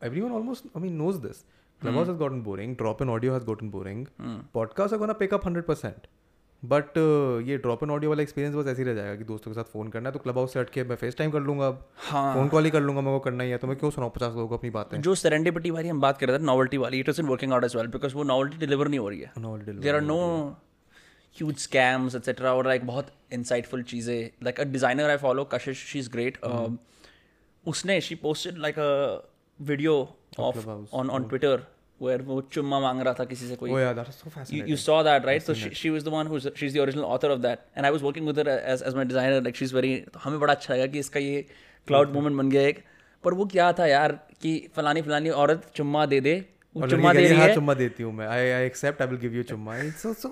everyone 0.03 0.31
almost 0.31 0.65
I 0.77 0.81
mean 0.83 0.93
knows 1.03 1.15
this 1.27 1.43
Clubhouse 1.83 2.07
has 2.09 2.17
gotten 2.19 2.37
boring, 2.43 2.73
drop 2.81 3.01
in 3.03 3.09
audio 3.13 3.31
has 3.33 3.43
gotten 3.47 3.69
boring. 3.71 4.03
Podcasts 4.57 4.93
are 4.95 4.99
gonna 4.99 5.15
pick 5.21 5.33
up 5.37 5.47
100%. 5.49 6.05
But 6.62 6.98
ये 7.46 7.56
drop 7.58 7.82
in 7.84 7.90
audio 7.90 8.10
वाला 8.10 8.22
experience 8.22 8.54
बस 8.54 8.66
ऐसे 8.68 8.82
ही 8.82 8.88
रह 8.88 8.94
जाएगा 8.94 9.14
कि 9.16 9.24
दोस्तों 9.24 9.50
के 9.50 9.54
साथ 9.54 9.70
फ़ोन 9.72 9.88
करना 9.90 10.08
है 10.08 10.12
तो 10.12 10.18
क्लब 10.18 10.38
हाउस 10.38 10.52
से 10.52 10.60
हट 10.60 10.70
के 10.70 10.84
मैं 10.84 10.96
फेस 10.96 11.16
टाइम 11.16 11.30
कर 11.30 11.40
लूँगा 11.40 11.66
अब। 11.66 11.84
हाँ। 12.08 12.34
फ़ोन 12.34 12.48
कॉल 12.48 12.64
ही 12.64 12.70
कर 12.70 12.80
लूँगा 12.80 13.00
मैं 13.00 13.12
वो 13.12 13.18
करना 13.20 13.44
ही 13.44 13.50
है। 13.50 13.58
तो 13.58 13.66
मैं 13.66 13.76
क्यों 13.76 13.90
सुनाऊं 13.90 14.10
पचास 14.10 14.34
लोगों 14.34 14.48
को 14.48 14.56
अपनी 14.56 14.70
बातें? 14.70 15.00
जो 15.02 15.14
सेरेंडिपिटी 15.14 15.70
वाली 15.70 15.88
हम 15.88 16.00
बात 16.00 16.18
कर 16.18 16.28
रहे 16.28 16.38
थे 16.38 16.42
नॉवल्टी 16.44 16.76
वाली 16.76 17.00
it 17.00 17.08
is 17.08 17.22
working 17.22 17.52
out 17.52 17.64
as 17.64 17.76
well 17.76 17.86
because 17.88 18.14
वो 18.14 18.22
नॉवल्टी 18.24 18.58
डिलीवर 18.58 18.88
नहीं 18.88 19.00
हो 19.00 19.08
रही 19.08 19.20
है। 19.20 19.32
There 19.80 19.94
are 19.94 20.00
no 20.02 20.20
huge 21.36 21.56
scams 21.58 22.14
etcetera 22.14 22.54
और 22.54 22.66
लाइक 22.66 22.86
बहुत 22.86 23.12
इंसाइटफुल 23.32 23.82
चीज़ें। 23.90 24.30
Like 24.44 24.60
a 24.60 24.64
designer 24.66 25.10
I 25.10 25.16
follow 25.18 25.44
Kashish 25.52 25.84
she 25.86 25.98
is 25.98 26.10
great 26.12 26.38
उसने 27.66 28.00
she 28.00 28.14
posted 28.22 28.58
like 28.58 28.78
a 28.78 28.84
video 29.60 29.94
of 30.40 30.68
on 30.68 31.10
on 31.10 31.28
Twitter 31.28 31.66
where 32.02 32.22
वो 32.22 32.40
चुम्मा 32.52 32.78
मांग 32.80 33.00
रहा 33.00 33.14
था 33.14 33.24
किसी 33.32 33.48
से 33.48 33.56
कोई। 33.56 33.70
Oh 33.70 33.80
yeah, 33.80 33.92
that 33.98 34.10
is 34.12 34.20
so 34.22 34.30
fascinating. 34.36 34.70
you 34.72 34.76
saw 34.82 34.98
that 35.08 35.26
right? 35.30 35.46
So 35.48 35.56
she, 35.62 35.70
she 35.80 35.90
was 35.96 36.06
the 36.06 36.14
one 36.14 36.30
who's 36.32 36.46
she's 36.60 36.76
the 36.76 36.82
original 36.84 37.06
author 37.16 37.30
of 37.34 37.42
that. 37.42 37.66
And 37.76 37.88
i 37.88 37.90
was 37.96 38.06
working 38.08 38.30
with 38.30 38.40
her 38.42 38.48
as, 38.50 38.82
as 38.90 38.98
my 39.00 39.04
designer 39.10 39.40
like 39.48 39.60
she's 39.62 39.74
very 39.78 39.92
तो 40.14 40.20
हमें 40.24 40.38
बड़ा 40.40 40.52
अच्छा 40.54 40.74
लगा 40.74 40.86
कि 40.94 40.98
इसका 40.98 41.20
ये 41.20 41.42
cloud 41.88 42.12
moment 42.14 42.36
बन 42.36 42.50
गया 42.50 42.62
एक। 42.68 42.82
पर 43.24 43.34
वो 43.34 43.46
क्या 43.54 43.72
था 43.78 43.86
यार 43.86 44.12
कि 44.42 44.52
फलानी 44.76 45.02
फलानी 45.02 45.30
औरत 45.44 45.70
चुम्मा 45.76 46.06
दे 46.06 46.20
दे 46.20 46.34
वो 46.76 46.86
चुम्मा 46.88 47.12
दे 47.12 47.18
रही 47.18 47.28
है, 47.28 47.46
हाँ 47.46 47.54
चुम्मा 47.54 47.74
देती 47.74 48.02
हूँ 48.02 48.12
मैं। 48.14 48.26
I 48.26 48.50
I 48.50 48.66
accept 48.66 49.02
I 49.02 49.08
will 49.08 49.18
give 49.20 49.34
you 49.36 49.42
चुम्मा. 49.50 49.78
So 50.02 50.12
so 50.14 50.28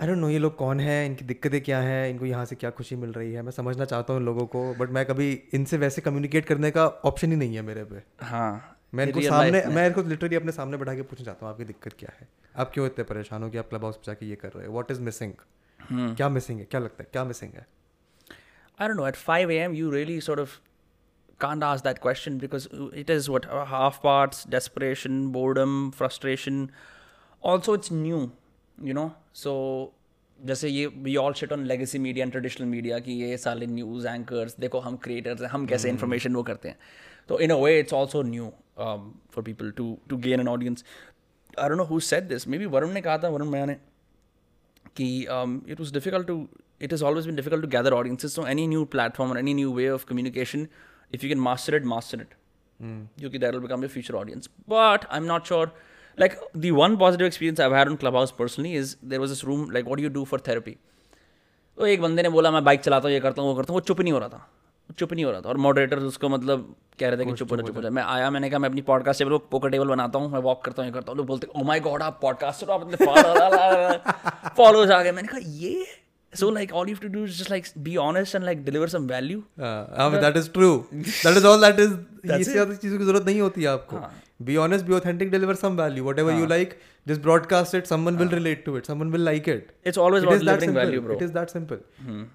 I 0.00 0.08
don't 0.08 0.18
know 0.18 0.28
ये 0.30 0.38
लोग 0.38 0.56
कौन 0.56 0.80
है 0.80 1.04
इनकी 1.06 1.24
दिक्कतें 1.24 1.60
क्या 1.60 1.78
हैं 1.80 2.08
इनको 2.10 2.26
यहाँ 2.26 2.44
से 2.44 2.56
क्या 2.56 2.70
खुशी 2.78 2.96
मिल 2.96 3.12
रही 3.12 3.32
है? 3.32 3.42
मैं 3.42 3.52
समझना 3.52 3.84
चाहता 3.84 4.12
हूँ 4.12 4.22
लोगों 4.24 4.46
को 4.54 4.62
बट 4.74 4.90
मैं 4.90 5.04
कभी 5.06 5.32
इनसे 5.54 5.76
वैसे 5.78 6.02
कम्युनिकेट 6.02 6.44
करने 6.46 6.70
का 6.70 6.86
ऑप्शन 6.86 7.30
ही 7.30 7.36
नहीं 7.36 7.56
है 7.56 7.62
मेरे 7.62 7.84
पे। 7.84 8.02
हाँ 8.26 8.76
मैं 8.94 9.06
इनको 9.06 9.20
सामने 9.20 9.62
मैं। 9.64 9.86
इनको 9.86 10.02
लिटरली 10.02 10.36
अपने 10.36 10.52
सामने 10.52 10.76
बैठा 10.76 10.94
के 10.94 11.02
पूछना 11.02 11.24
चाहता 11.24 11.46
हूँ 11.46 11.52
आपकी 11.52 11.64
दिक्कत 11.64 11.92
क्या 11.92 12.12
है? 12.20 12.28
आप 12.56 12.70
क्यों 12.74 12.86
इतने 12.86 13.04
परेशान 13.04 13.42
हो 13.42 13.50
कि 13.50 13.58
आप 13.58 13.68
क्लब 13.68 13.84
हाउस 13.84 14.00
जाके 14.04 14.26
ये 14.26 14.36
कर 14.36 14.52
रहे 14.52 14.66
हो? 14.66 14.72
What 14.72 14.90
is 14.90 15.00
missing 15.00 15.32
hmm. 15.88 16.14
क्या 16.14 16.28
मिसिंग 16.28 16.58
है? 16.58 16.64
क्या 16.64 16.80
लगता 16.80 17.02
है? 17.02 17.08
क्या 17.12 17.24
मिसिंग 17.24 17.52
है? 17.52 17.66
I 18.80 18.82
don't 18.82 18.98
know, 18.98 19.12
at 19.12 19.16
5 19.28 19.50
a.m., 19.50 19.74
you 19.74 19.90
really 19.94 20.20
sort 20.20 20.38
of 20.38 20.48
can't 21.40 21.62
ask 21.62 21.84
that 21.84 22.00
question 22.06 22.38
because 22.44 22.66
it 22.94 23.10
is 23.10 23.28
what 23.34 23.46
uh, 23.46 23.64
half 23.64 23.98
parts 24.02 24.46
desperation, 24.54 25.32
boredom, 25.36 25.92
frustration. 26.02 26.70
Also, 27.44 27.76
it's 27.78 27.90
new, 27.90 28.20
you 28.88 28.94
know. 28.94 29.08
So, 29.44 29.86
जैसे 30.44 30.68
ये 30.68 30.86
we 30.86 31.16
all 31.16 31.32
shit 31.32 31.52
on 31.52 31.64
legacy 31.64 31.98
media 31.98 32.24
and 32.24 32.32
traditional 32.32 32.66
media 32.66 32.98
कि 32.98 33.12
ये 33.12 33.36
साले 33.36 33.66
news 33.66 34.06
anchors 34.08 34.56
देखो 34.60 34.80
हम 34.80 34.96
creators 34.96 35.40
हैं 35.40 35.48
हम 35.48 35.66
कैसे 35.66 35.88
इन्फॉर्मेशन 35.88 36.34
वो 36.34 36.42
करते 36.42 36.68
हैं। 36.68 36.78
तो 37.28 37.40
in 37.40 37.50
a 37.50 37.56
way 37.56 37.80
it's 37.80 37.92
also 37.92 38.22
new 38.22 38.52
for 38.78 39.44
people 39.44 39.70
to 39.76 39.96
to 40.10 40.16
gain 40.26 40.40
an 40.40 40.48
audience 40.48 40.84
I 41.58 41.68
don't 41.68 41.78
know 41.78 41.84
who 41.84 42.00
said 42.08 42.28
this 42.28 42.48
maybe 42.58 42.66
Varun 42.76 42.92
ने 42.92 43.00
कहा 43.00 43.18
था 43.18 43.28
वरुण 43.28 43.48
मैया 43.50 43.66
ने 43.66 43.76
कि 44.96 45.26
um, 45.30 45.60
it 45.72 45.80
was 45.80 45.92
difficult 45.92 46.26
to 46.26 46.36
it 46.80 46.90
has 46.90 47.02
always 47.02 47.26
been 47.26 47.36
difficult 47.36 47.62
to 47.62 47.68
gather 47.74 47.92
audiences 47.94 48.32
so 48.32 48.44
any 48.52 48.66
new 48.66 48.84
platform 48.94 49.32
or 49.32 49.38
any 49.38 49.54
new 49.54 49.70
way 49.70 49.86
of 49.96 50.06
communication 50.06 50.68
if 51.12 51.22
you 51.22 51.30
can 51.32 51.42
master 51.46 51.76
it 51.76 51.88
master 51.92 52.20
it 52.24 52.34
you 53.24 53.30
that 53.30 53.52
will 53.52 53.60
become 53.60 53.82
your 53.82 53.90
future 53.90 54.16
audience 54.16 54.48
but 54.74 55.04
i'm 55.10 55.26
not 55.26 55.46
sure 55.46 55.72
like 56.18 56.38
the 56.54 56.70
one 56.72 56.96
positive 57.02 57.26
experience 57.26 57.60
i've 57.60 57.72
had 57.72 57.88
on 57.88 57.96
clubhouse 57.96 58.32
personally 58.32 58.74
is 58.74 58.96
there 59.02 59.20
was 59.20 59.30
this 59.30 59.44
room 59.44 59.68
like 59.70 59.86
what 59.86 59.96
do 59.98 60.02
you 60.02 60.14
do 60.20 60.24
for 60.32 60.40
therapy 60.50 60.78
तो 61.78 61.86
एक 61.86 62.00
बंदे 62.02 62.22
ने 62.22 62.28
बोला 62.28 62.50
मैं 62.50 62.62
bike 62.64 62.80
चलाता 62.80 63.08
हूँ 63.08 63.12
ये 63.12 63.20
करता 63.20 63.42
हूँ 63.42 63.50
वो 63.50 63.56
करता 63.56 63.72
हूँ 63.72 63.80
वो 63.80 63.84
चुप 63.88 64.00
नहीं 64.00 64.12
हो 64.12 64.18
रहा 64.18 64.28
था 64.28 64.94
चुप 64.98 65.12
नहीं 65.12 65.24
हो 65.24 65.30
रहा 65.30 65.40
था 65.40 65.48
और 65.48 65.56
मॉडरेटर 65.66 65.98
उसको 66.08 66.28
मतलब 66.28 66.74
कह 67.00 67.08
रहे 67.08 67.18
थे 67.18 67.24
कि 67.24 67.32
चुप 67.32 67.52
हो 67.52 67.56
चुप 67.56 67.76
हो 67.76 67.90
मैं 67.90 68.02
आया 68.02 68.30
मैंने 68.30 68.50
कहा 68.50 68.58
मैं 68.58 68.68
अपनी 68.68 68.80
पॉडकास्ट 68.82 69.18
टेबल 69.18 69.38
पोकर 69.50 69.70
टेबल 69.70 69.88
बनाता 69.88 70.18
हूँ 70.18 70.30
मैं 70.32 70.40
वॉक 70.40 70.64
करता 70.64 70.82
हूँ 70.82 70.88
ये 70.88 70.94
करता 70.94 71.12
हूँ। 71.12 71.16
लोग 71.16 71.26
बोलते 71.26 71.46
ओ 71.56 71.64
माय 71.64 71.80
गॉड 71.80 72.02
आप 72.02 72.18
पॉडकास्ट 72.22 72.70
आप 72.70 72.86
फॉलो 74.56 74.82
आ 74.94 75.02
गए 75.02 75.12
मैंने 75.12 75.28
कहा 75.28 75.40
ये 75.42 75.86
so 76.32 76.50
like 76.50 76.72
all 76.72 76.88
you 76.88 76.96
to 77.02 77.08
do 77.08 77.26
just 77.26 77.50
like 77.50 77.64
be 77.78 77.96
honest 77.96 78.34
and 78.34 78.44
like 78.44 78.64
deliver 78.64 78.88
some 78.88 79.06
value 79.08 79.42
that 79.58 80.36
is 80.36 80.50
true 80.50 80.76
that 80.92 81.36
is 81.36 81.46
all 81.46 81.60
that 81.60 81.80
is 81.80 81.92
इससे 82.32 82.52
ज़्यादा 82.52 82.74
चीज़ों 82.74 82.98
की 82.98 83.04
ज़रूरत 83.04 83.26
नहीं 83.26 83.40
होती 83.40 83.62
है. 83.62 83.68
आपको 83.68 84.00
be 84.44 84.56
honest 84.56 84.84
be 84.86 84.92
authentic 84.94 85.30
deliver 85.30 85.54
some 85.54 85.76
value 85.76 86.04
whatever 86.18 86.34
you 86.34 86.46
like 86.46 86.78
just 87.06 87.20
broadcast 87.22 87.74
it 87.74 87.86
someone 87.86 88.16
will 88.16 88.28
relate 88.28 88.64
to 88.64 88.76
it 88.76 88.86
someone 88.86 89.10
will 89.12 89.24
like 89.24 89.48
it 89.48 89.72
it's 89.86 89.98
It 89.98 90.02
about 90.02 90.14
is 90.14 90.28
that 90.28 90.42
living 90.42 90.60
simple. 90.60 90.76
Value 90.76 91.00
bro 91.02 91.16
It 91.16 91.24
is 91.28 91.32
that 91.36 91.54
simple. 91.56 91.80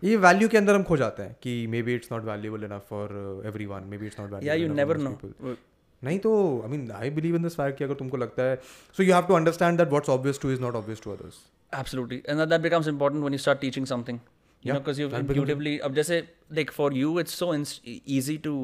ये 0.04 0.18
value 0.28 0.50
के 0.50 0.58
अंदर 0.58 0.76
हम 0.76 0.84
खो 0.84 0.98
जाते 0.98 1.24
हैं 1.24 1.36
कि 1.44 1.56
maybe 1.84 1.96
it's 1.96 2.12
not 2.12 2.26
valuable 2.26 2.64
enough 2.64 2.86
for 2.90 3.44
everyone 3.46 3.90
maybe 3.98 4.06
it's 4.06 4.20
not 4.20 4.44
या 4.44 4.54
you 4.54 4.68
valuable 4.68 4.76
never 4.76 4.98
know 5.00 5.56
नहीं 6.02 6.20
तो 6.20 6.32
I 6.64 6.70
mean 6.70 6.90
I 6.92 7.10
believe 7.12 7.36
in 7.36 7.44
this 7.44 7.56
fact 7.56 7.78
कि 7.78 7.84
अगर 7.84 7.94
तुमको 7.96 8.18
लगता 8.18 8.44
है 8.44 8.56
so 8.98 9.04
you 9.04 9.14
have 9.14 9.28
to 9.28 9.34
understand 9.34 9.78
that 9.78 9.90
what's 9.90 10.10
obvious 10.10 10.40
to 10.42 10.52
is 10.52 10.62
not 10.62 10.76
obvious 10.76 11.02
to 11.04 11.12
others 11.12 11.44
Absolutely. 11.75 12.23
And 12.29 12.39
that, 12.41 12.49
that 12.49 12.63
becomes 12.63 12.89
important 12.89 13.23
when 13.23 13.33
you 13.33 13.39
start 13.39 13.61
teaching 13.61 13.87
something. 13.87 14.21
You 14.63 14.73
know, 14.73 14.77
Yeah, 14.77 14.79
because 14.81 14.99
you've 14.99 15.11
that 15.13 15.27
becomes- 15.27 15.49
intuitively, 15.51 15.79
अब 15.81 15.95
जैसे, 15.95 16.23
like 16.59 16.71
for 16.71 16.93
you, 16.93 17.19
it's 17.19 17.35
so 17.43 17.53
ins- 17.55 17.81
easy 18.19 18.39
to 18.39 18.55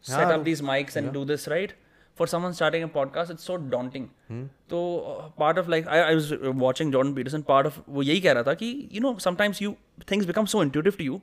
set 0.00 0.28
Yeah. 0.28 0.36
up 0.36 0.44
these 0.44 0.62
mics 0.62 0.96
and 0.96 1.12
do 1.12 1.24
this, 1.24 1.48
right? 1.48 1.74
For 2.14 2.26
someone 2.26 2.54
starting 2.58 2.84
a 2.84 2.88
podcast, 2.88 3.30
it's 3.30 3.44
so 3.44 3.56
daunting. 3.72 4.04
Hmm. 4.28 4.44
So, 4.70 4.78
uh, 5.14 5.28
part 5.40 5.58
of 5.58 5.68
like, 5.68 5.86
I, 5.86 5.98
I 6.10 6.14
was 6.14 6.32
uh, 6.32 6.52
watching 6.66 6.92
Jordan 6.92 7.14
Peterson, 7.18 7.42
part 7.42 7.66
of, 7.66 7.74
वो 7.88 8.02
यही 8.02 8.20
कह 8.26 8.32
रहा 8.32 8.42
था 8.42 8.54
कि, 8.62 8.70
you 8.98 9.02
know, 9.06 9.12
sometimes 9.26 9.60
you, 9.64 9.74
things 10.12 10.24
become 10.30 10.46
so 10.54 10.62
intuitive 10.68 10.96
to 11.02 11.04
you 11.08 11.20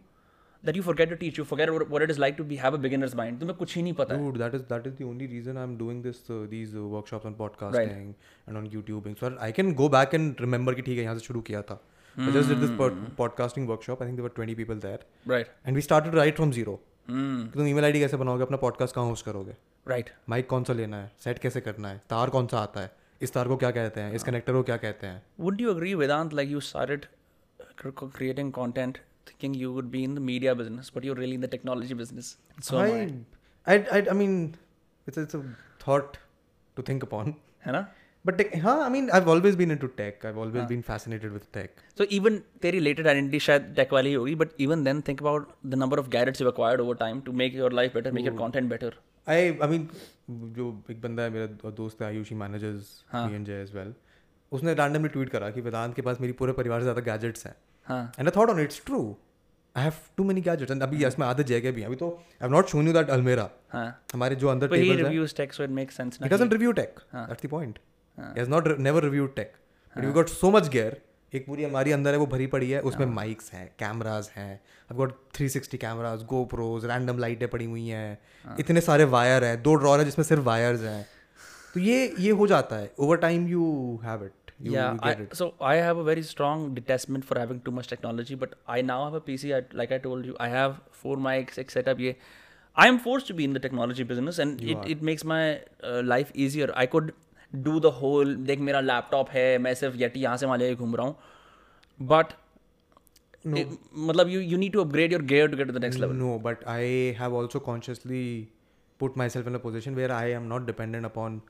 that 0.65 0.77
you 0.77 0.83
forget 0.83 1.09
to 1.09 1.17
teach, 1.17 1.37
you 1.39 1.45
forget 1.45 1.71
what, 1.73 1.89
what 1.91 2.03
it 2.03 2.11
is 2.11 2.19
like 2.19 2.37
to 2.37 2.45
be, 2.45 2.57
have 2.57 2.75
a 2.75 2.79
beginner's 2.85 3.15
mind. 3.21 3.39
तुम्हें 3.41 3.57
कुछ 3.59 3.77
ही 3.77 3.83
नहीं 3.83 3.93
पता 4.01 4.17
Dude, 4.23 4.39
that 4.43 4.55
is 4.59 4.65
that 4.73 4.87
is 4.91 4.97
the 5.01 5.05
only 5.11 5.29
reason 5.35 5.61
I'm 5.65 5.77
doing 5.83 6.01
this 6.07 6.23
uh, 6.31 6.41
these 6.55 6.75
uh, 6.75 6.87
workshops 6.95 7.29
on 7.31 7.37
podcasting 7.43 7.93
right. 7.93 8.27
and 8.47 8.61
on 8.63 8.67
YouTubing. 8.73 9.19
So 9.21 9.31
I 9.49 9.53
can 9.61 9.73
go 9.83 9.89
back 9.97 10.19
and 10.21 10.43
remember 10.47 10.75
कि 10.75 10.83
ठीक 10.83 10.99
है 10.99 11.05
यहाँ 11.05 11.15
से 11.19 11.25
शुरू 11.27 11.41
किया 11.51 11.63
था. 11.71 11.79
I 12.17 12.31
just 12.37 12.49
did 12.49 12.61
this 12.61 12.71
pod- 12.79 13.01
podcasting 13.19 13.67
workshop. 13.73 14.01
I 14.03 14.07
think 14.07 14.21
there 14.21 14.29
were 14.29 14.35
20 14.37 14.55
people 14.61 14.79
there, 14.85 15.01
Right. 15.33 15.51
and 15.65 15.81
we 15.81 15.85
started 15.89 16.17
right 16.21 16.41
from 16.43 16.55
zero. 16.61 16.79
Mm. 17.11 17.45
कि 17.51 17.59
तुम 17.59 17.67
ईमेल 17.67 17.85
आईडी 17.85 18.01
कैसे 18.01 18.17
बनाओगे 18.17 18.43
अपना 18.43 18.57
पॉडकास्ट 18.63 18.95
कहाँ 18.95 19.07
होस्ट 19.09 19.25
करोगे 19.25 19.53
Right. 19.91 20.09
माइक 20.29 20.49
कौन 20.49 20.65
सा 20.65 20.73
लेना 20.73 20.97
है 21.03 21.11
सेट 21.25 21.39
कैसे 21.39 21.61
करना 21.61 21.89
है 21.89 22.01
तार 22.11 22.31
कौन 22.31 22.47
सा 22.47 22.59
आता 22.59 22.81
है 22.81 22.91
इस 23.23 23.33
तार 23.33 23.49
को 23.49 23.57
क्या 23.57 23.71
कहते 23.77 24.01
हैं 24.01 24.15
इस 24.15 24.23
कनेक्टर 24.23 24.53
को 24.53 24.63
क्या 24.63 24.77
कहते 24.77 25.07
हैं 25.07 25.23
agree, 25.73 25.95
Vedant, 26.03 26.35
like 26.41 26.51
you 26.55 26.61
started 26.61 27.07
cr- 27.77 27.95
cr- 28.01 28.11
creating 28.19 28.51
content 28.59 28.99
thinking 29.28 29.54
you 29.64 29.72
would 29.74 29.90
be 29.92 30.04
in 30.04 30.16
the 30.20 30.24
media 30.32 30.56
business, 30.62 30.90
but 30.90 31.04
you're 31.04 31.20
really 31.22 31.36
in 31.36 31.42
the 31.42 31.52
technology 31.56 31.94
business? 31.94 32.38
So 32.62 32.80
am 32.80 32.94
I. 32.94 33.74
I, 33.74 33.76
I, 33.98 34.06
I 34.12 34.14
mean, 34.14 34.56
it's, 35.08 35.18
it's 35.18 35.34
a 35.34 35.44
thought 35.80 36.18
to 36.78 36.82
think 36.82 37.04
upon. 37.04 37.36
है 37.66 37.72
ना? 37.72 37.86
But 38.26 38.38
tech, 38.38 38.54
हाँ, 38.64 38.74
I 38.86 38.90
mean, 38.90 39.10
I've 39.16 39.28
always 39.28 39.56
been 39.62 39.72
into 39.72 39.88
tech. 39.88 40.26
I've 40.26 40.38
always 40.38 40.68
been 40.68 40.84
fascinated 40.90 41.34
with 41.38 41.48
tech. 41.52 41.82
So 41.98 42.06
even 42.18 42.42
तेरी 42.62 42.82
latent 42.84 43.08
identity 43.14 43.40
शायद 43.48 43.74
tech 43.76 43.94
वाली 43.94 44.10
ही 44.10 44.16
होगी, 44.16 44.36
but 44.44 44.54
even 44.68 44.84
then 44.88 45.02
think 45.10 45.24
about 45.26 45.50
the 45.74 45.80
number 45.84 46.00
of 46.04 46.10
gadgets 46.10 46.44
you've 46.44 46.52
acquired 46.54 46.84
over 46.86 46.96
time 47.02 47.22
to 47.28 47.34
make 47.42 47.58
your 47.62 47.72
life 47.80 47.94
better, 47.98 48.14
make 48.20 48.30
your 48.30 48.38
content 48.44 48.70
better. 48.76 48.92
I, 49.28 49.40
I 49.62 49.68
mean, 49.74 49.90
जो 50.58 50.66
एक 50.92 51.02
बंदा 51.02 51.24
है 51.24 51.30
मेरा 51.30 51.46
दो- 51.62 51.74
दोस्त 51.78 52.02
है 52.02 52.08
Ayushi 52.08 52.36
manages 52.36 53.04
me 53.16 53.36
and 53.36 53.46
Jay 53.46 53.62
as 53.62 53.74
well 53.76 53.94
उसने 54.52 54.74
randomly 54.74 55.10
tweet 55.10 55.30
करा 55.30 55.50
कि 55.52 55.62
वेदांत 55.62 55.96
के 55.96 56.02
पास 56.02 56.22
मेरी 56.22 56.34
पूरे 56.42 56.54
परिवार 56.60 56.80
से 56.80 56.84
ज़्यादा 56.84 57.02
गैजेट्स 57.12 57.46
हैं 57.48 57.54
हाँ. 57.54 57.67
and 57.91 58.29
I 58.29 58.31
thought 58.37 58.51
on 58.51 58.61
it's 58.61 58.83
true 58.87 59.17
I 59.77 59.85
have 59.85 59.93
too 60.17 60.25
many 60.25 60.41
gadgets 60.41 60.73
and 60.73 60.83
अभी 60.83 61.07
इसमें 61.07 61.27
आधे 61.27 61.45
जगह 61.45 61.73
भी 61.73 61.81
हैं 61.81 61.89
अभी 61.89 61.97
तो 61.97 62.11
I 62.11 62.39
have 62.43 62.53
not 62.53 62.67
shown 62.67 62.87
you 62.87 62.93
that 62.93 63.11
अलमेरा 63.11 63.51
हाँ. 63.73 64.05
हमारे 64.13 64.37
जो 64.37 64.49
अंदर 64.49 64.69
But 64.69 64.77
he 64.77 64.83
टेबल्स 64.83 65.07
हैं। 65.07 65.15
reviews 65.15 65.37
tech, 65.41 65.57
so 65.59 65.67
it 65.67 65.75
makes 65.79 66.01
sense. 66.01 66.19
He 66.19 66.23
ना 66.23 66.37
doesn't 66.37 66.57
review 66.57 66.77
tech. 66.79 67.03
That's 67.15 67.45
the 67.45 67.53
point. 67.55 67.77
He 68.19 68.41
has 68.41 68.51
not 68.55 68.71
re- 68.71 68.79
never 68.89 69.03
reviewed 69.09 69.35
tech. 69.37 69.53
But 69.97 70.05
we've 70.05 70.17
got 70.19 70.33
so 70.45 70.53
much 70.57 70.73
gear. 70.77 70.95
एक 71.35 71.47
पूरी 71.47 71.65
हमारी 71.65 71.93
अंदर 71.93 72.11
है 72.11 72.17
वो 72.17 72.27
भरी 72.27 72.47
पड़ी 72.47 72.71
है। 72.71 72.81
उसमें 72.81 73.07
माइक्स 73.07 73.53
हैं 73.53 73.73
कैमराज 73.79 74.31
हैं। 74.37 74.61
I've 74.93 75.01
got 75.03 75.41
360 75.41 75.77
cameras 75.77 76.21
GoPros 76.23 76.85
random 76.85 77.19
लाइटें 77.19 77.49
पड़ी 77.49 77.65
हुई 77.65 77.89
हैं। 77.89 78.19
इतने 78.61 78.81
सारे 78.81 79.05
वायर 79.05 79.45
हैं। 79.45 79.63
दो 79.63 79.75
ड्रॉर 79.75 79.99
है 79.99 80.05
जिसमें 80.05 80.25
सिर्फ़ 80.25 80.43
वायर्स 80.43 80.81
हैं। 80.81 81.07
तो 81.75 81.81
ये 81.81 82.15
ये 82.19 82.31
हो 82.31 82.47
जाता 82.47 82.77
है। 82.77 82.93
Over 82.99 83.17
time 83.17 83.49
you 83.49 84.01
have 84.05 84.25
it 84.25 84.48
You 84.62 84.74
yeah, 84.74 84.94
get 85.06 85.20
I, 85.20 85.22
it 85.22 85.36
so 85.40 85.48
I 85.72 85.76
have 85.86 86.00
a 86.02 86.06
very 86.10 86.24
strong 86.30 86.64
detachment 86.80 87.28
for 87.30 87.40
having 87.40 87.60
too 87.68 87.74
much 87.78 87.90
technology, 87.94 88.38
but 88.44 88.56
I 88.76 88.82
now 88.92 89.00
have 89.06 89.18
a 89.20 89.22
PC. 89.30 89.52
I, 89.58 89.62
like 89.82 89.96
I 89.98 90.00
told 90.06 90.30
you, 90.30 90.36
I 90.46 90.50
have 90.54 90.80
four 91.04 91.18
mics, 91.28 91.60
एक 91.60 91.72
setup. 91.78 92.00
ये, 92.00 92.16
I 92.76 92.88
am 92.92 93.00
forced 93.08 93.28
to 93.32 93.36
be 93.40 93.48
in 93.50 93.58
the 93.58 93.64
technology 93.66 94.04
business, 94.12 94.40
and 94.46 94.62
it, 94.74 94.88
it 94.94 95.04
makes 95.10 95.26
my 95.32 95.42
uh, 95.90 96.02
life 96.14 96.32
easier. 96.46 96.70
I 96.84 96.86
could 96.96 97.12
do 97.68 97.80
the 97.88 97.92
whole. 98.00 98.36
देख 98.52 98.60
मेरा 98.70 98.82
laptop 98.86 99.30
है, 99.34 99.58
मैं 99.66 99.74
सिर्फ 99.82 99.96
Yeti 99.96 100.20
यहाँ 100.20 100.38
से 100.38 100.46
वहाँ 100.46 100.58
लेके 100.58 100.76
घूम 100.76 100.96
रहा 100.96 101.08
हूँ, 101.08 101.16
but 102.14 102.34
it, 103.62 103.78
मतलब 104.10 104.32
you 104.36 104.40
you 104.54 104.58
need 104.64 104.74
to 104.74 104.82
upgrade 104.82 105.12
your 105.12 105.22
gear 105.34 105.48
to 105.48 105.60
get 105.62 105.68
to 105.74 105.78
the 105.80 105.84
next 105.86 106.00
level. 106.06 106.16
No, 106.24 106.40
but 106.48 106.66
I 106.78 106.82
have 107.20 107.34
also 107.42 107.60
consciously 107.60 108.24
put 109.04 109.18
myself 109.24 109.48
in 109.52 109.56
a 109.56 109.60
position 109.60 110.02
where 110.02 110.12
I 110.12 110.26
am 110.40 110.48
not 110.48 110.66
dependent 110.72 111.06
upon 111.12 111.42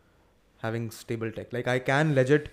having 0.65 0.91
stable 0.91 1.31
tech. 1.31 1.53
Like 1.53 1.67
I 1.67 1.79
can 1.79 2.13
legit 2.15 2.49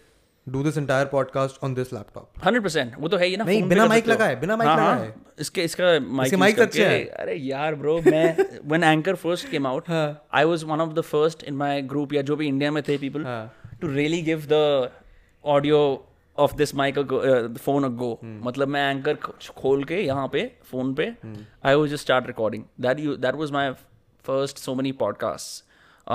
do 0.54 0.62
this 0.64 0.78
entire 0.78 1.06
podcast 1.12 1.64
on 1.64 1.76
this 1.78 1.92
laptop. 1.94 2.26
Hundred 2.46 2.64
percent 2.64 2.96
वो 3.00 3.08
तो 3.10 3.18
है 3.18 3.28
ही 3.28 3.38
ना 3.38 3.44
नहीं, 3.44 3.62
बिना 3.70 3.86
mic 3.88 4.06
सकते 4.08 4.24
हो। 4.24 4.40
बिना 4.42 4.58
mic 4.58 4.66
हाँ, 4.68 4.78
हाँ। 4.78 5.34
इसके 5.40 5.64
इसका 5.64 5.98
mic 6.18 6.26
इसके 6.26 6.38
mics 6.38 6.60
अच्छे 6.60 6.86
हैं। 6.86 7.06
अरे 7.24 7.36
यार 7.36 7.76
ब्रो 7.76 8.02
मैं 8.08 8.36
when 8.74 8.84
anchor 8.94 9.16
first 9.26 9.50
came 9.54 9.66
out 9.66 9.90
I 10.42 10.46
was 10.46 10.66
one 10.74 10.84
of 10.88 10.94
the 11.00 11.04
first 11.14 11.48
in 11.52 11.58
my 11.62 11.72
group 11.94 12.14
या 12.14 12.22
जो 12.22 12.36
भी 12.36 12.48
इंडिया 12.48 12.72
में 12.72 12.82
थे 12.88 12.98
people 13.06 13.26
हाँ। 13.26 13.52
to 13.82 13.94
really 13.96 14.22
give 14.32 14.48
the 14.48 14.92
audio 15.44 15.82
of 16.38 16.54
this 16.58 16.74
mic 16.74 16.98
a 16.98 17.04
go, 17.04 17.18
uh, 17.20 17.48
the 17.48 17.60
phone 17.66 17.86
a 17.86 17.90
go 17.90 18.18
मतलब 18.24 18.68
मैं 18.68 18.90
Anchor 18.96 19.16
खोल 19.58 19.84
के 19.84 20.02
यहाँ 20.06 20.28
पे 20.34 20.42
फ़ोन 20.72 20.94
पे 20.94 21.14
I 21.64 21.76
would 21.76 21.90
just 21.90 22.08
start 22.08 22.28
recording 22.28 22.66
that 22.86 23.00
you 23.00 23.16
that 23.26 23.38
was 23.44 23.54
my 23.58 23.64
first 24.26 24.60
so 24.60 24.76
many 24.76 24.92
podcasts 25.04 25.64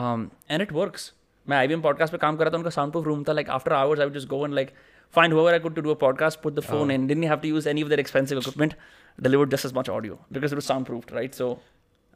um, 0.01 0.31
and 0.49 0.63
it 0.63 0.73
works 0.73 1.13
मैं 1.47 1.57
I 1.57 1.77
podcast 1.83 2.13
पे 2.13 2.19
काम 2.19 2.37
कर 2.37 2.45
रहा 2.45 2.53
था 2.53 2.57
उनका 2.57 2.71
साउंड 2.71 2.93
प्रूफ 2.93 3.05
रूम 3.07 3.25
था 3.25 3.33
like 3.33 3.51
after 3.51 3.73
hours 3.73 4.01
I 4.01 4.11
just 4.11 4.29
go 4.29 4.45
and 4.45 4.55
like 4.55 4.71
find 5.15 5.35
हुआ 5.35 5.51
I 5.53 5.59
could 5.59 5.75
to 5.75 5.83
do 5.83 5.91
a 5.91 5.99
podcast 6.01 6.41
put 6.43 6.55
the 6.55 6.61
phone 6.63 6.91
in 6.91 7.07
didn't 7.07 7.25
have 7.25 7.39
to 7.39 7.49
use 7.49 7.69
any 7.69 7.83
of 7.83 7.91
the 7.91 8.01
expensive 8.01 8.39
equipment 8.39 8.75
delivered 9.19 9.51
just 9.51 9.67
as 9.67 9.73
much 9.77 9.91
audio 9.91 10.19
because 10.33 10.55
it 10.55 10.63
soundproof 10.87 11.13
right 11.13 11.35
so 11.35 11.53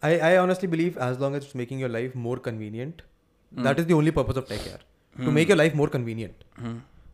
I 0.03 0.19
I 0.21 0.37
honestly 0.39 0.69
believe 0.69 0.99
as 1.03 1.21
long 1.21 1.37
as 1.37 1.53
making 1.57 1.81
your 1.81 1.91
life 1.91 2.17
more 2.19 2.39
convenient 2.45 3.03
that 3.53 3.79
is 3.79 3.87
the 3.87 3.93
only 3.93 4.11
purpose 4.13 4.39
of 4.39 4.49
tech 4.49 4.61
care 4.61 4.85
to 5.17 5.31
make 5.31 5.51
your 5.51 5.59
life 5.59 5.75
more 5.75 5.89
convenient 5.89 6.45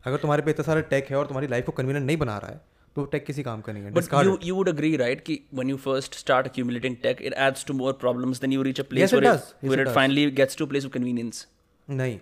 अगर 0.04 0.16
तुम्हारे 0.16 0.42
पे 0.42 0.50
इतना 0.50 0.64
सारा 0.64 0.80
take 0.90 1.10
है 1.10 1.16
और 1.16 1.26
तुम्हारी 1.26 1.46
life 1.48 1.66
को 1.66 1.72
convenient 1.72 2.06
नहीं 2.06 2.16
बना 2.16 2.36
रहा 2.38 2.50
है 2.50 2.60
तो 2.96 3.04
टेक 3.06 3.24
किसी 3.24 3.42
काम 3.42 3.60
का 3.60 3.72
नहीं 3.72 3.82
है 3.84 3.92
but 3.92 4.44
you 4.44 4.54
would 4.54 4.68
agree 4.68 4.96
right 4.96 5.20
कि 5.20 5.38
when 5.54 5.70
you 5.70 5.76
first 5.78 6.14
start 6.14 6.46
accumulating 6.46 6.96
tech 7.02 7.22
it 7.22 7.34
adds 7.38 7.64
to 7.64 7.74
more 7.74 7.92
problems 8.00 8.40
then 8.40 8.52
you 8.52 8.62
reach 8.62 8.80
a 8.80 8.84
place 8.84 9.14
where 9.14 9.80
it 9.80 9.88
finally 9.90 10.30
gets 10.32 10.56
to 10.56 10.66
place 10.66 10.84
of 10.84 10.92
convenience 10.92 11.46
नहीं. 11.90 12.18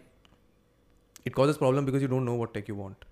It 1.27 1.35
causes 1.35 1.57
problem 1.57 1.87
because 1.87 2.03
you 2.03 2.09
don't 2.09 2.23
know 2.23 2.37
what 2.43 2.53
tech 2.55 2.69
you 2.71 2.77
want 2.77 3.05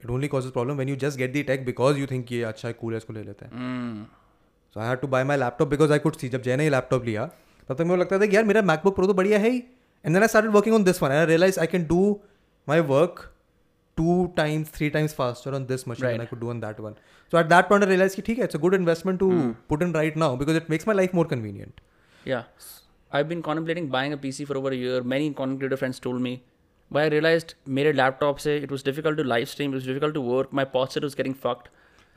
it 0.00 0.10
only 0.10 0.28
causes 0.28 0.52
problem 0.52 0.76
when 0.76 0.88
you 0.88 0.96
just 0.98 1.18
get 1.18 1.32
the 1.32 1.42
tech 1.42 1.64
because 1.64 1.98
you 1.98 2.06
think 2.06 2.32
ये 2.32 2.42
अच्छा 2.44 2.72
cool 2.72 2.92
है 2.92 2.98
इसको 2.98 3.12
ले 3.12 3.22
लेते 3.22 3.44
हैं. 3.44 4.06
So 4.76 4.80
I 4.80 4.86
have 4.86 4.96
to 4.96 5.08
buy 5.08 5.24
my 5.24 5.36
laptop 5.36 5.68
because 5.68 5.92
I 5.92 5.98
could 5.98 6.16
see 6.16 6.28
जब 6.28 6.42
जैन 6.42 6.60
ही 6.60 6.68
laptop 6.70 7.04
लिया 7.04 7.26
तब 7.68 7.74
तक 7.74 7.84
मुझे 7.84 8.00
लगता 8.00 8.18
था 8.20 8.26
कि 8.26 8.36
यार 8.36 8.44
मेरा 8.44 8.62
मैकबुक 8.62 8.94
प्रो 8.96 9.06
तो 9.06 9.14
बढ़िया 9.14 9.38
है 9.38 9.50
ही. 9.50 9.58
And 9.58 10.14
then 10.14 10.22
I 10.22 10.28
start 10.28 10.46
working 10.54 10.74
on 10.74 10.84
this 10.84 11.02
one 11.02 11.10
I 11.10 11.26
realise 11.26 11.60
I 11.60 11.66
can 11.66 11.86
do 11.86 12.20
my 12.68 12.80
work 12.88 13.20
two 13.96 14.26
times 14.36 14.72
three 14.74 14.88
times 14.90 15.14
faster 15.14 15.54
on 15.54 15.66
this 15.66 15.88
machine 15.88 16.20
I 16.20 16.26
could 16.26 16.40
do 16.40 16.50
on 16.50 16.60
that 16.60 16.80
one 16.80 16.94
so 17.32 17.38
at 17.38 17.46
that 17.46 17.68
point 17.68 17.84
I 17.84 17.90
realise 17.90 18.16
कि 18.16 18.22
ठीक 18.22 18.38
है 18.38 18.44
it's 18.44 18.56
a 18.56 18.58
good 18.58 18.74
investment 18.74 19.18
to 19.20 19.30
put 19.68 19.82
in 19.82 19.94
right 19.94 20.16
now 20.16 20.36
because 20.36 20.56
it 20.56 20.70
makes 20.70 20.88
my 20.88 20.96
life 20.96 21.14
more 21.14 21.26
convenient 21.26 21.80
या 22.28 22.44
I 23.12 23.24
been 23.24 23.40
contemplating 23.40 23.90
buying 23.90 24.12
a 24.12 24.16
P 24.16 24.32
C 24.32 24.44
for 24.44 24.56
over 24.56 24.74
year 24.74 25.02
many 25.12 25.32
content creator 25.34 25.76
friends 25.76 26.00
told 26.02 26.18
me 26.22 26.40
buy 26.90 27.02
I 27.02 27.10
realise 27.10 27.44
मेरे 27.68 27.92
laptop 27.92 28.36
से 28.36 28.56
it 28.56 28.70
was 28.70 28.84
difficult 28.84 29.16
to 29.16 29.22
live 29.24 29.48
stream 29.48 29.76
it 29.76 29.82
difficult 29.82 30.14
to 30.14 30.22
work 30.22 30.54
my 30.54 30.64
posture 30.72 31.04
is 31.06 31.16
getting 31.16 31.34
fucked 31.44 31.68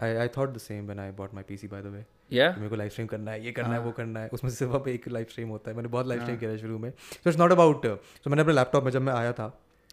I 0.02 0.16
I 0.16 0.28
thought 0.38 0.54
the 0.54 0.58
same 0.58 0.88
one 0.88 1.00
I 1.00 1.12
bought 1.18 1.34
my 1.34 1.44
P 1.48 1.58
C 1.58 1.68
by 1.68 1.82
the 1.82 1.86
way 1.86 2.06
या 2.32 2.50
मेरे 2.58 2.70
को 2.70 2.76
live 2.76 2.90
stream 2.90 3.08
करना 3.08 3.32
है 3.32 3.46
ये 3.46 3.52
करना 3.52 3.74
है 3.74 3.80
वो 3.80 3.92
करना 3.92 4.20
है 4.20 4.30
उसमें 4.34 4.52
से 4.52 4.66
अब 4.66 4.88
एक 4.88 5.08
लाइव 5.08 5.26
स्ट्रीम 5.30 5.50
होता 5.50 5.72
है। 5.72 5.76
मैंने 5.76 5.90
बहुत 5.90 6.08
लाइव 6.08 6.22
स्ट्रीम 6.22 6.38
किया 6.38 6.50
है 6.52 6.58
शुरू 6.58 6.78
में। 6.80 6.90
So 6.92 7.30
it's 7.30 7.40
not 7.40 7.52
about 7.52 7.86
so 7.86 8.30
मैंने 8.30 8.42
अपने 8.42 8.54
लैपटॉप 8.54 8.84
में 8.84 8.92
जब 8.92 9.02
मैं 9.02 9.14
आया 9.14 9.32
था 9.34 9.48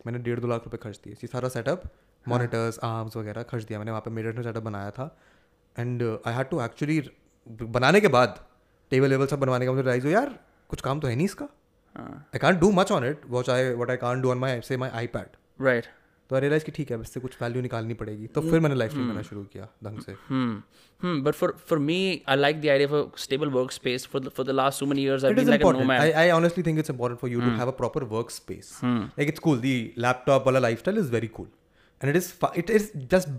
मैंने 0.07 0.19
डेढ़ 0.19 0.41
दो 0.41 0.49
लाख 0.49 0.65
रुपये 0.65 0.79
खर्च 0.83 1.01
दिए। 1.05 1.27
सारा 1.27 1.49
सेटअप 1.49 1.83
मोनिटर्स 2.27 2.79
आर्म्स 2.85 3.17
वगैरह 3.17 3.43
खर्च 3.51 3.65
दिया 3.65 3.79
मैंने। 3.79 3.91
वहाँ 3.91 4.03
पर 4.03 4.11
मेडिटर 4.11 4.43
सेटअप 4.43 4.63
बनाया 4.63 4.91
था। 4.91 5.17
And 5.77 6.03
I 6.03 6.35
had 6.35 6.49
to 6.49 6.61
actually 6.63 7.03
बनाने 7.47 8.01
के 8.01 8.09
बाद 8.09 8.39
टेबल 8.91 9.11
वेबल 9.11 9.27
सब 9.27 9.41
बनवाने 9.41 9.67
का 9.67 9.73
मुझे 9.73 9.83
राइज 9.83 10.05
हो 10.05 10.11
यार 10.11 10.39
कुछ 10.71 10.81
काम 10.89 11.01
तो 11.01 11.09
है 11.09 11.15
नहीं 11.17 11.27
इसका 11.27 11.49
हाँ. 11.97 12.11
I 12.35 12.39
can't 12.39 12.61
do 12.61 12.71
much 12.81 12.93
on 12.93 13.05
it 13.09 13.21
watch 13.31 13.51
I 13.51 13.71
what 13.83 13.91
I 13.91 13.97
can't 14.07 14.23
do 14.23 14.31
on 14.31 14.39
my 14.39 14.61
say 14.69 14.77
my 14.85 14.91
I 15.03 15.07
pad 15.17 15.37
Right. 15.67 15.87
तो 16.31 16.35
आई 16.37 16.41
रियलाइज़ 16.41 16.65
कि 16.65 16.73
ठीक 16.73 16.91
है 16.93 17.01
इससे 17.01 17.21
कुछ 17.21 17.37
वैल्यू 17.43 17.63
निकालनी 17.63 17.95
पड़ेगी 18.03 18.27
तो 18.35 18.41
फिर 18.51 18.61
मैंने 18.61 18.89
स्ट्रीम 18.89 19.07
करना 19.09 19.23
शुरू 19.29 19.43
किया 19.53 19.69
ढंग 19.85 19.99
से 20.01 20.13
Hmm. 20.29 20.53
Hmm. 21.05 21.19
But 21.27 21.37
for 21.41 21.49
for 21.71 21.79
me, 21.89 21.97
I 22.35 22.37
like 22.41 22.61
the 22.65 22.71
idea 22.75 22.89
of 22.91 22.95
a 22.99 23.03
stable 23.25 23.51
workspace. 23.57 24.07
For 24.15 24.21
the, 24.27 24.33
for 24.39 24.45
the 24.51 24.55
last 24.61 24.83
so 24.83 24.89
many 24.93 25.05
years, 25.09 25.25
I've 25.29 25.33
It 25.37 25.41
is 25.43 25.49
been 25.49 25.53
like 25.55 25.65
a 25.65 25.69
important. 25.69 25.87
nomad. 25.89 26.03
I, 26.07 26.25
I 26.25 26.35
honestly 26.39 26.65
think 26.69 26.83
it's 26.85 26.93
important 26.95 27.21
for 27.25 27.31
you 27.35 27.41
to 27.47 27.53
have 27.61 27.73
a 27.73 27.77
proper 27.81 28.03
workspace. 28.11 28.71
Like 29.21 29.33
it's 29.35 29.45
cool. 29.47 29.57
The 29.67 29.75
laptop 30.07 30.47
wala 30.51 30.63
lifestyle 30.67 31.03
is 31.05 31.11
very 31.17 31.31
cool, 31.39 31.49
and 32.01 32.15
it 32.15 32.21
is 32.23 32.31
fu- 32.45 32.53
it 32.65 32.75
is 32.81 32.91
just 33.17 33.33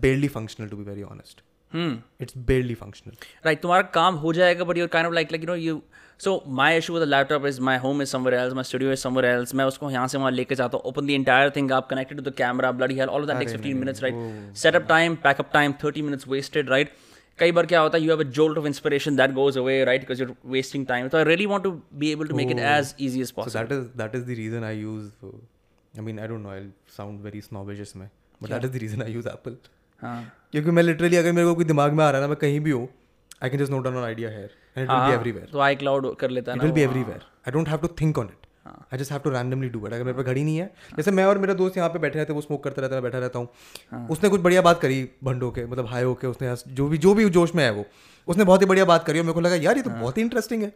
it's 1.76 2.38
barely 2.48 2.74
functional 2.76 3.14
right 3.46 3.62
तुम्हारा 3.62 3.88
काम 3.94 4.16
हो 4.26 4.34
जाएगा 4.34 4.64
but 4.64 4.78
you're 4.78 4.88
kind 4.88 5.08
of 5.08 5.16
like 5.16 5.32
like 5.32 5.44
you 5.44 5.48
know 5.48 5.56
you 5.56 5.82
so 6.20 6.42
my 6.56 6.78
issue 6.78 7.00
the 7.00 7.04
laptop 7.04 7.46
is 7.46 7.60
my 7.62 7.78
home 7.78 8.02
is 8.02 8.10
somewhere 8.10 8.40
else 8.40 8.54
my 8.54 8.64
studio 8.64 8.92
is 8.92 9.00
somewhere 9.00 9.26
else 9.28 9.54
मैं 9.56 9.66
उसको 9.66 9.92
यहाँ 9.92 10.08
से 10.08 10.18
वहाँ 10.18 10.32
लेके 10.32 10.56
जाता 10.56 10.78
हूँ। 10.78 10.86
ओपन 10.86 11.06
द 11.06 11.10
इंटायर 11.10 11.50
थिंग 11.56 11.72
आप 11.72 11.88
connected 11.90 12.18
to 12.18 12.30
the 12.30 12.34
camera 12.36 12.72
blood 12.72 12.92
hell 13.00 13.10
all 13.10 13.26
that 13.28 13.48
fifteen 13.50 13.78
minutes 13.78 14.04
right 14.04 14.56
setup 14.58 14.86
time 14.90 15.16
pack up 15.24 15.50
time 15.54 15.74
thirty 15.84 16.02
minutes 16.02 16.28
wasted 16.28 16.70
right 16.70 16.94
कई 17.40 17.52
बार 17.52 17.66
क्या 17.66 17.80
होता 17.80 17.98
है 17.98 18.04
you 18.04 18.10
have 18.12 18.20
a 18.20 18.30
jolt 18.40 18.58
of 18.58 18.66
inspiration 18.68 19.16
that 19.16 19.32
goes 19.34 19.58
away 19.58 19.84
right 19.86 20.02
because 20.02 20.22
you're 20.22 20.36
wasting 20.52 20.86
time 20.88 21.08
तो 21.08 21.18
I 21.18 21.24
really 21.24 21.46
want 21.46 21.64
to 21.64 21.72
be 21.94 22.12
able 22.12 22.28
to 22.28 22.36
make 22.36 22.52
it 22.52 22.60
as 22.60 22.94
easy 23.00 23.22
as 23.22 23.32
possible 23.32 23.64
that 23.64 23.72
is 23.72 23.88
that 23.98 24.16
is 24.16 24.26
the 24.26 24.38
reason 24.40 24.64
I 24.64 24.80
use 24.80 25.10
I 25.26 26.02
mean 26.02 26.20
I 26.20 26.28
don't 26.28 26.44
know 26.44 26.50
I 26.50 26.70
sound 26.98 27.22
very 27.22 27.42
snobbish 27.42 27.94
में 27.96 28.10
but 28.42 28.50
that 28.50 28.64
is 28.64 28.72
the 28.72 28.82
reason 28.84 29.02
I 29.04 29.14
use 29.14 29.28
Apple 29.30 29.58
क्योंकि 30.54 30.72
मैं 30.72 30.84
literally 30.84 31.18
अगर 31.18 31.32
मेरे 31.32 31.48
को 31.48 31.56
कोई 31.56 31.66
दिमाग 31.66 31.94
में 31.94 32.04
आ 32.04 32.10
रहा 32.10 32.22
है 32.22 32.24
ना 32.24 32.28
मैं 32.28 32.38
कहीं 32.38 32.60
भी 32.60 32.72
हूँ 32.72 32.88
I 33.44 33.50
can 33.50 33.60
just 33.60 33.72
note 33.72 33.88
an 33.88 34.04
idea 34.06 34.30
here 34.30 34.50
and 34.76 34.84
it 34.84 34.92
will 34.92 35.08
be 35.08 35.18
everywhere. 35.18 35.52
तो 35.52 35.60
आई 35.60 35.76
क्लाउड 35.76 36.16
कर 36.16 36.30
लेता 36.30 36.52
है 36.52 36.58
It 36.58 36.64
ना 36.64 36.70
will 36.70 36.78
be 36.78 36.86
वो, 36.86 36.92
हाँ। 36.92 36.94
everywhere. 36.94 37.24
I 37.48 37.54
don't 37.56 37.72
have 37.74 37.82
to 37.82 37.90
think 38.02 38.20
on 38.24 38.32
it. 38.34 38.48
I 38.92 38.98
just 38.98 39.12
have 39.12 39.24
to 39.24 39.32
randomly 39.32 39.70
do 39.76 39.80
it. 39.82 39.94
अगर 39.94 40.04
मेरे 40.04 40.18
पे 40.18 40.24
घड़ी 40.24 40.44
नहीं 40.44 40.58
है 40.58 40.70
जैसे 40.98 41.12
मैं 41.12 41.26
और 41.26 41.38
मेरा 41.38 41.54
दोस्त 41.54 41.78
यहाँ 41.78 41.90
पे 41.90 42.00
बैठे 42.00 42.20
रहते 42.20 42.34
हैं 42.34 42.36
वो 42.36 42.42
स्मोक 42.42 42.64
करते 42.64 42.82
रहता 42.82 42.96
है 42.96 43.02
मैं 43.02 43.12
बैठा 43.12 43.20
रहता 43.20 43.40
हूँ 43.40 44.08
उसने 44.10 44.30
कुछ 44.30 44.42
बढ़िया 44.42 44.62
बात 44.62 44.82
करी 44.82 45.04
भंडो 45.24 45.52
के 45.52 45.66
मतलब 45.66 45.88
हाई 45.88 46.04
होके 46.04 46.28
उसने 46.28 46.56
जो 46.74 46.88
भी 46.88 46.98
जो 46.98 47.14
भी 47.14 47.30
जोश 47.30 47.56
में 47.56 47.64
है 47.64 47.72
वो 47.72 47.86
उसने 48.28 48.44
बहुत 48.44 48.62
ही 48.62 48.68
बढ़िया 48.68 48.86
बात 48.86 49.06
करी 49.06 49.20
और 49.20 49.26
मेरे 49.26 49.34
को 49.34 49.42
लगा 49.42 49.56
यार 49.58 49.78
ये 49.78 49.84
तो 49.84 49.90
बहुत 49.90 50.18
ही 50.18 50.24
इंटरेस्टिंग 50.24 50.64
है 50.64 50.74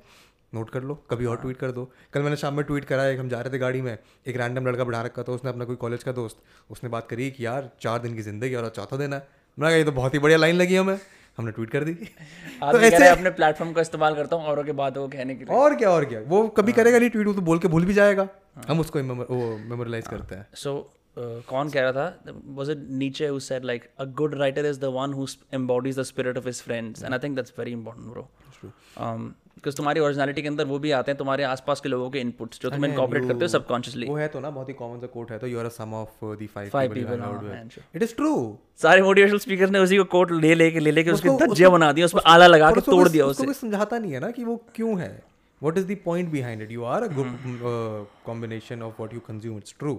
नोट 0.54 0.70
कर 0.70 0.84
लो 0.84 0.96
कभी 1.12 1.26
और 1.26 1.38
ट्वीट 1.38 1.58
कर 1.58 1.72
दो 1.72 1.90
कल 2.14 2.22
मैंने 2.22 2.36
शाम 2.38 2.54
में 2.54 2.64
ट्वीट 2.66 2.86
करा 2.86 3.06
एक 3.06 3.20
हम 3.20 3.30
जा 3.30 3.42
रहे 3.42 3.54
थे 3.54 3.58
गाड़ी 3.60 3.82
में 3.82 3.98
एक 4.28 4.38
रैंडम 4.38 4.68
लड़का 4.68 4.84
बढ़ा 4.84 5.02
रखा 5.02 5.24
था 5.24 5.32
उसने 5.32 5.50
अपना 5.52 5.66
कोई 5.66 5.76
कॉलेज 5.76 6.04
का 6.04 6.12
दोस्त 6.12 6.38
उसने 6.72 6.90
बात 6.90 7.08
करी 7.10 7.30
कि 7.32 7.46
यार 7.46 7.70
चार 7.82 8.00
दिन 8.00 8.16
की 8.16 8.22
ज़िंदगी 8.22 8.56
और 8.56 8.70
चौथा 8.76 8.98
दिन 8.98 9.14
है 9.14 9.28
मैंने 9.60 9.72
कहा 9.72 9.78
ये 9.78 9.84
तो 9.84 9.92
बहुत 9.92 10.14
ही 10.14 10.20
बढ़िया 10.20 10.38
लाइन 10.38 10.56
लगी 10.56 10.76
हमें। 10.76 11.00
हमने 11.38 11.52
ट्वीट 11.52 11.70
कर 11.70 11.84
दी। 11.84 11.94
तो 12.62 12.78
है 12.78 13.08
अपने 13.08 13.30
प्लेटफॉर्म 13.30 13.74
का 13.74 13.82
इस्तेमाल 13.82 14.16
करता 14.16 14.36
हूँ 14.36 14.46
औरों 14.46 14.64
के 14.64 14.72
बातों 14.72 15.02
को 15.02 15.18
कहने 15.18 15.36
के 15.36 15.46
लिए। 15.46 15.56
और 15.56 15.76
क्या 15.76 15.90
और 15.90 16.06
क्या। 16.06 16.20
वो 16.28 16.48
कभी 16.48 16.72
करेगा 16.72 17.00
नहीं 17.00 17.10
ट्वीट 17.10 17.28
वो 17.28 17.34
तो 17.34 17.42
बोल 17.42 17.60
के 17.60 17.68
भूल 17.68 17.86
भी 17.86 17.94
जाएगा। 17.94 18.28
हम 18.68 18.80
उसको 18.80 19.00
वो 19.00 19.58
मेमोरलाइज 19.58 20.08
करते 20.08 20.36
हैं। 20.36 20.48
So, 20.50 20.68
uh, 20.68 21.46
कौन 21.46 21.70
कह 21.70 21.82
रहा 21.82 21.92
था? 21.92 22.24
वॉज़ 22.46 22.72
इट 22.72 22.88
नीचे 22.90 23.30
उस 23.30 23.52
said 23.52 23.64
like 23.64 23.90
a 24.00 24.06
good 24.06 24.36
writer 24.36 24.66
is 24.66 24.80
the 24.80 24.86
one 24.86 25.14
who 25.14 25.28
embodies 25.54 26.00
the 26.00 26.04
spirit 26.04 26.38
of 26.38 26.46
his 26.46 26.62
friends 26.62 27.04
and 27.04 27.14
I 27.14 27.20
think 27.20 27.36
that's 27.36 27.54
very 27.60 27.72
important 27.72 28.08
important 28.08 29.45
um, 29.58 29.76
तुम्हारी 29.78 30.00
ओरिजिनलिटी 30.00 30.42
के 30.42 30.48
अंदर 30.48 30.66
वो 30.66 30.80
भी 30.80 30.92
आते 30.92 31.12
हैं 31.12 31.18
तुम्हारे 31.18 31.44
आसपास 31.44 31.82
के 31.82 31.90
लोगों 31.90 32.10
के 32.10 32.20
इनपुट्स 32.20 32.62
जो 32.62 32.70
तुम 32.70 32.86
इनकॉर्पोरेट 32.86 33.28
करते 33.28 33.40
हो 33.42 33.48
सबकॉन्शियसली 33.48 34.08
वो 34.08 34.16
है 34.16 34.28
तो 34.28 34.40
ना 34.40 34.50
बहुत 34.50 34.70
ही 34.70 34.74
कॉमन 34.74 35.00
सा 35.00 35.08
कोट 35.14 35.32
है 35.32 35.40
तो 35.40 35.48
you 35.48 35.60
are 35.60 35.66
a 35.66 35.76
sum 35.78 35.94
of 35.94 36.26
the 36.26 36.48
five 36.56 36.70
Five 36.70 36.94
people 36.94 37.20
you. 37.22 37.84
It 37.96 38.04
is 38.04 38.16
true 38.16 38.34
सारे 38.82 39.02
मोटिवेशनल 39.02 39.40
स्पीकर 39.46 39.70
ने 39.70 39.80
उसी 39.80 39.98
को 39.98 40.04
कोट 40.18 40.32
ले 40.32 40.56
लेके 40.56 40.80
ले 40.80 40.92
लेके 40.92 41.12
उसके 41.12 41.38
धज्जियाँ 41.46 41.72
बना 41.72 41.92
दिया 41.92 42.06
उस 42.06 42.14
पर 42.14 42.30
आला 42.34 42.48
लगा 42.48 42.72
के 42.72 42.82
तोड़ 42.82 43.08
दिया 43.10 43.26
उसे। 43.26 43.46
कोई 43.46 43.54
समझाता 43.54 43.98
नहीं 43.98 44.12
है 44.14 44.20
ना 44.20 44.32
कि 44.32 44.44
वो 44.44 44.56
क्यों 44.76 45.00
है। 45.00 45.14
Is 45.62 45.86
the 45.86 45.96
point 45.96 46.28
behind 46.32 46.62
it? 46.64 46.72
You 46.72 46.84
are 46.86 47.04
a 47.04 47.08
good 47.10 47.30
uh, 47.70 48.00
combination 48.26 48.82
of 48.88 48.98
what 49.02 49.14
you 49.16 49.22
consume. 49.28 49.62
It's 49.62 49.74
true. 49.84 49.96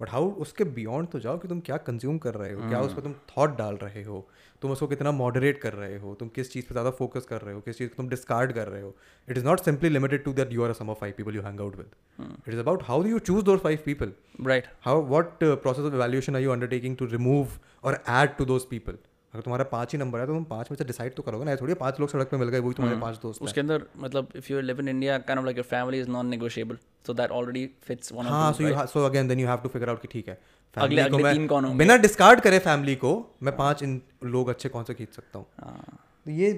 But 0.00 0.10
how 0.10 0.30
उसके 0.44 0.64
बियॉन्ड 0.78 1.08
तो 1.08 1.18
जाओ 1.20 1.38
कि 1.38 1.48
तुम 1.48 1.60
क्या 1.60 1.76
कंज्यूम 1.86 2.18
कर 2.24 2.34
रहे 2.34 2.52
हो 2.52 2.68
क्या 2.68 2.80
उस 2.80 2.94
पर 2.94 3.02
तुम 3.02 3.12
थॉट 3.30 3.56
डाल 3.58 3.76
रहे 3.82 4.02
हो। 4.02 4.18
तुम 4.62 4.70
उसको 4.70 4.86
कितना 4.86 5.12
मॉडरेट 5.12 5.60
कर 5.60 5.72
रहे 5.74 5.98
हो 5.98 6.14
तुम 6.14 6.28
किस 6.34 6.52
चीज़ 6.52 6.64
पर 6.64 6.72
ज़्यादा 6.72 6.90
फोकस 6.98 7.26
कर 7.28 7.40
रहे 7.40 7.54
हो 7.54 7.60
किस 7.60 7.78
चीज़ 7.78 7.88
को 7.88 7.96
तुम 7.96 8.08
डिस्कार्ड 8.08 8.52
कर 8.52 8.68
रहे 8.68 8.82
हो 8.82 8.94
it 9.28 9.38
is 9.38 9.44
not 9.44 9.60
simply 9.60 9.88
limited 9.88 10.24
to 10.24 10.32
that 10.32 10.52
you 10.52 10.64
are 10.64 10.72
sum 10.72 10.90
of 10.90 10.98
five 11.00 11.14
people 11.16 11.36
you 11.36 11.42
hang 11.42 11.60
out 11.60 11.76
with 11.76 11.90
it 12.46 12.52
is 12.54 12.60
about 12.60 12.82
how 12.82 13.02
do 13.02 13.08
you 13.08 13.18
choose 13.30 13.44
those 13.44 13.60
five 13.60 13.78
people 13.84 14.12
right 14.46 14.68
how 14.82 15.06
what 15.08 15.38
process 15.42 15.84
of 15.84 15.94
valuation 15.94 16.36
are 16.36 16.42
you 16.42 16.52
undertaking 16.52 16.96
to 16.96 17.06
remove 17.08 17.58
और 17.84 18.02
add 18.10 18.36
to 18.38 18.44
those 18.44 18.66
people? 18.70 18.98
अगर 19.36 19.42
तुम्हारा 19.42 19.64
पाँच 19.70 19.92
ही 19.92 19.98
number 19.98 20.20
है 20.20 20.26
तो 20.26 20.34
तुम 20.34 20.44
पाँच 20.50 20.70
में 20.70 20.76
से 20.78 20.84
डिसाइड 20.84 21.14
तो 21.14 21.22
करोगे 21.22 21.44
ना। 21.44 21.56
थोड़ी 21.56 21.72
है, 21.72 21.78
पाँच 21.78 22.00
लोग 22.00 22.08
सड़क 22.10 22.28
पे 22.30 22.36
मिल 22.36 22.48
गए 22.48 22.58
वही 22.58 22.74
तुम्हारे 22.74 22.98
पाँच 23.00 23.18
दोस्त 23.22 23.42
उसके 23.42 23.60
अंदर 23.60 23.86
मतलब 23.98 24.28
if 24.36 24.52
you 24.52 24.60
live 24.60 24.80
in 24.80 24.88
India 24.88 25.18
kind 25.20 25.38
of 25.38 25.46
like 25.46 25.56
your 25.56 25.66
family 25.66 26.00
is 26.00 26.08
non 26.08 26.26
negotiable 26.26 26.78
so 27.06 27.14
that 27.14 27.30
already 27.30 27.66
fits 27.82 28.12
one 28.12 28.26
हाँ 28.26 28.52
so 28.52 28.62
you 28.64 28.86
so 28.86 29.04
again 29.06 29.28
then 29.28 29.40
you 29.40 29.48
have 29.48 29.58
to 29.58 29.68
figure 29.68 29.88
out 29.88 30.02
कि 30.02 30.08
ठीक 30.08 30.28
है 30.28 30.38
अगले- 30.76 31.00
को 31.00 31.04
अगले 31.06 31.22
मैं 31.22 31.32
तीन 31.34 31.46
कौन 31.46 31.64
होंगे? 31.64 31.78
बिना 31.78 31.96
डिस्कार्ड 31.96 32.40
करे 32.40 32.58
फैमिली 32.58 32.94
को 32.96 33.12
मैं 33.42 33.56
पाँच 33.56 33.82
इन 33.82 34.00
लोग 34.24 34.48
अच्छे 34.48 34.68
कौन 34.68 34.84
से 34.84 34.94
खींच 34.94 35.12
सकता 35.12 35.38
हूँ? 35.38 35.46
हाँ। 35.60 35.98
तो 36.26 36.30
ये 36.30 36.52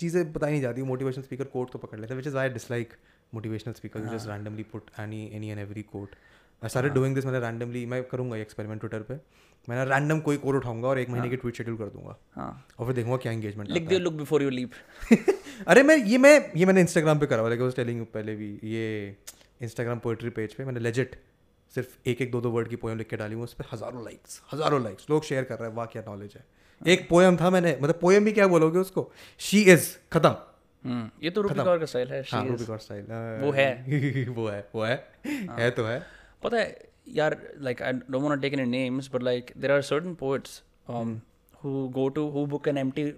चीज़ें 0.00 0.32
बताई 0.32 0.50
नहीं 0.50 0.60
जाती 0.62 0.82
मोटिवेशनल 0.82 1.24
स्पीकर 1.24 1.44
कोट 1.44 1.70
तो 1.72 1.78
पकड़ 1.78 1.98
लेते 2.00 2.14
हैं 2.14 2.16
which 2.16 2.26
is 2.26 2.36
I 2.36 2.48
dislike 2.48 2.92
motivational 3.34 3.74
speaker 3.74 4.00
you 4.00 4.08
just 4.08 4.28
randomly 4.28 4.62
put 4.72 4.90
any 5.00 5.24
any 5.34 5.48
and 5.48 5.60
every 5.60 5.82
quote 5.92 6.14
I 6.62 6.68
started 6.68 6.92
doing 6.92 7.14
this 7.14 7.26
मैंने 7.26 7.40
रैंडमली 7.40 7.84
मैं 7.86 8.02
करूँगा 8.04 8.36
एक्सपेरिमेंट 8.36 8.80
ट्विटर 8.80 9.18
पे 9.66 9.72
मैंने 9.72 9.90
रैंडम 9.90 10.20
कोई 10.20 10.36
कोड 10.36 10.56
उठाऊँगा 10.56 10.88
और 10.88 10.98
एक 10.98 11.10
महीने 11.10 11.28
की 11.28 11.36
ट्वीट 11.36 11.56
शेड्यूल 11.56 11.76
कर 11.76 11.84
दूँगा। 11.86 12.16
हाँ। 12.34 12.66
और 12.78 12.86
फिर 12.86 12.94
देखूँगा 12.94 13.16
क्या 13.16 13.32
एंगेजमेंट 13.32 13.70
लिख 13.70 13.88
दियो 13.88 14.00
लुक 14.00 14.14
बिफोर 14.14 14.42
यू 14.42 14.50
लीव 14.50 14.70
अरे 15.66 15.82
मैं 15.82 15.96
ये 15.96 16.18
मैं 16.18 16.34
ये 16.56 16.66
मैंने 16.66 16.80
इंस्टाग्राम 16.80 17.18
पे 17.18 17.26
करा 17.26 17.40
हुआ 17.40 17.48
लाइक 17.50 17.72
टेलिंग 17.76 18.04
पहले 18.14 18.34
भी 18.36 18.50
ये 18.64 19.16
इंस्टाग्राम 19.62 19.98
पोएट्री 19.98 20.30
पेज 20.30 20.54
पे 20.54 20.64
मैंने 20.64 20.80
लेजिट 20.80 21.16
सिर्फ़ 21.74 22.08
एक 22.08 22.20
एक 22.22 22.30
दो 22.30 22.40
दो 22.40 22.50
वर्ड 22.50 22.68
की 22.68 22.76
पोएम 22.76 22.98
लिख 22.98 23.08
के 23.08 23.16
डाली 23.16 23.34
हूँ 23.34 23.44
उस 23.44 23.54
पर 23.54 23.64
हज़ारों 23.72 24.04
लाइक्स 24.04 24.40
हज़ारों 24.52 24.82
लाइक्स 24.82 25.06
लोग 25.10 25.24
शेयर 25.24 25.44
कर 25.44 25.58
रहे 25.58 25.68
हैं 25.68 25.76
वाह 25.76 25.86
क्या 25.86 26.02
नॉलेज 26.08 26.34
है। 26.34 26.44
एक 26.92 27.08
पोएम 27.08 27.36
था 27.36 27.50
मैंने 27.50 27.76
मतलब 27.82 27.98
पोएम 28.00 28.24
भी 28.24 28.32
क्या 28.32 28.46
बोलोगे 28.48 28.78
उसको? 28.78 29.10
शी 29.40 29.60
इज़ 29.62 29.88
खत्म। 30.12 30.34
हम्म, 30.84 31.08
ये 31.22 31.30
तो 31.30 31.42
रूपी 31.42 31.54
कौर 31.56 31.78
का 31.78 31.86
स्टाइल 31.86 32.08
है 32.08 32.22
हाँ 32.32 32.44
रूबी 32.46 32.64
गॉड 32.64 32.78
स्टाइल 32.80 33.04
वो 33.42 33.52
है। 33.52 34.26
वो 34.28 34.48
है 34.48 34.68
वो 34.74 34.82
है। 34.84 34.96
है 35.58 35.70
तो 35.70 35.84
है। 35.84 35.98
पता 36.42 36.56
है 36.56 36.66
यार 37.15 37.37
like 37.61 37.81
I 37.81 37.91
don't 37.93 38.21
want 38.23 38.33
to 38.35 38.41
take 38.41 38.53
any 38.53 38.65
names 38.71 39.09
but 39.13 39.23
like 39.23 39.51
there 39.57 39.73
are 39.73 39.81
certain 39.91 40.13
poets 40.23 40.61
who 41.63 41.87
go 41.99 42.07
to 42.17 42.27
who 42.35 42.45
book 42.55 42.67
an 42.67 42.77
empty 42.77 43.11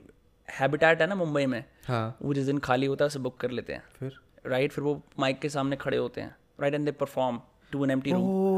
habitat 0.49 1.01
है 1.01 1.07
ना 1.07 1.15
मुंबई 1.15 1.45
में 1.55 1.63
हाँ 1.87 2.05
वो 2.21 2.33
जिस 2.33 2.45
दिन 2.45 2.57
खाली 2.67 2.85
होता 2.85 3.05
है 3.05 3.07
उसे 3.07 3.19
बुक 3.27 3.37
कर 3.39 3.51
लेते 3.59 3.73
हैं 3.73 3.83
फिर 3.99 4.19
राइट 4.51 4.71
फिर 4.71 4.83
वो 4.83 5.01
माइक 5.19 5.39
के 5.39 5.49
सामने 5.49 5.75
खड़े 5.85 5.97
होते 5.97 6.21
हैं 6.21 6.35
right 6.61 6.73
and 6.73 6.85
they 6.85 6.91
perform 7.03 7.39
to 7.71 7.83
an 7.85 7.91
empty 7.91 8.11
room 8.11 8.51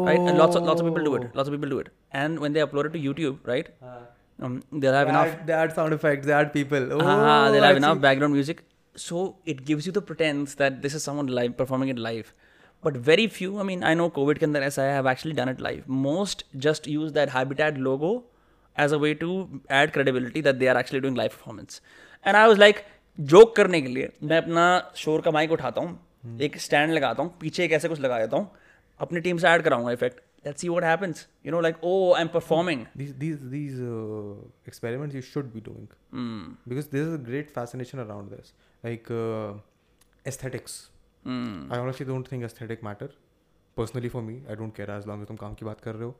Oh. 0.00 0.04
right 0.08 0.26
and 0.30 0.38
lots 0.40 0.56
of 0.58 0.66
lots 0.68 0.82
of 0.82 0.86
people 0.88 1.06
do 1.06 1.12
it 1.16 1.24
lots 1.38 1.48
of 1.50 1.54
people 1.54 1.70
do 1.72 1.78
it 1.84 1.88
and 2.20 2.40
when 2.42 2.52
they 2.56 2.60
upload 2.64 2.86
it 2.88 2.92
to 2.96 3.00
youtube 3.06 3.48
right 3.50 3.70
um, 3.86 4.52
they'll 4.82 4.96
have 4.98 5.08
enough 5.12 5.32
They 5.48 5.54
add 5.60 5.72
sound 5.78 5.96
effects, 5.96 6.26
they 6.28 6.34
add 6.36 6.52
people. 6.56 6.84
Oh, 6.96 7.00
Ah, 7.12 7.50
they'll 7.54 7.66
have 7.68 7.78
I 7.78 7.80
enough 7.82 7.96
see. 7.98 8.02
background 8.04 8.36
music 8.38 8.60
so 8.96 9.22
it 9.54 9.64
gives 9.70 9.88
you 9.88 9.94
the 9.96 10.02
pretense 10.10 10.54
that 10.62 10.78
this 10.84 10.96
is 11.00 11.06
someone 11.08 11.32
live 11.40 11.56
performing 11.62 11.90
it 11.94 12.02
live 12.06 12.30
But 12.85 12.97
very 13.07 13.27
few 13.29 13.57
I 13.57 13.65
mean 13.65 13.83
I 13.83 13.95
know 13.95 14.07
Covid 14.11 14.37
के 14.37 14.45
अंदर 14.45 14.63
ऐसा 14.63 14.83
have 14.83 15.09
actually 15.09 15.35
done 15.35 15.49
it 15.49 15.61
life 15.61 15.89
most 16.05 16.45
just 16.65 16.87
use 16.87 17.13
that 17.13 17.29
habitat 17.29 17.77
logo 17.79 18.13
as 18.75 18.93
a 18.93 18.97
way 18.97 19.13
to 19.15 19.37
add 19.71 19.91
credibility 19.91 20.41
that 20.41 20.55
they 20.55 20.67
are 20.67 20.79
actually 20.79 21.01
doing 21.01 21.17
life 21.17 21.35
performance 21.35 21.81
and 22.25 22.35
I 22.35 22.47
was 22.47 22.59
like 22.59 22.83
joke 23.19 23.55
करने 23.55 23.81
के 23.81 23.87
लिए 23.87 24.09
मैं 24.23 24.37
अपना 24.37 24.65
शोर 24.95 25.21
का 25.21 25.31
माइक 25.31 25.51
उठाता 25.51 25.81
हूँ 25.81 25.99
hmm. 26.25 26.41
एक 26.41 26.57
स्टैंड 26.57 26.93
लगाता 26.93 27.23
हूँ 27.23 27.37
पीछे 27.41 27.65
एक 27.65 27.71
ऐसे 27.71 27.89
कुछ 27.89 27.99
लगा 27.99 28.19
देता 28.19 28.37
हूँ 28.37 28.51
अपनी 28.99 29.19
टीम 29.21 29.37
से 29.37 29.47
ऐड 29.47 29.61
कराऊँगा 29.61 29.91
effect 29.91 30.21
let's 30.45 30.61
see 30.61 30.69
what 30.69 30.83
happens 30.83 31.27
you 31.45 31.51
know 31.51 31.59
like 31.61 31.83
oh 31.83 32.13
I 32.13 32.21
am 32.21 32.27
performing 32.27 32.85
this 32.97 33.11
this 33.11 33.79
experiments 34.67 35.15
you 35.15 35.21
should 35.23 35.51
be 35.53 35.61
doing 35.61 35.87
because 36.69 36.89
this 36.91 37.01
is 37.01 37.13
a 37.13 37.23
great 37.25 37.49
fascination 37.49 37.99
around 37.99 38.29
this 38.29 38.53
like 38.83 39.07
aesthetics 40.25 40.81
I 41.27 41.79
honestly 41.79 42.07
don't 42.07 42.31
think 42.31 42.43
aesthetic 42.43 42.83
matter 42.83 43.13
personally 43.77 44.09
for 44.09 44.21
me 44.21 44.41
I 44.49 44.55
don't 44.55 44.75
care 44.75 44.91
as 44.91 45.07
long 45.07 45.25
तुम 45.27 45.37
काम 45.37 45.53
की 45.53 45.65
बात 45.65 45.81
कर 45.81 45.95
रहे 45.95 46.05
हो. 46.05 46.15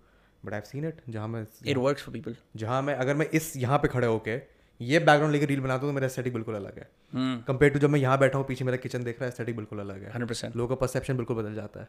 but 0.46 0.54
I 0.54 0.62
seen 0.66 0.88
it 0.88 1.02
जहाँ 1.10 1.28
मैं 1.28 1.46
it 1.66 1.78
work 1.78 1.98
for 2.00 2.14
people 2.14 2.36
जहाँ 2.56 2.82
मैं 2.82 2.96
अगर 2.96 3.16
मैं 3.16 3.30
इस 3.32 3.56
यहाँ 3.58 3.78
पे 3.80 3.88
खड़े 3.88 4.08
होकर 4.08 4.42
ये 4.82 5.00
बैकग्राउंड 5.00 5.34
लेकर 5.34 5.48
रील 5.48 5.60
बनाता 5.62 5.82
हूँ 5.82 5.90
तो 5.90 5.94
मेरा 5.96 6.06
एस्थेटिक 6.06 6.34
बिल्कुल 6.34 6.56
अलग 6.56 6.78
है. 6.78 6.88
कंपेयर 7.48 7.74
टू 7.74 7.80
जब 7.80 7.90
मैं 7.90 8.00
यहाँ 8.00 8.18
बैठा 8.20 8.38
हूँ 8.38 8.46
पीछे 8.48 8.66
मेरा 8.66 8.78
किचन 8.78 9.04
देख 9.04 9.20
रहा 9.20 9.26
है 9.26 9.32
एस्थेटिक 9.32 9.56
बिल्कुल 9.56 9.80
अलग 9.80 10.04
है. 10.04 10.12
लोगों 10.56 10.68
का 10.68 10.76
परसेप्शन 10.76 11.18
बिल्कुल 11.18 11.38
बदल 11.38 11.54
जाता 11.56 11.80
है. 11.80 11.88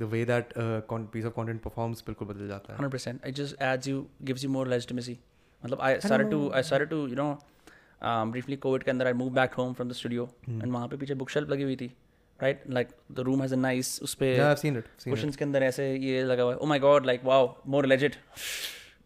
The 0.00 0.08
way 0.12 0.24
that 0.24 0.52
piece 0.58 1.24
of 1.24 1.32
content 1.34 1.60
performs 1.62 2.02
बिल्कुल 2.06 2.28
बदल 2.28 2.48
जाता 2.48 2.72
है. 2.72 2.78
हंड्रेड 2.78 2.92
द 9.88 9.92
स्टूडियो 9.94 10.28
एंड 10.48 10.72
वहाँ 10.72 10.88
पे 10.88 10.96
पीछे 10.96 11.14
बुक 11.14 11.30
शेल्फ 11.30 11.50
लगी 11.50 11.62
हुई 11.62 11.76
थी. 11.76 11.92
Right 12.42 12.62
like 12.70 12.88
the 13.12 13.20
room 13.20 13.42
has 13.42 13.54
nice 13.54 13.98
उस 14.02 14.14
पे 14.22 14.36
क्वेश्चन 14.38 15.30
के 15.30 15.44
अंदर 15.44 15.62
ऐसे 15.62 15.94
ये 15.96 16.22
लगा 16.24 16.42
हुआ 16.42 16.54
ओ 16.54 16.66
my 16.66 16.78
God 16.78 17.06
like 17.06 17.24
wow 17.24 17.54
more 17.66 17.86
legit 17.86 18.16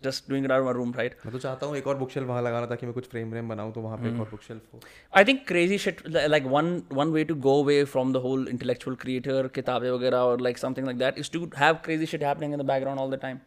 just 0.06 0.28
doing 0.32 0.48
it 0.48 0.54
out 0.56 0.64
of 0.64 0.68
my 0.70 0.74
room 0.78 0.92
right 1.00 1.16
मैं 1.26 1.32
तो 1.32 1.38
चाहता 1.46 1.66
हूँ 1.66 1.76
एक 1.76 1.86
और 1.92 1.96
बुक 2.02 2.10
शेल्फ 2.16 2.28
वहाँ 2.28 2.42
लगाना 2.48 2.66
ताकि 2.74 2.86
मैं 2.86 2.94
कुछ 3.00 3.08
फ्रेम 3.16 3.30
व्रेम 3.30 3.48
बनाऊँ 3.54 3.72
तो 3.72 3.80
वहाँ 3.88 3.98
पे 4.02 4.08
एक 4.14 4.20
और 4.20 4.28
बुक 4.30 4.42
शेल्फ 4.48 4.74
हो 4.74 4.80
I 5.22 5.24
think 5.30 5.44
crazy 5.52 5.78
shit 5.86 6.04
li- 6.16 6.26
like 6.36 6.48
one 6.58 6.70
one 7.02 7.12
way 7.18 7.24
to 7.32 7.36
go 7.48 7.56
away 7.64 7.78
from 7.96 8.14
the 8.18 8.22
whole 8.28 8.48
intellectual 8.54 8.96
creator 9.04 9.38
किताबें 9.58 9.90
वगैरह 9.90 10.30
or 10.30 10.38
like 10.48 10.62
something 10.64 10.88
like 10.92 11.02
that 11.04 11.20
is 11.24 11.32
to 11.36 11.44
have 11.64 11.82
crazy 11.88 12.08
shit 12.14 12.26
happening 12.30 12.56
in 12.58 12.64
the 12.64 12.68
background 12.72 13.04
all 13.04 13.14
the 13.16 13.20
time 13.26 13.44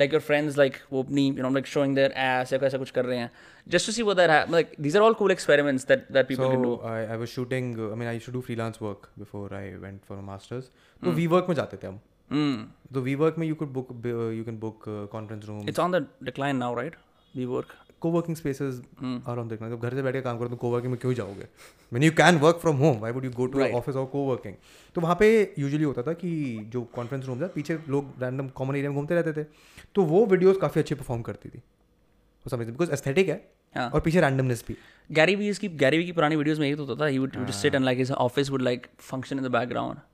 like 0.00 0.14
your 0.16 0.20
friends 0.28 0.56
like 0.60 0.78
वो 0.92 1.02
अपनी 1.02 1.24
you 1.38 1.42
know 1.46 1.50
like 1.56 1.68
showing 1.72 1.92
their 1.98 2.12
ass 2.28 2.52
या 2.52 2.58
कैसा 2.58 2.78
कुछ 2.84 2.90
कर 2.98 3.04
रहे 3.10 3.18
हैं 3.18 3.30
just 3.74 3.88
to 3.88 3.92
see 3.96 4.04
what 4.08 4.16
that 4.20 4.30
ha- 4.34 4.46
like 4.54 4.72
these 4.86 4.96
are 5.00 5.02
all 5.08 5.14
cool 5.20 5.34
experiments 5.34 5.84
that 5.90 6.08
that 6.16 6.30
people 6.30 6.48
can 6.54 6.64
do 6.68 6.72
So 6.76 6.88
I, 6.92 7.00
I 7.16 7.18
was 7.24 7.34
shooting. 7.34 7.68
Uh, 7.78 7.90
I 7.92 7.98
mean, 8.00 8.08
I 8.12 8.14
used 8.16 8.28
to 8.30 8.32
do 8.36 8.42
freelance 8.48 8.80
work 8.86 9.04
before 9.24 9.44
I 9.58 9.62
went 9.84 10.08
for 10.08 10.16
a 10.22 10.24
masters. 10.30 10.70
तो 11.04 11.10
we 11.18 11.26
work 11.34 11.46
में 11.48 11.54
जाते 11.56 11.76
थे 11.82 11.86
हम 11.86 12.00
mm. 12.32 12.94
तो 12.94 13.00
we 13.00 13.14
work 13.14 13.38
में 13.38 13.46
you 13.46 13.54
could 13.54 13.72
book 13.72 13.88
you 14.36 14.44
can 14.44 14.58
book 14.58 14.84
conference 15.12 15.44
room 15.44 15.60
it's 15.66 15.84
on 15.84 15.96
the 15.96 16.02
decline 16.30 16.60
now 16.64 16.74
right? 16.80 17.00
We 17.34 17.48
work 17.54 17.78
coworking 18.10 18.36
spaces 18.36 18.80
are 19.28 19.38
on 19.38 19.48
देखना 19.48 19.68
जब 19.70 19.80
घर 19.80 19.94
से 19.94 20.02
बैठ 20.02 20.14
के 20.14 20.20
काम 20.20 20.38
करो 20.38 20.48
तो 20.48 20.68
वर्किंग 20.70 20.92
में 20.92 21.00
क्यों 21.00 21.12
जाओगे? 21.14 21.46
मैंने 21.92 22.06
you 22.06 22.12
can 22.12 22.38
work 22.38 22.56
from 22.62 22.76
home 22.76 22.98
why 23.00 23.12
would 23.12 23.24
you 23.24 23.30
go 23.30 23.46
to 23.46 23.58
Right. 23.58 23.74
Office 23.76 23.96
और 23.96 24.06
को 24.06 24.24
वर्किंग 24.26 24.54
तो 24.94 25.00
वहाँ 25.00 25.16
पे 25.20 25.28
यूजुअली 25.58 25.84
होता 25.84 26.02
था 26.02 26.12
कि 26.12 26.30
जो 26.72 26.82
कॉन्फ्रेंस 26.96 27.24
रूम 27.26 27.40
था 27.42 27.46
पीछे 27.54 27.78
लोग 27.88 28.12
रैंडम 28.22 28.48
कॉमन 28.48 28.76
एरिया 28.76 28.90
में 28.90 28.98
घूमते 28.98 29.14
रहते 29.14 29.32
थे 29.32 29.46
तो 29.94 30.04
वो 30.04 30.24
वीडियोस 30.26 30.56
काफ़ी 30.56 30.80
अच्छे 30.80 30.94
परफॉर्म 30.94 31.22
करती 31.22 31.48
थी। 31.48 31.58
वो 31.58 32.50
समझ 32.50 32.66
बिकॉज़ 32.66 32.92
एस्थेटिक 32.92 33.28
है 33.28 33.38
हाँ। 33.76 33.88
और 33.90 34.00
पीछे 34.00 34.20
रैंडमनेस 34.20 34.64
भी। 34.68 34.76
Gary 35.10 35.38
Vee 35.40 35.58
की 35.58 35.68
Gary 35.78 35.96
Vee 35.96 36.06
की 36.06 36.12
पुरानी 36.12 36.36
वीडियोस 36.36 36.58
में 36.58 36.66
यही 36.66 36.76
तो 36.76 36.84
होता 36.84 37.00
था 37.00 37.10
would, 37.10 37.34
he 37.34 37.42
would 37.42 37.52
just 37.52 37.66
sit 37.66 37.80
and 37.80 37.90
like 37.90 38.04
his 38.04 38.14
office 38.26 38.52
would 38.54 38.68
like 38.70 38.88
function 39.10 39.42
in 39.42 39.48
the 39.48 39.54
background. 39.58 40.06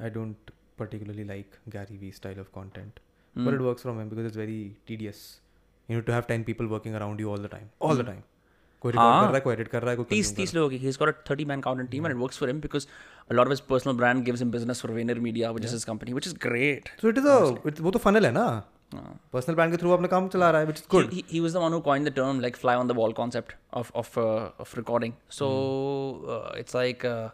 I 0.00 0.14
don't 0.18 0.51
particularly 0.82 1.28
like 1.34 1.60
Gary 1.76 2.02
Vee 2.02 2.12
style 2.18 2.42
of 2.44 2.52
content, 2.58 3.00
but 3.36 3.54
it 3.54 3.64
works 3.70 3.88
from 3.88 4.02
him 4.02 4.12
because 4.12 4.28
it's 4.32 4.42
very 4.44 4.60
tedious. 4.90 5.24
You 5.88 5.96
need 5.96 6.12
to 6.12 6.18
have 6.18 6.28
ten 6.34 6.44
people 6.50 6.76
working 6.76 7.00
around 7.00 7.26
you 7.26 7.32
all 7.32 7.48
the 7.48 7.56
time, 7.56 7.72
all 7.88 8.02
the 8.02 8.10
time. 8.12 8.22
कोई 8.82 8.92
record 8.92 9.14
कर 9.14 9.26
रहा 9.26 9.34
है 9.34 9.40
कोई 9.40 9.52
edit 9.54 9.68
कर 9.68 9.82
रहा 9.82 9.90
है 9.90 9.96
कोई 9.96 10.06
तीस 10.10 10.34
तीस 10.36 10.54
लोगों 10.54 10.70
की 10.70 10.78
he's 10.84 10.96
got 11.02 11.10
a 11.10 11.14
30 11.30 11.44
man 11.50 11.60
content 11.66 11.90
team 11.94 12.06
and 12.08 12.14
it 12.14 12.20
works 12.22 12.40
for 12.42 12.48
him 12.50 12.62
because 12.62 12.86
a 13.32 13.36
lot 13.38 13.50
of 13.50 13.54
his 13.54 13.60
personal 13.72 13.96
brand 14.00 14.24
gives 14.28 14.42
him 14.44 14.54
business 14.54 14.80
for 14.84 14.90
Vayner 14.96 15.16
Media 15.26 15.50
which 15.58 15.68
is 15.68 15.74
his 15.76 15.84
company 15.90 16.16
which 16.16 16.28
is 16.30 16.34
great 16.46 16.88
so 17.02 17.08
it 17.08 17.18
is 17.18 17.28
a 17.28 17.82
वो 17.82 17.90
तो 17.90 17.98
funnel 18.06 18.26
है 18.26 18.32
ना 18.38 18.46
हाँ. 18.94 19.04
Personal 19.32 19.54
brand 19.60 19.70
के 19.74 19.80
through 19.82 19.92
अपना 19.98 20.08
काम 20.14 20.28
चला 20.34 20.50
रहा 20.50 20.60
है 20.60 20.66
which 20.66 20.78
is 20.78 20.88
good 20.94 21.10
he, 21.10 21.20
he, 21.20 21.24
he 21.34 21.44
was 21.46 21.56
the 21.58 21.62
one 21.66 21.76
who 21.76 21.80
coined 21.90 22.10
the 22.10 22.14
term 22.18 22.42
like 22.46 22.58
fly 22.64 22.74
on 22.80 22.90
the 22.92 22.98
wall 23.00 23.16
concept 23.20 23.54
of 23.82 23.94
of 24.02 24.18
uh, 24.24 24.66
of 24.66 24.74
recording 24.80 25.14
so 25.38 25.52
uh, 26.36 26.60
it's 26.64 26.78
like 26.80 27.08
uh, 27.12 27.28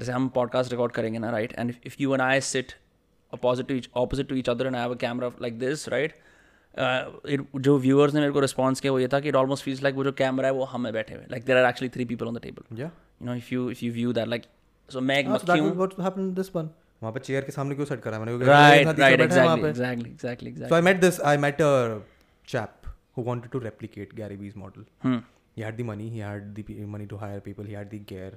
जैसे 0.00 0.12
हम 0.12 0.32
podcast 0.40 0.76
record 0.76 0.96
करेंगे 1.00 1.18
ना 1.26 1.36
right 1.38 1.58
and 1.62 1.76
if, 1.76 1.86
if 1.92 2.00
you 2.04 2.16
and 2.18 2.28
I 2.30 2.40
sit 2.52 2.76
opposite 3.38 3.68
to 3.68 3.76
each 3.80 3.90
opposite 4.04 4.28
to 4.32 4.38
each 4.42 4.48
other 4.54 4.66
and 4.70 4.76
I 4.76 4.84
have 4.86 4.94
a 4.96 5.00
camera 5.04 5.32
like 5.46 5.58
this 5.64 5.86
right 5.94 6.16
uh, 6.84 7.02
it, 7.34 7.44
जो 7.68 7.78
viewers 7.80 8.14
ने 8.14 8.20
मेरे 8.20 8.32
को 8.32 8.42
response 8.46 8.80
किया 8.80 8.92
वो 8.92 9.00
ये 9.00 9.08
था 9.12 9.20
कि 9.20 9.32
it 9.32 9.38
almost 9.42 9.68
feels 9.68 9.82
like 9.86 10.00
वो 10.00 10.04
जो 10.04 10.12
camera 10.22 10.44
है 10.44 10.52
वो 10.60 10.64
हमें 10.72 10.92
बैठे 10.92 11.14
हुए 11.14 11.26
like 11.34 11.46
there 11.50 11.60
are 11.62 11.66
actually 11.72 11.92
three 11.98 12.08
people 12.14 12.32
on 12.32 12.38
the 12.38 12.44
table 12.48 12.80
या 12.80 12.90
you 13.20 13.28
know 13.28 13.38
if 13.42 13.52
you 13.54 13.68
if 13.76 13.84
you 13.86 13.92
view 14.00 14.16
that 14.20 14.34
like 14.34 14.50
so 14.94 15.00
मैं 15.10 15.18
एक 15.20 15.26
सो 15.26 15.32
मक्खी 15.32 15.52
दैट 15.52 15.60
हूँ 15.60 15.70
व्हाट 15.76 16.00
हैपेंड 16.00 16.34
दिस 16.40 16.54
वन 16.56 16.70
वहाँ 17.02 17.12
पे 17.12 17.20
चेयर 17.20 17.44
के 17.44 17.52
सामने 17.52 17.74
क्यों 17.74 17.86
सेट 17.86 18.02
करा 18.02 18.16
है 18.16 18.24
मैंने 18.24 18.46
right 18.46 18.98
right 19.00 19.24
exactly 19.28 19.70
exactly 19.70 20.10
exactly 20.10 20.50
exactly 20.50 20.68
So 20.68 20.76
I 20.76 20.84
met 20.88 21.00
this. 21.06 21.20
I 21.30 21.36
met 21.46 21.64
a 21.68 21.72
chap 22.52 22.86
who 23.16 23.24
wanted 23.30 23.52
to 23.56 23.60
replicate 23.64 24.14
Gary 24.20 24.36
Vee's 24.42 24.60
model. 24.64 24.86
hmm. 25.06 25.18
He 25.58 25.62
had 25.62 25.78
the 25.80 25.84
money. 25.88 26.06
He 26.14 26.22
had 26.28 26.54
the 26.54 26.86
money 26.94 27.06
to 27.12 27.18
hire 27.24 27.40
people. 27.44 27.68
He 27.72 27.76
had 27.80 27.92
the 27.96 28.00
gear. 28.12 28.30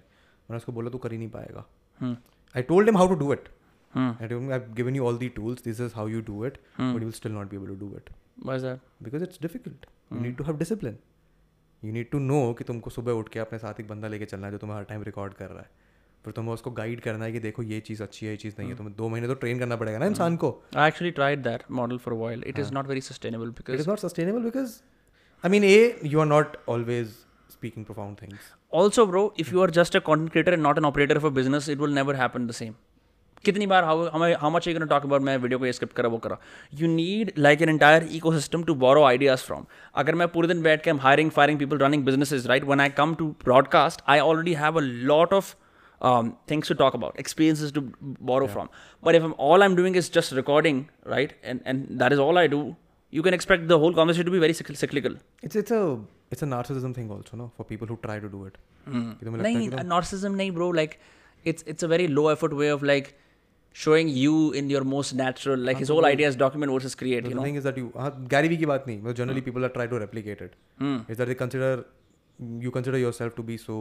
मैंने 0.50 0.58
उसको 0.58 0.72
बोला 0.72 0.90
तू 0.90 0.98
कर 1.06 1.12
ही 1.12 1.18
नहीं 1.18 1.30
पाएगा. 1.30 1.64
Hmm. 2.02 2.14
I 2.60 2.62
told 2.70 2.92
him 2.92 3.00
how 3.02 3.08
to 3.14 3.18
do 3.24 3.32
it. 3.38 3.50
Hmm. 3.94 4.10
I 4.24 4.28
told 4.32 4.44
him 4.44 4.52
I've 4.56 4.74
given 4.80 4.98
you 5.00 5.06
all 5.10 5.20
the 5.22 5.30
tools. 5.38 5.62
This 5.68 5.80
is 5.86 5.94
how 6.00 6.06
you 6.16 6.22
do 6.32 6.44
it, 6.50 6.58
Hmm. 6.80 6.90
but 6.94 7.06
you 7.06 7.08
will 7.12 7.20
still 7.20 7.32
not 7.38 7.50
be 7.54 7.58
able 7.62 7.72
to 7.76 7.78
do 7.86 7.92
it 8.00 8.10
why 8.48 8.56
is 8.56 8.66
that 8.66 8.84
because 9.06 9.24
it's 9.28 9.40
difficult. 9.46 9.86
You 9.86 10.18
Hmm. 10.18 10.26
need 10.26 10.36
to 10.42 10.44
have 10.50 10.60
discipline. 10.60 10.98
You 11.84 11.94
need 11.96 12.10
to 12.14 12.20
know 12.30 12.42
कि 12.60 12.64
तुमको 12.70 12.90
सुबह 12.98 13.22
उठ 13.22 13.30
के 13.34 13.40
अपने 13.40 13.60
साथ 13.60 13.80
एक 13.80 13.88
बंदा 13.88 14.08
लेके 14.14 14.26
चलना 14.34 14.48
है 14.48 14.52
जो 14.52 14.58
तुम्हें 14.66 14.78
हर 14.78 14.84
टाइम 14.92 15.04
रिकॉर्ड 15.10 15.34
कर 15.42 15.50
रहा 15.50 15.62
है 15.62 15.70
फिर 16.26 16.34
तुम्हें 16.38 16.54
उसको 16.54 16.72
गाइड 16.80 17.02
करना 17.02 17.26
है 17.26 17.32
कि 17.32 17.40
देखो 17.48 17.64
ये 17.64 17.80
चीज़ 17.90 18.04
अच्छी 18.04 18.26
है 18.26 18.32
ये 18.32 18.38
चीज़ 18.38 18.54
Hmm. 18.54 18.60
नहीं 18.62 18.70
है 18.70 18.78
तुम्हें 18.78 18.96
दो 18.98 19.10
महीने 19.10 19.28
तो 19.28 19.34
ट्रेन 19.44 19.60
करना 19.60 19.76
पड़ेगा 19.84 19.98
ना 20.00 20.06
इंसान 20.14 20.36
को 20.44 20.52
I 20.76 20.88
actually 20.92 21.12
tried 21.20 21.44
that 21.50 21.66
model 21.82 22.02
for 22.06 22.14
a 22.18 22.20
while. 22.22 22.46
It 22.54 22.62
is 22.66 22.72
not 22.78 22.92
very 22.94 23.04
sustainable 23.10 23.54
it 23.54 23.60
because 23.62 23.84
is 23.86 23.92
not 23.94 24.04
sustainable 24.06 24.48
because 24.50 24.78
I 25.44 25.52
mean 25.56 25.68
a 25.72 25.76
you 26.14 26.24
are 26.26 26.30
not 26.36 26.58
always 26.76 27.18
speaking 27.58 27.86
profound 27.92 28.24
things 28.26 28.50
also, 28.80 29.04
bro, 29.12 29.22
if 29.44 29.52
you 29.52 29.62
are 29.66 29.72
just 29.76 29.96
a 29.96 30.02
content 30.08 30.32
creator 30.34 30.52
and 30.56 30.62
not 30.64 30.78
an 30.78 30.86
operator 30.88 31.16
of 31.20 31.24
a 31.24 31.32
business, 31.38 31.68
it 31.74 31.80
will 31.84 31.96
never 32.00 32.14
happen 32.18 32.44
the 32.50 32.56
same. 32.58 32.76
कितनी 33.46 33.68
बार 33.68 33.84
how 33.84 34.08
हमें 34.14 34.34
how 34.36 34.50
much 34.52 34.68
you 34.68 34.80
talk 34.80 35.06
about 35.06 35.22
मैं 35.22 35.38
video 35.38 35.60
को 35.60 35.66
ये 35.66 35.74
script 35.74 35.96
करा 35.96 36.10
वो 36.10 36.18
करा। 36.18 36.38
You 36.74 36.88
need 36.88 37.32
like 37.38 37.62
an 37.62 37.70
entire 37.70 38.04
ecosystem 38.34 38.64
to 38.64 38.76
borrow 38.76 39.04
ideas 39.04 39.44
from 39.44 39.66
अगर 39.96 40.16
मैं 40.16 40.28
पूरे 40.28 40.48
दिन 40.48 40.62
बैठ 40.62 40.84
के 40.84 40.90
am 40.90 41.00
hiring 41.00 41.32
firing 41.32 41.60
people 41.60 41.78
running 41.78 42.06
business 42.06 42.34
is 42.34 42.48
right 42.48 42.64
one 42.64 42.80
I 42.80 42.90
come 42.98 43.16
to 43.16 43.28
broadcast 43.44 44.02
I 44.08 44.20
already 44.20 44.54
have 44.54 44.78
a 44.78 44.82
lot 44.82 45.34
of 45.34 45.56
things 46.52 46.70
to 46.70 46.76
talk 46.76 46.96
about 46.96 47.20
experiences 47.20 47.74
to 47.74 47.82
borrow 48.04 48.48
from 48.48 48.68
but 49.04 49.16
if 49.16 49.24
am 49.24 49.34
all 49.40 49.62
I 49.62 49.70
am 49.70 49.76
doing 49.76 49.98
is 49.98 50.12
just 50.14 50.34
recording 50.34 50.84
right 51.08 51.36
and 51.44 51.60
and 51.68 51.86
that 52.00 52.14
is 52.14 52.20
all 52.20 52.38
I 52.38 52.48
do 52.48 52.62
you 53.14 53.24
can 53.24 53.34
expect 53.34 53.64
the 53.64 53.80
whole 53.84 53.94
conversation 53.94 54.26
to 54.26 54.32
be 54.32 54.40
very 54.40 54.54
cyclical 54.54 55.18
it's 55.44 55.56
it's 55.56 55.72
it's 56.32 56.44
a 56.44 56.94
thing 56.98 57.12
also 57.12 57.38
no 57.38 57.52
for 57.58 57.66
people 57.70 57.88
who 57.88 57.96
try 57.96 58.20
to 58.20 58.28
do 58.28 58.46
it 58.48 58.58
नहीं 58.90 59.70
narcissism 59.70 60.34
नहीं 60.36 60.52
bro 60.52 60.72
like 60.72 61.00
it's 61.46 61.66
it's 61.68 61.84
a 61.84 61.88
very 61.88 62.08
low 62.08 62.32
effort 62.32 62.54
way 62.54 62.72
of 62.72 62.86
like 62.86 63.08
showing 63.83 64.11
you 64.23 64.35
in 64.59 64.69
your 64.73 64.83
most 64.91 65.15
natural 65.21 65.63
like 65.69 65.79
his 65.83 65.89
whole 65.93 66.07
idea 66.09 66.29
is 66.33 66.37
document 66.43 66.73
versus 66.75 66.93
create 66.99 67.25
the 67.25 67.31
you 67.31 67.39
know 67.39 67.45
thing 67.47 67.57
is 67.61 67.65
that 67.69 67.79
you 67.83 67.87
हाँ 68.03 68.11
Gary 68.35 68.49
Vee 68.49 68.57
की 68.57 68.67
बात 68.73 68.85
नहीं 68.89 69.01
मतलब 69.03 69.17
generally 69.21 69.43
people 69.49 69.67
are 69.69 69.73
try 69.79 69.87
to 69.95 69.99
replicate 70.03 70.45
it 70.47 70.53
Hmm. 70.83 70.99
is 71.15 71.19
that 71.23 71.31
they 71.33 71.37
consider 71.41 71.71
you 72.67 72.71
consider 72.77 73.01
yourself 73.05 73.35
to 73.41 73.47
be 73.51 73.57
so 73.65 73.79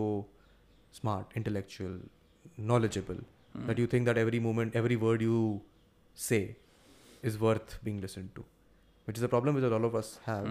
smart 1.01 1.37
intellectual 1.41 1.93
knowledgeable 2.71 3.21
that 3.69 3.77
you 3.83 3.87
think 3.93 4.05
that 4.11 4.17
every 4.23 4.39
moment 4.47 4.75
every 4.81 4.95
word 5.05 5.21
you 5.27 5.37
say 6.27 6.41
is 7.31 7.39
worth 7.45 7.77
being 7.87 8.01
listened 8.07 8.29
to 8.35 8.43
which 9.07 9.17
is 9.21 9.23
a 9.23 9.31
problem 9.35 9.55
which 9.61 9.71
all 9.79 9.85
of 9.91 9.95
us 10.03 10.11
have 10.27 10.49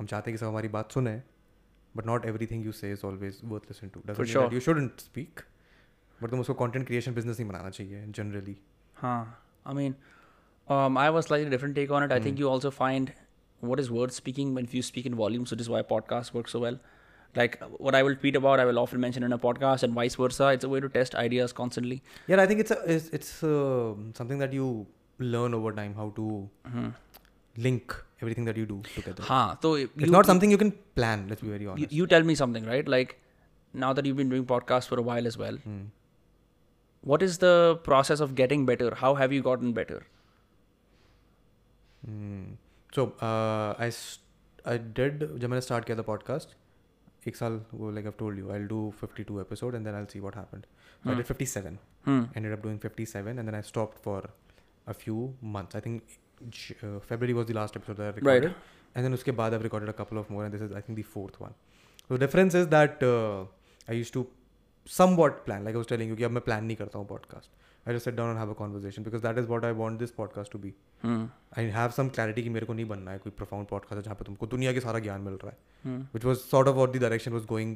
हम 0.00 0.06
चाहते 0.06 0.30
हैं 0.30 0.36
कि 0.36 0.44
सब 0.44 0.46
हमारी 0.46 0.68
बात 0.78 0.92
सुने 0.92 1.20
but 1.98 2.06
not 2.12 2.24
everything 2.30 2.64
you 2.68 2.72
say 2.78 2.88
is 2.94 3.04
always 3.10 3.36
worth 3.52 3.68
listening 3.72 3.92
to 3.96 4.00
doesn't 4.08 4.16
For 4.16 4.26
mean 4.26 4.32
sure. 4.32 4.42
that 4.48 4.56
you 4.56 4.64
shouldn't 4.66 5.04
speak 5.10 5.42
but 6.20 6.30
तुम 6.30 6.40
उसको 6.40 6.56
content 6.62 6.86
creation 6.90 7.14
business 7.18 7.38
नहीं 7.40 7.48
बनाना 7.50 7.70
चाहिए 7.78 8.04
generally 8.18 8.56
huh 9.01 9.23
I 9.65 9.73
mean 9.81 9.95
um, 10.75 10.97
I 10.97 11.03
have 11.09 11.15
a 11.15 11.23
slightly 11.27 11.49
different 11.55 11.75
take 11.81 11.91
on 11.99 12.03
it 12.07 12.11
I 12.17 12.19
think 12.25 12.39
you 12.43 12.49
also 12.55 12.71
find 12.79 13.11
what 13.71 13.79
is 13.85 13.91
word 13.99 14.13
speaking 14.17 14.53
when 14.59 14.67
you 14.79 14.81
speak 14.89 15.05
in 15.11 15.15
volumes 15.21 15.51
which 15.55 15.61
is 15.67 15.69
why 15.75 15.81
podcasts 15.93 16.33
work 16.39 16.47
so 16.53 16.59
well 16.65 16.79
like 17.41 17.57
what 17.87 17.95
I 17.99 18.03
will 18.07 18.15
tweet 18.21 18.35
about 18.39 18.59
I 18.61 18.65
will 18.69 18.79
often 18.79 18.99
mention 19.05 19.23
in 19.29 19.33
a 19.33 19.37
podcast 19.47 19.83
and 19.87 19.93
vice 19.99 20.15
versa 20.23 20.47
it's 20.57 20.69
a 20.69 20.71
way 20.75 20.79
to 20.85 20.89
test 20.95 21.15
ideas 21.25 21.53
constantly 21.59 22.01
Yeah, 22.27 22.41
I 22.41 22.47
think 22.47 22.59
it's 22.65 22.71
a, 22.71 22.79
it's, 22.95 23.09
it's 23.19 23.43
uh, 23.43 23.93
something 24.21 24.39
that 24.39 24.53
you 24.59 24.87
learn 25.19 25.53
over 25.53 25.71
time 25.71 25.93
how 25.95 26.09
to 26.17 26.49
link 27.57 27.95
everything 28.21 28.45
that 28.45 28.57
you 28.57 28.65
do 28.65 28.81
together. 28.95 29.23
हाँ 29.23 29.59
तो 29.63 29.77
It's 29.79 30.11
not 30.11 30.25
something 30.25 30.51
you 30.51 30.57
can 30.57 30.71
plan. 30.95 31.25
Let's 31.29 31.41
be 31.41 31.49
very 31.49 31.67
honest. 31.67 31.91
you 31.91 32.07
tell 32.07 32.23
me 32.23 32.35
something 32.35 32.65
right 32.65 32.87
like 32.87 33.17
now 33.73 33.93
that 33.93 34.05
you've 34.05 34.17
been 34.17 34.29
doing 34.29 34.45
podcasts 34.45 34.87
for 34.87 34.99
a 34.99 35.05
while 35.09 35.27
as 35.27 35.37
well 35.37 35.57
Hmm 35.65 35.81
what 37.10 37.22
is 37.28 37.38
the 37.46 37.54
process 37.88 38.22
of 38.26 38.34
getting 38.42 38.62
better 38.70 38.86
how 39.02 39.10
have 39.22 39.34
you 39.38 39.42
gotten 39.48 39.72
better 39.80 39.98
Hmm. 42.06 42.54
So 42.94 43.04
uh, 43.28 43.74
I 43.78 43.88
s- 43.88 44.18
I 44.68 44.78
did 44.98 45.22
जब 45.40 45.48
मैंने 45.50 45.60
start 45.60 45.84
किया 45.84 45.96
था 45.96 46.02
podcast 46.02 46.56
एक 47.28 47.36
साल 47.36 47.60
वो 47.74 47.90
like 47.90 48.06
I 48.06 48.12
told 48.18 48.38
you 48.38 48.50
I 48.52 48.58
do 48.72 48.78
52 49.02 49.40
episode 49.40 49.74
and 49.74 49.84
then 49.84 49.94
I 49.94 50.04
see 50.12 50.20
what 50.20 50.36
happened 50.36 50.64
so 51.04 51.10
I 51.10 51.16
did 51.16 51.26
57 51.32 51.76
Hmm. 52.08 52.24
ended 52.38 52.52
up 52.56 52.60
doing 52.64 52.78
57 52.86 53.38
and 53.42 53.48
then 53.50 53.54
I 53.58 53.60
stopped 53.68 54.02
for 54.06 54.18
a 54.92 54.94
few 54.98 55.14
months. 55.54 55.76
I 55.78 55.80
think 55.86 56.12
J- 56.58 56.76
uh, 56.88 56.98
February 57.06 57.34
was 57.38 57.46
the 57.48 57.56
last 57.56 57.78
episode 57.80 58.00
that 58.02 58.10
I 58.10 58.18
recorded. 58.18 58.52
And 58.94 59.06
then 59.06 59.16
uske 59.16 59.30
baad 59.40 59.56
I've 59.56 59.64
recorded 59.66 59.90
a 59.92 59.94
couple 60.00 60.20
of 60.22 60.28
more 60.34 60.44
and 60.48 60.56
this 60.56 60.62
is 60.66 60.74
I 60.80 60.82
think 60.88 61.00
the 61.00 61.06
fourth 61.14 61.40
one. 61.44 61.56
So 62.02 62.12
the 62.14 62.20
difference 62.24 62.58
is 62.60 62.68
that 62.76 63.02
uh, 63.08 63.40
I 63.94 63.96
used 64.00 64.14
to 64.18 64.22
somewhat 64.85 65.45
plan 65.45 65.63
like 65.65 65.75
I 65.75 65.77
was 65.77 65.87
telling 65.87 66.09
you 66.09 66.15
कि 66.17 66.23
अब 66.23 66.31
मैं 66.31 66.41
plan 66.45 66.63
नहीं 66.67 66.75
करता 66.77 66.99
हूँ 66.99 67.07
podcast. 67.09 67.49
I 67.87 67.93
just 67.93 68.05
sit 68.05 68.15
down 68.15 68.29
and 68.29 68.37
have 68.39 68.49
a 68.49 68.55
conversation 68.57 69.03
because 69.03 69.21
that 69.21 69.37
is 69.41 69.47
what 69.51 69.63
I 69.65 69.71
want 69.77 69.99
this 69.99 70.11
podcast 70.17 70.51
to 70.55 70.57
be. 70.65 70.73
Hmm. 71.03 71.21
I 71.61 71.63
have 71.77 71.93
some 71.99 72.09
clarity 72.17 72.43
कि 72.43 72.49
मेरे 72.57 72.65
को 72.65 72.73
नहीं 72.73 72.85
बनना 72.87 73.11
है 73.11 73.19
कोई 73.19 73.31
profound 73.39 73.67
podcast 73.71 73.95
है 73.95 74.01
जहाँ 74.01 74.15
पे 74.15 74.25
तुमको 74.25 74.47
दुनिया 74.47 74.73
के 74.73 74.79
सारा 74.87 74.99
ज्ञान 75.07 75.21
मिल 75.29 75.37
रहा 75.43 75.51
है 75.51 75.57
Hmm. 75.87 76.01
which 76.17 76.27
was 76.31 76.43
sort 76.49 76.67
of 76.71 76.81
what 76.81 76.93
the 76.97 76.99
direction 77.05 77.33
was 77.37 77.45
going 77.53 77.71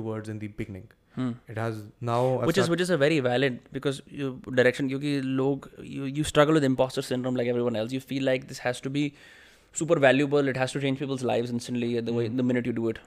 towards 0.00 0.28
in 0.34 0.38
the 0.42 0.48
beginning. 0.58 0.84
Hmm. 1.14 1.30
It 1.54 1.58
has 1.62 1.78
now 2.08 2.18
I've 2.40 2.46
which 2.50 2.58
is 2.58 2.64
start- 2.66 2.70
which 2.74 2.82
is 2.86 2.90
a 2.90 2.98
very 3.04 3.20
valid 3.28 3.56
because 3.78 4.02
you 4.20 4.28
direction 4.60 4.88
क्योंकि 4.92 5.14
लोग 5.40 5.70
you 5.94 6.10
you 6.18 6.24
struggle 6.32 6.58
with 6.60 6.66
imposter 6.70 7.02
syndrome 7.08 7.40
like 7.42 7.50
everyone 7.54 7.76
else 7.82 7.96
you 7.98 8.00
feel 8.12 8.24
like 8.32 8.46
this 8.52 8.60
has 8.66 8.80
to 8.86 8.92
be 8.98 9.02
super 9.80 9.98
valuable 10.04 10.48
it 10.54 10.60
has 10.62 10.72
to 10.76 10.80
change 10.84 11.02
people's 11.02 11.24
lives 11.32 11.52
instantly 11.56 11.90
the 12.08 12.14
way 12.20 12.28
the 12.40 12.46
minute 12.52 12.70
you 12.70 12.74
do 12.78 12.88
it 12.94 13.02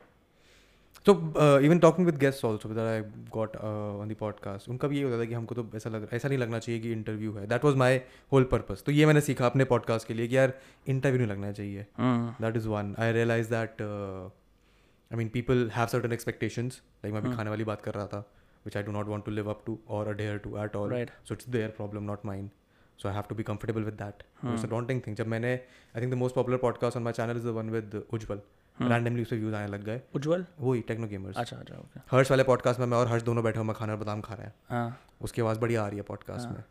So 1.08 1.14
even 1.62 1.80
talking 1.80 2.06
with 2.06 2.18
guest 2.18 2.46
also 2.46 2.70
also 2.70 2.82
I 2.82 3.02
got 3.32 3.56
on 3.56 4.12
uh, 4.12 4.20
podcast 4.20 4.70
उनका 4.70 4.88
भी 4.88 4.98
ये 4.98 5.04
होता 5.04 5.20
था 5.20 5.26
कि 5.26 5.34
हमको 5.34 5.56
तो 5.56 5.70
ऐसा 5.76 5.90
लग 5.90 6.08
ऐसा 6.14 6.28
नहीं 6.28 6.38
लगना 6.38 6.60
चाहिए 6.60 6.82
कि 6.82 6.92
इंटरव्यू 6.92 7.34
है। 7.34 7.48
That 7.48 7.64
was 7.64 7.76
my 7.76 8.00
whole 8.32 8.44
purpose 8.44 8.84
तो 8.84 8.92
ये 8.92 9.06
मैंने 9.06 9.22
सीखा 9.22 9.46
अपने 9.46 9.66
पॉडकास्ट 9.66 10.08
के 10.08 10.14
लिए 10.14 10.28
कि 10.28 10.38
यार 10.38 10.54
इंटरव्यू 10.88 11.20
नहीं 11.20 11.30
लगना 11.30 11.52
चाहिए। 11.52 11.84
Hmm. 11.84 12.42
That 12.42 12.58
is 12.58 12.68
one 12.68 12.96
I 13.00 13.12
realize 13.12 13.50
that 13.50 13.82
I 13.82 15.18
mean 15.18 15.30
people 15.30 15.70
have 15.74 15.88
certain 15.88 16.12
expectations 16.12 16.82
like 17.06 17.14
मैं 17.14 17.22
अभी 17.22 17.36
खाने 17.36 17.50
वाली 17.50 17.64
बात 17.64 17.82
कर 17.82 17.94
रहा 17.94 18.08
था 18.08 18.20
which 18.66 18.78
I 18.78 18.84
do 18.84 18.92
not 18.92 19.08
want 19.08 19.26
to 19.26 19.32
live 19.32 19.50
up 19.50 19.64
to 19.66 19.80
और 19.88 20.08
adhere 20.08 20.38
to 20.38 20.58
at 20.58 20.76
all 20.76 20.94
Right. 20.94 21.10
So 21.28 21.34
it's 21.34 21.50
their 21.50 21.70
problem 21.70 22.04
not 22.04 22.26
mind 22.26 22.50
so 22.98 23.10
I 23.10 23.16
have 23.16 23.24
to 23.30 23.36
be 23.36 23.44
comfortable 23.44 23.84
with 23.84 23.94
that 23.94 24.24
it's 24.46 24.66
a 24.66 24.68
daunting 24.68 25.02
thing 25.08 25.16
जब 25.16 25.28
मैंने 25.28 25.54
I 25.96 26.02
think 26.02 26.14
the 26.14 26.16
most 26.16 26.36
popular 26.36 26.58
podcast 26.58 26.98
on 26.98 27.04
my 27.04 27.14
channel 27.14 27.38
is 27.38 27.44
the 27.44 27.48
one 27.48 27.70
with 27.70 28.04
Ujjwal 28.14 28.42
randomly 28.82 29.22
उससे 29.22 29.38
views 29.38 29.56
आने 29.56 29.68
लग 29.68 29.84
गए। 29.84 30.02
उज्जवल? 30.16 30.46
वही 30.60 30.82
techno 30.82 31.08
gamers 31.08 31.38
अच्छा 31.38 31.58
अच्छा 31.58 31.76
okay 31.76 32.00
हर्ष 32.12 32.32
वाले 32.32 32.44
पॉडकास्ट 32.44 32.80
में 32.80 32.86
मैं 32.88 32.98
और 32.98 33.08
हर्ष 33.08 33.24
दोनों 33.24 33.44
बैठे 33.44 33.60
हुए 33.60 33.68
मखाना 33.68 33.94
और 33.94 34.00
बादाम 34.00 34.22
खा 34.22 34.34
रहे 34.34 34.46
हैं। 34.46 34.54
हाँ। 34.70 35.00
उसकी 35.22 35.42
आवाज़ 35.42 35.60
बढ़िया 35.60 35.84
आ 35.84 35.88
रही 35.88 35.98
है 35.98 36.04
पॉडकास्ट 36.04 36.50
में। 36.50 36.64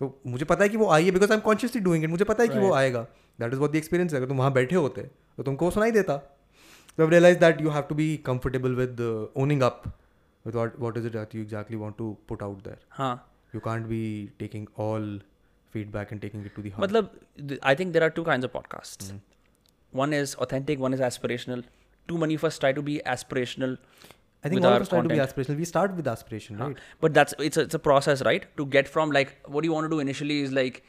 तो 0.00 0.20
मुझे 0.26 0.44
पता 0.44 0.62
है 0.62 0.68
कि 0.68 0.76
वो 0.76 0.88
आई 0.90 1.04
है 1.04 1.10
because 1.10 1.30
I 1.32 1.36
am 1.36 1.40
consciously 1.40 1.80
doing 1.82 2.04
it 2.04 2.10
मुझे 2.10 2.24
पता 2.24 2.42
है 2.42 2.48
कि 2.48 2.58
वो 2.58 2.72
आएगा। 2.72 3.02
That 3.40 3.52
is 3.52 3.60
what 3.60 3.72
the 3.72 3.76
experience 3.76 4.12
है। 4.12 4.18
अगर 4.18 4.28
तुम 4.28 4.38
वहाँ 4.38 4.52
बैठे 4.52 4.76
होते 4.76 5.02
तो 5.36 5.42
तुमको 5.42 5.64
वो 5.64 5.70
सुनाई 5.70 5.90
देता। 5.90 6.16
तो 6.16 7.04
I 7.04 7.10
realize 7.10 7.38
that 7.38 7.60
you 7.60 7.70
have 7.70 7.82
to 7.82 7.94
be 7.94 8.16
comfortable 8.16 8.74
with 8.74 9.00
owning 9.36 9.62
up 9.62 9.82
with 10.46 10.54
what 10.54 10.78
what 10.78 10.96
is 10.96 11.06
it 11.06 11.12
that 11.12 11.34
you 11.34 11.42
exactly 11.42 11.76
want 11.76 11.96
to 11.96 12.16
put 12.28 12.42
out 12.42 12.62
there 12.64 12.78
हाँ। 12.90 13.14
You 13.54 13.60
can't 13.60 13.86
be 13.86 14.30
taking 14.38 14.66
all 14.78 15.20
feedback 15.72 16.12
and 16.12 16.20
taking 16.20 16.46
it 16.46 16.54
to 16.54 16.62
the 16.62 16.72
मतलब 16.78 17.10
th- 17.40 17.60
I 17.66 17.74
think 17.80 17.94
there 17.96 18.06
are 18.08 18.14
two 18.18 18.24
kinds 18.28 18.48
of 18.48 18.54
podcasts. 18.56 19.12
One 19.93 20.13
is 20.19 20.35
authentic, 20.45 20.79
one 20.87 20.93
is 20.93 21.05
aspirational. 21.09 21.63
Too 22.07 22.17
many 22.17 22.35
of 22.41 22.43
us 22.49 22.57
try 22.65 22.73
to 22.79 22.83
be 22.89 22.99
aspirational. 23.15 23.77
I 24.45 24.49
think 24.51 24.59
with 24.59 24.65
all 24.65 24.73
our 24.73 24.81
of 24.81 24.89
try 24.89 25.01
to 25.01 25.07
be 25.07 25.15
content. 25.15 25.27
Aspirational 25.27 25.55
we 25.55 25.65
start 25.65 25.91
with 25.91 26.07
aspiration 26.07 26.55
right 26.57 26.77
But 27.05 27.13
that's 27.17 27.35
it's 27.47 27.59
a, 27.59 27.65
it's 27.67 27.77
a 27.77 27.81
process, 27.87 28.23
right? 28.27 28.47
To 28.61 28.65
get 28.75 28.89
from 28.95 29.13
like 29.17 29.29
what 29.55 29.67
you 29.67 29.75
want 29.75 29.89
to 29.89 29.95
do 29.95 29.99
initially 30.05 30.39
is 30.47 30.55
like. 30.57 30.79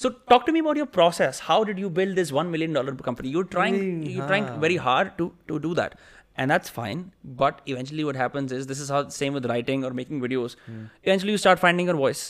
So 0.00 0.10
talk 0.32 0.46
to 0.46 0.52
me 0.54 0.62
about 0.64 0.78
your 0.80 0.86
process. 0.94 1.40
How 1.48 1.56
did 1.66 1.82
you 1.84 1.90
build 1.98 2.20
this 2.20 2.32
one 2.36 2.48
million 2.54 2.72
dollar 2.78 2.94
company? 3.08 3.32
You're 3.34 3.50
trying 3.56 3.76
Mm, 3.82 4.00
you're 4.14 4.26
trying 4.32 4.48
very 4.64 4.78
hard 4.86 5.12
to 5.20 5.28
to 5.52 5.58
do 5.66 5.74
that, 5.80 5.94
and 6.36 6.54
that's 6.54 6.74
fine. 6.78 7.04
But 7.42 7.60
eventually, 7.74 8.06
what 8.08 8.18
happens 8.22 8.54
is 8.56 8.66
this 8.72 8.80
is 8.86 8.90
how 8.94 9.02
same 9.18 9.38
with 9.40 9.46
writing 9.52 9.84
or 9.88 9.92
making 10.00 10.24
videos. 10.24 10.56
Eventually, 10.72 11.36
you 11.36 11.42
start 11.44 11.62
finding 11.66 11.92
your 11.92 11.98
voice. 12.00 12.24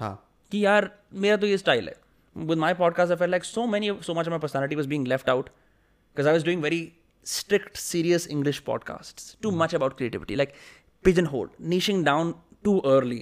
हाँ 0.00 0.12
कि 0.52 0.64
यार 0.64 0.90
मेरा 1.24 1.36
तो 1.36 1.46
ये 1.46 1.58
style 1.58 1.88
है 1.88 1.96
with 2.50 2.58
my 2.58 2.74
podcast 2.82 3.12
I 3.12 3.16
felt 3.24 3.30
like 3.30 3.44
so 3.44 3.66
many 3.74 3.90
so 4.02 4.14
much 4.14 4.28
my 4.28 4.38
personality 4.38 4.76
was 4.76 4.86
being 4.94 5.06
left 5.14 5.30
out 5.30 5.50
Because 6.14 6.26
I 6.26 6.32
was 6.32 6.44
doing 6.44 6.62
very 6.62 6.80
strict 7.30 7.78
serious 7.80 8.24
english 8.34 8.58
podcasts 8.66 9.24
too 9.46 9.50
much 9.62 9.72
about 9.78 9.94
creativity 9.96 10.36
like 10.40 10.52
pigeonhole 11.06 11.50
niching 11.72 11.98
down 12.06 12.30
too 12.68 12.74
early 12.92 13.18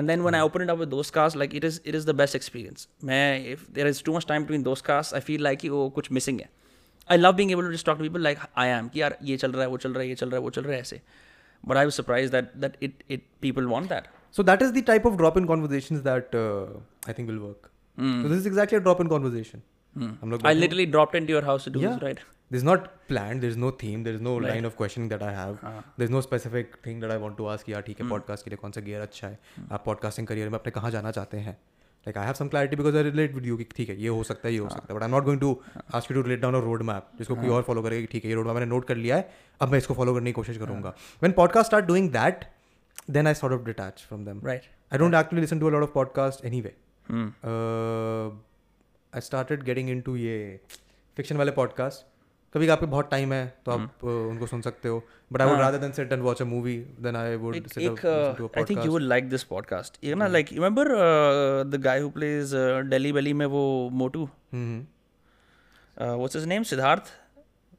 and 0.00 0.12
then 0.12 0.24
when 0.26 0.36
i 0.38 0.40
open 0.46 0.64
it 0.64 0.72
up 0.74 0.80
with 0.82 0.90
those 0.94 1.12
casts 1.16 1.38
like 1.42 1.54
it 1.58 1.66
is 1.68 1.78
it 1.92 1.98
is 1.98 2.08
the 2.08 2.14
best 2.20 2.38
experience 2.38 2.88
मैं 3.10 3.28
if 3.52 3.62
there 3.76 3.92
is 3.92 4.00
too 4.08 4.16
much 4.16 4.26
time 4.32 4.48
between 4.48 4.64
those 4.70 4.82
casts 4.88 5.16
i 5.18 5.22
feel 5.28 5.44
like 5.48 5.60
कि 5.64 5.68
वो 5.76 5.88
कुछ 5.98 6.10
missing 6.18 6.40
है 6.44 6.48
I 7.14 7.18
love 7.18 7.36
being 7.38 7.52
able 7.54 7.66
to 7.68 7.72
just 7.76 7.86
talk 7.88 7.98
to 7.98 8.06
people 8.08 8.24
like 8.26 8.40
I 8.64 8.66
am 8.78 8.90
कि 8.94 9.00
यार 9.00 9.16
ये 9.30 9.36
चल 9.36 9.52
रहा 9.52 9.62
है 9.62 9.68
वो 9.68 9.76
चल 9.84 9.92
रहा 9.92 10.02
है 10.02 10.08
ये 10.08 10.14
चल 10.22 10.30
रहा 10.30 10.36
है 10.36 10.42
वो 10.44 10.50
चल 10.56 10.62
रहा 10.62 10.74
है 10.74 10.80
ऐसे 10.80 11.00
but 11.68 11.82
I 11.82 11.84
was 11.90 11.98
surprised 12.00 12.36
that 12.36 12.48
that 12.64 12.80
it 12.88 13.04
it 13.16 13.28
people 13.46 13.74
want 13.74 13.94
that 13.94 14.12
So 14.36 14.44
that 14.46 14.62
is 14.64 14.72
the 14.72 14.82
type 14.82 15.06
of 15.06 15.16
drop-in 15.16 15.46
conversations 15.46 16.02
that 16.02 16.34
uh, 16.34 16.64
I 17.10 17.12
think 17.18 17.30
will 17.30 17.38
work. 17.42 17.70
So 17.98 18.28
this 18.28 18.38
is 18.38 18.46
exactly 18.48 18.76
a 18.76 18.80
drop-in 18.80 19.08
conversation. 19.08 19.62
हम 19.97 20.31
लोग 20.31 20.41
I 20.49 20.53
literally 20.57 20.85
dropped 20.95 21.17
into 21.19 21.33
your 21.35 21.43
house 21.49 21.65
to 21.67 21.73
do 21.77 21.81
Yeah. 21.85 21.95
this 21.95 22.03
right 22.09 22.21
There's 22.53 22.63
not 22.67 22.87
planned. 23.09 23.43
There's 23.43 23.57
no 23.63 23.67
theme. 23.81 24.01
There's 24.05 24.23
no 24.23 24.31
line 24.45 24.65
of 24.69 24.73
questioning 24.79 25.09
that 25.11 25.21
I 25.25 25.29
have. 25.35 25.59
There's 25.99 26.09
no 26.15 26.21
specific 26.23 26.73
thing 26.87 26.97
that 27.03 27.11
I 27.13 27.17
want 27.25 27.37
to 27.41 27.45
ask. 27.51 27.69
यार 27.69 27.81
ठीक 27.89 28.01
है 28.01 28.07
podcast 28.09 28.43
के 28.43 28.49
लिए 28.49 28.57
कौन 28.63 28.71
सा 28.77 28.81
gear 28.87 29.01
अच्छा 29.01 29.27
है 29.27 29.67
आप 29.77 29.85
podcasting 29.85 30.27
career 30.31 30.49
में 30.55 30.57
अपने 30.59 30.71
कहाँ 30.77 30.91
जाना 30.95 31.11
चाहते 31.17 31.37
हैं 31.45 31.55
like 32.07 32.19
I 32.23 32.25
have 32.29 32.39
some 32.41 32.49
clarity 32.55 32.79
because 32.81 32.97
I 33.01 33.05
relate 33.07 33.37
with 33.39 33.47
you 33.51 33.57
कि 33.57 33.67
ठीक 33.77 33.89
है 33.89 33.95
ये 34.01 34.07
हो 34.17 34.23
सकता 34.31 34.47
है 34.47 34.53
ये 34.53 34.59
हो 34.59 34.69
सकता 34.69 34.93
है 34.93 34.99
but 34.99 35.07
I'm 35.07 35.15
not 35.17 35.29
going 35.29 35.41
to 35.45 35.53
ask 35.99 36.11
you 36.13 36.19
to 36.19 36.25
relate 36.27 36.43
down 36.45 36.59
a 36.61 36.63
road 36.67 36.85
map 36.91 37.15
जिसको 37.17 37.35
कोई 37.41 37.55
और 37.59 37.63
follow 37.69 37.83
करेगा 37.87 38.01
कि 38.05 38.11
ठीक 38.11 38.25
है 38.25 38.31
ये 38.31 38.37
road 38.41 38.51
map 38.51 38.59
मैंने 38.59 38.71
note 38.75 38.87
कर 38.87 38.97
लिया 39.05 39.15
है 39.15 39.29
अब 39.61 39.71
मैं 39.71 39.83
इसको 39.85 39.99
follow 40.01 40.19
करने 40.19 40.31
की 40.31 40.39
कोशिश 40.41 40.57
करूँगा 40.65 40.93
when 41.25 41.37
podcasts 41.41 41.73
start 41.73 41.89
doing 41.93 42.11
that 42.19 42.45
then 43.17 43.33
I 43.33 43.37
sort 43.45 43.59
of 43.59 43.65
detach 43.71 44.05
from 44.11 44.29
them 44.29 44.45
right 44.51 44.69
I 44.91 45.03
don't 45.05 45.21
actually 45.23 45.47
listen 45.47 45.65
to 45.65 45.69
a 45.69 45.75
lot 45.79 45.89
of 45.89 45.97
podcasts 45.99 46.49
anyway. 46.53 46.75
Hmm. 47.11 48.31
Uh, 49.13 49.17
I 49.17 49.23
started 49.23 49.63
getting 49.65 49.89
into 49.93 50.15
ये 50.17 50.59
fiction 51.17 51.37
वाले 51.37 51.51
podcast. 51.51 51.95
कभी 52.55 52.67
आपके 52.67 52.85
बहुत 52.85 53.09
time 53.11 53.33
है 53.33 53.57
तो 53.65 53.71
Hmm. 53.71 53.81
आप 53.81 54.03
उनको 54.03 54.47
सुन 54.47 54.61
सकते 54.61 54.89
हो। 54.89 55.03
But 55.33 55.41
I 55.41 55.47
would 55.49 55.59
rather 55.59 55.77
then 55.77 55.91
sit 55.91 56.11
and 56.13 56.21
watch 56.23 56.41
a 56.41 56.45
movie 56.45 56.77
then 57.01 57.15
I 57.15 57.35
would 57.35 57.67
sit 57.67 58.05
I 58.57 58.63
think 58.63 58.85
you 58.85 58.91
will 58.93 59.07
like 59.09 59.29
this 59.29 59.43
podcast 59.43 59.97
ये 60.03 60.15
ना 60.15 60.27
like 60.27 60.51
remember 60.53 60.87
the 61.63 61.81
guy 61.83 61.99
who 61.99 62.09
plays 62.09 62.51
Delhi 62.89 63.13
Belly 63.13 63.33
में 63.33 63.45
वो 63.45 63.89
मोटू 63.93 64.23
हम्म, 64.53 64.79
व्हाट्स 66.01 66.35
हिज 66.35 66.45
नेम 66.45 66.63
सिद्धार्थ? 66.63 67.03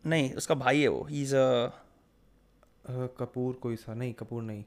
नहीं 0.07 0.33
उसका 0.35 0.55
भाई 0.55 0.81
है 0.81 0.89
वो। 0.89 1.07
ही 1.11 1.23
इज़ 1.23 1.35
कपूर 3.19 3.55
कोई 3.55 3.77
सा 3.77 3.95
नहीं 3.95 4.15
कपूर 4.15 4.43
नहीं। 4.43 4.65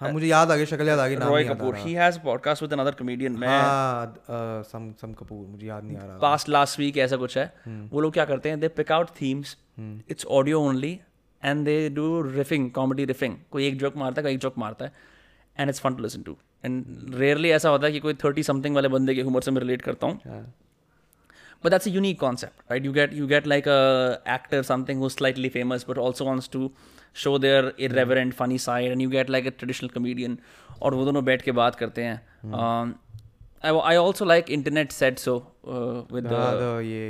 हाँ 0.00 0.10
मुझे 0.12 0.26
याद 0.26 0.50
आ 0.50 0.54
गया 0.56 0.64
शक्ल 0.66 0.88
याद 0.88 0.98
आ 0.98 1.06
गई 1.08 1.16
नाम 1.16 1.28
Roy 1.28 1.44
Kapur. 1.44 1.76
He 1.76 1.92
has 1.94 2.18
podcast 2.20 2.62
with 2.62 2.72
another 2.72 2.94
comedian 2.94 3.36
मैं 3.38 3.48
हाँ 3.48 4.62
सम 4.70 4.90
सम 5.00 5.12
कपूर 5.12 5.46
मुझे 5.46 5.66
याद 5.66 5.84
नहीं 5.84 5.96
आ 5.96 6.04
रहा। 6.04 6.16
पास्ट 6.18 6.48
लास्ट 6.48 6.78
वीक 6.78 6.98
ऐसा 6.98 7.16
कुछ 7.16 7.36
है। 7.38 7.44
वो 7.92 8.00
लोग 8.00 8.12
क्या 8.12 8.24
करते 8.24 8.48
हैं 8.48 8.60
they 8.60 8.68
pick 8.76 8.92
out 8.92 9.10
themes 9.20 9.56
it's 9.80 10.26
audio 10.38 10.60
only 10.62 10.92
and 11.42 11.64
they 11.64 11.78
do 11.90 12.20
riffing 12.22 12.70
comedy 12.70 13.04
riffing 13.04 13.36
कोई 13.50 13.66
एक 13.68 13.78
जोक 13.78 13.96
मारता 13.96 14.20
है 14.20 14.22
कोई 14.22 14.32
एक 14.32 14.40
जोक 14.40 14.58
मारता 14.58 14.84
है 14.84 14.92
and 15.56 15.68
it's 15.68 15.80
fun 15.80 15.94
to 15.94 16.02
listen 16.02 16.22
to 16.22 16.36
and 16.64 16.84
rarely 17.14 17.50
ऐसा 17.50 17.68
होता 17.68 17.86
है 17.86 17.92
कि 17.92 18.00
कोई 18.00 18.14
थर्टी 18.24 18.42
समथिंग 18.42 18.74
वाले 18.74 18.88
बंदे 18.88 19.14
के 19.14 19.20
ह्यूमर 19.20 19.40
से 19.40 19.50
मैं 19.50 19.60
रिलेट 19.60 19.82
करता 19.82 20.06
हूँ। 20.06 20.20
हाँ। 20.26 20.44
but 21.65 21.73
that's 21.75 21.89
a 21.89 21.93
unique 21.97 22.19
concept 22.21 22.71
right 22.73 22.87
you 22.89 22.93
get 22.97 23.11
you 23.19 23.27
get 23.31 23.47
like 23.53 23.67
a 23.75 23.79
actor 24.37 24.61
something 24.71 25.03
who's 25.03 25.17
slightly 25.19 25.49
famous 25.59 25.83
but 25.91 26.01
also 26.07 26.27
wants 26.29 26.47
to 26.57 26.61
show 27.23 27.33
their 27.45 27.61
irreverent 27.87 28.35
funny 28.41 28.57
side 28.65 28.91
and 28.95 29.05
you 29.05 29.11
get 29.15 29.31
like 29.37 29.49
a 29.51 29.55
traditional 29.61 29.93
comedian 29.97 30.37
और 30.81 30.93
वो 30.95 31.05
दोनों 31.05 31.23
बैठ 31.25 31.41
के 31.41 31.51
बात 31.61 31.75
करते 31.81 32.03
हैं 32.03 32.19
um, 32.59 32.93
I, 33.63 33.71
I 33.89 33.95
also 34.03 34.25
like 34.29 34.47
internet 34.55 34.93
said 34.99 35.19
so 35.23 35.33
uh, 35.33 35.97
with 36.13 36.29
हाँ, 36.31 36.39
the 36.53 36.61
the 36.61 36.71
ये 36.85 37.03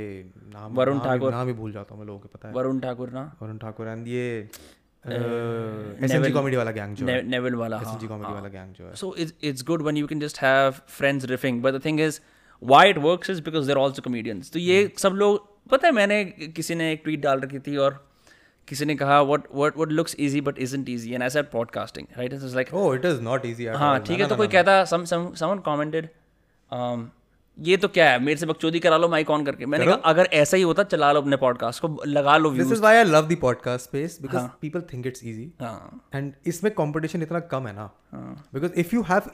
नाम 0.54 0.74
वरुण 0.78 0.96
नाम 0.96 1.02
ही- 1.02 1.12
ठाकुर। 1.12 1.30
नाम 1.32 1.46
ही 1.46 1.52
भूल 1.60 1.72
जाता 1.72 1.94
हूँ 1.94 2.00
मैं 2.00 2.06
लोगों 2.06 2.20
को 2.20 2.28
पता 2.34 2.48
है 2.48 2.54
वरुण 2.54 2.80
ठाकुर 2.80 3.10
ना 3.12 3.22
वरुण 3.42 3.58
ठाकुर 3.58 3.88
एंड 3.88 4.08
ये 4.08 4.26
एस 5.06 6.10
एन 6.10 6.22
जी 6.22 6.30
कॉमेडी 6.32 6.56
वाला 6.56 6.70
गैंग 6.70 6.94
जो 6.96 7.06
है 7.06 7.14
ने, 7.14 7.22
नेविल 7.30 7.54
वाला 7.62 7.76
एस 7.76 7.86
हाँ 7.86 7.94
एन 7.94 8.00
जी 8.00 8.06
कॉमेडी 8.08 8.32
वाला 8.32 8.48
गैंग 8.48 8.74
जो 8.74 8.86
है 8.86 8.92
so 9.02 9.12
it's 9.24 9.32
it's 9.50 9.64
good 9.70 9.84
when 9.88 10.00
you 10.02 10.10
can 10.12 10.22
just 10.26 10.42
have 10.44 10.82
friends 10.98 11.26
riffing 11.32 11.62
but 11.66 11.76
the 11.78 11.82
thing 11.88 11.98
is 12.08 12.20
why 12.63 12.89
it 12.89 12.97
work 12.97 13.29
is 13.29 13.41
because 13.41 13.67
they're 13.67 13.75
also 13.75 14.01
comedians 14.01 14.51
तो 14.51 14.59
ये 14.59 14.93
सब 14.97 15.11
लोग 15.13 15.55
पता 15.69 15.87
है 15.87 15.93
मैंने 15.93 16.25
किसी 16.25 16.75
ने 16.75 16.91
एक 16.93 17.01
ट्वीट 17.03 17.19
डाल 17.19 17.39
रखी 17.39 17.59
थी 17.59 17.77
और 17.77 18.05
किसी 18.67 18.85
ने 18.85 18.95
कहा 18.95 19.21
what 19.21 19.43
what 19.55 19.77
what 19.77 19.91
looks 19.91 20.15
easy 20.19 20.41
but 20.41 20.59
isn't 20.75 20.89
easy 20.89 21.13
and 21.13 21.23
as 21.23 21.37
at 21.37 21.51
podcasting 21.51 22.07
right 22.17 22.33
is 22.33 22.55
like 22.55 22.73
oh 22.73 22.93
it 22.95 23.05
is 23.05 23.21
not 23.21 23.45
easy 23.45 23.65
हाँ 23.65 23.99
ठीक 23.99 24.19
है 24.19 24.27
तो 24.27 24.35
कोई 24.35 24.47
कहता 24.47 24.83
समन 24.85 25.61
कॉमेंटेड 25.65 26.09
um, 26.71 27.05
ये 27.59 27.77
तो 27.77 27.87
क्या 27.87 28.09
है 28.09 28.19
मेरे 28.19 28.37
से 28.37 28.45
बकचोदी 28.45 28.79
करा 28.79 28.97
लो 28.97 29.07
माइक 29.07 29.29
ऑन 29.29 29.45
करके. 29.45 29.65
मैंने 29.65 29.85
कहा 29.85 29.95
अगर 29.95 30.25
ऐसा 30.33 30.57
ही 30.57 30.63
होता 30.63 30.83
चला 30.83 31.11
लो 31.11 31.21
अपने 31.21 31.35
पॉडकास्ट 31.35 31.81
को 31.81 32.03
लगा 32.07 32.37
लो 32.37 32.51
this 32.51 32.71
is 32.71 32.83
I 32.85 33.03
love 33.03 33.27
the 33.27 33.37
podcast 33.41 33.85
space 33.85 34.17
because 34.21 34.47
people 34.61 34.81
think 34.81 35.07
it's 35.07 35.23
easy 35.23 35.51
and 36.15 36.33
इसमें 36.45 36.73
कॉम्पिटिशन 36.73 37.21
इतना 37.21 37.39
कम 37.39 37.67
है 37.67 37.73
ना। 37.75 37.85
बिकॉज़ 38.53 38.71
इफ़ 38.73 38.95
यू 38.95 39.01
हैव 39.01 39.31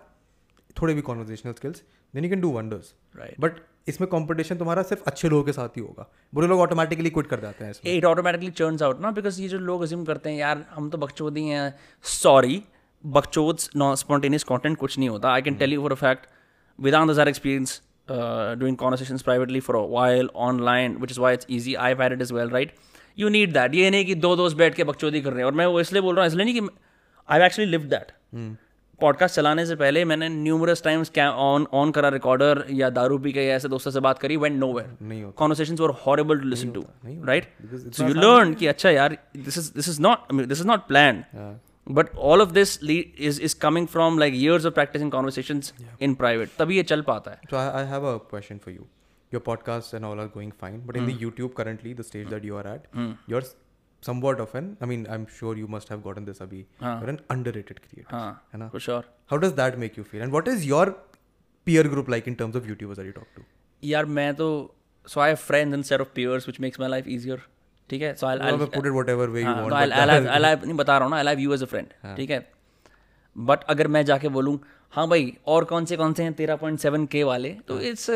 थोड़े 0.81 0.93
भी 0.93 1.01
conversational 1.01 1.53
skills 1.53 1.83
then 2.14 2.23
you 2.23 2.30
can 2.30 2.41
do 2.41 2.49
wonders 2.52 2.94
right 3.15 3.40
but 3.40 3.60
इसमें 3.88 4.10
कंपटीशन 4.10 4.57
तुम्हारा 4.57 4.81
सिर्फ़ 4.84 5.03
अच्छे 5.07 5.30
लोगों 5.30 5.44
के 5.44 5.52
साथ 5.53 5.77
ही 5.77 5.81
होगा। 5.81 6.07
बुरे 6.34 6.48
लोग 6.48 6.60
ऑटोमेटिकली 6.60 7.10
क्विट 7.10 7.27
कर 7.27 7.40
जाते 7.40 7.64
हैं 7.64 7.72
इसमें। 7.72 7.94
इट 7.94 8.06
ऑटोमेटिकली 8.06 8.49
टर्न्स 8.52 8.81
आउट 8.84 9.02
ना? 9.02 9.11
बिकॉज़ 9.11 9.41
ये 9.41 9.48
जो 9.48 9.60
लोग 9.60 9.81
अज्यूम 9.84 10.06
करते 10.06 10.30
हैं 10.30 10.38
यार 10.38 10.65
हम 10.69 10.90
तो 10.90 10.98
बकचोदी 10.98 11.44
हैं। 11.45 11.73
सॉरी 12.06 12.61
बकचोद 13.03 13.60
नॉन 13.76 13.95
स्पॉन्टेनियस 13.95 14.44
कंटेंट 14.44 14.77
कुछ 14.77 14.98
नहीं 14.98 15.10
होता। 15.10 15.34
I 15.34 15.41
can 15.41 15.56
tell 15.56 15.73
you 15.73 15.81
for 15.81 15.91
a 15.91 15.95
fact 15.95 16.27
without 16.80 17.11
their 17.11 17.27
experience 17.27 17.81
doing 18.10 18.77
conversations 18.77 19.22
privately 19.22 19.60
for 19.60 19.77
while 19.90 20.30
online 20.48 20.98
which 20.98 21.11
is 21.11 21.19
why 21.19 21.34
it's 21.34 21.48
easy 21.52 21.76
I 21.76 21.95
had 22.02 22.14
it 22.14 22.22
is 22.22 22.34
well 22.34 22.49
right 22.49 22.76
you 23.18 23.30
need 23.30 23.53
that 23.53 23.76
ये 23.76 23.90
नहीं 23.90 24.06
कि 24.06 24.15
दो 24.15 24.35
दोस्त 24.35 24.57
बैठ 24.57 24.76
के 24.76 24.84
बकचोदी 24.84 25.22
कर 25.22 25.31
रहे 25.31 25.40
हैं। 25.40 25.45
और 25.45 25.53
मैं 25.53 25.65
वो 25.65 25.80
इसलिए 25.80 26.02
बोल 26.02 26.15
रहा 26.15 26.26
हूँ 26.26 26.31
इसलिए 26.31 26.45
नहीं 26.45 26.61
कि 26.61 26.69
I 27.30 27.45
actually 27.45 27.72
live 27.72 27.81
that 27.90 28.11
podcast 29.03 29.35
चलाने 29.35 29.65
से 29.65 29.75
पहले 29.75 30.05
मैंने 30.05 30.30
न्यूमरस 30.30 30.84
टाइम्स 30.84 31.11
ऑन 31.19 31.67
ऑन 31.73 31.91
करा 31.91 32.09
रिकॉर्डर 32.09 32.65
या 32.71 32.89
दारू 32.89 33.17
पी 33.17 33.31
के 33.31 33.43
या 33.43 33.55
ऐसे 33.55 33.69
दोस्तों 33.69 33.91
से 33.91 33.99
बात 33.99 34.19
करी 34.19 34.38
went 34.38 34.59
nowhere 34.73 35.34
conversation 35.35 35.75
were 35.75 35.89
horrible 35.89 36.39
to 36.39 36.47
listen 36.47 36.71
to 36.71 36.85
right 37.05 37.45
you 37.99 38.07
learn 38.07 38.53
कि 38.53 38.67
अच्छा 38.67 38.89
यार 38.89 39.17
this 39.38 39.57
is 39.57 39.73
this 39.73 39.89
is 39.89 40.01
not 40.01 40.34
this 40.34 40.59
is 40.59 40.67
not 40.67 40.88
plan 40.88 41.23
but 41.89 42.15
all 42.17 42.41
of 42.41 42.49
this 42.49 42.84
is 42.84 43.41
is 43.41 43.59
coming 43.59 43.88
from 43.88 44.19
like 44.19 44.34
years 44.35 44.65
of 44.65 44.73
practice 44.73 45.01
in 45.01 45.09
conversation 45.09 45.61
in 46.01 46.13
private 46.13 46.49
तभी 46.59 46.77
ये 46.77 46.84
चल 46.84 47.01
पाता 47.01 47.31
है। 47.31 47.39
I 47.75 47.85
have 47.85 48.05
a 48.05 48.17
question 48.17 48.57
for 48.57 48.73
you 48.73 48.81
your 49.34 49.39
podcast 49.39 49.95
and 49.95 50.05
all 50.05 50.19
are 50.19 50.25
going 50.25 50.51
fine 50.61 50.85
but 50.85 50.97
in 50.97 51.05
the 51.05 51.17
YouTube 51.21 51.51
currently 51.51 51.93
the 51.93 52.01
stage 52.01 52.27
that 52.27 52.45
you 52.45 52.55
are 52.55 52.67
at 52.67 53.15
your 53.30 53.43
somewhat 54.07 54.39
of 54.45 54.53
an. 54.59 54.69
I 54.81 54.89
mean, 54.91 55.05
I'm 55.15 55.25
sure 55.39 55.55
you 55.63 55.67
must 55.77 55.89
have 55.93 56.03
gotten 56.05 56.25
this, 56.30 56.39
Abhi. 56.45 56.61
हाँ. 56.81 56.93
You're 57.01 57.09
an 57.15 57.19
underrated 57.35 57.81
creator. 57.88 58.07
हाँ 58.11 58.30
है 58.53 58.59
ना? 58.59 58.69
for 58.75 58.84
sure 58.89 59.01
How 59.34 59.38
does 59.43 59.53
that 59.59 59.77
make 59.84 59.97
you 60.01 60.05
feel? 60.13 60.23
And 60.27 60.38
what 60.38 60.47
is 60.53 60.65
your 60.69 60.85
peer 61.67 61.84
group 61.95 62.09
like 62.15 62.27
in 62.34 62.35
terms 62.43 62.55
of 62.61 62.65
YouTubers 62.71 63.01
that 63.01 63.09
you 63.11 63.15
talk 63.19 63.35
to? 63.39 63.45
यार 63.84 64.05
मैं 64.19 64.34
तो 64.35 64.47
so 65.05 65.21
I 65.21 65.27
have 65.34 65.39
friends 65.45 65.77
instead 65.77 66.01
of 66.05 66.13
peers 66.17 66.47
which 66.49 66.59
makes 66.65 66.81
my 66.85 66.89
life 66.95 67.07
easier 67.17 67.39
ठीक 67.89 68.01
है 68.01 68.13
so 68.17 68.27
I'll, 68.27 68.41
You 68.43 68.49
I'll 68.49 68.59
have 68.59 68.71
put 68.73 68.85
it 68.91 68.93
whatever 68.97 69.25
way 69.31 69.41
you 69.41 69.47
हाँ, 69.47 69.63
want. 69.63 69.69
तो 69.69 69.75
I'll, 69.75 69.89
but 69.89 69.99
I'll 70.01 70.13
have, 70.15 70.27
I'll 70.35 70.49
have, 70.49 70.63
नहीं 70.65 70.77
बता 70.84 70.97
रहा 70.97 71.07
हूँ 71.07 71.11
ना 71.11 71.17
I 71.17 71.25
have 71.27 71.39
you 71.39 71.53
as 71.53 71.63
a 71.63 71.65
friend 71.73 72.15
ठीक 72.17 72.30
है 72.30 72.39
बट 73.35 73.63
अगर 73.73 73.88
मैं 73.95 74.03
जाके 74.05 74.30
बोलूँ 74.38 74.59
हाँ 74.95 75.07
भाई 75.09 75.34
और 75.53 75.63
कौन 75.65 75.85
से 75.91 75.97
कौन 75.97 76.13
से 76.13 76.23
हैं 76.23 76.34
तेरह 76.34 76.55
पॉइंट 76.63 76.80
सेवन 76.80 77.05
के 77.15 77.23
वाले 77.30 77.49
तो 77.67 77.80
इट्स 77.91 78.09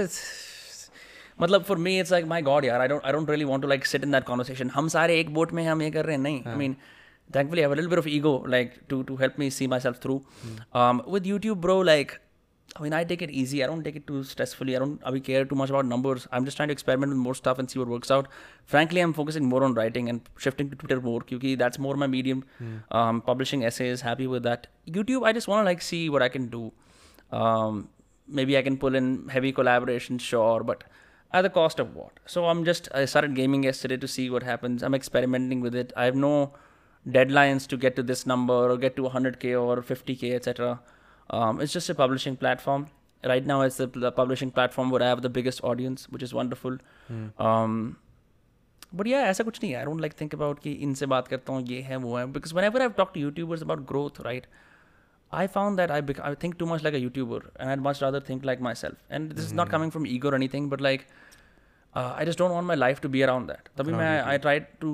मतलब 1.41 1.63
for 1.65 1.79
me 1.87 1.99
it's 2.01 2.13
like 2.13 2.27
my 2.33 2.43
god 2.43 2.65
यार 2.65 2.81
I 2.81 2.89
don't 2.89 3.05
I 3.05 3.13
don't 3.13 3.31
really 3.31 3.45
want 3.45 3.63
to 3.63 3.69
like 3.69 3.87
sit 3.87 4.05
in 4.05 4.13
that 4.13 4.25
conversation 4.25 4.71
हम 4.75 4.89
सारे 4.97 5.19
एक 5.21 5.33
बोट 5.35 5.53
में 5.53 5.63
हैं 5.63 5.71
हम 5.71 5.83
ये 5.83 5.91
कर 5.91 6.05
रहे 6.05 6.17
हैं 6.17 6.23
नहीं 6.23 6.43
I 6.47 6.57
mean 6.65 6.77
thankfully 7.35 7.63
I 7.63 7.65
have 7.65 7.73
a 7.73 7.77
little 7.79 7.91
bit 7.91 8.01
of 8.01 8.07
ego 8.15 8.31
like 8.53 8.73
to 8.91 8.97
to 9.09 9.15
help 9.21 9.37
me 9.43 9.47
see 9.59 9.67
myself 9.73 10.01
through. 10.05 10.17
Um, 10.81 10.99
with 11.15 11.29
YouTube, 11.29 11.61
bro, 11.67 11.77
like 11.89 12.11
I 12.79 12.83
mean, 12.83 12.95
I 12.99 13.05
take 13.13 13.23
it 13.27 13.31
easy. 13.43 13.63
I 13.65 13.69
don't 13.71 13.87
take 13.89 13.97
it 14.01 14.05
too 14.07 14.21
stressfully. 14.33 14.75
I 14.77 14.81
don't 14.83 15.07
I 15.11 15.21
care 15.29 15.45
too 15.53 15.59
much 15.61 15.73
about 15.75 15.89
numbers. 15.93 16.27
I'm 16.39 16.49
just 16.49 16.61
trying 16.61 16.71
to 16.73 16.77
experiment 16.79 17.15
with 17.15 17.23
more 17.29 17.35
stuff 17.41 17.59
and 17.63 17.73
see 17.75 17.81
what 17.83 17.93
works 17.95 18.13
out. 18.17 18.29
Frankly, 18.75 19.05
I'm 19.07 19.15
focusing 19.21 19.49
more 19.55 19.63
on 19.69 19.75
writing 19.81 20.09
and 20.15 20.31
shifting 20.47 20.71
to 20.75 20.81
Twitter 20.85 21.01
more 21.09 21.17
because 21.33 21.59
that's 21.65 21.83
more 21.87 21.97
my 22.05 22.11
medium. 22.19 22.45
Um, 23.01 23.21
publishing 23.31 23.65
essays, 23.71 24.07
happy 24.11 24.29
with 24.37 24.47
that. 24.51 24.69
YouTube, 24.99 25.29
I 25.33 25.35
just 25.41 25.53
want 25.55 25.65
to 25.65 25.71
like 25.73 25.87
see 25.91 26.03
what 26.17 26.27
I 26.29 26.31
can 26.39 26.49
do. 26.57 26.65
Um, 27.43 27.83
maybe 28.41 28.59
I 28.63 28.63
can 28.71 28.79
pull 28.87 29.01
in 29.03 29.13
heavy 29.37 29.53
collaboration, 29.61 30.19
sure, 30.19 30.63
but 30.73 30.85
at 31.33 31.43
the 31.43 31.51
cost 31.51 31.79
of 31.79 31.95
what? 31.95 32.21
So 32.27 32.47
I'm 32.47 32.65
just 32.65 32.89
I 32.95 33.05
started 33.05 33.35
gaming 33.35 33.63
yesterday 33.65 33.97
to 33.97 34.09
see 34.09 34.29
what 34.31 34.43
happens. 34.43 34.83
I'm 34.83 34.95
experimenting 34.95 35.61
with 35.61 35.75
it. 35.75 35.93
I 35.97 36.05
have 36.05 36.15
no 36.17 36.53
deadlines 37.09 37.67
to 37.69 37.77
get 37.77 37.97
to 37.97 38.03
this 38.03 38.27
number 38.27 38.55
or 38.71 38.77
get 38.77 38.97
to 38.97 39.03
100k 39.03 39.61
or 39.61 39.83
50k, 39.83 40.35
etc. 40.35 40.81
Um, 41.31 41.61
it's 41.61 41.73
just 41.73 41.89
a 41.91 41.95
publishing 41.95 42.37
platform. 42.37 42.89
Right 43.25 43.47
now, 43.47 43.63
it's 43.63 43.77
the, 43.77 43.87
the 43.87 44.11
publishing 44.13 44.51
platform 44.51 44.91
where 44.91 45.03
I 45.03 45.07
have 45.07 45.23
the 45.23 45.31
biggest 45.31 45.63
audience, 45.63 46.09
which 46.09 46.23
is 46.23 46.35
wonderful. 46.35 46.79
Um, 47.39 47.97
but 48.93 49.07
yeah, 49.07 49.27
ऐसा 49.31 49.45
कुछ 49.45 49.63
नहीं 49.63 49.73
है. 49.73 49.81
I 49.81 49.85
don't 49.85 50.01
like 50.05 50.17
think 50.17 50.35
about 50.39 50.61
कि 50.63 50.73
इनसे 50.87 51.07
बात 51.07 51.29
करता 51.29 51.53
हूँ 51.53 51.63
ये 51.67 51.81
है 51.83 51.97
वो 51.97 52.17
है 52.19 52.27
because 52.33 52.53
whenever 52.53 52.83
I've 52.83 52.97
talked 52.97 53.15
to 53.15 53.21
YouTubers 53.21 53.63
about 53.63 53.87
growth, 53.87 54.21
right, 54.27 54.45
I 55.33 55.47
found 55.47 55.79
that 55.81 55.91
I 55.91 56.01
bec- 56.09 56.21
I 56.29 56.35
think 56.35 56.59
too 56.63 56.67
much 56.71 56.83
like 56.87 56.95
a 56.97 57.01
YouTuber 57.03 57.41
and 57.59 57.71
I'd 57.75 57.81
much 57.85 58.01
rather 58.03 58.21
think 58.21 58.45
like 58.51 58.61
myself. 58.67 58.99
And 59.11 59.31
this 59.37 59.47
is 59.51 59.53
not 59.61 59.71
coming 59.75 59.91
from 59.95 60.07
ego 60.15 60.31
or 60.31 60.35
anything, 60.39 60.69
but 60.75 60.83
like 60.87 61.07
uh, 61.95 62.13
I 62.17 62.25
just 62.31 62.39
don't 62.43 62.53
want 62.57 62.67
my 62.67 62.75
life 62.81 63.01
to 63.07 63.09
be 63.15 63.23
around 63.29 63.47
that. 63.53 63.69
तभी 63.79 63.93
मैं 63.93 64.11
I 64.33 64.37
tried 64.47 64.67
to 64.83 64.91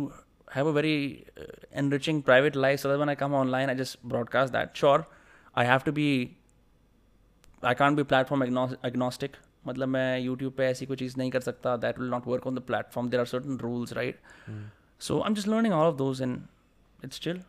have 0.53 0.67
a 0.67 0.73
very 0.77 1.25
uh, 1.41 1.49
enriching 1.83 2.23
private 2.31 2.57
life 2.67 2.81
so 2.85 2.93
that 2.93 3.03
when 3.05 3.13
I 3.15 3.17
come 3.25 3.35
online, 3.41 3.73
I 3.75 3.75
just 3.83 3.99
broadcast 4.15 4.53
that. 4.59 4.77
Sure, 4.85 5.01
I 5.55 5.65
have 5.73 5.85
to 5.91 5.93
be 6.01 6.09
I 7.63 7.75
can't 7.83 7.97
be 7.97 8.05
platform 8.15 8.49
agnos- 8.49 8.79
agnostic. 8.93 9.37
मतलब 9.67 9.89
मैं 9.89 10.09
YouTube 10.25 10.53
पे 10.59 10.67
ऐसी 10.67 10.87
कोई 10.87 10.97
चीज़ 10.97 11.17
नहीं 11.19 11.31
कर 11.31 11.41
सकता 11.41 11.79
that 11.85 11.99
will 12.03 12.13
not 12.17 12.27
work 12.33 12.47
on 12.51 12.55
the 12.59 12.67
platform. 12.73 13.09
There 13.15 13.21
are 13.27 13.31
certain 13.37 13.57
rules, 13.69 13.95
right? 13.99 14.21
So 15.07 15.23
I'm 15.23 15.35
just 15.39 15.49
learning 15.55 15.75
all 15.79 15.89
of 15.93 15.99
those 16.03 16.21
and 16.27 17.09
it's 17.09 17.19
chill. 17.27 17.41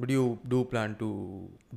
But 0.00 0.10
you 0.16 0.38
do 0.52 0.64
plan 0.74 0.94
to 1.00 1.08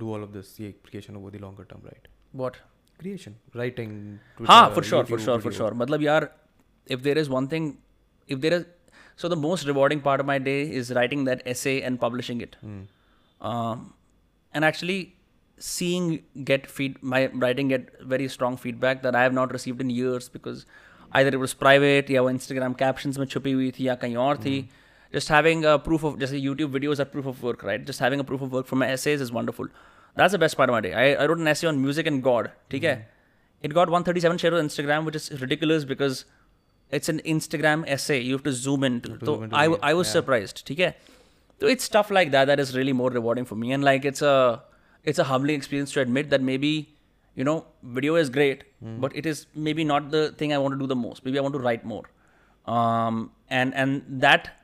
do 0.04 0.12
all 0.14 0.24
of 0.28 0.34
this 0.34 0.54
the 0.60 0.72
creation 0.90 1.16
over 1.22 1.32
the 1.32 1.40
longer 1.40 1.66
term, 1.72 1.82
right? 1.84 2.08
What? 2.44 2.60
Creation, 3.00 3.36
writing. 3.54 4.20
हाँ 4.40 4.74
Twitter, 4.74 4.76
for 4.76 4.84
sure 4.90 5.04
YouTube, 5.04 5.10
for 5.10 5.20
sure 5.20 5.40
for 5.48 5.52
sure 5.52 5.72
मतलब 5.82 6.04
यार 6.04 6.30
if 6.96 7.04
there 7.08 7.18
is 7.18 7.30
one 7.30 7.48
thing 7.48 7.78
if 8.28 8.40
there 8.46 8.54
is 8.60 8.66
so 9.16 9.30
the 9.34 9.40
most 9.46 9.68
rewarding 9.68 10.02
part 10.06 10.20
of 10.20 10.26
my 10.26 10.38
day 10.38 10.62
is 10.82 10.92
writing 10.98 11.26
that 11.26 11.42
essay 11.54 11.82
and 11.82 12.00
publishing 12.00 12.42
it 12.42 12.56
mm. 12.66 12.86
um, 13.42 13.94
and 14.54 14.66
actually 14.66 15.16
seeing 15.58 16.08
get 16.44 16.70
feed 16.78 16.98
my 17.02 17.26
writing 17.44 17.68
get 17.68 17.92
very 18.14 18.28
strong 18.28 18.58
feedback 18.58 19.04
that 19.04 19.16
I 19.16 19.24
have 19.24 19.34
not 19.34 19.52
received 19.58 19.82
in 19.82 19.90
years 19.90 20.30
because 20.30 20.66
either 21.14 21.30
it 21.30 21.42
was 21.46 21.54
private 21.54 22.10
या 22.12 22.22
वो 22.22 22.32
Instagram 22.32 22.78
captions 22.84 23.18
में 23.18 23.26
छुपी 23.26 23.52
हुई 23.52 23.72
थी 23.80 23.88
या 23.88 23.96
कहीं 24.06 24.16
और 24.28 24.38
थी 24.46 24.58
just 25.14 25.30
having 25.30 25.64
a 25.64 25.78
proof 25.78 26.04
of 26.04 26.20
just 26.20 26.34
YouTube 26.34 26.72
videos 26.72 27.00
are 27.00 27.06
proof 27.06 27.28
of 27.28 27.42
work, 27.44 27.64
right? 27.64 27.86
Just 27.86 28.00
having 28.00 28.20
a 28.20 28.24
proof 28.24 28.42
of 28.42 28.52
work 28.52 28.66
for 28.66 28.76
my 28.76 28.90
essays 28.90 29.22
is 29.22 29.32
wonderful. 29.32 29.68
That's 30.16 30.32
the 30.32 30.40
best 30.40 30.58
part 30.58 30.70
of 30.70 30.74
my 30.74 30.82
day. 30.82 30.94
I, 30.94 31.24
I 31.24 31.28
wrote 31.28 31.38
an 31.38 31.48
essay 31.48 31.68
on 31.68 31.82
music 31.82 32.08
and 32.08 32.22
God. 32.22 32.52
Okay. 32.74 32.88
mm. 32.88 33.04
It 33.62 33.74
got 33.74 33.90
137 33.90 34.38
shares 34.40 34.54
on 34.54 34.68
Instagram, 34.68 35.06
which 35.06 35.16
is 35.16 35.42
ridiculous 35.42 35.86
because 35.86 36.26
it's 36.90 37.10
an 37.10 37.20
Instagram 37.20 37.86
essay. 37.88 38.20
You 38.22 38.34
have 38.34 38.44
to 38.44 38.52
zoom 38.52 38.84
in. 38.84 39.02
So 39.24 39.48
I. 39.52 39.66
I 39.92 39.94
was 39.94 40.08
yeah. 40.08 40.14
surprised. 40.14 40.70
Okay. 40.72 40.96
So 41.60 41.68
it's 41.68 41.84
stuff 41.84 42.12
like 42.12 42.32
that 42.32 42.46
that 42.46 42.60
is 42.60 42.76
really 42.76 42.94
more 42.94 43.10
rewarding 43.10 43.46
for 43.46 43.56
me. 43.56 43.72
And 43.72 43.84
like 43.84 44.06
it's 44.06 44.22
a 44.22 44.64
it's 45.04 45.20
a 45.20 45.24
humbling 45.26 45.56
experience 45.56 45.94
to 45.94 46.02
admit 46.02 46.30
that 46.32 46.42
maybe, 46.42 46.90
you 47.36 47.44
know, 47.44 47.66
video 47.84 48.16
is 48.16 48.30
great, 48.30 48.64
mm. 48.84 49.00
but 49.00 49.16
it 49.16 49.26
is 49.26 49.46
maybe 49.56 49.84
not 49.84 50.12
the 50.12 50.32
thing 50.32 50.54
I 50.54 50.58
want 50.58 50.74
to 50.74 50.80
do 50.80 50.88
the 50.88 50.96
most. 50.96 51.24
Maybe 51.24 51.40
I 51.40 51.42
want 51.42 51.54
to 51.54 51.60
write 51.60 51.86
more. 51.86 52.04
Um, 52.66 53.32
and 53.50 53.74
and 53.76 54.04
that 54.08 54.63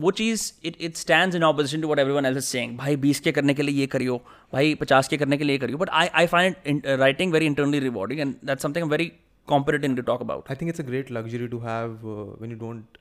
वो 0.00 0.10
चीज़ 0.10 0.52
it 0.64 0.76
it 0.80 0.96
stand 0.96 1.34
in 1.34 1.44
opposition 1.44 1.80
to 1.80 1.88
what 1.88 1.98
everyone 2.14 2.26
else 2.26 2.48
saying 2.48 2.76
भाई 2.78 2.96
बीस 2.96 3.20
के 3.20 3.32
करने 3.32 3.54
के 3.54 3.62
लिए 3.62 3.80
ये 3.80 3.86
करियो 3.86 4.16
भाई 4.52 4.74
पचास 4.74 5.08
के 5.08 5.16
करने 5.16 5.38
के 5.38 5.44
लिए 5.44 5.54
ये 5.54 5.58
करियो 5.58 5.78
but 5.78 5.90
I 5.90 6.08
I 6.14 6.26
find 6.26 6.86
writing 6.86 7.32
very 7.32 7.46
internally 7.46 7.80
rewarding 7.80 8.20
and 8.20 8.34
that 8.44 8.58
something 8.58 8.90
very 8.90 9.12
competent 9.46 9.96
to 9.96 10.02
talk 10.02 10.20
about 10.20 10.50
I 10.50 10.56
think 10.56 10.68
it's 10.68 10.80
a 10.80 10.84
great 10.84 11.10
luxury 11.10 11.48
to 11.48 11.58
have 11.58 12.00
when 12.40 12.54
you 12.54 12.60
don't 12.62 12.98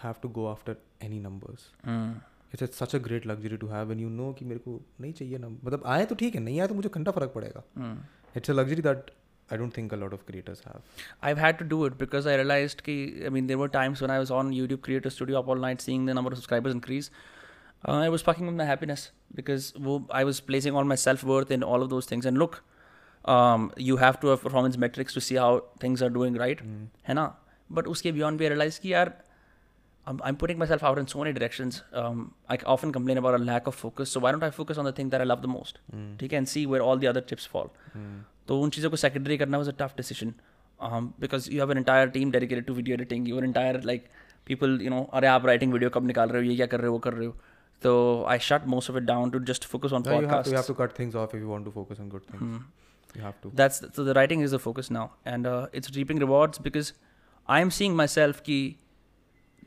have 0.00 0.18
to 0.22 0.28
go 0.34 0.42
after 0.48 0.72
any 1.06 1.18
numbers. 1.20 1.62
It's 2.54 2.62
a, 2.62 2.66
such 2.72 2.92
a 2.94 2.98
great 2.98 3.24
luxury 3.26 3.56
to 3.58 3.68
have 3.68 3.88
when 3.92 4.02
you 4.02 4.10
know 4.10 4.34
कि 4.38 4.44
मेरे 4.44 4.58
को 4.58 4.80
नहीं 5.00 5.12
चाहिए 5.12 5.38
ना 5.38 5.48
मतलब 5.48 5.82
आए 5.86 6.04
तो 6.04 6.14
ठीक 6.14 6.34
है 6.34 6.40
नहीं 6.40 6.60
आए 6.60 6.66
तो 6.68 6.74
मुझे 6.74 6.90
घंटा 6.94 7.10
फ़र्क 7.10 7.32
पड़ेगा। 7.34 7.62
It's 8.36 8.50
a 8.50 8.52
luxury 8.52 8.82
that 8.82 9.10
I 9.50 9.56
don't 9.56 9.70
think 9.70 9.92
a 9.92 9.96
lot 9.96 10.12
of 10.12 10.26
creators 10.26 10.60
have. 10.64 10.80
I've 11.22 11.38
had 11.38 11.58
to 11.58 11.64
do 11.64 11.84
it 11.84 11.96
because 11.98 12.26
I 12.26 12.34
realized 12.34 12.82
ki, 12.82 13.22
I 13.24 13.28
mean, 13.28 13.46
there 13.46 13.58
were 13.58 13.68
times 13.68 14.00
when 14.00 14.10
I 14.10 14.18
was 14.18 14.30
on 14.30 14.52
YouTube 14.52 14.82
Creator 14.82 15.10
Studio 15.10 15.38
up 15.38 15.48
all 15.48 15.56
night 15.56 15.80
seeing 15.80 16.06
the 16.06 16.14
number 16.14 16.30
of 16.30 16.38
subscribers 16.38 16.72
increase. 16.72 17.10
Uh, 17.86 17.98
I 17.98 18.08
was 18.08 18.22
fucking 18.22 18.46
with 18.46 18.56
my 18.56 18.64
happiness 18.64 19.12
because 19.34 19.72
I 20.10 20.24
was 20.24 20.40
placing 20.40 20.74
all 20.74 20.84
my 20.84 20.96
self 20.96 21.22
worth 21.22 21.50
in 21.50 21.62
all 21.62 21.82
of 21.82 21.90
those 21.90 22.06
things. 22.06 22.26
And 22.26 22.38
look, 22.38 22.64
um, 23.24 23.72
you 23.76 23.98
have 23.98 24.18
to 24.20 24.28
have 24.28 24.42
performance 24.42 24.76
metrics 24.76 25.14
to 25.14 25.20
see 25.20 25.36
how 25.36 25.64
things 25.78 26.02
are 26.02 26.10
doing, 26.10 26.34
right? 26.34 26.60
Mm. 27.08 27.34
But 27.68 27.86
uske 27.86 28.12
beyond, 28.14 28.40
we 28.40 28.48
realized 28.48 28.82
that 28.84 29.26
I'm, 30.06 30.20
I'm 30.22 30.36
putting 30.36 30.58
myself 30.58 30.84
out 30.84 30.98
in 30.98 31.06
so 31.06 31.18
many 31.18 31.32
directions. 31.32 31.82
Um, 31.92 32.34
I 32.48 32.58
often 32.64 32.92
complain 32.92 33.18
about 33.18 33.34
a 33.34 33.38
lack 33.38 33.66
of 33.66 33.74
focus. 33.74 34.10
So 34.10 34.20
why 34.20 34.30
don't 34.30 34.42
I 34.42 34.50
focus 34.50 34.78
on 34.78 34.84
the 34.84 34.92
thing 34.92 35.10
that 35.10 35.20
I 35.20 35.24
love 35.24 35.42
the 35.42 35.48
most? 35.48 35.78
Mm. 35.94 36.28
can 36.28 36.46
see 36.46 36.66
where 36.66 36.80
all 36.80 36.96
the 36.96 37.06
other 37.06 37.20
chips 37.20 37.44
fall. 37.44 37.72
Mm. 37.96 38.22
तो 38.48 38.60
उन 38.60 38.70
चीज़ों 38.70 38.90
को 38.90 38.96
secondary 38.96 39.36
करना 39.38 39.58
a 39.68 39.76
tough 39.82 39.96
decision. 39.96 40.34
Um, 40.86 41.14
because 41.18 41.48
you 41.48 41.60
have 41.60 41.70
an 41.70 41.78
entire 41.78 42.08
team 42.14 42.30
dedicated 42.30 42.66
to 42.66 42.74
video 42.74 42.94
editing. 42.94 43.26
Your 43.26 43.44
entire 43.44 43.80
like 43.90 44.10
people, 44.44 44.80
you 44.82 44.90
know, 44.90 45.04
अरे 45.14 45.28
आप 45.28 45.44
writing 45.44 45.72
video 45.72 45.90
कब 45.90 46.06
निकाल 46.06 46.28
रहे 46.28 46.42
हो 46.42 46.50
ये 46.50 46.56
क्या 46.56 46.66
कर 46.66 46.80
रहे 46.80 46.86
हो 46.86 46.92
वो 46.92 46.98
कर 46.98 47.14
रहे 47.14 47.26
हो 47.26 47.36
तो 47.82 47.94
focus 49.72 49.92
on 49.92 50.04
Yeah, 50.04 50.20
you 50.20 50.28
have 50.28 50.34
podcasts. 50.34 50.44
to 50.44 50.50
you 50.50 50.56
have 50.56 50.66
to 50.66 50.74
cut 50.74 50.92
things 50.92 51.14
off 51.14 51.34
if 51.34 51.40
you 51.40 51.48
want 51.48 51.64
to 51.64 51.70
focus 51.70 52.00
on 52.00 52.08
good 52.08 52.26
things. 52.26 52.60
You 53.14 53.22
have 53.22 53.40
to. 53.42 53.50
That's 53.54 53.82
so 53.96 54.04
the 54.04 54.14
writing 54.14 54.40
is 54.40 54.50
the 54.50 54.58
focus 54.58 54.90
now, 54.90 55.04
and 55.24 55.46
uh, 55.46 55.66
it's 55.72 55.94
reaping 55.96 56.18
rewards 56.18 56.58
because 56.58 56.92
I'm 57.48 57.70
seeing 57.70 57.96
myself 57.96 58.42
ki 58.42 58.58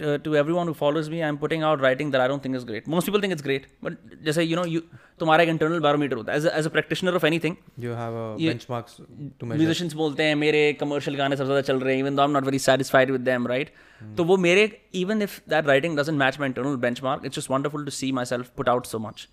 uh, 0.02 0.18
to 0.18 0.36
everyone 0.36 0.66
who 0.66 0.74
follows 0.74 1.09
me, 1.10 1.22
I'm 1.22 1.36
putting 1.38 1.62
out 1.62 1.80
writing 1.80 2.10
that 2.12 2.20
I 2.20 2.26
don't 2.28 2.42
think 2.42 2.56
is 2.56 2.64
great. 2.64 2.86
Most 2.94 3.06
people 3.09 3.20
think 3.24 3.32
it's 3.32 3.46
great, 3.48 3.66
but 3.86 3.98
जैसे 4.28 4.46
you 4.48 4.56
know 4.60 4.64
you 4.74 4.82
तुम्हारा 5.20 5.42
एक 5.42 5.51
internal 5.51 5.80
barometer 5.84 6.16
होता 6.16 6.32
है 6.32 6.38
as 6.38 6.46
a, 6.51 6.55
as 6.60 6.66
a 6.66 6.72
practitioner 6.76 7.14
of 7.18 7.26
anything. 7.30 7.56
You 7.84 7.92
have 7.98 8.14
a 8.20 8.24
ये- 8.44 8.55
benchmarks 8.55 8.96
to 9.01 9.48
measure. 9.51 9.60
Musicians 9.62 9.94
बोलते 10.01 10.24
हैं 10.28 10.34
मेरे 10.36 10.62
commercial 10.82 11.16
गाने 11.18 11.36
सबसे 11.36 11.46
ज़्यादा 11.52 11.60
चल 11.68 11.80
रहे 11.80 11.94
हैं 11.94 12.02
even 12.05 12.16
though 12.16 12.26
I'm 12.28 12.34
not 12.38 12.48
very 12.51 12.60
satisfied 12.66 13.12
with 13.16 13.24
them, 13.30 13.46
right? 13.55 13.70
तो 14.16 14.24
वो 14.30 14.36
मेरे 14.46 14.64
even 15.02 15.22
if 15.26 15.36
that 15.52 15.68
writing 15.70 15.94
doesn't 15.98 16.18
match 16.22 16.38
my 16.40 16.48
internal 16.52 16.76
benchmark, 16.86 17.24
it's 17.28 17.40
just 17.40 17.51
wonderful 17.52 17.84
to 17.90 17.94
see 17.98 18.10
myself 18.20 18.51
put 18.62 18.70
out 18.72 18.88
so 18.94 18.98
much. 19.05 19.28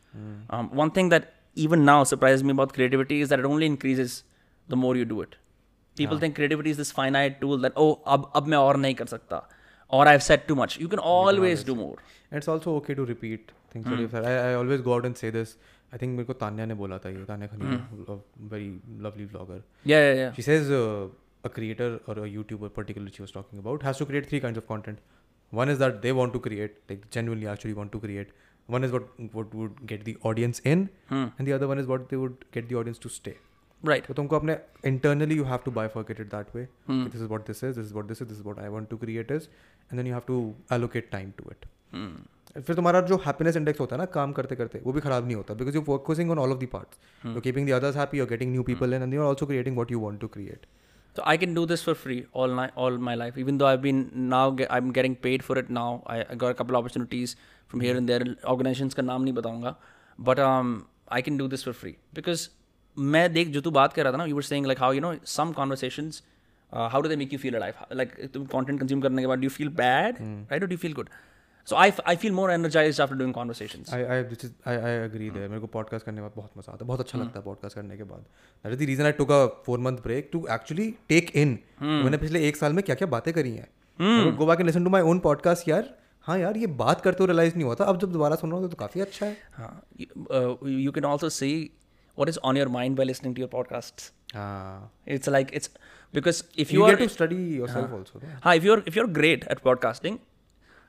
Um, 0.49 0.69
one 0.81 0.91
thing 0.97 1.09
that 1.15 1.31
even 1.65 1.83
now 1.89 2.03
surprises 2.11 2.43
me 2.49 2.53
about 2.57 2.75
creativity 2.77 3.19
is 3.23 3.33
that 3.33 3.43
it 3.45 3.47
only 3.53 3.71
increases 3.71 4.13
the 4.73 4.79
more 4.83 4.93
you 4.99 5.07
do 5.15 5.17
it. 5.25 5.35
People 5.95 6.21
think 6.21 6.35
creativity 6.35 6.69
is 6.75 6.77
this 6.83 6.91
finite 6.99 7.41
tool 7.41 7.57
that 7.65 7.81
oh 7.85 7.89
अब 8.17 8.31
अब 8.41 8.47
मैं 8.53 8.57
और 8.67 8.77
नहीं 8.85 8.95
कर 9.01 9.11
सकता 9.15 9.41
or 9.89 10.07
I've 10.07 10.23
said 10.23 10.47
too 10.47 10.55
much. 10.55 10.77
You 10.79 10.87
can 10.87 10.99
always 10.99 11.63
do 11.69 11.75
more. 11.75 11.95
And 12.31 12.37
it's 12.37 12.47
also 12.47 12.75
okay 12.81 12.93
to 13.01 13.05
repeat 13.05 13.51
things 13.71 13.85
that 13.85 13.95
Hmm. 13.95 14.01
you've 14.01 14.11
said. 14.11 14.25
I, 14.25 14.51
I 14.51 14.53
always 14.63 14.81
go 14.81 14.93
out 14.95 15.05
and 15.05 15.17
say 15.23 15.29
this. 15.37 15.55
I 15.93 15.97
think 16.03 16.15
मेरे 16.17 16.25
को 16.25 16.33
तान्या 16.41 16.65
ने 16.65 16.75
बोला 16.81 16.97
था 17.05 17.09
ये 17.09 17.25
तान्या 17.31 17.47
खनी 17.53 17.71
Hmm. 17.71 18.13
a 18.13 18.17
very 18.53 18.69
lovely 19.07 19.25
vlogger. 19.33 19.57
Yeah, 19.93 20.05
yeah, 20.07 20.13
yeah. 20.21 20.31
She 20.37 20.45
says 20.49 20.71
uh, 20.71 21.07
a 21.43 21.49
creator 21.57 21.89
or 22.07 22.15
a 22.25 22.29
YouTuber, 22.35 22.69
particularly 22.77 23.11
she 23.17 23.21
was 23.21 23.31
talking 23.39 23.59
about, 23.65 23.83
has 23.89 23.97
to 24.03 24.05
create 24.13 24.29
three 24.31 24.39
kinds 24.47 24.57
of 24.63 24.67
content. 24.67 24.99
One 25.61 25.73
is 25.75 25.79
that 25.83 26.01
they 26.07 26.13
want 26.21 26.33
to 26.37 26.39
create, 26.47 26.77
like 26.93 27.09
genuinely 27.17 27.47
actually 27.55 27.73
want 27.81 27.91
to 27.97 27.99
create. 28.07 28.29
One 28.75 28.85
is 28.87 28.91
what 28.97 29.07
what 29.39 29.53
would 29.61 29.79
get 29.91 30.05
the 30.09 30.15
audience 30.31 30.61
in, 30.73 30.83
Hmm. 31.13 31.25
and 31.37 31.47
the 31.51 31.53
other 31.59 31.67
one 31.71 31.83
is 31.83 31.87
what 31.93 32.07
they 32.13 32.19
would 32.25 32.45
get 32.57 32.69
the 32.73 32.77
audience 32.83 33.01
to 33.07 33.09
stay. 33.21 33.33
Right 33.82 34.12
तुमको 34.12 34.36
अपने 34.36 34.56
internally 34.86 35.36
you 35.36 35.44
have 35.44 35.58
to 35.64 35.70
bifurcated 35.88 36.28
that 36.28 36.54
way 36.54 36.66
this 36.90 37.14
is 37.14 37.28
what 37.28 37.46
this 37.46 37.64
is 37.64 37.74
this 37.74 37.86
is 37.86 37.94
what 37.94 38.06
this 38.06 38.22
is 38.22 38.28
this 38.28 38.40
what 38.46 38.58
I 38.58 38.68
want 38.68 38.88
to 38.90 38.96
create 38.96 39.30
is 39.32 39.42
and 39.42 39.96
then 39.96 40.06
you 40.06 40.12
have 40.12 40.22
to 40.26 40.54
allocate 40.72 41.10
time 41.10 41.30
to 41.38 41.50
it 41.50 41.66
फिर 42.56 42.76
तुम्हारा 42.76 43.00
जो 43.10 43.16
happiness 43.26 43.56
index 43.56 43.80
होता 43.80 43.96
है 43.96 44.00
ना 44.00 44.06
काम 44.12 44.32
करते 44.32 44.56
करते 44.56 44.80
वो 44.84 44.92
भी 44.92 45.00
खराब 45.00 45.24
नहीं 45.24 45.36
होता 45.36 45.54
because 45.54 45.74
you 45.76 45.82
focusing 45.82 46.30
on 46.30 46.38
all 46.38 46.52
of 46.52 46.58
the 46.58 46.68
parts 46.72 47.26
you 47.26 47.40
keeping 47.40 47.68
the 47.68 47.72
others 47.72 47.96
happy 47.96 48.20
और 48.20 48.28
getting 48.28 48.52
new 48.52 48.62
people 48.62 48.94
and 48.94 49.14
you 49.14 49.22
are 49.22 49.28
also 49.28 49.46
creating 49.46 49.76
what 49.76 49.90
you 49.92 50.00
want 50.00 50.20
to 50.20 50.28
create 50.28 50.66
तो 51.16 51.22
I 51.22 51.38
can 51.38 51.54
do 51.54 51.66
this 51.66 51.84
for 51.84 51.94
free 51.94 52.22
all 52.36 52.54
my 52.54 52.70
all 52.76 52.98
my 52.98 53.16
life 53.16 53.38
even 53.38 53.58
though 53.58 53.64
I 53.64 53.76
been 53.76 54.10
now 54.14 54.56
I 54.60 54.78
am 54.78 54.90
getting 54.92 55.16
paid 55.22 55.42
for 55.42 55.58
it 55.58 55.70
now 55.70 56.00
I 56.10 56.36
got 56.36 56.56
couple 56.56 56.74
opportunities 56.74 57.36
from 57.70 57.82
here 57.82 57.96
and 57.96 58.06
there 58.06 58.36
organisations 58.44 58.94
का 58.94 59.02
नाम 59.02 59.22
नहीं 59.22 59.34
बताऊँगा. 59.34 59.76
But 60.18 60.40
I 60.40 61.22
can 61.22 61.36
do 61.36 61.48
this 61.48 61.64
for 61.64 61.74
free 61.74 61.96
because 62.14 62.48
मैं 62.98 63.32
देख 63.32 63.48
जो 63.48 63.60
तू 63.60 63.70
बात 63.70 63.92
कर 63.92 64.04
रहा 64.04 64.12
था 64.12 64.16
ना, 64.16 64.24
were 64.24 64.46
saying 64.48 64.66
like 64.66 64.78
how 64.78 64.90
you 64.96 65.04
know 65.04 65.14
some 65.36 65.54
conversations, 65.54 66.20
uh, 66.72 66.88
how 66.88 67.00
do 67.00 67.08
they 67.08 67.18
make 67.22 67.32
you 67.32 67.40
feel 67.44 67.56
alive? 67.60 67.86
Like 67.92 68.18
तुम 68.34 68.46
content 68.46 68.80
कंज्यूम 68.80 69.00
करने 69.00 69.22
के 69.22 69.28
बाद 69.28 69.40
right, 70.50 70.62
or 70.62 70.66
do 70.66 70.76
you 70.76 70.82
feel 70.84 70.94
good? 70.94 71.08
So 71.68 71.76
I, 71.76 71.88
f- 71.88 72.00
I 72.06 72.14
feel 72.14 72.34
more 72.34 72.50
energized 72.50 73.00
after 73.04 73.16
doing 73.20 73.32
conversations. 73.36 73.92
I 73.94 74.04
I 74.04 74.22
this 74.24 74.44
is 74.44 74.52
I 74.68 74.76
I 74.76 74.92
agree 75.04 75.30
there 75.30 75.48
मेरे 75.48 75.60
को 75.60 75.66
podcast 75.66 76.06
करने 76.06 76.16
के 76.16 76.22
बाद 76.22 76.32
बहुत 76.36 76.50
मज़ा 76.58 76.72
आता 76.72 76.84
है 76.84 76.88
बहुत 76.88 77.00
अच्छा 77.00 77.18
लगता 77.18 77.38
है 77.38 77.44
पॉडकास्ट 77.44 77.76
करने 77.76 77.96
के 77.96 78.04
बाद। 78.04 78.20
That 78.64 78.72
is 78.72 78.80
the 78.80 78.86
reason 78.88 79.04
I 79.04 79.12
took 79.12 79.30
a 79.32 79.46
four 79.66 79.78
month 79.86 79.96
break 80.02 80.28
to 80.32 80.46
actually 80.50 80.90
take 81.08 81.30
in 81.36 81.58
मैंने 81.82 82.16
पिछले 82.16 82.46
एक 82.48 82.56
साल 82.56 82.72
में 82.72 82.82
क्या 82.84 82.94
क्या 82.94 83.08
बातें 83.08 83.32
करी 83.34 83.52
हैं। 83.52 83.68
Go 84.36 84.46
back 84.46 84.60
and 84.60 84.66
listen 84.66 84.84
to 84.84 84.90
my 84.90 85.02
own 85.02 85.18
podcast 85.26 85.68
यार। 85.68 85.94
हाँ 86.26 86.38
यार 86.38 86.56
ये 86.56 86.66
बात 86.78 87.00
करते 87.00 87.22
हो 87.22 87.26
रियलाइज़ 87.26 87.54
नहीं 87.54 87.64
हुआ 87.64 87.74
था। 87.80 87.84
अब 87.84 87.98
जब 88.00 88.12
दोबारा 88.12 88.36
सुन 88.36 88.50
रहा 88.50 88.60
हूँ 88.60 88.70
तो 88.70 88.76
काफ़ी 88.76 89.00
अच्छा 89.00 89.26
है। 89.26 89.36
हाँ, 89.52 89.86
you 89.90 90.92
can 90.92 91.04
also 91.04 91.28
see 91.30 91.54
what 92.15 92.29
is 92.33 92.39
on 92.49 92.59
your 92.59 92.69
mind 92.69 92.95
by 92.95 93.05
listening 93.11 93.35
to 93.35 93.43
your 93.43 93.51
podcasts. 93.53 94.11
हाँ 94.33 94.89
It's 95.15 95.31
like 95.35 95.53
it's 95.59 95.69
because 96.17 96.43
if 96.55 96.71
you, 96.71 96.79
you 96.79 96.85
are 96.85 96.95
get 96.95 97.07
to 97.07 97.13
study 97.13 97.39
yourself 97.61 97.93
also 97.99 98.19
no? 98.19 98.33
Hi, 98.43 98.55
if 98.55 98.63
you're 98.63 98.83
if 98.91 98.99
you're 98.99 99.07
great 99.19 99.47
at 99.55 99.63
podcasting, 99.63 100.19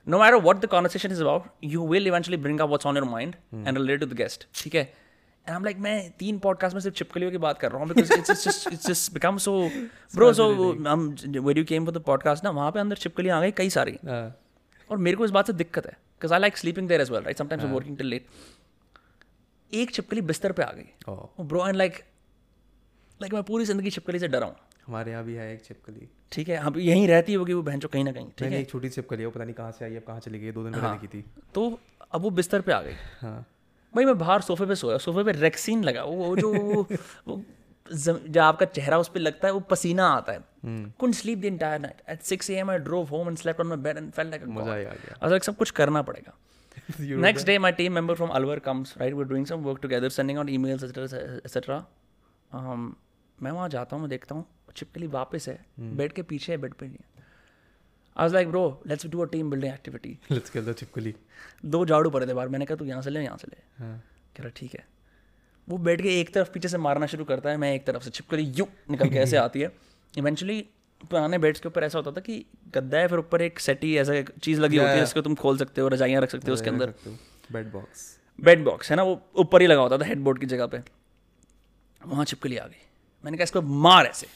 no 0.07 0.19
matter 0.19 0.39
what 0.39 0.61
the 0.61 0.69
conversation 0.75 1.15
is 1.17 1.21
about, 1.21 1.49
you 1.61 1.83
will 1.93 2.11
eventually 2.13 2.41
bring 2.49 2.61
up 2.61 2.75
what's 2.75 2.91
on 2.93 3.01
your 3.01 3.09
mind 3.15 3.37
and 3.53 3.83
relate 3.83 4.05
to 4.05 4.11
the 4.13 4.21
guest. 4.23 4.47
ठीक 4.63 4.75
है? 4.75 4.85
And 5.47 5.57
I'm 5.57 5.65
like, 5.69 5.81
मैं 5.83 5.97
तीन 6.19 6.39
podcast 6.47 6.75
में 6.75 6.81
सिर्फ 6.81 6.97
चिपकलियों 6.97 7.31
की 7.31 7.39
बात 7.45 7.59
कर 7.59 7.73
रहा 7.73 7.81
हूँ 7.81 7.89
because 7.89 8.11
it's, 8.17 8.31
it's 8.31 8.45
just 8.45 8.67
it's 8.73 8.89
just 8.93 9.13
become 9.19 9.39
so 9.47 9.55
bro. 10.15 10.33
So 10.41 10.49
हम 10.89 11.09
when 11.49 11.57
you 11.57 11.65
came 11.73 11.91
for 11.91 11.99
the 11.99 12.05
podcast 12.11 12.45
ना 12.45 12.51
वहाँ 12.61 12.71
पे 12.73 12.81
अंदर 12.81 12.97
चिपकलियाँ 13.07 13.39
आ 13.39 13.41
गई 13.43 13.51
कई 13.63 13.71
सारी 13.79 13.99
हाँ 14.07 14.25
और 14.91 14.99
मेरे 14.99 15.17
को 15.17 15.25
इस 15.25 15.31
बात 15.31 15.47
से 15.47 15.53
दिक्कत 15.53 15.87
है 15.87 15.97
because 16.19 16.35
I 16.37 16.41
like 16.43 16.57
sleeping 16.57 16.89
there 16.93 17.01
as 17.05 17.11
well, 17.11 17.25
right? 17.29 17.39
Sometimes 17.43 17.65
I'm 17.65 17.73
working 17.79 17.97
till 17.97 18.11
late. 18.15 18.27
एक 19.72 19.92
चिपकली 19.92 20.22
बिस्तर 20.24 20.52
पे 20.52 20.64
आ 20.64 20.72
गई। 20.72 21.44
ब्रो 21.44 21.68
एंड 21.68 21.76
लाइक 21.76 22.04
लाइक 23.20 23.34
मैं 23.34 23.44
पूरी 23.44 23.66
ज़िंदगी 23.66 23.90
छिपकली 23.92 24.20
से 24.20 24.28
डरा 24.28 24.48
हूँ। 24.48 24.56
हमारे 24.88 25.12
यहाँ 25.12 25.24
भी 25.24 25.34
है 25.36 25.52
एक 25.54 25.64
छिपकली। 25.66 26.08
ठीक 26.32 26.50
है 26.50 26.58
अब 26.66 26.78
यहीं 26.80 27.08
रहती 27.08 27.34
होगी 27.34 27.54
वो 27.54 27.62
बहन 27.64 27.80
कहीं 27.82 28.04
ना 28.04 28.12
कहीं 28.12 28.30
ठीक 28.30 28.52
है? 28.52 28.60
एक 28.62 28.70
छोटी 28.70 28.90
छिपकली 28.90 29.20
है 29.20 29.26
वो 29.26 29.32
पता 29.32 29.44
नहीं 29.44 29.56
कहाँ 29.56 29.72
से 29.72 29.86
आई 29.86 29.96
अब 29.96 30.04
कहाँ 30.08 30.20
चली 30.20 30.40
गई 30.40 30.52
दो 30.52 30.64
दिन 30.64 30.74
हाँ। 30.74 30.82
पहले 30.84 31.00
दिखी 31.00 31.18
थी। 31.18 31.26
तो 31.54 31.80
अब 32.12 32.22
वो 32.22 32.30
बिस्तर 32.32 32.62
पे 32.62 32.72
आ 32.72 32.82
गई। 32.82 32.94
हाँ। 33.22 33.46
भाई 33.94 34.06
मैं 34.06 34.18
बाहर 34.18 34.42
सोफे 34.42 34.66
पे 34.66 34.76
सोया 34.76 34.98
सोफे 35.00 35.24
पे 35.24 35.32
रेक्सीन 35.34 35.84
लगा 35.84 36.04
वो 36.04 36.36
जो 36.38 36.54
वो 37.28 37.42
जब 37.86 38.38
आपका 38.40 38.66
चेहरा 38.68 38.98
उस 39.00 39.08
पर 39.10 39.20
लगता 39.20 39.48
है 39.48 39.54
वो 39.54 39.60
पसीना 39.70 40.08
आता 40.08 40.32
है। 40.34 40.40
Couldn't 41.00 41.14
sleep 41.14 41.40
the 41.40 41.46
entire 41.46 41.80
night 41.80 42.02
at 42.10 42.24
6 42.24 42.50
AM 42.52 42.72
I 42.72 42.78
drove 42.80 43.08
home 43.08 43.28
and 43.28 43.38
slept 43.38 43.60
on 43.62 43.68
my 43.68 43.78
bed 43.80 43.98
and 43.98 44.12
felt 44.12 44.30
like 44.32 44.44
मज़ा 44.50 44.72
आ 44.72 44.78
गया। 44.78 45.40
सब 45.40 45.58
कुछ 45.58 45.72
करना 45.72 46.02
पड़ेगा। 46.02 46.34
Next 47.28 47.44
day, 47.44 47.58
my 47.58 47.72
team 47.72 47.94
member 47.94 48.16
from 48.16 48.30
Alwar 48.40 48.58
comes, 48.68 48.94
right? 49.02 49.16
We're 49.20 49.30
doing 49.34 49.46
some 49.52 49.64
work 49.70 49.82
together, 49.82 50.10
sending 50.18 50.38
out 50.38 50.48
emails, 50.58 50.84
etc. 50.88 51.42
etc. 51.46 51.78
Um, 52.52 52.86
मैं 53.40 53.52
वहाँ 53.52 53.70
जाता 53.70 53.96
हूँ 53.96 54.02
मैं 54.04 54.10
देखता 54.10 54.36
हूँ 54.36 54.46
छिपकली 54.78 55.08
वापस 55.16 55.48
है 55.50 55.58
बेड 55.98 56.14
के 56.14 56.22
पीछे 56.30 56.52
है 56.52 56.58
बेड 56.58 56.74
पे 56.80 56.88
नहीं 56.88 56.98
I 58.16 58.24
was 58.24 58.34
like 58.34 58.48
bro 58.50 58.62
let's 58.88 59.06
do 59.08 59.20
a 59.22 59.26
team 59.32 59.50
building 59.52 59.74
activity 59.74 60.18
let's 60.32 60.50
kill 60.50 60.66
the 60.66 60.76
छिपकली 60.80 61.14
दो 61.76 61.86
झाड़ू 61.86 62.10
पड़े 62.10 62.28
थे 62.28 62.34
बाहर 62.34 62.50
मैंने 62.50 62.66
कहा 62.66 62.78
तू 62.78 62.86
यहाँ 62.86 63.02
से 63.02 63.10
ले 63.10 63.24
यहाँ 63.24 63.38
से 63.38 63.48
ले। 63.52 63.62
हाँ। 63.84 63.98
कह 64.38 64.44
रहा 64.44 64.52
ठीक 64.56 64.74
है। 64.76 64.86
वो 65.68 65.78
बेड 65.88 66.02
के 66.02 66.20
एक 66.20 66.34
तरफ़ 66.34 66.52
पीछे 66.54 66.68
से 66.68 66.78
मारना 66.78 67.06
शुरू 67.14 67.26
करता 67.26 67.50
है 67.50 67.58
मैं 67.58 67.74
एक 67.76 67.86
तरफ़ 67.88 68.04
से 68.04 68.10
छिपकली 68.10 68.44
यू 68.60 68.68
निकल 68.92 69.10
के 69.10 69.18
ऐसे 69.20 69.38
आती 69.46 69.62
है। 69.62 69.72
इवेंचुअली 70.18 70.66
पुराने 71.02 71.38
बेड्स 71.38 71.60
के 71.60 71.68
ऊपर 71.68 71.84
ऐसा 71.84 72.00
होता 72.00 72.12
था 72.12 72.22
कि 72.22 72.46
गद्दा 72.74 72.98
है 72.98 73.08
फिर 73.08 73.20
ऊपर 73.20 73.42
एक 73.42 73.60
सेटी 73.60 73.98
ऐसा 73.98 74.14
एक 74.14 74.30
चीज़ 74.44 74.62
लगी 74.62 74.78
होती 74.78 74.90
है 74.90 75.00
जिसको 75.00 75.22
तुम 75.22 75.36
खोल 75.36 75.58
सकते 75.58 75.82
हो 75.82 75.88
रजाइयाँ 75.88 76.22
रख 76.22 76.30
सकते 76.30 76.48
हो 76.48 76.54
उसके 76.54 76.70
अंदर। 76.70 76.94
बेड 77.52 77.72
बॉक्स 77.72 78.20
बेड 78.40 78.64
बॉक्स 78.64 78.90
है 78.90 78.96
ना? 78.96 79.04
वो 79.04 79.22
ऊपर 79.36 79.62
ही 79.62 79.68
लगा 79.68 79.82
होता 79.82 79.98
था 79.98 80.06
हेडबोर्ड 80.06 80.40
की 80.40 80.46
जगह 80.46 80.66
पे। 80.66 80.78
वहाँ 82.06 82.26
चिपकली 82.26 82.58
आ 82.58 82.66
गई। 82.66 82.82
मैंने 83.26 83.38
कहा 83.38 83.44
इसको 83.44 83.62
मार 83.62 84.06
ऐसे। 84.06 84.28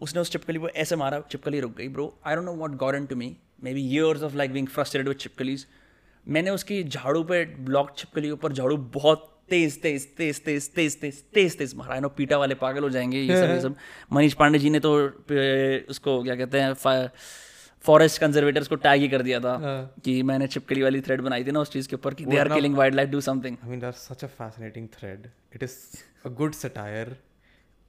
उसने 0.00 0.20
उस 0.20 0.32
चिपकली 0.32 0.58
को 0.58 0.68
ऐसे 0.68 0.96
मारा 0.96 1.20
चिपकली 1.20 1.60
रुक 1.60 1.76
गई 1.76 1.88
bro 1.88 2.18
I 2.26 2.34
don't 2.34 2.44
know 2.44 2.54
what 2.54 2.70
got 2.70 2.94
into 3.06 3.16
me 3.16 3.36
maybe 3.74 3.82
years 3.88 4.22
of 4.22 4.34
like 4.34 4.52
being 4.52 4.68
frustrated 4.68 5.08
with 5.08 5.16
चिपकलीज 5.16 5.66
मैंने 6.28 6.50
उसकी 6.50 6.84
झाड़ू 6.84 7.24
पे 7.24 7.44
ब्लॉक 7.44 7.90
चिपकली 7.90 8.30
ऊपर 8.30 8.52
झाड़ू 8.52 8.76
बहुत 8.76 9.37
तेज 9.50 9.80
तेज 9.82 10.06
तेज 10.16 10.40
तेज 10.44 10.68
तेज 10.74 11.00
तेज 11.00 11.22
तेज 11.34 11.56
तेज 11.58 11.74
मारा 11.76 11.94
है 11.94 12.00
नो 12.00 12.08
पीटा 12.16 12.38
वाले 12.38 12.54
पागल 12.62 12.82
हो 12.82 12.90
जाएँगे 12.96 13.20
ये 13.20 13.36
सब 13.40 13.50
ये 13.50 13.60
सब 13.60 13.76
मनीष 14.12 14.34
पांडे 14.40 14.58
जी 14.58 14.70
ने 14.70 14.80
तो 14.86 14.94
उसको 15.90 16.22
क्या 16.22 16.36
कहते 16.36 16.60
हैं 16.60 17.08
फॉरेस्ट 17.84 18.20
कंजर्वेटर्स 18.20 18.68
को 18.68 18.76
टैग 18.84 19.00
ही 19.00 19.08
कर 19.08 19.22
दिया 19.22 19.38
था 19.40 19.54
कि 20.04 20.22
मैंने 20.30 20.46
चिपकली 20.46 20.82
वाली 20.82 21.00
थ्रेड 21.00 21.20
बनाई 21.22 21.44
थी 21.44 21.52
ना 21.52 21.60
उस 21.60 21.72
चीज़ 21.72 21.88
के 21.88 21.96
ऊपर 21.96 22.14
कि 22.14 22.24
they 22.24 22.38
are 22.38 22.48
killing 22.48 22.76
wildlife 22.96 23.08
do 23.08 23.20
something 23.28 23.56
I 23.56 23.70
mean, 23.72 23.82
that's 23.84 24.04
such 24.10 24.24
a 24.26 24.30
fascinating 24.40 24.88
thread. 24.96 25.30
It 25.58 25.66
is 25.68 25.76
a 26.24 26.30
good 26.40 26.58
satire. 26.60 27.16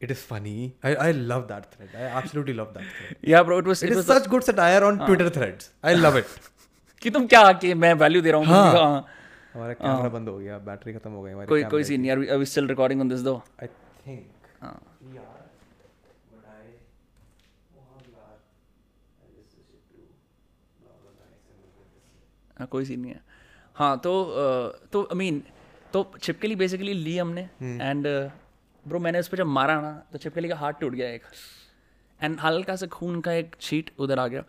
It 0.01 0.11
is 0.15 0.19
funny. 0.25 0.57
I, 0.89 0.91
I 1.07 1.11
love 1.31 1.47
that 1.47 1.65
thread. 1.71 1.95
I 2.01 2.09
absolutely 2.19 2.53
love 2.59 2.69
that 2.75 2.91
thread. 2.91 3.17
या 3.29 3.41
bro 3.43 3.59
it 3.59 3.67
was 3.67 3.83
It 3.83 3.89
it 3.89 3.97
is 3.97 3.97
was 3.97 4.17
such 4.17 4.29
good 4.33 4.45
satire 4.49 4.83
on 4.89 4.99
Twitter 5.05 5.29
threads. 5.37 5.71
I 5.91 5.95
love 6.03 6.19
it. 6.21 6.37
कि 7.01 7.09
तुम 7.09 7.25
क्या 7.27 7.51
कि 7.63 7.73
मैं 7.81 7.93
value 8.03 8.21
दे 8.21 8.31
रहा 8.31 8.39
हूँ 8.39 8.47
हाँ। 8.47 9.05
तुम 9.53 9.61
हाँ। 9.61 9.65
हमारा 9.65 9.73
कैमरा 9.73 10.09
बंद 10.09 10.29
हो 10.29 10.37
गया 10.37 10.57
बैटरी 10.65 10.93
खत्म 10.93 11.11
हो 11.11 11.21
गई 11.23 11.31
हमारी 11.31 11.47
कोई 11.47 11.63
कोई 11.73 11.83
scene 11.83 12.09
are 12.11 12.19
we 12.19 12.45
still 12.45 12.67
recording 12.67 13.01
on 13.01 13.09
this 13.09 13.21
though 13.21 13.35
I 13.61 13.67
think 14.05 14.47
हाँ। 14.61 14.79
हाँ, 22.59 22.67
कोई 22.67 22.85
सीन 22.85 22.99
नहीं 22.99 23.11
है। 23.11 23.21
हाँ 23.75 23.97
तो 24.03 24.11
तो 24.93 25.01
आई 25.03 25.17
मीन 25.17 25.41
तो 25.93 26.03
छिपकली 26.21 26.55
बेसिकली 26.55 26.93
ली 26.93 27.17
हमने 27.17 27.41
एंड 27.61 28.07
ब्रो 28.85 28.99
मैंने 28.99 29.19
उस 29.19 29.27
पर 29.27 29.37
जब 29.37 29.45
मारा 29.47 29.79
ना 29.81 29.91
तो 30.11 30.17
छिपकली 30.17 30.47
का 30.49 30.55
हाथ 30.55 30.73
टूट 30.81 30.93
गया 30.93 31.09
एक। 31.09 31.23
एंड 32.19 32.39
हल्का 32.39 32.75
सा 32.75 32.87
खून 32.97 33.21
का 33.21 33.33
एक 33.33 33.55
छीट 33.61 33.91
उधर 33.99 34.19
आ 34.19 34.27
गया। 34.27 34.43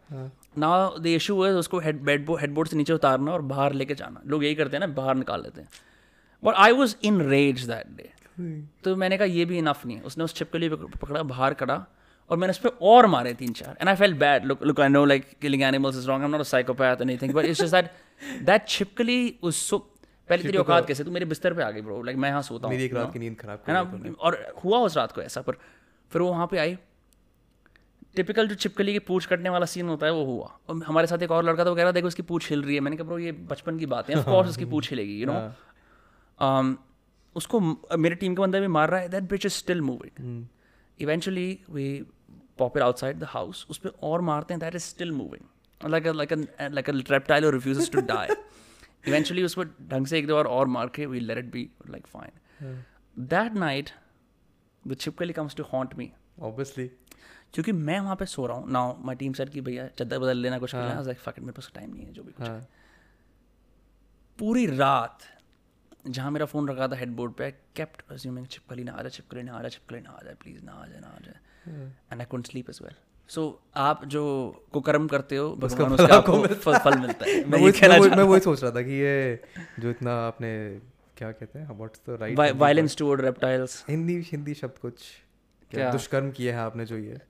ना 0.55 0.69
द 1.01 1.07
इशू 1.09 1.43
है 1.43 1.53
उसको 1.55 1.79
हेड 1.81 2.01
बेड 2.05 2.31
हेडबोर्ड 2.41 2.69
से 2.69 2.77
नीचे 2.77 2.93
उतारना 2.93 3.33
और 3.33 3.43
बाहर 3.51 3.73
लेके 3.75 3.95
जाना। 3.95 4.21
लोग 4.27 4.45
यही 4.45 4.55
करते 4.55 4.77
हैं 4.77 4.81
ना 4.81 4.93
बाहर 4.95 5.15
निकाल 5.17 5.43
लेते 5.43 5.61
हैं। 5.61 5.69
But 6.43 6.55
I 6.57 6.73
was 6.73 6.95
in 7.03 7.21
rage 7.31 7.65
that 7.67 7.97
day 7.97 8.11
तो 8.85 8.95
मैंने 8.97 9.17
कहा 9.19 9.27
ये 9.29 9.45
भी 9.45 9.59
इनफ 9.59 9.87
नहीं 9.87 9.97
है। 9.97 10.03
उसने 10.03 10.25
उस 10.25 10.35
छिपकली 10.35 10.69
को 10.69 10.77
पकड़ा 10.77 11.23
बाहर 11.25 11.55
करा 11.55 11.85
और 12.31 12.39
मैंने 12.39 12.51
उस 12.51 12.59
पर 12.59 12.69
और 12.83 13.07
मारे 13.07 13.33
तीन 13.35 13.53
चार। 13.53 13.77
And 13.81 13.89
I 13.89 13.97
fell 13.97 14.15
bad 14.19 14.45
look 14.47 14.63
look 14.65 14.81
I 14.81 14.89
know 14.89 15.05
like 15.05 15.29
killing 15.43 15.63
animals 15.63 15.97
is 15.97 16.09
wrong 16.09 16.23
I 16.23 16.27
am 16.27 16.33
not 16.33 16.41
a 16.41 16.49
psychopath 16.49 17.03
anything 17.03 17.35
but 17.35 17.45
it's 17.45 17.61
just 17.63 17.75
that 17.75 17.91
that 18.47 18.69
छिपकली 18.69 19.39
उस 19.43 19.69
पहले 19.75 20.43
तेरी 20.43 20.59
औकात 20.59 20.87
कैसे? 20.87 21.05
तू 21.05 21.11
मेरे 21.11 21.27
बिस्तर 21.27 21.55
पे 21.55 21.63
आ 21.63 21.71
गई 21.71 21.81
ब्रो 21.83 22.03
लाइक 22.03 22.19
मैं 22.19 22.29
यहाँ 22.29 22.43
सोता 22.43 22.67
हूँ 22.67 22.75
मेरी 22.75 22.85
एक 22.85 22.95
रात 22.95 23.13
की 23.13 23.19
नींद 23.19 23.37
खराब 23.39 23.63
है 23.69 23.75
ना? 23.75 24.15
और 24.21 24.37
हुआ 24.65 24.79
उस 24.81 24.97
रात 24.97 25.13
को 25.13 25.23
ऐसा 25.23 25.41
पर 25.41 25.57
फिर 26.13 26.23
वो 26.23 26.29
वहाँ 26.29 26.47
पे 26.47 26.59
आई। 26.59 26.77
टिपिकल 28.16 28.49
जो 28.49 28.55
छिपकली 28.55 28.93
की 28.93 28.99
पूछ 29.09 29.27
कटने 29.27 29.51
वाला 29.51 29.66
सीन 29.66 29.89
होता 29.89 30.07
है 30.07 30.12
वो 30.12 30.24
हुआ। 30.24 30.47
और 30.69 30.82
हमारे 30.87 31.07
साथ 31.07 31.23
एक 31.23 31.31
और 31.31 31.45
लड़का 31.45 31.65
था 31.65 31.69
वो 31.70 31.77
कह 31.77 31.82
रहा 31.82 31.93
देखो 31.93 32.09
उसकी 32.09 32.23
पूछ 32.31 32.49
हिल 32.51 32.62
रही 32.62 32.74
है। 32.74 32.81
मैंने 32.81 32.97
कहा 32.97 33.07
ब्रो 33.09 33.19
ये 33.19 33.32
बचपन 33.32 33.78
की 33.78 33.87
बात 33.87 34.11
है। 34.11 34.16
ऑफ़ 34.16 34.24
कोर्स 34.27 34.49
उसकी 34.49 34.65
पूछ 34.65 34.91
हिलेगी 34.91 35.20
यू 35.20 35.27
नो 35.27 35.35
um, 36.39 36.74
उसको 37.37 37.61
मेरे 37.97 38.15
टीम 38.15 38.35
का 38.35 38.43
बंदा 38.43 38.61
भी 38.61 38.66
मार 38.66 38.91
रहा 38.91 39.01
है 39.01 39.09
that 39.09 39.31
bitch 39.31 39.47
is 39.47 39.53
still 39.53 39.81
moving 39.81 40.47
eventually 41.01 41.49
we 41.70 41.87
pop 42.59 42.77
it 42.77 42.82
outside 42.82 43.19
the 43.19 43.24
house 43.28 43.66
उस 43.70 43.78
पर 43.78 43.93
और 44.03 44.20
मारते 44.20 44.55
हैं 44.55 44.61
that 44.61 44.74
is 44.74 44.82
still 44.82 45.12
moving 45.12 45.91
like 45.91 46.07
like 46.07 46.32
like 46.61 46.91
a 46.91 46.93
reptile 47.11 47.45
और 47.45 47.55
रिफ्यूजेस 47.55 47.91
टू 47.91 48.01
डाई 48.07 48.28
इवेंचुअली 49.09 49.43
उस 49.43 49.55
पर 49.55 49.69
ढंग 49.91 50.07
से 50.07 50.19
एक 50.19 50.27
दो 50.27 50.35
बार 50.35 50.45
और 50.45 50.66
मार 50.66 50.89
के 50.95 51.07
we 51.07 51.20
let 51.20 51.39
it 51.39 51.53
be 51.53 51.69
like 51.91 52.07
fine 52.07 52.82
that 53.16 53.55
night 53.55 53.91
the 54.85 54.97
छिपकली 54.97 55.32
comes 55.32 55.57
to 55.57 55.65
haunt 55.73 55.95
me 55.95 56.11
obviously 56.41 56.91
क्योंकि 57.55 57.73
मैं 57.73 57.99
वहाँ 58.01 58.17
पे 58.17 58.27
सो 58.27 58.47
रहा 58.47 58.57
हूँ। 58.57 58.71
नाउ 58.71 58.97
माई 59.05 59.17
टीम 59.17 59.33
सेट 59.33 59.49
की 59.49 59.61
भैया 59.61 59.87
चद्दर 59.99 60.19
बदल 60.19 60.37
लेना 60.37 60.59
कुछ 60.59 60.73
करना। 60.73 61.01
लाइक 61.01 61.19
फक 61.19 61.39
मेरे 61.39 61.53
पास 61.53 61.71
टाइम 61.75 61.95
नहीं 61.95 62.07
है 62.07 62.13
जो 62.13 62.23
भी 62.23 62.33
कुछ 62.33 62.49
हाँ। 62.49 62.61
पूरी 64.39 64.67
रात 64.67 65.19
जहाँ 66.09 66.31
मेरा 66.31 66.47
फ़ोन 66.47 66.69
रखा 66.69 66.89
था 66.89 66.97
हेडबोर्ड 66.97 67.33
पे 67.33 67.51
केप्ट 67.77 68.03
अज्यूमिंग 68.13 68.47
छिपकली 68.47 68.85
ना 68.85 68.93
आ 68.93 69.01
जाए 69.03 69.11
छिपकली 69.11 69.43
ना 69.43 69.53
आ 69.53 69.61
जाए 69.61 69.71
छिपकली 69.71 70.01
ना 70.01 70.11
आ 70.11 70.23
जाए 70.25 70.35
प्लीज़ 70.35 70.63
ना 70.65 70.73
आ 70.73 70.87
जाए 70.87 71.01
ना 71.01 71.07
आ 71.07 71.19
जाए 71.25 71.91
and 72.13 72.21
I 72.21 72.27
couldn't 72.27 72.47
sleep 72.47 72.71
as 72.71 72.79
well 72.83 72.95
so 73.31 73.43
आप 73.77 74.05
जो 74.05 74.23
कुकर्म 74.73 75.07
करते 75.09 75.37
हो 75.37 75.51
भगवान 75.57 75.93
उसका 75.93 76.15
आपको 76.17 76.47
फल, 76.47 76.79
फल 76.79 76.99
मिलता 76.99 77.25
है। 77.27 77.45
मैं 77.49 77.59
वही 77.59 77.89
मैं 77.89 77.99
वही- 77.99 78.17
मैं 78.17 78.25
वही 78.25 78.41
सोच 78.41 78.63
रहा 78.63 78.71
था 78.73 78.83
कि 78.83 78.93
ये 78.93 79.43
जो 79.81 79.91
इतना 79.91 80.15
आपने 80.27 80.53
क्या 81.17 81.31
कहते 81.33 81.59
हैं 81.59 81.77
what's 81.77 82.01
the 82.09 82.17
right 82.21 82.57
violence 82.57 82.97
toward 82.97 83.21
reptiles 83.21 83.85
Hindi 83.89 84.21
Hindi 84.27 84.55
शब्द 84.55 84.79
कुछ 84.79 85.03
क्या? 85.71 85.91
दुष्कर्म 85.93 86.31
किया 86.31 86.55
है 86.55 86.61
आपने 86.61 86.85
जो 86.87 86.97
ये? 86.97 87.21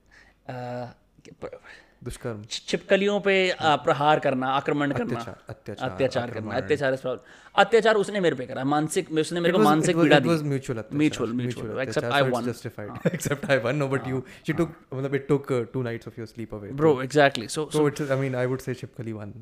दुष्कर्म। 2.03 2.43
छिपकलियों 2.49 3.19
पे 3.21 3.33
प्रहार 3.59 4.19
करना 4.19 4.47
आक्रमण 4.51 4.91
करना। 4.93 5.19
अत्याचार 5.49 6.31
करना 6.31 6.55
अत्याचार 6.55 7.19
अत्याचार 7.55 7.95
उसने 7.95 8.19
मेरे 8.19 8.35
पे 8.35 8.45
करा 8.45 8.63
मानसिक 8.65 9.11
उसने 9.13 9.39
मेरे 9.39 9.53
को 9.53 9.59
मानसिक 9.59 9.97
पीड़ा 9.97 10.19
दी। 10.19 10.29
Mutual 10.49 11.31
mutual 11.33 11.79
except 11.81 12.07
I 12.07 12.21
won 12.31 12.45
justified 12.45 13.13
except 13.13 13.49
I 13.51 13.57
won 13.65 13.75
no 13.75 13.87
but 13.87 14.07
you 14.07 14.23
she 14.47 14.53
took 14.53 14.69
मतलब 14.93 15.15
it 15.15 15.27
took 15.27 15.51
two 15.73 15.81
nights 15.83 16.07
of 16.07 16.19
your 16.19 16.27
sleep 16.27 16.53
away 16.55 16.71
bro 16.81 17.01
exactly 17.03 17.47
so 17.47 17.69
so 17.73 17.87
it's 17.87 18.11
I 18.11 18.17
mean 18.19 18.35
I 18.35 18.45
would 18.45 18.59
say 18.59 18.73
छिपकली 18.75 19.13
one 19.13 19.33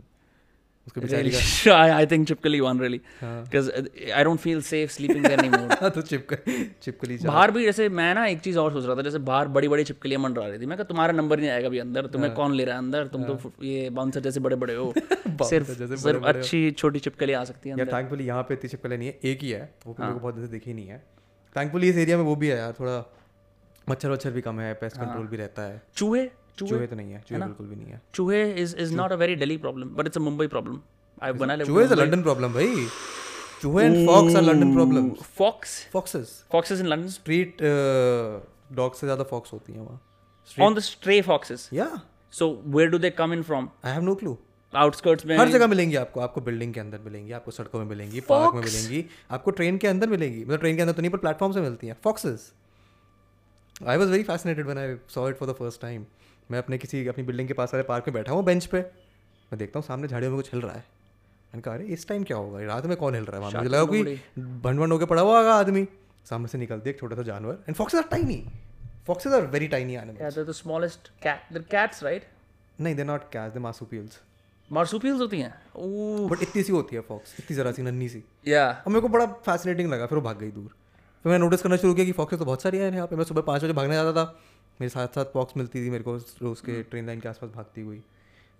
उसके 0.89 1.01
बेचारी 1.01 1.31
का 1.31 2.05
think 2.11 2.27
Chipkali 2.29 2.59
won 2.61 2.79
really. 2.83 2.99
हाँ। 3.21 3.33
Because 3.43 3.69
I 4.19 4.23
don't 4.27 4.41
feel 4.45 4.61
safe 4.69 4.93
sleeping 4.97 5.23
there 5.23 5.37
हाँ, 5.81 5.89
तो 5.89 6.01
चिपकली 6.01 6.63
चिपकली 6.81 7.17
जा। 7.17 7.29
बाहर 7.29 7.51
भी 7.51 7.65
जैसे 7.65 7.89
मैं 7.89 8.13
ना 8.15 8.25
एक 8.25 8.39
चीज़ 8.39 8.57
और 8.59 8.71
सोच 8.73 8.85
रहा 8.85 8.95
था 8.95 9.01
जैसे 9.01 9.19
बाहर 9.29 9.47
बड़ी 9.47 9.67
बड़ी 9.67 9.83
छिपकलियाँ 9.83 10.21
मंडरा 10.21 10.47
रही 10.47 10.59
थी। 10.59 10.65
मैं 10.65 10.77
कहा 10.77 10.83
तुम्हारा 10.83 11.13
नंबर 11.13 11.39
नहीं 11.39 11.49
आएगा 11.49 11.67
अभी 11.67 11.79
अंदर 11.79 12.07
तुम्हें 12.07 12.33
कौन 12.33 12.55
ले 12.55 12.65
रहा 12.65 12.75
है 12.75 12.81
अंदर? 12.81 13.07
तुम 13.07 13.23
तो 13.23 13.51
ये 13.63 13.89
बाउंसर 13.89 14.19
जैसे 14.19 14.39
बड़े 14.39 14.55
बड़े 14.55 14.75
हो 14.75 14.93
सिर्फ़ 15.49 15.71
सिर्फ़ 15.95 16.23
अच्छी 16.23 16.71
छोटी 16.71 16.99
छिपकली 16.99 17.33
आ 17.33 17.43
सकती 17.43 17.69
है 17.69 17.75
यार 17.75 17.87
अंदर। 17.87 17.97
थैंकफुली 17.97 18.25
यहाँ 18.25 18.43
पे 18.43 18.53
इतनी 18.53 18.69
छिपकली 18.69 18.97
नहीं 18.97 19.07
है। 19.07 19.19
एक 19.23 19.43
ही 19.43 19.49
है। 19.49 19.73
वो 19.87 19.95
मेरे 19.99 20.03
हाँ। 20.03 20.13
को 20.13 20.19
बहुत 20.19 20.35
दिन 20.35 20.45
से 20.45 20.51
दिखी 20.51 20.73
नहीं 20.73 20.87
है। 20.87 21.03
थैंकफुली 21.55 21.89
इस 21.89 21.97
एरिया 21.97 22.17
में 22.17 22.23
वो 22.23 22.35
भी 22.35 22.47
है 22.47 22.57
यार 22.57 22.73
थोड़ा 22.79 22.97
मच्छर 23.89 24.09
वच्छर 24.09 24.31
भी 24.31 24.41
कम 24.41 24.59
है 24.59 24.73
पेस्ट 24.73 24.97
कंट्रोल 24.97 25.27
भी 25.27 25.37
रहता 25.37 25.61
है। 25.61 25.81
चूहे? 25.95 26.29
चूहे? 26.67 26.87
तो 26.87 26.95
नहीं 26.95 27.11
है 27.11 27.23
चूहे 27.27 27.41
बिल्कुल 27.41 27.67
भी 27.67 27.75
नहीं 27.75 27.91
है। 27.91 28.01
चूहे 28.13 28.41
is 28.63 28.75
is 28.77 28.95
not 28.95 29.11
a 29.11 29.15
very 29.17 29.35
Delhi 29.35 29.57
problem 29.59 29.89
but 29.95 30.07
it's 30.07 30.17
a 30.17 30.21
Mumbai 30.21 30.47
problem 30.47 30.79
I 31.21 31.31
बना 31.39 31.55
ले 31.55 31.65
चूहे 31.65 31.85
इज़ 31.85 31.93
अ 31.93 31.95
लंदन 31.95 32.21
प्रॉब्लम 32.23 32.53
भाई। 32.53 32.85
चूहे 33.61 33.85
and 33.85 34.05
foxes 34.07 34.35
are 34.35 34.41
London 34.43 34.73
problem 34.73 35.09
foxes 35.37 35.79
foxes 35.93 36.43
foxes 36.51 36.79
in 36.79 36.85
London 36.87 37.07
street 37.09 37.57
dog 37.61 38.91
uh, 38.91 38.99
से 38.99 39.07
ज़्यादा 39.07 39.23
फॉक्स 39.31 39.53
होती 39.53 39.73
हैं 39.73 39.81
वहाँ। 39.81 40.65
ऑन 40.67 40.75
द 40.75 40.79
स्ट्रे 40.81 41.21
फॉक्सेस 41.21 41.69
या 41.73 41.89
so 42.33 42.47
where 42.67 42.89
do 42.89 42.97
they 42.99 43.09
come 43.17 43.33
in 43.33 43.43
from 43.43 43.69
I 43.85 43.91
have 43.93 44.03
no 44.03 44.15
clue 44.15 44.37
outskirts 44.73 45.25
में 45.25 45.37
हर 45.37 45.49
जगह 45.49 45.67
मिलेंगी 45.67 45.95
आपको। 45.95 46.19
आपको 46.19 46.41
बिल्डिंग 46.41 46.73
के 46.73 46.79
अंदर 46.79 46.99
मिलेंगी 47.05 47.31
आपको 47.33 47.51
सड़कों 47.51 47.79
में 47.79 47.85
मिलेंगी 47.85 48.19
पार्क 48.21 48.53
में 48.55 48.61
मिलेंगी 48.61 49.05
आपको 49.31 49.51
ट्रेन 49.51 49.77
के 49.77 49.87
अंदर 49.87 50.09
मिलेंगी। 50.09 50.43
मतलब 50.45 50.59
ट्रेन 50.59 50.75
के 50.75 50.81
अंदर 50.81 50.93
तो 50.93 51.01
नहीं 51.01 51.11
पर 51.11 51.17
प्लेटफॉर्म 51.17 51.53
से 51.53 51.61
मिलती 51.61 51.87
हैं। 51.87 51.95
Foxes 52.03 52.51
I 53.87 53.97
was 53.97 54.09
very 54.11 54.23
fascinated 54.23 54.67
when 54.67 54.77
I 54.77 54.95
saw 55.13 55.27
it 55.29 55.37
for 55.37 55.49
the 55.49 55.55
first 55.59 55.81
time 55.81 56.05
मैं 56.51 56.59
अपने 56.59 56.77
किसी 56.77 57.05
अपनी 57.07 57.23
बिल्डिंग 57.23 57.47
के 57.47 57.53
पास 57.53 57.73
वाले 57.73 57.83
पार्क 57.83 58.07
में 58.07 58.13
बैठा 58.13 58.31
हूँ 58.31 58.43
बेंच 58.43 58.65
पे। 58.65 58.79
मैं 58.79 59.57
देखता 59.57 59.79
हूँ 59.79 59.85
सामने 59.87 60.07
झाड़ियों 60.07 60.31
में 60.31 60.41
कुछ 60.41 60.53
हिल 60.53 60.61
रहा 60.61 60.73
है। 60.73 60.79
मैंने 60.79 61.61
कहा 61.61 61.73
अरे 61.73 61.85
इस 61.85 62.07
टाइम 62.07 62.23
क्या 62.23 62.37
होगा? 62.37 62.61
रात 62.65 62.85
में 62.85 62.95
कौन 62.97 63.15
हिल 63.15 63.23
रहा 63.25 63.35
है? 63.35 63.41
वहाँ 63.41 63.51
मुझे 63.53 63.69
लगा 63.69 63.83
कोई 63.83 64.03
भंड 64.39 64.79
भंड 64.79 64.91
होकर 64.91 65.05
पड़ा 65.05 65.21
हुआ 65.21 65.37
होगा 65.37 65.53
आदमी। 65.53 65.87
सामने 66.29 66.47
से 66.47 66.57
निकलती 66.57 66.89
है 66.89 66.93
एक 66.93 66.99
छोटा 66.99 67.15
सा 67.15 67.23
जानवर। 67.23 67.57
And 67.67 67.75
foxes 67.75 68.01
are 68.01 68.07
tiny 68.11 68.43
foxes 69.07 69.33
are 69.33 69.45
very 69.47 69.67
tiny 69.67 69.95
animal 69.95 70.17
Yeah, 70.17 70.33
they're 70.35 70.49
the 70.49 70.57
smallest 70.57 71.11
cat. 71.25 71.45
They're 71.53 71.69
cats, 71.75 72.03
right? 72.03 72.27
नहीं 72.81 72.95
they 72.95 73.03
not 73.03 73.29
cats 73.31 73.53
they 73.53 73.59
marsupials 73.59 74.19
Marsupials 74.69 75.19
होती 75.19 75.39
हैं. 75.39 75.53
बट 76.29 76.41
इतनी 76.41 76.63
सी 76.63 76.71
होती 76.71 76.95
है 76.95 77.01
फॉक्स 77.01 77.35
इतनी 77.39 77.57
जरा 77.57 77.71
सी 77.71 77.81
नन्ही 77.81 78.09
सी। 78.09 78.19
Yeah. 78.47 78.85
और 78.85 78.89
मेरे 78.89 79.01
को 79.01 79.07
बड़ा 79.07 79.25
फैसिनेटिंग 79.45 79.89
लगा 79.91 80.05
फिर 80.05 80.17
वो 80.17 80.23
भाग 80.23 80.39
गई 80.39 80.51
दूर। 80.51 80.69
फिर 81.23 81.31
मैं 81.31 81.39
नोटिस 81.39 81.61
करना 81.61 81.77
शुरू 81.77 81.93
किया 81.93 82.05
कि 82.05 82.11
फॉक्सेस 82.11 82.39
तो 82.39 82.45
बहुत 82.45 82.61
सारी 82.61 82.77
हैं 82.77 82.91
यहाँ 82.93 83.07
पे। 83.07 83.15
मैं 83.15 83.23
सुबह 83.23 83.41
पाँच 83.41 83.63
बजे 83.63 83.73
भागने 83.73 83.93
जाता 83.93 84.13
था। 84.13 84.39
मेरे 84.79 84.89
साथ 84.89 85.15
साथ 85.15 85.25
फॉक्स 85.33 85.57
मिलती 85.57 85.85
थी 85.85 85.89
मेरे 85.89 86.03
को 86.03 86.15
रोज 86.41 86.61
के 86.61 86.81
ट्रेन 86.83 87.05
लाइन 87.05 87.19
के 87.19 87.29
आसपास 87.29 87.49
भागती 87.51 87.81
हुई। 87.81 88.01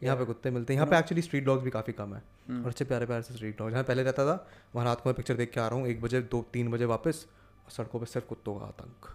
यहाँ 0.02 0.16
पे 0.18 0.26
कुत्ते 0.26 0.50
मिलते 0.52 0.74
हैं। 0.74 0.80
यहाँ 0.80 0.90
पे 0.90 0.98
एक्चुअली 0.98 1.22
स्ट्रीट 1.22 1.46
डॉग्स 1.46 1.64
भी 1.64 1.70
काफ़ी 1.70 1.94
कम 1.94 2.14
है। 2.14 2.22
और 2.52 2.68
अच्छे 2.68 2.86
प्यारे 2.86 3.06
प्यारे 3.06 3.24
से 3.24 3.34
स्ट्रीट 3.34 3.58
डॉग 3.58 3.72
जहाँ 3.72 3.84
पहले 3.84 4.04
रहता 4.04 4.26
था 4.26 4.48
वहाँ 4.76 4.86
रात 4.86 5.02
को 5.02 5.10
मैं 5.10 5.16
पिक्चर 5.16 5.36
देख 5.36 5.52
के 5.52 5.60
आ 5.60 5.68
रहा 5.68 5.80
हूँ। 5.80 5.88
एक 5.88 6.02
बजे 6.02 6.22
दो 6.24 6.46
तीन 6.54 6.72
बजे 6.72 6.86
वापस 6.88 7.26
और 7.66 7.72
सड़कों 7.72 8.00
पे 8.00 8.06
सिर्फ़ 8.06 8.28
कुत्तों 8.28 8.56
का 8.56 8.66
आतंक। 8.66 9.08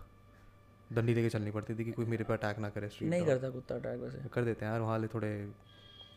डंडी 0.93 1.15
लेके 1.15 1.29
चलनी 1.29 1.51
पड़ती 1.51 1.75
थी 1.75 1.85
कि 1.85 1.93
कोई 1.93 2.07
मेरे 2.07 2.25
पे 2.25 2.33
अटैक 2.33 2.59
ना 2.59 2.69
करे 2.69 2.89
स्ट्रीट 2.89 3.11
नहीं 3.11 3.27
करता 3.27 3.51
कुत्ता 3.51 3.75
अटैक 3.75 4.01
वैसे। 4.01 4.29
कर 4.35 4.45
देते 4.45 4.65
हैं 4.65 4.73
यार 4.73 4.81
वहाँ 4.81 5.07
थोड़े 5.15 5.31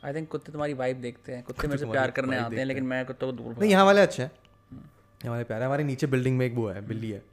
आई 0.05 0.13
थिंक 0.13 0.27
कुत्ते 0.29 0.51
तुम्हारी 0.51 0.73
वाइब 0.75 1.01
देखते 1.01 1.31
हैं। 1.31 1.43
कुत्ते 1.43 1.67
मेरे 1.67 1.79
से 1.79 1.91
प्यार 1.91 2.11
करने 2.11 2.37
आते 2.37 2.55
हैं 2.55 2.65
लेकिन 2.65 2.83
मैं 2.85 3.05
कुत्तों 3.05 3.31
को 3.31 3.37
दूर 3.37 3.55
नहीं 3.59 3.71
यहाँ 3.71 3.85
वाले 3.85 4.01
अच्छे 4.01 4.23
हैं। 4.23 4.31
यहाँ 4.71 5.31
वाले 5.31 5.43
प्यारे 5.43 5.65
हमारे 5.65 5.83
नीचे 5.83 6.07
बिल्डिंग 6.07 6.37
में 6.37 6.45
एक 6.45 6.55
वो 6.55 6.67
है 6.69 6.85
बिल्ली 6.87 7.11
है। 7.11 7.23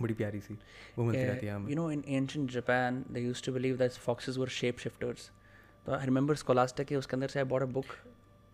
बड़ी 0.00 0.14
प्यारी 0.14 0.40
सी 0.40 0.54
वो 0.98 1.04
मिलती 1.04 1.22
रहती 1.22 1.46
है 1.46 1.54
हमें 1.54 1.72
you 1.72 1.78
know 1.78 1.88
in 1.96 2.02
ancient 2.18 2.52
Japan 2.56 3.00
they 3.16 3.24
used 3.28 3.44
to 3.48 3.54
believe 3.58 3.78
that 3.82 3.98
foxes 4.08 4.38
were 4.42 4.50
shapeshifters 4.58 5.30
तो 5.86 5.98
I 5.98 6.04
remember 6.10 6.36
Scholastic 6.42 6.84
के 6.84 6.96
उसके 6.96 7.16
अंदर 7.16 7.28
से 7.28 7.42
I 7.42 7.46
bought 7.52 7.64
a 7.68 7.70
book 7.78 7.94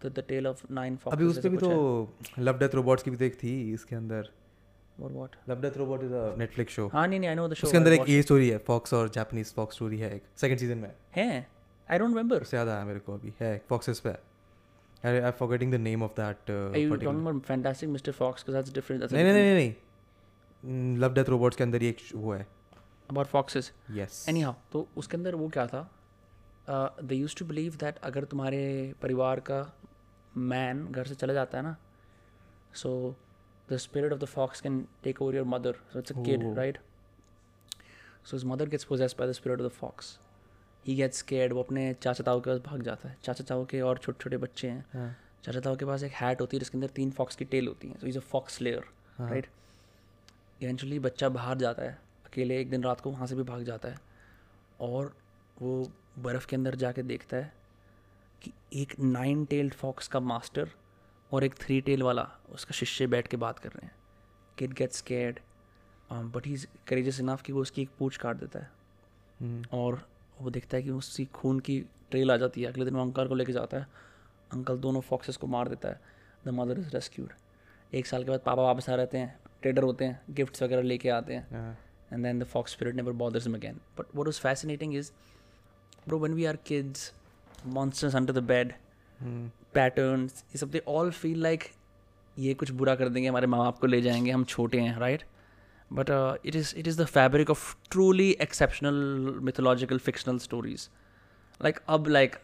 the, 0.05 0.11
the 0.19 0.25
tale 0.31 0.49
of 0.53 0.63
nine 0.81 0.97
foxes 0.99 1.13
अभी 1.13 1.25
उस 1.25 1.39
पे 1.39 1.49
ऐसा 1.49 1.49
भी 1.49 1.57
है। 1.57 1.61
तो 1.63 2.15
लव 2.39 2.59
डेथ 2.59 2.75
रोबोट्स 2.75 3.03
की 3.03 3.11
भी 3.11 3.17
तो 3.17 3.25
एक 3.25 3.35
थी 3.43 3.73
इसके 3.75 3.97
अंदर 3.97 4.31
What 5.01 5.13
what 5.19 5.37
Love 5.51 5.61
Death 5.61 5.77
Robot 5.77 6.03
is 6.05 6.13
a 6.13 6.35
Netflix 6.39 6.75
show 6.75 6.89
हाँ 6.89 7.07
नहीं 7.09 7.21
नहीं 7.21 7.31
I 7.31 7.35
know 7.39 7.49
the 7.49 7.57
show 7.57 7.65
उसके 7.65 7.77
अंदर 7.77 7.91
I 7.91 8.01
एक 8.01 8.09
ये 8.09 8.23
स्टोरी 8.23 8.49
है 8.49 8.59
फॉक्स 8.67 8.95
और 8.95 9.09
जापानीज 9.09 9.53
फॉक्स 9.55 9.75
स्टोरी 9.77 9.99
है 9.99 10.15
एक 10.17 10.23
सेकंड 10.37 10.59
सीज़न 10.59 10.79
में. 10.79 10.91
है 11.17 11.47
I 11.91 11.99
don't 11.99 12.15
remember 12.15 12.41
उससे 12.43 12.57
याद 12.57 12.69
आया 12.69 12.85
मेरे 12.85 13.01
को 13.01 13.15
अभी 13.15 13.33
है 13.41 13.63
फॉक्सेस 13.69 14.01
पे 14.01 14.11
I 15.09 15.19
I 15.19 15.31
forgetting 15.31 15.73
the 15.73 15.75
name 15.75 16.03
of 16.03 16.13
that 16.21 16.51
Are 16.51 16.83
you 16.83 16.99
talking 16.99 17.23
about 17.23 17.47
Fantastic 17.47 17.89
Mr. 17.95 18.15
Fox 18.21 18.45
because 18.45 18.57
that's 18.59 18.75
different 18.79 19.03
that's 19.03 19.13
a 19.13 19.17
नहीं 19.17 19.33
नहीं 19.33 19.43
नहीं 19.43 19.55
नहीं 19.55 19.75
लव 20.65 21.15
डेथ 21.15 21.29
रोबोट्स 21.29 21.57
के 21.57 21.65
अंदर 21.65 21.83
ही 21.83 21.89
एक 21.89 21.99
वो 22.15 22.33
है। 22.33 22.47
About 23.11 23.31
foxes. 23.31 23.71
यस 23.91 24.25
anyhow 24.31 24.55
तो 24.73 24.87
उसके 24.97 25.17
अंदर 25.17 25.35
वो 25.35 25.49
क्या 25.49 25.67
था? 25.67 25.89
They 27.03 27.15
use 27.15 27.37
to 27.37 27.45
believe 27.45 27.77
that 27.77 27.99
अगर 27.99 28.25
तुम्हारे 28.25 28.63
परिवार 29.03 29.41
का 29.41 29.61
मैन 30.37 30.87
घर 30.87 31.07
से 31.07 31.15
चला 31.15 31.33
जाता 31.35 31.59
है 31.59 31.65
ना 31.65 31.77
so 32.75 32.93
the 33.71 33.77
spirit 33.77 34.13
of 34.13 34.21
the 34.21 34.25
fox 34.25 34.61
can 34.61 34.87
take 35.05 35.23
over 35.23 35.37
your 35.37 35.47
mother 35.47 35.81
so 35.93 35.99
it's 35.99 36.13
a 36.13 36.23
kid. 36.23 36.45
Right 36.57 36.79
so 38.25 38.37
his 38.37 38.45
mother 38.45 38.69
gets 38.69 38.85
possessed 38.85 39.19
by 39.19 39.29
the 39.29 39.33
spirit 39.33 39.61
of 39.61 39.69
the 39.69 39.71
fox 39.71 40.19
he 40.87 40.95
gets 40.97 41.19
scared 41.19 41.53
वो 41.53 41.63
अपने 41.63 41.93
चाचा 41.95 42.25
ताऊ 42.25 42.41
के 42.41 42.51
पास 42.51 42.61
भाग 42.67 42.83
जाता 42.83 43.09
है। 43.09 43.17
चाचा 43.25 43.45
ताऊ 43.49 43.65
के 43.65 43.81
और 43.81 43.99
छोटे 43.99 44.23
छोटे 44.23 44.37
बच्चे 44.37 44.69
हैं। 44.69 44.85
हाँ। 44.93 45.17
चाचा 45.45 45.61
ताऊ 45.61 45.77
के 45.77 45.85
पास 45.85 46.03
एक 46.03 46.13
हैट 46.13 46.41
होती 46.41 46.57
है 46.57 46.59
जिसके 46.59 46.79
अंदर 46.79 46.89
तीन 46.97 47.11
फॉक्स 47.11 47.37
की 47.37 47.45
टेल 47.45 47.69
होती 47.69 47.89
है। 47.89 47.99
So 47.99 48.07
is 48.07 48.19
a 48.19 48.21
fox 48.31 48.61
lair. 48.61 48.85
Right 49.21 49.47
eventually 50.63 50.99
बच्चा 50.99 51.29
बाहर 51.29 51.59
जाता 51.59 51.83
है 51.83 51.99
अकेले 52.27 52.61
एक 52.61 52.71
दिन 52.71 52.83
रात 52.83 53.01
को 53.01 53.11
वहाँ 53.11 53.27
से 53.27 53.35
भी 53.35 53.43
भाग 53.43 53.63
जाता 53.63 53.89
है 53.89 53.99
और 54.81 55.17
वो 55.63 55.93
बर्फ़ 56.19 56.47
के 56.47 56.57
अंदर 56.57 56.75
जाके 56.75 57.03
देखता 57.03 57.37
है 57.37 57.53
कि 58.43 58.53
एक 58.73 59.01
नाइन 59.01 59.45
टेल्ड 59.45 59.75
फॉक्स 59.75 60.09
का 60.09 60.21
मास्टर 60.21 60.71
और 61.33 61.45
एक 61.45 61.55
थ्री 61.55 61.81
टेल 61.81 62.03
वाला 62.03 62.31
उसका 62.51 62.73
शिष्य 62.73 63.07
बैठ 63.07 63.27
के 63.27 63.37
बात 63.37 63.59
कर 63.59 63.69
रहे 63.69 63.87
हैं। 63.87 63.95
Kid 64.59 64.73
gets 64.73 64.99
scared 64.99 65.41
but 66.13 66.47
he 66.47 66.57
courageous 66.87 67.21
enough 67.21 67.43
कि 67.43 67.53
वो 67.53 67.61
उसकी 67.61 67.83
एक 67.83 67.91
पूछ 67.99 68.17
काट 68.17 68.37
देता 68.37 68.59
है। 68.59 68.71
हम्म, 69.41 69.65
और 69.73 70.09
वो 70.41 70.51
देखता 70.51 70.77
है 70.77 70.83
कि 70.83 70.91
उसकी 70.91 71.25
खून 71.25 71.61
की 71.61 71.81
ट्रेल 72.11 72.31
आ 72.31 72.37
जाती 72.37 72.63
है। 72.63 72.69
अगले 72.69 72.85
दिन 72.85 72.95
वो 72.95 73.03
अंकल 73.03 73.29
को 73.29 73.35
लेके 73.35 73.53
जाता 73.53 73.79
है। 73.79 73.87
अंकल 74.53 74.79
दोनों 74.79 75.01
फॉक्सेस 75.01 75.37
को 75.37 75.47
मार 75.47 75.69
देता 75.69 75.89
है। 75.89 76.01
द 76.47 76.49
मदर 76.49 76.79
इज़ 76.81 76.91
रेस्क्यूड 76.91 77.33
एक 77.95 78.07
साल 78.07 78.25
के 78.25 78.31
बाद 78.31 78.41
पापा 78.41 78.63
वापस 78.63 78.89
आ 78.91 78.95
रहते 78.95 79.19
हैं। 79.19 79.42
ट्रेडर 79.63 79.83
होते 79.83 80.05
हैं 80.05 80.21
गिफ्ट्स 80.31 80.63
वगैरह 80.63 80.83
लेके 80.83 81.09
आते 81.09 81.35
हैं। 81.35 81.79
And 82.13 82.25
then 82.25 82.39
the 82.39 82.45
fox 82.45 82.73
spirit 82.73 82.95
never 82.95 83.13
bothers 83.13 83.49
again 83.49 83.81
but 83.99 84.17
what 84.17 84.29
is 84.29 84.41
fascinating 84.41 84.95
is 84.95 85.11
bro 86.07 86.19
when 86.19 86.35
we 86.35 86.45
are 86.45 86.57
kids 86.57 87.13
monsters 87.67 88.17
under 88.17 88.33
the 88.33 88.39
bed 88.39 88.73
pattern 89.75 90.25
ये 90.25 90.59
सब 90.59 90.71
दे 90.71 90.83
ऑल 90.89 91.11
फील 91.11 91.43
लाइक 91.43 91.65
ये 92.39 92.55
कुछ 92.55 92.71
बुरा 92.71 92.95
कर 92.95 93.09
देंगे 93.09 93.29
हमारे 93.29 93.47
माँ 93.47 93.61
बाप 93.61 93.79
को 93.79 93.87
ले 93.87 94.03
जाएँगे 94.03 94.31
हम 94.31 94.45
छोटे 94.45 94.81
हैं 94.81 94.99
right 94.99 95.23
but 95.93 96.11
it 96.47 96.57
is 96.57 96.75
it 96.77 96.89
is 96.89 97.03
the 97.03 97.05
fabric 97.05 97.51
of 97.51 97.75
truly 97.91 98.31
exceptional 98.31 98.95
mythological 99.43 99.99
fictional 99.99 100.39
stories 100.39 100.89
like 101.63 101.79
अब 101.89 102.09
लाइक 102.09 102.37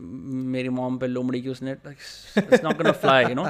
मेरी 0.00 0.68
मॉम 0.68 0.98
पे 0.98 1.06
लोमड़ी 1.06 1.42
की 1.42 1.48
उसने 1.48 1.74
fly 2.92 3.24
you 3.24 3.34
know 3.34 3.48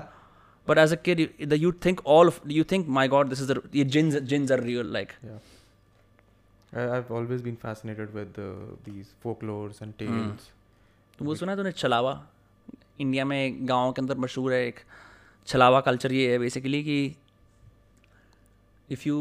but 0.68 0.78
as 0.82 0.92
a 0.92 0.96
kid 1.06 1.18
you, 1.20 1.28
the, 1.52 1.56
you 1.62 1.70
think 1.86 2.00
all 2.04 2.26
of 2.32 2.40
you 2.58 2.64
think 2.72 2.86
my 2.98 3.06
god 3.14 3.30
this 3.32 3.40
is 3.44 3.48
the 3.54 3.84
jinns 3.96 4.14
jinns 4.32 4.50
are 4.56 4.60
real 4.68 4.86
like 4.98 5.14
Yeah. 5.30 5.40
I, 6.72 6.84
I've 6.96 7.10
always 7.18 7.42
been 7.48 7.56
fascinated 7.64 8.14
with 8.18 8.38
uh, 8.44 8.46
these 8.86 9.10
folklores 9.24 9.80
and 9.86 9.94
Hmm. 10.00 10.14
tales. 10.14 10.46
तो 11.18 11.24
वो 11.24 11.34
सुना 11.40 11.52
है 11.52 11.56
तूने 11.58 11.72
छलावा 11.82 12.12
India 13.00 13.24
में 13.32 13.68
गाँव 13.68 13.92
के 13.92 14.02
अंदर 14.02 14.16
मशहूर 14.24 14.52
है 14.52 14.66
एक 14.66 14.80
छलावा 15.46 15.80
कल्चर 15.88 16.12
ये 16.12 16.30
है 16.30 16.38
बेसिकली 16.38 16.82
कि 16.84 16.96
if 18.92 19.08
you 19.08 19.18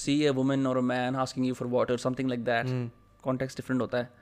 see 0.00 0.14
a 0.24 0.30
woman 0.40 0.66
और 0.66 0.76
a 0.76 0.80
man 0.90 1.16
asking 1.24 1.46
you 1.46 1.54
for 1.54 1.68
water 1.78 1.96
something 2.06 2.28
like 2.28 2.44
that 2.44 2.66
Hmm. 2.66 2.88
Context 3.24 3.58
different 3.58 3.80
होता 3.82 3.98
है 3.98 4.04
uh, 4.04 4.21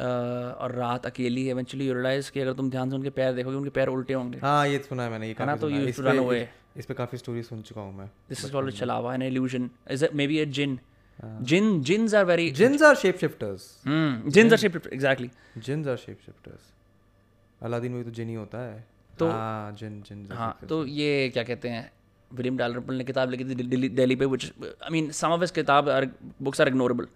और 0.00 0.72
रात 0.74 1.06
अकेली 1.06 1.48
इवेंचुअली 1.50 1.86
यू 1.86 1.94
रियलाइज़ 1.94 2.30
कि 2.32 2.40
अगर 2.40 2.52
तुम 2.52 2.70
ध्यान 2.70 2.90
से 2.90 2.96
उनके 2.96 3.10
पैर 3.10 3.32
देखोगे 3.32 3.56
उनके 3.56 3.70
पैर 3.70 3.88
उल्टे 3.88 4.14
होंगे। 4.14 4.38
हाँ 4.38 4.66
ये 4.68 4.78
सुना 4.78 5.02
है 5.02 5.10
मैंने 5.10 5.28
ये 5.28 5.34
है 5.40 5.46
ना? 5.46 5.56
तो 5.56 5.68
है। 5.68 5.80
यू 5.86 5.92
टू 5.92 6.02
रन 6.02 6.18
अवे 6.18 6.48
इस- 6.76 6.88
पे 6.88 6.94
काफ़ी 6.94 7.18
स्टोरी 7.18 7.42
सुन 7.42 7.62
चुका 7.62 7.80
हूँ 7.80 7.96
मैं 7.98 8.06
दिस 8.28 8.44
इज़ 8.44 8.52
कॉल्ड 8.52 8.74
छलावा 8.74 9.14
an 9.14 9.28
illusion. 9.30 9.68
is 9.94 10.04
it? 10.08 10.16
Maybe 10.20 10.40
a 10.44 10.46
jinn. 10.58 10.76
हाँ. 11.18 11.40
jinn 11.44 11.66
jinns 11.88 12.14
are 12.18 12.24
very 12.28 12.46
Jinns 12.60 12.82
are 12.88 12.94
shapeshifters. 13.00 13.66
hmm, 13.86 14.30
jinns 14.36 14.54
are 14.56 14.60
shaped 14.62 14.86
exactly. 14.98 15.28
Jinns 15.66 15.90
are 15.94 15.98
shapeshifters. 16.04 16.70
Aladdin 17.62 17.92
में 17.92 18.04
तो 18.04 18.10
जिन 18.10 18.28
ही 18.28 18.34
होता 18.34 18.58
है। 18.58 18.84
तो- 19.18 19.30
हाँ 19.30 19.72
जिन 19.72 20.00
जिन 20.08 20.26
हाँ 20.32 20.56
तो 20.68 20.84
ये 20.86 21.28
क्या 21.34 21.42
कहते 21.42 21.68
हैं? 21.68 21.90
विलियम 22.30 22.56
डालरपल 22.56 22.94
ने 22.94 23.04
किताब 23.04 23.30
लिखी 23.30 23.44
थी 23.44 23.54
दिल्ली 23.54 23.88
दिल्ली 23.88 24.16
पे 24.16 24.26
which 24.26 24.44
I 24.64 24.90
mean 24.92 25.10
some 25.10 25.28
of 25.28 25.40
his 25.40 25.50
किताब 25.50 25.88
are 25.88 26.08
books 26.42 26.60
are 26.60 26.68
ignorable 26.68 27.06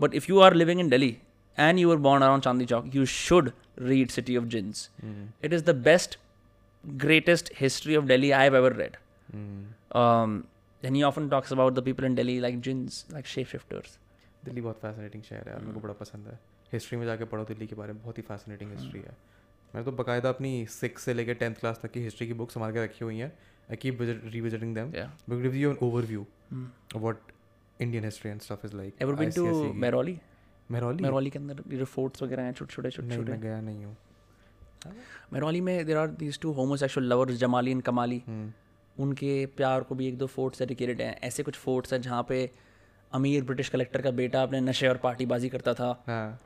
but 0.00 0.14
if 0.14 0.26
you 0.28 0.38
are 0.40 0.54
living 0.54 0.80
in 0.80 0.88
Delhi 0.88 1.16
and 1.58 1.78
you 1.78 1.90
are 1.92 1.96
born 2.08 2.22
around 2.22 2.42
Chandni 2.42 2.64
Chowk 2.74 2.94
you 2.94 3.04
should 3.06 3.50
read 3.78 4.10
City 4.10 4.36
of 4.36 4.44
Jinns 4.56 4.90
it 5.04 5.52
is 5.52 5.64
the 5.64 5.76
best 5.84 6.18
greatest 6.84 7.50
history 7.56 7.96
of 7.98 8.06
Delhi 8.10 8.30
I've 8.36 8.54
ever 8.60 8.70
read. 8.76 8.94
Um, 9.98 10.32
and 10.82 10.96
he 10.98 11.02
often 11.08 11.26
talks 11.34 11.52
about 11.56 11.76
the 11.76 11.82
people 11.88 12.06
in 12.08 12.16
Delhi 12.18 12.32
like 12.44 12.56
jinns, 12.66 12.96
like 13.16 13.28
shapeshifters. 13.32 13.92
Delhi 14.44 14.60
बहुत 14.60 14.78
fascinating 14.82 15.22
शहर 15.22 15.48
है 15.48 15.52
यार 15.52 15.60
मेरे 15.60 15.74
को 15.74 15.80
बड़ा 15.80 15.94
पसंद 16.00 16.26
है। 16.28 16.38
History 16.72 16.98
में 16.98 17.04
जाके 17.06 17.24
पढ़ो 17.34 17.44
दिल्ली 17.50 17.66
के 17.66 17.76
बारे 17.76 17.92
में 17.92 18.02
बहुत 18.02 18.18
ही 18.18 18.22
फैसिनेटिंग 18.30 18.72
हिस्ट्री 18.72 19.00
है। 19.00 19.14
मैंने 19.74 19.84
तो 19.84 19.92
बकायदा 20.02 20.28
अपनी 20.28 20.50
सिक्स 20.80 21.02
से 21.02 21.14
लेकर 21.14 21.34
टेंथ 21.44 21.54
क्लास 21.60 21.80
तक 21.82 21.90
की 21.92 22.00
हिस्ट्री 22.04 22.26
की 22.26 22.34
बुक 22.42 22.50
संभाल 22.50 22.72
के 22.72 22.84
रखी 22.84 23.04
हुई 23.04 23.18
हैं। 23.18 23.32
I 23.70 23.76
keep 23.84 24.02
revisiting 24.02 24.74
them 24.74 24.90
Yeah. 24.92 25.08
Because 25.28 25.42
gives 25.42 25.56
you 25.56 25.70
an 25.70 25.76
overview 25.88 26.26
Hmm. 26.52 26.66
Of 26.96 27.02
what 27.02 27.32
Indian 27.80 28.04
history 28.04 28.30
and 28.30 28.40
stuff 28.40 28.66
is 28.66 28.76
like 28.76 29.02
Ever 29.06 29.16
been 29.22 29.34
to 29.38 29.46
Mehrauli? 29.86 30.16
Mehrauli 30.72 31.04
Mehrauli 31.04 31.30
के 31.30 31.38
अंदर 31.38 31.62
ये 31.72 31.78
जो 31.78 31.84
फोर्ट्स 31.84 32.22
वगैरह 32.22 32.42
हैं 32.42 32.52
छोटे 32.52 32.72
छोटे 32.72 32.90
छोटे 32.90 33.16
छोटे 33.16 33.30
मैं 33.32 33.40
गया 33.40 33.60
नहीं 33.60 33.84
हूँ। 33.84 33.96
मेहरौली 35.32 35.60
में 35.60 35.86
there 35.86 35.96
are 35.96 36.10
these 36.20 36.38
two 36.40 36.52
homosexual 36.54 37.08
lovers 37.12 37.36
Jamali 37.40 37.70
and 37.70 37.82
Kamali 37.82 38.22
उनके 38.96 39.34
प्यार 39.56 39.82
को 39.82 39.94
भी 39.94 40.06
एक 40.08 40.16
दो 40.18 40.26
फोर्ट्स 40.26 40.58
डेडिकेटेड 40.58 41.00
हैं। 41.00 41.14
ऐसे 41.24 41.42
कुछ 41.42 41.56
फोर्ट्स 41.56 41.92
हैं 41.92 42.00
जहाँ 42.02 42.22
पे 42.28 42.38
अमीर 43.12 43.44
ब्रिटिश 43.44 43.68
कलेक्टर 43.68 44.02
का 44.02 44.10
बेटा 44.18 44.42
अपने 44.42 44.60
नशे 44.60 44.88
और 44.88 44.96
पार्टीबाजी 45.02 45.48
करता 45.48 45.74
था। 45.74 45.90
हाँ। 46.06 46.40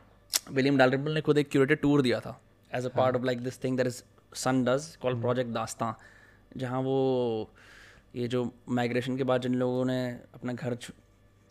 विलियम 0.52 0.78
डालरबल 0.78 1.14
ने 1.14 1.20
खुद 1.20 1.38
एक 1.38 1.50
क्यूरेटेड 1.50 1.80
टूर 1.80 2.02
दिया 2.02 2.20
था। 2.20 2.38
As 2.70 2.86
a 2.86 2.88
part 2.96 3.16
of 3.16 3.24
like 3.24 3.42
this 3.42 3.62
thing 3.64 3.76
that 3.76 3.86
is 3.86 4.02
son 4.34 4.64
does 4.64 4.94
called 5.02 5.20
project 5.20 5.50
Dastaan 5.52 5.92
जहाँ 6.56 6.80
वो 6.82 6.96
ये 8.16 8.28
जो 8.28 8.44
माइग्रेशन 8.68 9.16
के 9.16 9.24
बाद 9.24 9.42
जिन 9.42 9.54
लोगों 9.54 9.84
ने 9.84 9.98
अपना 10.34 10.52
घर 10.52 10.76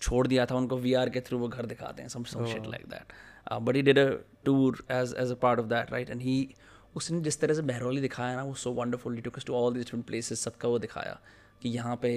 छोड़ 0.06 0.26
दिया 0.27 0.45
था 0.45 0.56
उनको 0.56 0.77
वीआर 0.77 1.10
के 1.10 1.22
थ्रू 1.27 1.40
वो 1.40 1.48
घर 1.48 1.65
दिखाते 1.65 2.02
हैं 2.02 2.10
some 2.10 2.23
some 2.32 2.45
shit 2.45 2.68
like 2.68 2.86
that 2.90 3.14
but 3.61 3.76
he 3.76 3.82
did 3.82 3.99
a 3.99 4.07
tour 4.45 4.84
as 4.91 5.15
as 5.19 5.32
a 5.32 5.36
part 5.41 5.60
of 5.60 5.68
that 5.68 5.91
right 5.91 6.10
and 6.10 6.22
he 6.22 6.38
उसने 6.95 7.19
जिस 7.22 7.40
तरह 7.40 7.53
से 7.53 7.61
बहरौली 7.69 8.02
दिखाया 8.02 8.36
ना 8.36 8.44
वो 8.44 8.53
so 8.64 8.72
wonderful 8.73 9.19
to 9.22 9.32
to 9.48 9.53
all 9.53 9.73
this 9.73 9.86
different 9.86 10.06
places 10.06 10.44
सबका 10.44 10.69
वो 10.69 10.80
दिखाया 10.80 11.19
कि 11.61 11.69
यहाँ 11.69 11.95
पे 12.02 12.11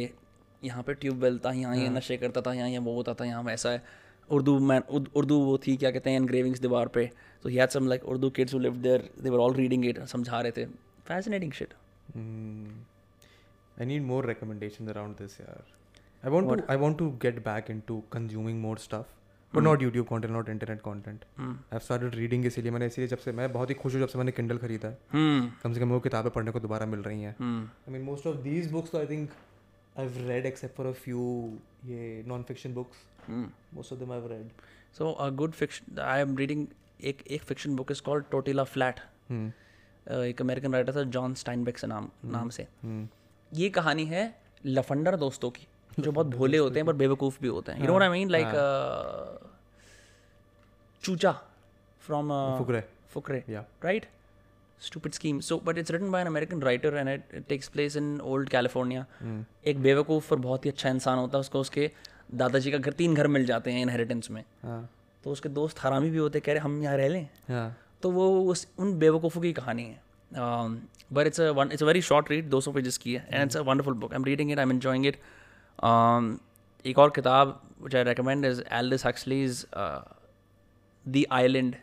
यहाँ 0.63 0.83
पे 0.83 0.95
ट्यूबवेल 0.95 1.39
था 1.45 1.53
यहाँ 1.53 1.77
ये 1.77 1.89
नशे 1.89 2.17
करता 2.17 2.41
था 2.43 2.53
यहाँ 2.55 2.69
ये 2.69 2.79
वो 2.87 2.95
होता 2.95 3.15
था 3.15 3.25
यहाँ 3.25 3.43
वैसा 3.45 3.71
है। 3.71 3.83
उर्दू 4.29 4.59
मैन 4.69 4.83
उर्दू 5.17 5.39
वो 5.45 5.57
थी 5.67 5.77
क्या 5.77 5.91
कहते 5.91 6.11
हैं 6.11 6.17
एनग्रेविंग्स 6.17 6.61
दीवार 6.61 6.89
पे। 6.95 7.11
तो 7.43 7.49
he 7.49 7.67
some 7.73 7.89
like 7.89 8.05
Urdu 8.05 8.31
kids 8.39 8.55
who 8.55 8.59
lived 8.59 8.83
there 8.83 9.09
they 9.23 9.31
were 9.31 9.39
all 9.41 9.55
reading 9.55 9.85
it 9.87 10.05
समझा 10.15 10.41
रहे 10.41 10.53
थे। 10.53 10.65
Fascinating 11.09 11.53
shit 11.53 11.75
Hmm. 12.09 12.69
I 13.77 13.87
need 13.89 14.05
more 14.11 14.21
recommendations 14.23 14.91
around 14.91 15.19
this 15.23 15.33
year. 15.41 15.57
I 16.29 16.33
want 16.37 16.53
what? 16.53 16.63
to 16.67 16.73
I 16.75 16.77
want 16.85 16.99
to 17.01 17.09
get 17.27 17.41
back 17.47 17.71
into 17.75 17.97
consuming 18.17 18.61
more 18.63 18.77
stuff, 18.85 19.11
but 19.53 19.67
not 19.67 19.85
YouTube 19.87 20.09
content, 20.09 20.35
not 20.37 20.49
internet 20.55 20.83
content. 20.87 21.27
I've 21.43 21.85
started 21.89 22.17
reading 22.23 22.47
इसीलिए 22.47 22.73
मैंने 22.73 22.87
इसीलिए 22.93 23.09
जब 23.09 23.19
से 23.27 23.33
मैं 23.41 23.53
बहुत 23.53 23.71
ही 23.71 23.75
खुश 23.83 23.95
हूँ 23.95 24.01
जब 24.01 24.09
से 24.15 24.19
मैंने 24.19 24.33
Kindle 24.39 24.61
खरीदा 24.63 24.89
है 24.89 24.99
हम्म 25.13 25.51
कम 25.63 25.73
से 25.73 25.81
कम 25.81 25.93
वो 25.97 26.01
किताबें 26.07 26.31
पढ़ने 26.33 26.51
को 26.57 26.61
दोबारा 26.61 26.87
मिल 26.95 27.01
रही 27.11 27.23
हैं 27.23 27.35
हम्म 27.41 27.69
I 27.89 27.95
mean 27.97 28.09
most 28.09 28.27
of 28.33 28.43
these 28.49 28.73
books 28.75 28.99
I 29.03 29.05
think 29.13 29.37
I've 30.03 30.19
read 30.27 30.51
except 30.53 30.77
for 30.81 30.89
a 30.89 30.97
few 31.05 31.29
ये 31.93 32.25
non-fiction 32.33 32.75
books. 32.75 33.07
Hmm 33.29 33.49
Most 33.79 33.95
of 33.95 34.03
them 34.03 34.13
I've 34.17 34.29
read. 34.33 34.51
So 34.99 35.15
a 35.29 35.31
good 35.41 35.57
fiction. 35.63 35.99
I 36.09 36.19
am 36.27 36.37
reading 36.43 36.67
एक 37.13 37.23
एक 37.37 37.43
fiction 37.49 37.81
book 37.81 37.91
is 37.95 38.05
called 38.09 38.29
Tortilla 38.35 38.67
Flat. 38.75 39.01
Hmm. 39.31 39.49
Uh, 40.07 40.23
एक 40.25 40.41
American 40.43 40.73
writer 40.75 40.95
था 40.97 41.03
John 41.17 41.35
Steinbeck 41.41 41.79
से 41.79 41.87
नाम 41.87 42.09
नाम 42.37 42.49
से 42.59 42.67
Hmm. 42.85 43.03
ये 43.53 43.69
कहानी 43.71 44.05
है 44.07 44.23
लफंडर 44.67 45.17
दोस्तों 45.17 45.51
की 45.51 45.67
जो 46.01 46.13
बहुत 46.13 46.27
भोले 46.37 46.59
होते 46.59 46.79
हैं 46.79 46.87
पर 46.87 46.93
बेवकूफ़ 47.03 47.41
भी 47.43 47.49
होते 47.49 47.73
हैं 47.73 47.81
you 47.81 47.87
know 47.87 47.99
I 48.01 48.09
mean 48.09 48.31
like 48.31 48.47
Choocha 51.03 51.33
from 52.03 52.29
Fukrey. 52.59 52.85
Fukrey 53.11 53.43
Yeah. 53.49 53.65
right? 53.85 54.07
Stupid 54.83 55.15
scheme. 55.15 55.39
So, 55.43 55.57
but 55.59 55.79
it's 55.81 55.93
written 55.93 56.11
by 56.11 56.19
an 56.21 56.29
American 56.29 56.61
writer 56.61 56.91
and 56.99 57.13
it, 57.13 57.23
it 57.39 57.47
takes 57.49 57.69
place 57.69 57.97
in 57.97 58.11
old 58.33 58.51
California. 58.51 59.01
Hmm. 59.23 59.41
एक 59.67 59.81
बेवकूफ़ 59.83 60.31
और 60.35 60.39
बहुत 60.41 60.65
ही 60.65 60.71
अच्छा 60.71 60.89
इंसान 60.89 61.19
होता 61.19 61.39
है 61.39 61.41
उसको 61.41 61.61
उसके 61.61 61.91
दादाजी 62.35 62.71
का 62.73 62.79
घर 62.79 62.93
तीन 63.01 63.15
घर 63.15 63.27
मिल 63.37 63.47
जाते 63.47 63.73
हैं 63.73 63.81
इनहेरिटेंस 63.83 64.31
में 64.31 64.43
हाँ 64.63 64.89
तो 65.25 65.31
उसके 65.31 65.49
दोस्त 65.57 65.83
हरामी 65.83 66.11
भी 66.11 66.19
होते 66.19 66.39
हैं, 66.39 66.45
कह 66.47 66.53
रहे 66.53 66.63
हम 66.63 66.83
यहाँ 66.83 66.97
रह 66.97 67.09
लें 67.09 67.29
हाँ 67.49 67.77
तो 68.03 68.11
वो 68.11 68.29
उस 68.51 68.67
उन 68.79 68.93
बेवकूफ़ों 68.99 69.43
की 69.43 69.53
कहानी 69.53 69.85
है 69.85 70.01
but 71.13 71.27
it's 71.27 71.41
it's 71.41 71.83
very 71.83 72.03
short 72.03 72.31
read 72.31 72.49
दो 72.51 72.61
सौ 72.61 72.73
पेजेस 72.73 72.99
की 72.99 73.15
है 73.15 73.27
and 73.31 73.43
it's 73.43 73.57
a 73.57 73.61
wonderful 73.71 73.95
book 74.05 74.13
I 74.13 74.17
am 74.17 74.25
reading 74.25 74.53
it 74.53 74.59
I 74.59 74.63
am 74.63 74.73
enjoying 74.73 75.07
it 75.07 75.17
एक 76.85 76.99
और 76.99 77.11
किताब 77.11 77.61
which 77.83 77.97
I 77.97 78.03
recommend 78.05 78.45
is 78.45 78.63
Aldous 78.73 79.07
Huxley's 79.07 79.67
The 79.75 81.25
Island 81.33 81.75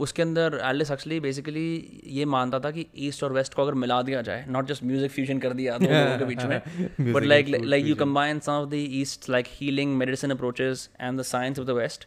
उसके 0.00 0.22
अंदर 0.22 0.60
एल्डिस 0.64 0.90
हक्सली 0.90 1.18
बेसिकली 1.20 1.66
ये 2.06 2.24
मानता 2.24 2.60
था 2.60 2.70
कि 2.70 2.86
ईस्ट 3.08 3.24
और 3.24 3.32
वेस्ट 3.32 3.54
को 3.54 3.62
अगर 3.62 3.74
मिला 3.74 4.00
दिया 4.02 4.22
जाए 4.22 4.44
नॉट 4.48 4.66
जस्ट 4.66 4.84
म्यूज़िक 4.84 5.10
फ्यूजन 5.10 5.38
कर 5.38 5.52
दिया 5.52 5.76
दो 5.78 5.86
लोगों 5.86 6.18
के 6.18 6.24
बीच 6.24 6.44
में 6.44 7.12
but 7.12 7.24
like 7.24 7.48
like 7.64 7.86
you 7.86 7.94
combine 7.94 8.38
some 8.38 8.52
of 8.52 8.68
the 8.68 8.74
east 8.74 9.28
like 9.30 9.46
healing 9.50 9.96
medicine 9.96 10.30
approaches 10.30 10.88
and 11.00 11.20
the 11.20 11.22
science 11.22 11.58
of 11.58 11.66
the 11.66 11.70
west 11.70 12.06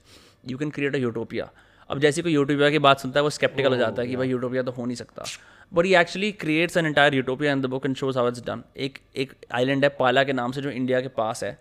you 0.50 0.58
can 0.58 0.70
create 0.70 0.96
a 0.96 1.00
utopia 1.00 1.50
अब 1.90 2.00
जैसे 2.00 2.22
कोई 2.22 2.34
यूटोपिया 2.34 2.70
की 2.70 2.80
बात 2.80 3.00
सुनता 3.00 3.20
है 3.20 3.24
वो 3.24 3.30
स्केप्टिकल 3.30 3.72
हो 3.72 3.78
जाता 3.78 4.02
है 4.02 4.08
कि 4.08 4.16
भाई 4.16 4.30
यूटोपिया 4.30 4.64
तो 4.64 4.72
हो 4.72 4.86
नहीं 4.86 4.96
सकता। 4.96 5.24
But 5.74 5.86
he 5.86 5.96
actually 5.96 6.32
creates 6.32 6.78
an 6.78 6.86
entire 6.86 7.14
utopia 7.16 7.52
in 7.52 7.62
the 7.62 7.66
book 7.66 7.86
and 7.86 7.96
shows 7.96 8.18
how 8.18 8.28
it's 8.28 8.46
done 8.46 8.64
एक 8.78 8.98
एक 9.16 9.34
आइलैंड 9.52 9.84
है 9.84 9.90
पाला 9.90 10.24
के 10.24 10.34
नाम 10.34 10.52
से 10.52 10.62
जो 10.62 10.70
इंडिया 10.70 11.02
के 11.02 11.08
पास 11.08 11.44
है 11.44 11.58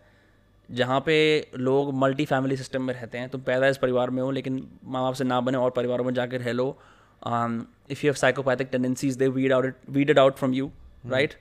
जहाँ 0.70 1.01
पे 1.07 1.16
लोग 1.57 1.95
मल्टी 1.95 2.24
फैमिली 2.24 2.57
सिस्टम 2.57 2.82
में 2.82 2.95
रहते 2.95 3.19
हैं 3.19 3.28
तुम 3.28 3.41
पैदा 3.41 3.69
इस 3.69 3.78
परिवार 3.78 4.11
में 4.11 4.23
हो 4.23 4.31
लेकिन 4.31 4.69
माँ 4.85 5.03
बाप 5.03 5.15
से 5.15 5.24
ना 5.24 5.41
बने 5.41 5.59
और 5.59 5.70
परिवारों 5.70 6.05
में 6.05 6.15
जाकर 6.15 6.41
रह 6.41 6.53
लो 6.53 6.78
if 7.27 8.07
you 8.07 8.09
have 8.09 8.15
psychopathic 8.15 8.69
tendencies 8.73 9.16
they 9.16 9.28
weed 9.28 9.53
out 9.53 9.74
weed 9.91 10.19
out 10.19 10.37
from 10.37 10.55
you 10.55 10.70
right 11.07 11.35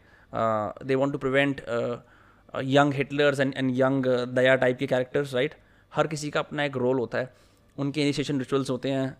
they 0.85 0.95
want 0.95 1.13
to 1.13 1.19
prevent 1.19 1.61
young 2.63 2.93
Hitlers 2.93 3.39
and 3.39 3.53
and 3.57 3.71
young 3.75 4.05
Daya 4.35 4.55
type 4.55 4.77
के 4.77 4.87
कैरेक्टर्स 4.87 5.33
राइट 5.33 5.55
हर 5.95 6.07
किसी 6.07 6.29
का 6.29 6.39
अपना 6.39 6.63
एक 6.63 6.77
रोल 6.77 6.99
होता 6.99 7.17
है। 7.17 7.33
उनके 7.77 8.01
इनिशिएशन 8.01 8.39
रिचुअल्स 8.39 8.69
होते 8.69 8.89
हैं 8.89 9.17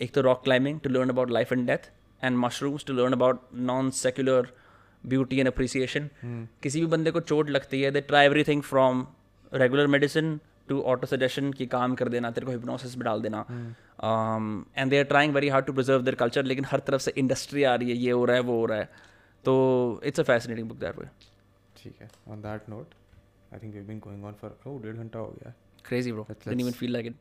एक 0.00 0.14
तो 0.14 0.20
rock 0.20 0.44
climbing 0.44 0.80
to 0.80 0.90
learn 0.90 1.08
about 1.08 1.30
life 1.30 1.52
and 1.52 1.66
death 1.66 1.90
and 2.22 2.36
mushrooms 2.38 2.84
to 2.86 2.92
learn 2.94 3.12
about 3.12 3.40
non 3.70 3.90
secular 3.96 4.52
beauty 5.04 5.38
and 5.38 5.48
appreciation 5.48 6.08
किसी 6.62 6.80
भी 6.80 6.86
बंदे 6.88 7.10
को 7.10 7.20
चोट 7.22 7.50
लगती 7.50 7.82
है 7.82 7.90
they 7.90 8.00
try 8.08 8.26
everything 8.44 8.62
from 8.62 9.06
regular 9.52 9.86
medicine 9.86 10.38
to 10.68 10.80
autosuggestion 11.06 11.52
की 11.52 11.66
काम 11.68 11.94
कर 11.94 12.08
देना 12.08 12.30
तेरे 12.30 12.46
को 12.46 12.52
हिप्नोसिस 12.52 12.96
में 12.96 13.04
डाल 13.04 13.22
देना। 13.22 13.38
And 14.76 14.90
they 14.90 14.98
are 14.98 15.04
trying 15.04 15.34
very 15.34 15.48
hard 15.48 15.66
to 15.66 15.72
preserve 15.72 16.02
their 16.02 16.14
culture 16.16 16.44
लेकिन 16.44 16.64
हर 16.70 16.80
तरफ़ 16.88 17.02
से 17.02 17.12
इंडस्ट्री 17.16 17.64
आ 17.64 17.74
रही 17.74 17.90
है 17.90 17.96
ये 17.96 18.10
हो 18.10 18.24
रहा 18.24 18.36
है 18.36 18.42
वो 18.42 18.58
हो 18.58 18.66
रहा 18.66 18.78
है। 18.78 18.88
तो 19.44 19.52
it's 20.04 20.20
a 20.20 20.22
fascinating 20.24 20.68
book 20.68 20.78
that 20.78 20.98
way 20.98 21.06
ठीक 21.76 21.94
है 22.02 22.10
on 22.28 22.40
that 22.42 22.68
note 22.70 22.94
I 23.52 23.58
think 23.58 23.74
we 23.74 23.80
been 23.82 23.98
going 23.98 24.24
on 24.24 24.34
for 24.40 24.58
oh 24.66 24.78
डेढ़ 24.82 24.96
घंटा 24.96 25.18
हो 25.18 25.34
गया। 25.40 25.52
Crazy 25.84 26.12
bro 26.12 26.26
didn't 26.30 26.60
even 26.60 26.72
feel 26.72 26.92
like 26.92 27.06
it 27.06 27.14